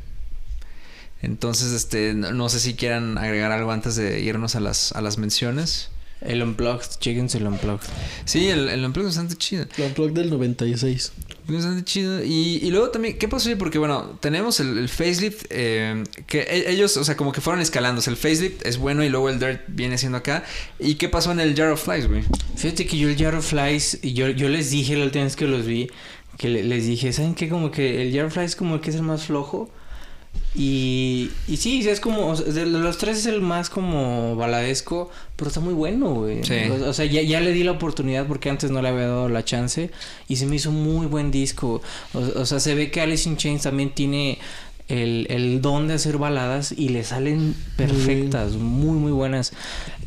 Entonces, 1.23 1.71
este, 1.71 2.13
no, 2.13 2.31
no 2.33 2.49
sé 2.49 2.59
si 2.59 2.75
quieran 2.75 3.17
agregar 3.17 3.51
algo 3.51 3.71
antes 3.71 3.95
de 3.95 4.19
irnos 4.21 4.55
a 4.55 4.59
las, 4.59 4.91
a 4.91 5.01
las 5.01 5.17
menciones. 5.17 5.89
El 6.21 6.41
Unplugged, 6.41 6.99
chéquense 6.99 7.37
el 7.37 7.47
Unplugged. 7.47 7.85
Sí, 8.23 8.47
el, 8.47 8.69
el 8.69 8.83
empleo 8.85 9.05
es 9.07 9.15
bastante 9.15 9.35
chido. 9.35 9.65
La 9.77 9.87
Unplugged 9.87 10.13
del 10.13 10.29
96. 10.29 11.11
Bastante 11.49 11.83
chido. 11.83 12.23
Y, 12.23 12.59
y 12.63 12.71
luego 12.71 12.91
también, 12.91 13.17
¿qué 13.17 13.27
pasó 13.27 13.49
ahí? 13.49 13.55
Porque 13.55 13.77
bueno, 13.77 14.17
tenemos 14.21 14.61
el, 14.61 14.77
el 14.77 14.87
facelift, 14.87 15.45
eh, 15.49 16.01
que 16.25 16.41
e- 16.43 16.71
ellos, 16.71 16.95
o 16.95 17.03
sea, 17.03 17.17
como 17.17 17.33
que 17.33 17.41
fueron 17.41 17.61
escalando. 17.61 17.99
O 17.99 18.01
sea, 18.01 18.11
el 18.11 18.17
facelift 18.17 18.65
es 18.65 18.77
bueno 18.77 19.03
y 19.03 19.09
luego 19.09 19.29
el 19.29 19.37
dirt 19.39 19.63
viene 19.67 19.97
siendo 19.97 20.17
acá. 20.17 20.45
¿Y 20.79 20.95
qué 20.95 21.09
pasó 21.09 21.33
en 21.33 21.41
el 21.41 21.55
Jar 21.57 21.69
of 21.71 21.83
Flies, 21.83 22.07
güey? 22.07 22.23
Fíjate 22.55 22.85
que 22.87 22.97
yo 22.97 23.09
el 23.09 23.17
Jar 23.17 23.35
of 23.35 23.45
Flies, 23.45 23.99
y 24.01 24.13
yo, 24.13 24.29
yo 24.29 24.47
les 24.47 24.69
dije 24.71 24.95
la 24.95 25.03
última 25.05 25.25
vez 25.25 25.35
que 25.35 25.45
los 25.45 25.65
vi, 25.65 25.89
que 26.37 26.47
le- 26.47 26.63
les 26.63 26.85
dije, 26.85 27.11
¿saben 27.11 27.35
qué? 27.35 27.49
Como 27.49 27.69
que 27.69 28.01
el 28.01 28.13
Jar 28.15 28.25
of 28.27 28.33
Flies 28.33 28.55
como 28.55 28.79
que 28.79 28.91
es 28.91 28.95
el 28.95 29.03
más 29.03 29.25
flojo. 29.25 29.69
Y, 30.55 31.31
y 31.47 31.57
sí, 31.57 31.87
es 31.89 31.99
como, 31.99 32.27
o 32.27 32.35
sea, 32.35 32.45
de 32.45 32.67
los 32.67 32.99
tres 32.99 33.17
es 33.17 33.25
el 33.25 33.41
más 33.41 33.71
como 33.71 34.35
baladesco, 34.35 35.09
pero 35.35 35.47
está 35.47 35.59
muy 35.59 35.73
bueno, 35.73 36.13
güey. 36.13 36.43
Sí. 36.43 36.69
O, 36.69 36.89
o 36.89 36.93
sea, 36.93 37.05
ya, 37.05 37.23
ya 37.23 37.39
le 37.39 37.53
di 37.53 37.63
la 37.63 37.71
oportunidad 37.71 38.27
porque 38.27 38.51
antes 38.51 38.69
no 38.69 38.81
le 38.81 38.89
había 38.89 39.07
dado 39.07 39.29
la 39.29 39.43
chance 39.43 39.89
y 40.27 40.35
se 40.35 40.45
me 40.45 40.57
hizo 40.57 40.71
muy 40.71 41.07
buen 41.07 41.31
disco. 41.31 41.81
O, 42.13 42.19
o 42.19 42.45
sea, 42.45 42.59
se 42.59 42.75
ve 42.75 42.91
que 42.91 43.01
Alice 43.01 43.27
in 43.27 43.35
Chains 43.35 43.63
también 43.63 43.95
tiene 43.95 44.37
el, 44.89 45.25
el 45.31 45.59
don 45.61 45.87
de 45.87 45.95
hacer 45.95 46.19
baladas 46.19 46.71
y 46.71 46.89
le 46.89 47.03
salen 47.03 47.55
perfectas, 47.75 48.53
muy, 48.53 48.97
muy 48.99 49.11
buenas. 49.11 49.53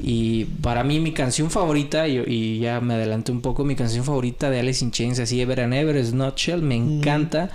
Y 0.00 0.44
para 0.62 0.84
mí 0.84 1.00
mi 1.00 1.12
canción 1.12 1.50
favorita, 1.50 2.06
y, 2.06 2.22
y 2.24 2.58
ya 2.60 2.80
me 2.80 2.94
adelanté 2.94 3.32
un 3.32 3.40
poco, 3.40 3.64
mi 3.64 3.74
canción 3.74 4.04
favorita 4.04 4.48
de 4.48 4.60
Alice 4.60 4.84
in 4.84 4.92
Chains, 4.92 5.18
así 5.18 5.40
Ever 5.40 5.60
and 5.60 5.74
Ever, 5.74 5.96
es 5.96 6.12
Nutshell, 6.12 6.62
me 6.62 6.76
encanta. 6.76 7.50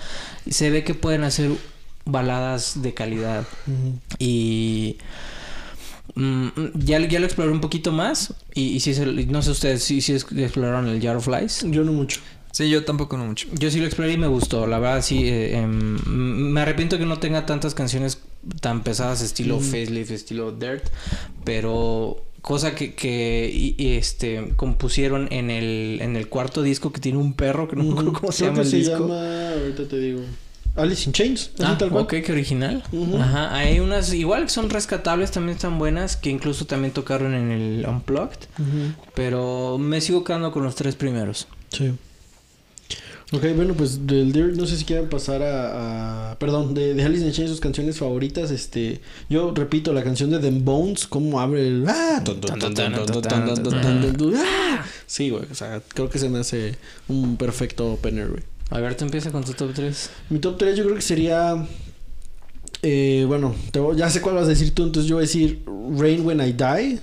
Se 0.50 0.72
ve 0.72 0.84
que 0.84 0.94
pueden 0.94 1.24
hacer 1.24 1.52
baladas 2.06 2.82
de 2.82 2.94
calidad. 2.94 3.46
Y 4.20 4.98
mm, 6.16 6.48
ya, 6.76 7.00
ya 7.08 7.20
lo 7.20 7.26
exploré 7.26 7.52
un 7.52 7.62
poquito 7.62 7.92
más. 7.92 8.34
Y, 8.54 8.64
y 8.64 8.80
si 8.80 8.94
se- 8.94 9.06
no 9.06 9.42
sé 9.42 9.52
ustedes 9.52 9.84
si, 9.84 10.02
si 10.02 10.14
exploraron 10.14 10.88
el 10.88 11.02
Jar 11.02 11.16
of 11.16 11.26
Flies. 11.26 11.66
Yo 11.70 11.84
no 11.84 11.92
mucho. 11.94 12.20
Sí, 12.52 12.70
yo 12.70 12.84
tampoco 12.84 13.18
no 13.18 13.26
mucho. 13.26 13.48
Yo 13.54 13.72
sí 13.72 13.80
lo 13.80 13.86
exploré 13.86 14.12
y 14.14 14.18
me 14.18 14.28
gustó. 14.28 14.68
La 14.68 14.78
verdad, 14.80 15.02
sí. 15.02 15.22
eh, 15.26 15.58
em, 15.58 15.98
me 16.52 16.60
arrepiento 16.62 16.98
que 16.98 17.06
no 17.06 17.18
tenga 17.18 17.46
tantas 17.46 17.74
canciones 17.74 18.20
tan 18.60 18.84
pesadas, 18.84 19.22
estilo 19.22 19.60
Facelift, 19.60 20.12
estilo 20.12 20.52
Dirt. 20.52 20.84
Pero 21.46 22.26
cosa 22.42 22.76
que, 22.76 22.94
que 22.94 23.50
y- 23.54 23.76
y, 23.78 23.94
este 23.96 24.52
compusieron 24.58 25.28
en 25.32 25.50
el, 25.50 26.00
en 26.02 26.18
el 26.18 26.28
cuarto 26.28 26.62
disco 26.62 26.92
que 26.92 27.00
tiene 27.00 27.20
un 27.20 27.34
perro 27.36 27.70
que 27.70 27.76
no 27.78 27.84
me 27.84 27.92
acuerdo 27.92 28.14
cómo 28.14 28.32
se 28.34 28.46
llama 28.48 28.62
el 28.64 28.68
se 28.68 28.78
disco. 28.78 28.98
llama, 29.00 29.50
ahorita 29.52 29.88
te 29.88 30.00
digo. 30.00 30.22
Alice 30.76 31.06
in 31.06 31.14
Chains. 31.14 31.52
Ah, 31.60 31.78
tal 31.78 31.90
cual. 31.90 32.04
ok, 32.04 32.16
que 32.24 32.32
original. 32.32 32.84
Ajá, 33.20 33.56
hay 33.56 33.80
unas 33.80 34.14
igual 34.14 34.44
que 34.44 34.50
son 34.50 34.70
rescatables, 34.70 35.32
también 35.32 35.58
están 35.58 35.78
buenas, 35.78 36.16
que 36.16 36.30
incluso 36.30 36.66
también 36.66 36.94
tocaron 36.94 37.34
en 37.34 37.52
el 37.52 37.86
Unplugged. 37.88 38.48
Pero 39.14 39.78
me 39.78 40.02
sigo 40.02 40.24
quedando 40.24 40.52
con 40.52 40.64
los 40.64 40.76
tres 40.76 40.96
primeros. 40.96 41.48
Sí. 41.70 41.92
Ok, 43.34 43.46
bueno, 43.56 43.74
pues 43.76 44.06
del 44.06 44.34
Dirt 44.34 44.58
no 44.58 44.66
sé 44.66 44.76
si 44.76 44.84
quieren 44.84 45.08
pasar 45.08 45.42
a... 45.42 46.36
perdón, 46.38 46.74
de, 46.74 47.02
Alice 47.02 47.26
in 47.26 47.32
Chains, 47.32 47.50
sus 47.50 47.62
canciones 47.62 47.98
favoritas. 47.98 48.52
este... 48.52 49.00
Yo 49.30 49.54
repito, 49.56 49.94
la 49.94 50.04
canción 50.04 50.32
de 50.32 50.40
The 50.40 50.52
Bones, 50.52 51.08
cómo 51.08 51.40
abre 51.40 51.66
el... 51.66 51.86
¡Ah! 51.88 52.22
Sí, 55.08 55.30
güey, 55.30 55.46
o 55.50 55.56
sea, 55.56 55.82
creo 55.88 56.10
que 56.10 56.20
se 56.20 56.28
me 56.28 56.40
hace 56.40 56.76
un 57.08 57.38
perfecto 57.38 57.94
opener, 57.94 58.28
güey. 58.28 58.44
A 58.72 58.80
ver, 58.80 58.96
tú 58.96 59.04
empieza 59.06 59.32
con 59.32 59.44
tu 59.44 59.54
top 59.54 59.74
3. 59.74 60.10
Mi 60.30 60.40
top 60.40 60.58
3 60.58 60.78
yo 60.78 60.84
creo 60.86 60.96
que 60.96 61.02
sería... 61.02 61.68
Eh, 62.84 63.26
bueno, 63.28 63.54
te 63.72 63.80
voy- 63.80 63.96
ya 63.96 64.10
sé 64.10 64.22
cuál 64.22 64.36
vas 64.36 64.46
a 64.46 64.50
decir 64.50 64.74
tú, 64.74 64.84
entonces 64.84 65.08
yo 65.08 65.18
voy 65.18 65.26
a 65.26 65.28
decir 65.28 65.62
Rain 65.98 66.26
When 66.26 66.40
I 66.42 66.52
Die. 66.54 67.00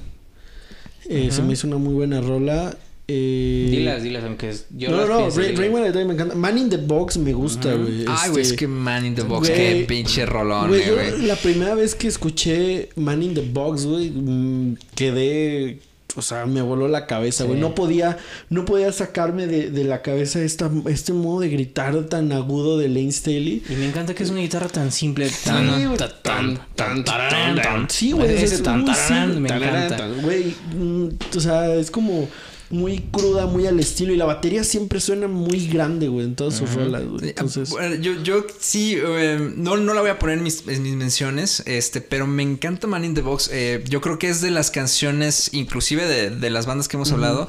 Eh, 1.08 1.28
Se 1.30 1.40
me 1.42 1.52
hizo 1.52 1.66
una 1.68 1.76
muy 1.76 1.94
buena 1.94 2.20
rola. 2.20 2.76
Eh, 3.06 3.68
Dilas, 3.70 4.02
dilas, 4.02 4.24
aunque 4.24 4.50
es- 4.50 4.66
yo 4.76 4.90
no, 4.90 5.06
no, 5.06 5.20
no, 5.20 5.30
Rain. 5.30 5.56
Rain 5.56 5.72
When 5.72 5.86
I 5.86 5.92
Die 5.96 6.04
me 6.04 6.14
encanta. 6.14 6.34
Man 6.34 6.58
in 6.58 6.68
the 6.68 6.76
Box 6.78 7.16
me 7.16 7.32
gusta, 7.32 7.72
güey. 7.74 8.04
Ay, 8.08 8.30
güey, 8.30 8.42
Este, 8.42 8.54
es 8.54 8.58
que 8.58 8.66
Man 8.66 9.06
in 9.06 9.14
the 9.14 9.22
Box, 9.22 9.48
güey, 9.48 9.80
qué 9.80 9.84
pinche 9.86 10.26
rolón, 10.26 10.68
güey. 10.68 10.82
la 11.26 11.36
primera 11.36 11.74
vez 11.74 11.94
que 11.94 12.08
escuché 12.08 12.88
Man 12.96 13.22
in 13.22 13.34
the 13.34 13.42
Box, 13.42 13.86
güey, 13.86 14.10
mm, 14.10 14.76
quedé, 14.94 15.78
o 16.16 16.22
sea, 16.22 16.46
me 16.46 16.62
voló 16.62 16.88
la 16.88 17.06
cabeza, 17.06 17.44
güey. 17.44 17.56
Sí. 17.56 17.60
No 17.60 17.74
podía, 17.74 18.16
no 18.48 18.64
podía 18.64 18.90
sacarme 18.92 19.46
de, 19.46 19.70
de 19.70 19.84
la 19.84 20.02
cabeza 20.02 20.40
esta, 20.40 20.70
este 20.88 21.12
modo 21.12 21.40
de 21.40 21.48
gritar 21.50 21.94
tan 22.04 22.32
agudo 22.32 22.78
de 22.78 22.88
Lane 22.88 23.12
Staley. 23.12 23.62
Y 23.68 23.72
me 23.74 23.86
encanta 23.88 24.14
que 24.14 24.22
es 24.22 24.30
una 24.30 24.40
guitarra 24.40 24.68
tan 24.68 24.90
simple. 24.90 25.28
Sí, 25.28 25.44
Tan, 25.44 25.86
güey. 25.86 25.98
tan, 25.98 26.58
tan, 26.74 27.04
tan, 27.04 27.56
tan. 27.56 27.90
Sí, 27.90 28.12
güey. 28.12 28.34
Ese 28.34 28.54
es 28.56 28.62
tan, 28.62 28.84
simple. 28.86 29.40
me 29.40 29.48
encanta. 29.48 29.96
tan, 29.96 30.22
Güey, 30.22 30.54
mm, 30.76 31.08
o 31.36 31.40
sea, 31.40 31.74
es 31.74 31.90
como 31.90 32.28
muy 32.70 32.98
cruda, 33.10 33.46
muy 33.46 33.66
al 33.66 33.80
estilo. 33.80 34.12
Y 34.12 34.16
la 34.16 34.24
batería 34.24 34.64
siempre 34.64 35.00
suena 35.00 35.28
muy 35.28 35.66
grande, 35.68 36.08
güey, 36.08 36.26
en 36.26 36.34
todas 36.34 36.54
sus 36.54 36.72
rolas, 36.74 37.04
güey. 37.04 37.20
Sí, 37.20 37.28
Entonces, 37.28 37.70
bueno, 37.70 37.94
yo, 37.96 38.22
yo 38.22 38.46
sí, 38.58 38.96
eh, 38.96 39.52
no, 39.56 39.76
no 39.76 39.94
la 39.94 40.00
voy 40.00 40.10
a 40.10 40.18
poner 40.18 40.38
en 40.38 40.44
mis, 40.44 40.66
en 40.66 40.82
mis 40.82 40.94
menciones, 40.94 41.62
este, 41.66 42.00
pero 42.00 42.26
me 42.26 42.42
encanta 42.42 42.86
Man 42.86 43.04
in 43.04 43.14
the 43.14 43.22
Box. 43.22 43.50
Eh, 43.52 43.84
yo 43.88 44.00
creo 44.00 44.18
que 44.18 44.28
es 44.28 44.40
de 44.40 44.50
las 44.50 44.70
canciones, 44.70 45.50
inclusive 45.52 46.06
de, 46.06 46.30
de 46.30 46.50
las 46.50 46.66
bandas 46.66 46.88
que 46.88 46.96
hemos 46.96 47.12
hablado, 47.12 47.48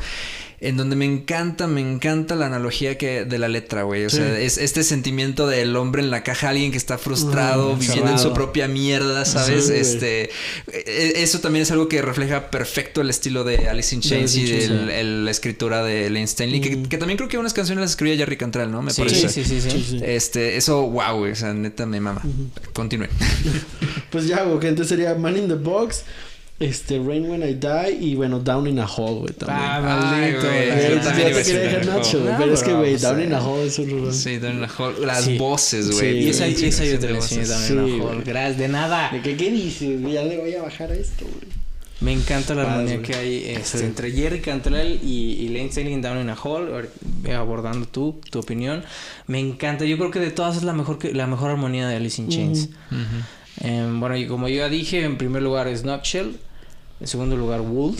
en 0.62 0.76
donde 0.78 0.96
me 0.96 1.06
encanta, 1.06 1.68
me 1.68 1.82
encanta 1.82 2.36
la 2.36 2.48
analogía 2.48 2.98
que 2.98 3.26
de 3.26 3.38
la 3.40 3.48
letra, 3.48 3.84
güey. 3.84 4.06
O 4.06 4.10
Sí. 4.10 4.18
sea, 4.18 4.38
es 4.40 4.58
este 4.58 4.84
sentimiento 4.84 5.48
del 5.48 5.76
hombre 5.76 6.02
en 6.02 6.12
la 6.12 6.24
caja, 6.24 6.50
alguien 6.50 6.72
que 6.72 6.78
está 6.78 6.98
frustrado, 6.98 7.76
viviendo 7.78 8.12
en 8.12 8.20
su 8.20 8.34
propia 8.34 8.68
mierda, 8.68 9.24
¿sabes? 9.26 9.68
Sí, 9.68 9.74
este, 9.74 10.24
eh, 10.72 11.14
eso 11.18 11.40
también 11.40 11.64
es 11.64 11.72
algo 11.72 11.88
que 11.88 12.02
refleja 12.02 12.50
perfecto 12.52 13.02
el 13.02 13.10
estilo 13.10 13.44
de 13.44 13.70
Alice 13.70 13.94
in 13.96 14.02
De 14.02 14.08
Chains 14.10 14.36
y 14.36 14.52
el- 14.52 15.26
la 15.26 15.32
escritura 15.32 15.84
de 15.84 16.10
Lane 16.10 16.24
Stanley, 16.24 16.62
que, 16.62 16.76
Mm. 16.76 16.86
que 16.88 16.98
también 16.98 17.18
creo 17.18 17.30
que 17.30 17.38
unas 17.38 17.54
canciones 17.54 17.82
las 17.82 17.92
escribía 17.92 18.18
Jerry 18.18 18.38
Cantrell, 18.38 18.70
¿no? 18.72 18.82
Me 18.82 18.92
Sí, 18.92 19.02
parece. 19.02 19.30
sí, 19.30 19.44
sí, 19.44 19.62
sí. 19.62 20.00
Este, 20.04 20.58
eso, 20.58 20.82
wow, 20.90 21.18
güey. 21.20 21.32
O 21.32 21.36
sea, 21.36 21.54
neta 21.54 21.86
me 21.86 22.00
mama. 22.02 22.22
Continúe. 22.74 23.08
Pues 24.12 24.28
ya, 24.28 24.44
güey, 24.44 24.60
que 24.60 24.68
entonces 24.68 24.90
sería 24.90 25.14
Man 25.16 25.38
in 25.38 25.48
the 25.48 25.54
Box, 25.54 26.04
este, 26.60 27.00
Rain 27.00 27.30
When 27.30 27.42
I 27.42 27.54
Die 27.54 27.98
y 28.02 28.16
bueno, 28.16 28.40
Down 28.40 28.68
in 28.68 28.80
a 28.80 28.86
Hole, 28.86 29.20
güey, 29.22 29.34
también. 29.34 29.60
Ah, 29.62 29.80
maldito. 29.82 30.42
yo 30.44 30.50
a 30.50 31.14
quería 31.14 31.60
dejar 31.60 31.72
Down 31.72 31.84
in 31.84 31.90
a 31.90 31.96
Nacho, 31.96 32.18
Hole. 32.18 32.24
güey, 32.26 32.36
pero 32.38 32.54
es 32.54 32.64
que, 32.64 32.74
güey, 32.74 32.90
pues, 32.92 33.02
Down 33.02 33.22
in 33.24 33.34
a 33.34 33.38
eh, 33.38 33.42
Hole 33.46 33.68
es 33.68 33.80
un 33.80 33.90
rolón. 33.90 34.14
Sí, 34.14 34.38
Down 34.38 34.58
in 34.58 34.64
a 34.66 34.70
Hole. 34.78 35.06
Las 35.06 35.24
Sí. 35.24 35.38
voces, 35.38 35.92
güey. 35.92 36.00
Sí, 36.00 36.18
Y 36.26 36.30
esa, 36.30 36.48
y 36.48 36.54
esa 36.66 36.86
yo 36.86 37.00
te 37.00 37.10
la 37.12 37.22
Sí, 37.22 37.36
también. 37.48 37.98
güey. 37.98 38.02
ojo. 38.02 38.22
Gracias, 38.26 38.58
de 38.58 38.68
nada. 38.68 39.10
¿De 39.12 39.22
qué, 39.22 39.38
qué 39.38 39.52
dices? 39.52 40.02
Ya 40.02 40.24
le 40.24 40.38
voy 40.38 40.54
a 40.56 40.62
bajar 40.64 40.92
a 40.92 40.96
esto, 40.96 41.26
güey. 41.26 41.60
Me 42.02 42.14
encanta 42.14 42.56
la 42.56 42.62
armonía 42.62 43.02
que 43.02 43.14
hay 43.14 43.44
este, 43.58 43.80
Sí. 43.80 43.84
entre 43.84 44.12
Jerry 44.12 44.40
Cantrell 44.40 45.00
y, 45.04 45.34
y 45.42 45.50
Lane 45.50 45.70
Staley 45.70 46.00
Down 46.00 46.22
in 46.22 46.30
a 46.30 46.36
Hole, 46.42 46.72
ahor- 46.72 46.90
eh, 47.26 47.34
abordando 47.34 47.86
tú, 47.88 48.22
tu 48.32 48.40
opinión. 48.40 48.84
Me 49.28 49.40
encanta. 49.40 49.84
Yo 49.84 49.98
creo 49.98 50.10
que 50.10 50.20
de 50.22 50.32
todas 50.32 50.56
es 50.56 50.64
la 50.64 50.72
mejor 50.72 50.98
que, 50.98 51.14
la 51.14 51.28
mejor 51.28 51.52
armonía 51.52 51.90
de 51.90 51.98
Alice 51.98 52.22
in 52.22 52.30
Chains. 52.30 52.70
Ujú. 52.92 53.68
Em, 53.68 54.00
bueno, 54.00 54.16
y 54.16 54.28
como 54.28 54.48
yo 54.48 54.56
ya 54.58 54.70
dije, 54.70 55.04
en 55.04 55.18
primer 55.18 55.42
lugar 55.42 55.68
es 55.68 55.84
Nutshell. 55.84 56.38
En 57.00 57.08
segundo 57.08 57.36
lugar, 57.36 57.62
Wood. 57.62 57.96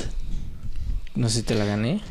No 1.16 1.30
sé 1.30 1.38
si 1.38 1.44
te 1.44 1.56
la 1.56 1.66
gané. 1.66 2.02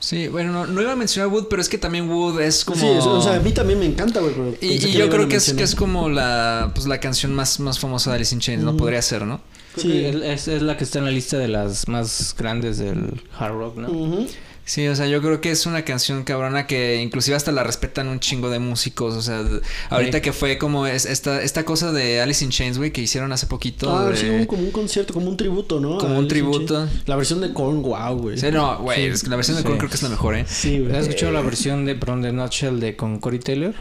Sí, 0.00 0.26
bueno, 0.26 0.52
no, 0.52 0.66
no 0.66 0.82
iba 0.82 0.92
a 0.92 0.96
mencionar 0.96 1.32
Wood, 1.32 1.46
pero 1.48 1.62
es 1.62 1.68
que 1.68 1.78
también 1.78 2.10
Wood 2.10 2.40
es 2.40 2.64
como. 2.64 2.80
Sí, 2.80 2.86
o 2.86 3.22
sea, 3.22 3.36
a 3.36 3.40
mí 3.40 3.52
también 3.52 3.78
me 3.78 3.86
encanta, 3.86 4.20
güey. 4.20 4.34
Y, 4.60 4.78
yo 4.78 5.08
creo 5.08 5.28
que 5.28 5.36
es, 5.36 5.52
que 5.52 5.62
es 5.62 5.76
como 5.76 6.08
la, 6.08 6.72
pues, 6.74 6.86
la 6.86 6.98
canción 6.98 7.32
más, 7.34 7.60
más 7.60 7.78
famosa 7.78 8.10
de 8.10 8.16
Alice 8.16 8.34
in 8.34 8.40
Chains, 8.40 8.64
¿no? 8.64 8.70
Ujú. 8.70 8.78
Podría 8.78 9.00
ser, 9.00 9.24
¿no? 9.24 9.40
Sí. 9.76 10.04
Es, 10.04 10.48
es 10.48 10.60
la 10.60 10.76
que 10.76 10.84
está 10.84 10.98
en 10.98 11.04
la 11.04 11.12
lista 11.12 11.38
de 11.38 11.48
las 11.48 11.86
más 11.86 12.34
grandes 12.36 12.78
del 12.78 13.22
hard 13.38 13.54
rock, 13.54 13.76
¿no? 13.76 14.26
Sí, 14.64 14.86
o 14.86 14.94
sea, 14.94 15.08
yo 15.08 15.20
creo 15.20 15.40
que 15.40 15.50
es 15.50 15.66
una 15.66 15.82
canción 15.84 16.22
cabrona 16.22 16.68
que 16.68 17.02
inclusive 17.02 17.36
hasta 17.36 17.50
la 17.50 17.64
respetan 17.64 18.06
un 18.06 18.20
chingo 18.20 18.48
de 18.48 18.60
músicos. 18.60 19.14
O 19.14 19.20
sea, 19.20 19.42
ahorita 19.90 20.18
Sí. 20.18 20.22
que 20.22 20.32
fue 20.32 20.56
como 20.56 20.86
es, 20.86 21.04
esta, 21.04 21.42
esta 21.42 21.64
cosa 21.64 21.90
de 21.90 22.20
Alice 22.20 22.44
in 22.44 22.50
Chains, 22.52 22.78
güey, 22.78 22.92
que 22.92 23.00
hicieron 23.02 23.32
hace 23.32 23.46
poquito. 23.48 23.94
Ah, 23.94 24.06
de- 24.10 24.16
sí, 24.16 24.28
un- 24.28 24.46
como 24.46 24.62
un 24.62 24.70
concierto, 24.70 25.12
como 25.14 25.28
un 25.28 25.36
tributo, 25.36 25.80
¿no? 25.80 25.98
Como 25.98 26.16
un 26.16 26.28
tributo. 26.28 26.88
La 27.06 27.16
versión 27.16 27.40
de 27.40 27.52
Korn, 27.52 27.82
wow, 27.82 28.16
güey. 28.16 28.38
Sí, 28.38 28.46
no, 28.52 28.78
güey, 28.78 29.06
es 29.06 29.24
que 29.24 29.30
la 29.30 29.36
versión 29.36 29.56
de 29.56 29.62
Sí. 29.62 29.66
Korn 29.66 29.78
creo 29.78 29.90
que 29.90 29.96
es 29.96 30.02
la 30.04 30.08
mejor, 30.10 30.36
¿eh? 30.36 30.44
Sí, 30.46 30.78
güey. 30.78 30.92
¿Has 30.94 31.08
escuchado 31.08 31.32
la 31.32 31.40
versión 31.42 31.84
de, 31.84 31.96
perdón, 31.96 32.22
de 32.22 32.32
Nutshell 32.32 32.78
de 32.78 32.94
con 32.94 33.18
Corey 33.18 33.40
Taylor? 33.40 33.74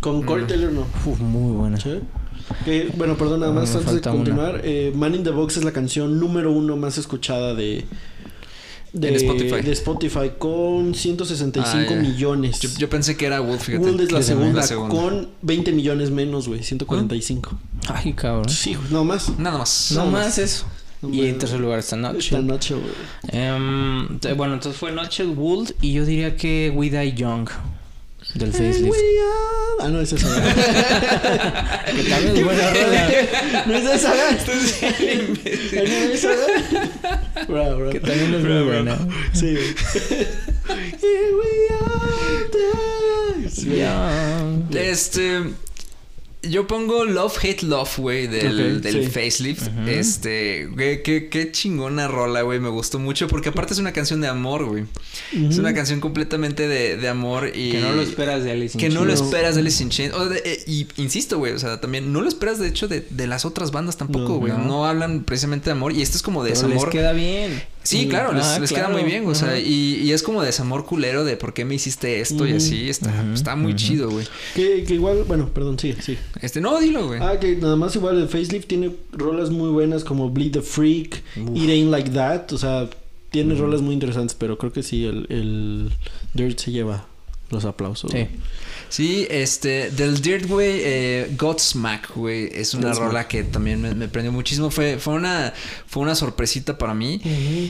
Con 0.00 0.22
Corey 0.22 0.46
Taylor 0.46 0.72
no. 0.72 0.86
Uf, 1.04 1.18
muy 1.20 1.52
buena. 1.56 1.78
Sí. 1.78 2.00
Que, 2.64 2.90
bueno, 2.96 3.16
perdón, 3.16 3.40
nada 3.40 3.52
Ah, 3.52 3.54
más 3.54 3.74
antes 3.76 3.94
de 3.94 4.00
continuar. 4.00 4.60
eh, 4.64 4.92
Man 4.94 5.14
in 5.14 5.24
the 5.24 5.30
Box 5.30 5.58
es 5.58 5.64
la 5.64 5.72
canción 5.72 6.18
número 6.18 6.52
uno 6.52 6.76
más 6.76 6.96
escuchada 6.98 7.54
de. 7.54 7.84
De 8.94 9.08
En 9.08 9.16
Spotify. 9.16 9.60
de 9.60 9.72
Spotify 9.72 10.30
con 10.38 10.94
165 10.94 11.94
Ah, 11.94 12.00
millones. 12.00 12.60
Yo, 12.60 12.68
yo 12.78 12.88
pensé 12.88 13.16
que 13.16 13.26
era 13.26 13.40
Wood, 13.42 13.58
fíjate. 13.58 13.84
Wood 13.90 14.00
es 14.00 14.12
la 14.12 14.22
segunda, 14.22 14.60
la 14.60 14.66
segunda. 14.66 14.94
con 14.94 15.28
20 15.42 15.72
millones 15.72 16.10
menos, 16.12 16.46
güey. 16.46 16.62
145. 16.62 17.58
Ay, 17.88 18.12
cabrón. 18.12 18.48
Sí, 18.48 18.74
güey, 18.74 18.86
no 18.92 19.02
más. 19.04 19.36
Nada 19.36 19.58
más. 19.58 19.90
No 19.96 20.04
no 20.04 20.10
más 20.12 20.38
eso. 20.38 20.64
Y 21.10 21.26
en 21.26 21.38
tercer 21.38 21.60
lugar 21.60 21.80
está 21.80 21.96
Esta 21.96 22.12
Nutshell. 22.12 22.46
noche, 22.46 22.74
güey. 22.76 22.86
Em, 23.28 24.18
te- 24.20 24.32
bueno, 24.32 24.54
entonces 24.54 24.78
fue 24.80 24.90
Nutshell, 24.92 25.28
Wood 25.36 25.72
y 25.82 25.92
yo 25.92 26.06
diría 26.06 26.34
que 26.36 26.72
We 26.74 26.88
Die 26.88 27.12
Young 27.14 27.48
del 28.34 28.52
Facelift. 28.52 28.90
we 28.90 28.98
are- 28.98 29.80
Ah, 29.80 29.88
no, 29.88 30.00
es 30.00 30.12
esa. 30.12 30.26
Que 31.94 32.02
también 32.04 32.36
es 32.36 32.44
buena 32.44 32.70
rola. 32.70 33.10
no 33.66 33.74
es 33.74 33.84
esa, 33.84 34.12
güey. 34.14 34.34
¿No 34.46 35.82
es 35.82 36.22
güey? 36.22 37.46
Bro, 37.48 37.76
bro. 37.76 37.90
Que 37.90 38.00
también 38.00 38.34
es 38.34 38.42
muy 38.44 38.62
buena. 38.62 38.98
Sí. 39.32 39.56
Here 40.68 41.32
we 43.72 43.84
are. 43.84 44.64
Este. 44.74 45.42
Yo 46.50 46.66
pongo 46.66 47.04
Love, 47.04 47.36
Hate, 47.42 47.62
Love, 47.62 47.98
güey, 47.98 48.26
del, 48.26 48.80
del 48.80 49.04
sí. 49.04 49.10
facelift. 49.10 49.68
Este, 49.86 50.66
güey, 50.66 51.02
qué, 51.02 51.28
qué 51.28 51.50
chingona 51.52 52.08
rola, 52.08 52.42
güey. 52.42 52.60
Me 52.60 52.68
gustó 52.68 52.98
mucho 52.98 53.28
porque 53.28 53.48
aparte 53.50 53.72
es 53.72 53.78
una 53.78 53.92
canción 53.92 54.20
de 54.20 54.28
amor, 54.28 54.64
güey. 54.66 54.84
Es 55.32 55.58
una 55.58 55.74
canción 55.74 56.00
completamente 56.00 56.68
de, 56.68 56.96
de 56.96 57.08
amor 57.08 57.50
y... 57.54 57.72
Que 57.72 57.80
no 57.80 57.92
lo 57.92 58.02
esperas 58.02 58.44
de 58.44 58.50
Alice 58.52 58.76
in 58.76 58.80
Que 58.80 58.88
no 58.90 59.04
lo 59.04 59.12
esperas 59.12 59.54
de 59.54 59.60
Alice 59.62 59.82
in 59.82 59.90
Chains. 59.90 60.14
O 60.14 60.28
de- 60.28 60.42
eh, 60.44 60.62
y 60.66 60.86
insisto, 60.96 61.38
güey, 61.38 61.52
o 61.52 61.58
sea, 61.58 61.80
también 61.80 62.12
no 62.12 62.20
lo 62.20 62.28
esperas 62.28 62.58
de 62.58 62.68
hecho 62.68 62.88
de, 62.88 63.00
de 63.08 63.26
las 63.26 63.44
otras 63.44 63.70
bandas 63.70 63.96
tampoco, 63.96 64.28
No, 64.28 64.38
güey. 64.38 64.52
No. 64.52 64.58
no. 64.58 64.86
hablan 64.86 65.24
precisamente 65.24 65.66
de 65.66 65.72
amor 65.72 65.92
y 65.92 66.02
este 66.02 66.16
es 66.16 66.22
como 66.22 66.42
de 66.44 66.50
Pero 66.50 66.62
les 66.62 66.70
desamor. 66.74 66.90
queda 66.90 67.12
bien. 67.12 67.62
Sí, 67.84 68.08
claro, 68.08 68.32
les, 68.32 68.44
Ah, 68.44 68.58
les 68.58 68.72
queda 68.72 68.88
muy 68.88 69.04
bien, 69.04 69.26
o 69.26 69.34
sea, 69.34 69.58
y, 69.60 70.00
y 70.02 70.12
es 70.12 70.22
como 70.22 70.42
desamor 70.42 70.84
culero 70.84 71.24
de 71.24 71.36
por 71.36 71.52
qué 71.54 71.64
me 71.64 71.74
hiciste 71.74 72.20
esto 72.20 72.46
y 72.46 72.52
así. 72.54 72.88
Está, 72.88 73.12
está 73.32 73.54
muy 73.54 73.76
chido, 73.76 74.10
güey. 74.10 74.26
Que, 74.54 74.84
que 74.84 74.94
igual, 74.94 75.24
bueno, 75.28 75.50
perdón, 75.50 75.78
sí, 75.78 75.94
sí. 76.00 76.18
Este, 76.40 76.60
no, 76.60 76.80
dilo, 76.80 77.06
güey. 77.06 77.20
Ah, 77.22 77.38
que 77.38 77.54
nada 77.56 77.76
más 77.76 77.94
igual 77.94 78.18
el 78.18 78.28
facelift 78.28 78.66
tiene 78.66 78.90
rolas 79.12 79.50
muy 79.50 79.68
buenas 79.70 80.02
como 80.02 80.30
Bleed 80.30 80.52
the 80.52 80.62
Freak. 80.62 81.22
It 81.54 81.68
Ain't 81.70 81.90
Like 81.90 82.10
That, 82.10 82.52
o 82.52 82.58
sea, 82.58 82.88
tiene 83.30 83.54
rolas 83.54 83.82
muy 83.82 83.92
interesantes, 83.94 84.34
pero 84.34 84.56
creo 84.58 84.72
que 84.72 84.82
sí, 84.82 85.04
el, 85.04 85.26
el 85.28 85.90
Dirt 86.32 86.58
se 86.58 86.72
lleva 86.72 87.06
Los 87.50 87.64
aplausos. 87.64 88.10
Sí. 88.10 88.16
güey. 88.18 88.28
Sí, 88.88 89.26
este, 89.28 89.90
del 89.90 90.20
Dirt, 90.22 90.46
güey, 90.46 90.80
eh, 90.82 91.34
Godsmack, 91.36 92.14
güey, 92.14 92.48
es 92.52 92.74
una 92.74 92.88
Godsmack. 92.88 93.06
rola 93.08 93.28
que 93.28 93.42
también 93.44 93.80
me, 93.80 93.94
me 93.94 94.08
prendió 94.08 94.30
muchísimo. 94.32 94.70
Fue, 94.70 94.98
fue 94.98 95.14
una, 95.14 95.52
fue 95.86 96.02
una 96.02 96.14
sorpresita 96.14 96.78
para 96.78 96.94
mí. 96.94 97.20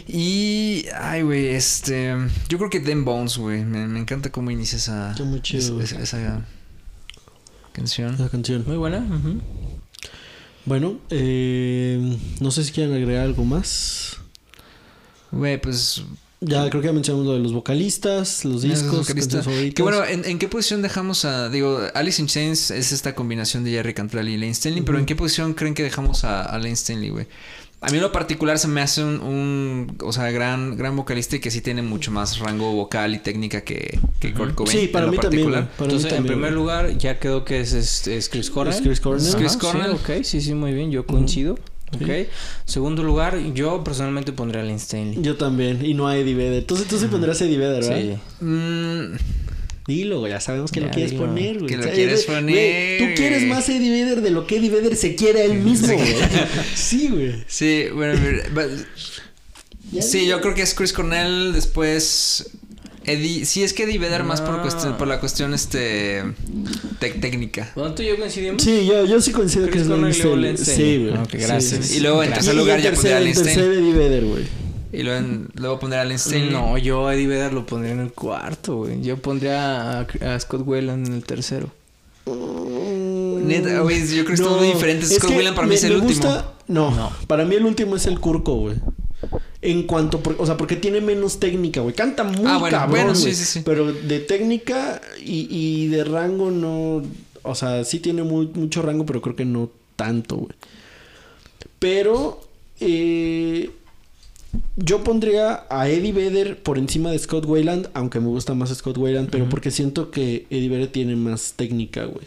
Y, 0.06 0.84
ay, 1.00 1.22
güey, 1.22 1.46
este, 1.48 2.14
yo 2.48 2.58
creo 2.58 2.68
que 2.70 2.80
Den 2.80 3.04
Bones, 3.04 3.38
güey, 3.38 3.64
me, 3.64 3.86
me 3.86 4.00
encanta 4.00 4.30
cómo 4.30 4.50
inicia 4.50 4.76
esa, 4.76 5.12
Está 5.12 5.24
muy 5.24 5.40
chido, 5.40 5.80
esa, 5.80 5.96
esa- 6.00 6.18
esa 6.18 6.46
canción. 7.72 8.14
Esa 8.14 8.28
canción. 8.28 8.64
Muy 8.66 8.76
buena. 8.76 8.98
ujú. 8.98 9.40
Bueno, 10.66 10.98
eh, 11.10 12.18
no 12.40 12.50
sé 12.50 12.64
si 12.64 12.72
quieren 12.72 12.94
agregar 12.94 13.24
algo 13.24 13.44
más. 13.44 14.16
Güey, 15.30 15.60
pues, 15.60 16.02
Ya 16.46 16.68
creo 16.70 16.82
que 16.82 16.88
ya 16.88 16.92
mencionamos 16.92 17.26
lo 17.26 17.32
de 17.32 17.40
los 17.40 17.52
vocalistas, 17.52 18.44
los 18.44 18.62
discos, 18.62 18.98
vocalistas. 18.98 19.46
Que 19.74 19.82
bueno, 19.82 20.04
¿en, 20.04 20.24
en 20.24 20.38
qué 20.38 20.48
posición 20.48 20.82
dejamos 20.82 21.24
a, 21.24 21.48
digo, 21.48 21.80
Alice 21.94 22.20
in 22.20 22.28
Chains 22.28 22.70
es 22.70 22.92
esta 22.92 23.14
combinación 23.14 23.64
de 23.64 23.70
Jerry 23.70 23.94
Cantrell 23.94 24.28
y 24.28 24.36
Lane 24.36 24.50
Stanley, 24.50 24.82
pero 24.82 24.98
¿en 24.98 25.06
qué 25.06 25.16
posición 25.16 25.54
creen 25.54 25.74
que 25.74 25.82
dejamos 25.82 26.24
a, 26.24 26.42
a 26.42 26.58
Lane 26.58 26.72
Stanley, 26.72 27.10
güey? 27.10 27.26
A 27.80 27.90
mí 27.90 27.96
en 27.98 28.02
lo 28.02 28.12
particular 28.12 28.58
se 28.58 28.66
me 28.66 28.80
hace 28.80 29.04
un, 29.04 29.20
un, 29.20 29.96
o 30.02 30.10
sea, 30.10 30.30
gran, 30.30 30.74
gran 30.76 30.96
vocalista 30.96 31.36
y 31.36 31.40
que 31.40 31.50
sí 31.50 31.60
tiene 31.60 31.82
mucho 31.82 32.10
más 32.10 32.38
rango 32.38 32.72
vocal 32.72 33.14
y 33.14 33.18
técnica 33.18 33.60
que, 33.60 33.98
que 34.20 34.32
Kurt 34.32 34.54
Cobain. 34.54 34.78
Sí, 34.80 34.88
para 34.88 35.04
en 35.04 35.10
mí 35.10 35.16
lo 35.16 35.22
también. 35.22 35.50
mí 35.50 35.56
Entonces, 35.56 36.04
en 36.04 36.16
también, 36.16 36.26
primer 36.34 36.52
güey. 36.52 36.62
lugar, 36.62 36.96
ya 36.96 37.18
quedó 37.18 37.44
que 37.44 37.60
es, 37.60 37.74
es, 37.74 38.06
es 38.06 38.30
Chris 38.30 38.48
Cornell. 38.48 38.74
Es 38.74 38.80
Chris 38.80 39.00
Cornell. 39.00 39.28
Es 39.28 39.36
Chris 39.36 39.50
Ajá, 39.50 39.58
Cornell. 39.58 39.98
Sí, 39.98 40.12
ok, 40.12 40.24
sí, 40.24 40.40
sí, 40.40 40.54
muy 40.54 40.72
bien. 40.72 40.90
Yo 40.92 41.04
coincido. 41.04 41.58
Ok. 41.96 42.28
Segundo 42.64 43.02
lugar, 43.02 43.38
yo 43.54 43.82
personalmente 43.84 44.32
pondré 44.32 44.60
a 44.60 44.62
Lane 44.62 44.76
Stanley. 44.76 45.18
Yo 45.22 45.36
también, 45.36 45.84
y 45.84 45.94
no 45.94 46.08
a 46.08 46.16
Eddie 46.16 46.34
Vedder. 46.34 46.58
Entonces 46.60 46.86
tú 46.86 46.98
sí 46.98 47.06
pondrás 47.06 47.40
a 47.40 47.44
Eddie 47.44 47.58
Vedder, 47.58 47.82
¿verdad? 47.84 48.18
Sí. 48.40 48.44
Mm, 48.44 49.16
Dilo, 49.86 50.20
güey, 50.20 50.32
ya 50.32 50.40
sabemos 50.40 50.72
que 50.72 50.80
Ya, 50.80 50.86
lo 50.86 50.92
quieres 50.92 51.10
dilo. 51.12 51.26
poner, 51.26 51.54
güey. 51.58 51.66
Que 51.66 51.74
lo 51.76 51.80
O 51.82 51.84
sea, 51.84 51.92
quieres 51.92 52.26
güey, 52.26 52.38
poner, 52.40 52.98
Tú 53.00 53.04
quieres 53.16 53.42
más 53.46 53.68
a 53.68 53.76
Eddie 53.76 53.90
Vedder 53.90 54.20
de 54.22 54.30
lo 54.30 54.46
que 54.46 54.56
Eddie 54.56 54.70
Vedder 54.70 54.96
se 54.96 55.14
quiere 55.14 55.42
a 55.42 55.44
él 55.44 55.54
mismo, 55.60 55.88
güey. 55.92 56.14
sí, 56.74 57.08
güey. 57.08 57.44
sí, 57.46 57.84
bueno, 57.94 58.18
mira, 58.18 58.44
Ya 59.92 60.00
sí, 60.02 60.20
dilo. 60.20 60.36
yo 60.36 60.40
creo 60.40 60.54
que 60.54 60.62
es 60.62 60.72
Chris 60.74 60.92
Cornell, 60.94 61.52
después 61.52 62.50
Eddie, 63.06 63.44
sí 63.44 63.62
es 63.62 63.72
que 63.72 63.84
Eddie 63.84 63.98
Vedder 63.98 64.24
más 64.24 64.40
por 64.40 64.54
No. 64.56 64.62
cuestión, 64.62 64.96
por 64.96 65.06
la 65.08 65.20
cuestión 65.20 65.52
este 65.54 66.22
tec- 67.00 67.20
técnica. 67.20 67.72
Y 67.76 68.04
yo 68.06 68.16
coincidimos. 68.18 68.62
Sí, 68.62 68.86
yo, 68.86 69.04
yo 69.04 69.20
sí 69.20 69.32
coincido 69.32 69.68
que 69.68 69.78
es 69.78 69.84
Stanley. 69.86 70.56
Sí, 70.56 70.98
güey. 71.08 71.16
Ok, 71.22 71.32
gracias. 71.32 71.86
Sí, 71.86 71.98
Y 71.98 72.00
luego 72.00 72.22
en 72.22 72.32
tercer 72.32 72.54
lugar 72.54 72.78
en 72.78 72.84
ya 72.84 72.92
pondría 72.92 73.16
a 73.16 73.20
Lane 73.20 73.30
en. 73.32 73.72
Eddie 73.72 73.92
Vedder, 73.92 74.24
güey. 74.24 74.44
Y 74.92 75.02
luego, 75.02 75.18
en- 75.18 75.48
luego 75.56 75.80
pondría 75.80 76.02
a 76.02 76.04
Lane 76.04 76.14
Stanley. 76.16 76.50
No, 76.50 76.78
yo 76.78 77.06
a 77.08 77.14
Eddie 77.14 77.26
Vedder 77.26 77.52
lo 77.52 77.66
pondría 77.66 77.92
en 77.92 78.00
el 78.00 78.12
cuarto, 78.12 78.76
güey. 78.76 79.02
Yo 79.02 79.16
pondría 79.18 80.00
a, 80.00 80.06
a 80.22 80.40
Scott 80.40 80.62
Weiland 80.66 81.06
en 81.06 81.14
el 81.14 81.24
tercero. 81.24 81.70
Neta, 82.26 83.80
güey, 83.80 84.00
yo 84.06 84.24
creo 84.24 84.26
que 84.26 84.32
es 84.34 84.40
todo 84.40 84.58
muy 84.58 84.68
diferente. 84.68 85.04
es 85.04 85.14
Scott 85.16 85.30
que 85.30 85.36
Weiland 85.36 85.54
para 85.56 85.66
mí 85.66 85.70
me- 85.70 85.74
es 85.76 85.84
el 85.84 85.90
me 85.90 85.96
último. 86.06 86.22
gusta- 86.28 86.52
No, 86.68 86.90
No. 86.90 87.12
para 87.26 87.44
mí 87.44 87.54
el 87.56 87.64
último 87.64 87.96
es 87.96 88.06
el 88.06 88.18
Curco, 88.20 88.54
güey. 88.56 88.76
En 89.62 89.84
cuanto, 89.84 90.20
por- 90.20 90.36
o 90.38 90.46
sea, 90.46 90.56
porque 90.56 90.76
tiene 90.76 91.00
menos 91.00 91.38
técnica, 91.40 91.80
güey. 91.80 91.94
Canta 91.94 92.24
muy 92.24 92.44
Ah, 92.46 92.58
bueno, 92.58 92.76
cabrón, 92.78 92.90
bueno, 92.90 93.14
sí, 93.14 93.22
güey. 93.22 93.34
sí, 93.34 93.44
sí. 93.44 93.62
Pero 93.64 93.92
de 93.92 94.20
técnica 94.20 95.00
y, 95.24 95.46
y 95.50 95.88
de 95.88 96.04
rango 96.04 96.50
no... 96.50 97.02
O 97.42 97.54
sea, 97.54 97.84
sí 97.84 97.98
tiene 98.00 98.22
muy- 98.22 98.48
mucho 98.54 98.82
rango, 98.82 99.04
pero 99.06 99.20
creo 99.22 99.36
que 99.36 99.44
no 99.44 99.70
tanto, 99.96 100.36
güey. 100.36 100.52
Pero... 101.78 102.40
eh, 102.80 103.70
yo 104.76 105.02
pondría 105.02 105.64
a 105.68 105.88
Eddie 105.88 106.12
Vedder 106.12 106.62
por 106.62 106.78
encima 106.78 107.10
de 107.10 107.18
Scott 107.18 107.44
Weiland, 107.44 107.88
aunque 107.92 108.20
me 108.20 108.28
gusta 108.28 108.54
más 108.54 108.72
Scott 108.72 108.96
Weiland, 108.98 109.28
pero 109.28 109.48
porque 109.48 109.72
siento 109.72 110.12
que 110.12 110.46
Eddie 110.48 110.68
Vedder 110.68 110.88
tiene 110.92 111.16
más 111.16 111.54
técnica, 111.56 112.04
güey. 112.04 112.26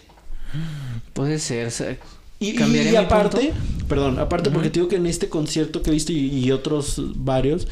Puede 1.13 1.39
ser. 1.39 1.67
o 1.67 1.71
sea, 1.71 1.97
Y, 2.39 2.49
y- 2.49 2.53
¿Cambiaría 2.55 2.91
y 2.91 2.93
mi 2.93 2.97
aparte, 3.05 3.53
perdón, 3.87 4.19
aparte 4.19 4.49
porque 4.51 4.69
te 4.69 4.79
digo 4.79 4.89
que 4.89 4.97
en 4.97 5.07
este 5.07 5.27
concierto 5.29 5.81
que 5.81 5.89
he 5.89 5.93
visto 5.93 6.11
y, 6.11 6.17
y 6.27 6.51
otros 6.51 7.01
varios, 7.15 7.67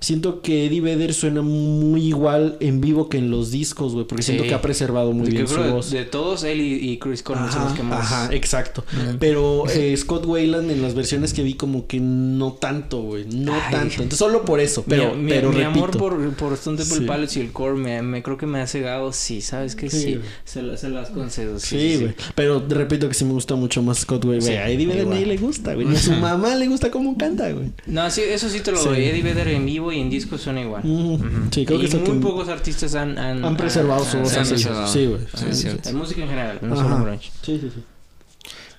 siento 0.00 0.42
que 0.42 0.66
Eddie 0.66 0.80
Vedder 0.82 1.14
suena 1.14 1.40
muy 1.42 2.02
igual 2.08 2.56
en 2.60 2.80
vivo 2.80 3.08
que 3.08 3.18
en 3.18 3.30
los 3.30 3.50
discos, 3.50 3.94
güey, 3.94 4.06
porque 4.06 4.22
siento 4.22 4.44
que 4.44 4.52
ha 4.54 4.60
preservado 4.60 5.12
muy 5.12 5.26
que 5.28 5.32
bien 5.32 5.48
su 5.48 5.62
de- 5.62 5.70
voz. 5.70 5.90
De 5.90 6.04
todos, 6.04 6.44
él 6.44 6.60
y, 6.60 6.90
y 6.90 6.98
Chris 6.98 7.22
Cornell 7.22 7.50
son 7.50 7.64
los 7.64 7.72
que 7.72 7.82
más. 7.82 8.00
Ajá, 8.00 8.34
exacto. 8.34 8.84
Pero 9.18 9.64
eh, 9.70 9.96
Scott 9.96 10.26
Weiland 10.26 10.70
en 10.70 10.82
las 10.82 10.94
versiones 10.94 11.32
que 11.32 11.42
vi 11.42 11.54
como 11.54 11.86
que 11.86 11.98
no 12.00 12.52
tanto, 12.52 13.00
güey, 13.02 13.24
no 13.26 13.54
Ay. 13.54 13.60
tanto. 13.70 13.94
Entonces 14.02 14.18
solo 14.18 14.44
por 14.44 14.60
eso, 14.60 14.84
pero 14.86 15.14
mi, 15.14 15.22
mi- 15.22 15.28
pero 15.30 15.50
mi 15.50 15.56
repito. 15.62 15.70
amor 15.70 15.90
por, 15.96 16.34
por 16.34 16.52
Stone 16.52 16.76
Temple 16.76 16.96
Sí. 16.98 17.04
Pilots 17.04 17.36
y 17.36 17.40
el 17.40 17.52
core 17.52 17.76
me, 17.76 18.02
me 18.02 18.22
creo 18.22 18.36
que 18.36 18.46
me 18.46 18.60
ha 18.60 18.66
cegado. 18.66 19.12
Sí, 19.12 19.40
¿sabes 19.40 19.74
qué? 19.74 19.88
Sí, 19.88 20.20
se, 20.44 20.76
se 20.76 20.88
las 20.90 21.08
concedo. 21.10 21.58
Sí, 21.58 21.66
Sí, 21.78 21.92
sí, 21.96 22.02
güey. 22.02 22.14
Pero 22.34 22.62
repito 22.68 23.08
que 23.08 23.14
sí 23.14 23.24
me 23.24 23.32
gusta 23.32 23.54
mucho 23.54 23.82
más 23.86 23.98
Scott 24.00 24.24
Weiland. 24.24 24.42
Sí, 24.42 24.50
Güey, 24.52 24.58
a 24.62 24.68
Eddie 24.68 24.86
Vedder 24.86 25.06
nadie 25.06 25.26
le 25.26 25.36
gusta, 25.38 25.72
güey. 25.74 25.86
Ni 25.86 25.96
a 25.96 25.98
su 25.98 26.12
mamá 26.12 26.54
le 26.56 26.66
gusta 26.68 26.90
cómo 26.90 27.16
canta, 27.16 27.50
güey. 27.52 27.70
No, 27.86 28.10
sí, 28.10 28.20
eso 28.20 28.50
sí 28.50 28.60
te 28.60 28.72
lo 28.72 28.78
Sí. 28.78 28.88
doy. 28.88 29.04
Eddie 29.04 29.22
Vedder 29.22 29.48
en 29.48 29.64
vivo 29.64 29.92
y 29.92 30.00
en 30.00 30.10
disco 30.10 30.36
suena 30.36 30.60
igual. 30.60 30.82
Mm, 30.84 31.50
sí, 31.52 31.64
creo 31.64 31.78
y 31.78 31.80
que 31.80 31.86
es 31.86 31.94
lo 31.94 32.00
muy 32.00 32.18
pocos 32.18 32.48
artistas 32.48 32.94
han... 32.94 33.18
Han, 33.18 33.44
Han 33.44 33.56
preservado 33.56 34.04
su 34.04 34.18
voz. 34.18 34.32
Sí, 34.32 35.06
güey. 35.06 35.20
Sí, 35.20 35.36
Sí, 35.36 35.44
es 35.48 35.56
sí, 35.56 35.62
cierto. 35.62 35.88
En 35.88 35.96
música 35.96 36.22
en 36.22 36.28
general, 36.28 36.58
no 36.60 36.76
solo 36.76 36.96
grunge. 37.02 37.30
Sí, 37.42 37.58
sí, 37.60 37.70
sí. 37.74 37.82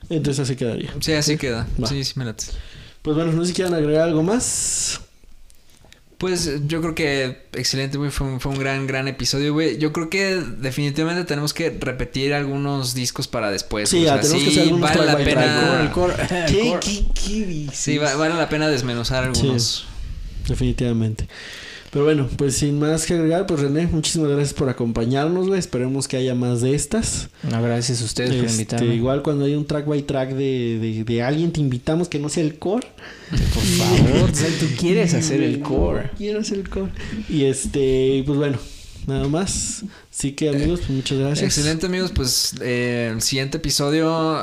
Entonces 0.09 0.39
así 0.43 0.55
quedaría. 0.55 0.93
Sí, 0.99 1.13
así 1.13 1.37
queda. 1.37 1.67
Va. 1.81 1.87
Sí, 1.87 2.03
sí 2.03 2.13
me 2.15 2.25
late. 2.25 2.45
Pues 3.01 3.15
bueno, 3.15 3.31
no 3.31 3.41
sé 3.43 3.49
si 3.49 3.53
quieren 3.53 3.73
agregar 3.73 4.03
algo 4.07 4.23
más. 4.23 5.01
Pues 6.17 6.49
yo 6.67 6.81
creo 6.81 6.95
que 6.95 7.37
excelente, 7.53 7.97
güey. 7.99 8.09
Fue, 8.09 8.25
un- 8.25 8.39
fue 8.39 8.51
un 8.51 8.57
gran, 8.57 8.87
gran 8.87 9.07
episodio, 9.07 9.53
güey. 9.53 9.77
Yo 9.77 9.93
creo 9.93 10.09
que 10.09 10.35
definitivamente 10.57 11.23
tenemos 11.25 11.53
que 11.53 11.69
repetir 11.69 12.33
algunos 12.33 12.95
discos 12.95 13.27
para 13.27 13.51
después. 13.51 13.89
Sí, 13.89 13.99
o 13.99 14.05
ya, 14.05 14.13
sea, 14.13 14.21
tenemos 14.21 14.43
que 14.43 14.49
sí, 14.49 14.57
hacer 14.59 14.63
algunos 14.73 14.89
vale 14.95 15.05
la 15.05 15.17
pena. 15.17 15.81
El 15.83 15.91
core, 15.91 16.13
el 16.29 16.45
¿Qué, 16.47 16.69
core. 16.69 16.79
qué, 16.79 17.05
qué 17.13 17.45
dices? 17.45 17.77
Sí, 17.77 17.97
va- 17.99 18.15
vale 18.15 18.33
la 18.33 18.49
pena 18.49 18.67
desmenuzar 18.67 19.25
algunos. 19.25 19.85
Definitivamente. 20.47 21.27
Pero 21.97 22.05
bueno, 22.05 22.27
pues 22.37 22.53
sin 22.55 22.77
más 22.77 23.07
que 23.07 23.15
agregar, 23.15 23.47
pues 23.47 23.59
René, 23.59 23.87
muchísimas 23.87 24.29
gracias 24.29 24.53
por 24.53 24.69
acompañarnos, 24.69 25.47
güey. 25.47 25.57
Esperemos 25.59 26.07
que 26.07 26.15
haya 26.15 26.35
más 26.35 26.61
de 26.61 26.75
estas. 26.75 27.29
No, 27.41 27.59
gracias 27.59 28.03
a 28.03 28.05
ustedes 28.05 28.35
por 28.35 28.45
Este, 28.45 28.51
invitarme. 28.51 28.93
igual 28.93 29.23
cuando 29.23 29.45
hay 29.45 29.55
un 29.55 29.65
track 29.65 29.87
by 29.87 30.03
track 30.03 30.29
de, 30.35 30.77
de, 30.79 31.03
de 31.03 31.23
alguien, 31.23 31.51
te 31.51 31.59
invitamos 31.59 32.07
que 32.07 32.19
no 32.19 32.29
sea 32.29 32.43
el 32.43 32.59
core. 32.59 32.85
Por 33.31 33.63
favor, 33.63 34.29
o 34.29 34.35
sea, 34.35 34.47
tú 34.59 34.67
quieres 34.79 35.15
hacer 35.15 35.41
el 35.41 35.61
core. 35.61 36.11
Quiero 36.19 36.41
hacer 36.41 36.59
el 36.59 36.69
core. 36.69 36.91
Y 37.29 37.45
este, 37.45 38.21
pues 38.27 38.37
bueno, 38.37 38.59
nada 39.07 39.27
más. 39.27 39.83
Así 40.11 40.33
que 40.33 40.49
amigos, 40.49 40.81
pues 40.81 40.91
muchas 40.91 41.17
gracias. 41.17 41.57
Excelente, 41.57 41.85
amigos. 41.85 42.11
Pues 42.13 42.55
eh, 42.61 43.11
el 43.13 43.21
siguiente 43.21 43.57
episodio, 43.57 44.37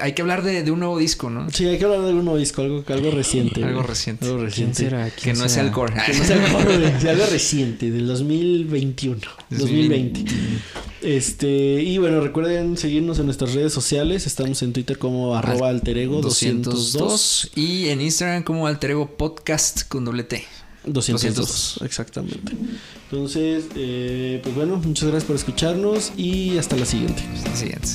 hay 0.00 0.12
que 0.12 0.22
hablar 0.22 0.42
de, 0.42 0.62
de 0.62 0.70
un 0.70 0.80
nuevo 0.80 0.98
disco, 0.98 1.30
¿no? 1.30 1.50
Sí, 1.50 1.66
hay 1.66 1.78
que 1.78 1.84
hablar 1.84 2.00
de 2.02 2.12
un 2.12 2.24
nuevo 2.24 2.38
disco, 2.38 2.62
algo, 2.62 2.84
algo 2.88 3.10
reciente. 3.10 3.62
Algo 3.62 3.76
güey. 3.78 3.88
reciente. 3.88 4.24
Algo 4.24 4.38
¿Quién 4.38 4.48
reciente. 4.48 4.88
Que 4.88 5.22
¿Quién 5.22 5.38
no 5.38 5.48
sea 5.48 5.62
el 5.62 5.70
core. 5.70 5.94
Que 6.06 6.14
no 6.14 6.24
sea 6.24 6.44
el 6.44 6.52
core, 6.52 6.78
güey, 6.78 7.08
algo 7.08 7.26
reciente, 7.26 7.90
del 7.90 8.06
2021, 8.06 9.20
2020. 9.50 10.24
Este, 11.02 11.82
y 11.82 11.98
bueno, 11.98 12.20
recuerden 12.20 12.76
seguirnos 12.76 13.18
en 13.18 13.26
nuestras 13.26 13.54
redes 13.54 13.72
sociales. 13.72 14.26
Estamos 14.26 14.62
en 14.62 14.72
Twitter 14.72 14.98
como 14.98 15.36
arroba 15.36 15.68
alterego 15.68 16.20
202. 16.20 16.92
202 16.92 17.50
y 17.54 17.88
en 17.90 18.00
Instagram 18.00 18.42
como 18.42 18.66
Alterego 18.66 19.06
Podcast 19.16 19.86
con 19.86 20.04
doble 20.04 20.24
T. 20.24 20.44
202, 20.86 21.34
202. 21.34 21.80
exactamente. 21.84 22.52
Entonces, 23.10 23.66
eh, 23.74 24.40
pues 24.42 24.54
bueno, 24.54 24.76
muchas 24.76 25.08
gracias 25.08 25.24
por 25.24 25.36
escucharnos 25.36 26.12
y 26.16 26.56
hasta 26.58 26.76
la 26.76 26.86
siguiente. 26.86 27.22
Siguiente. 27.54 27.88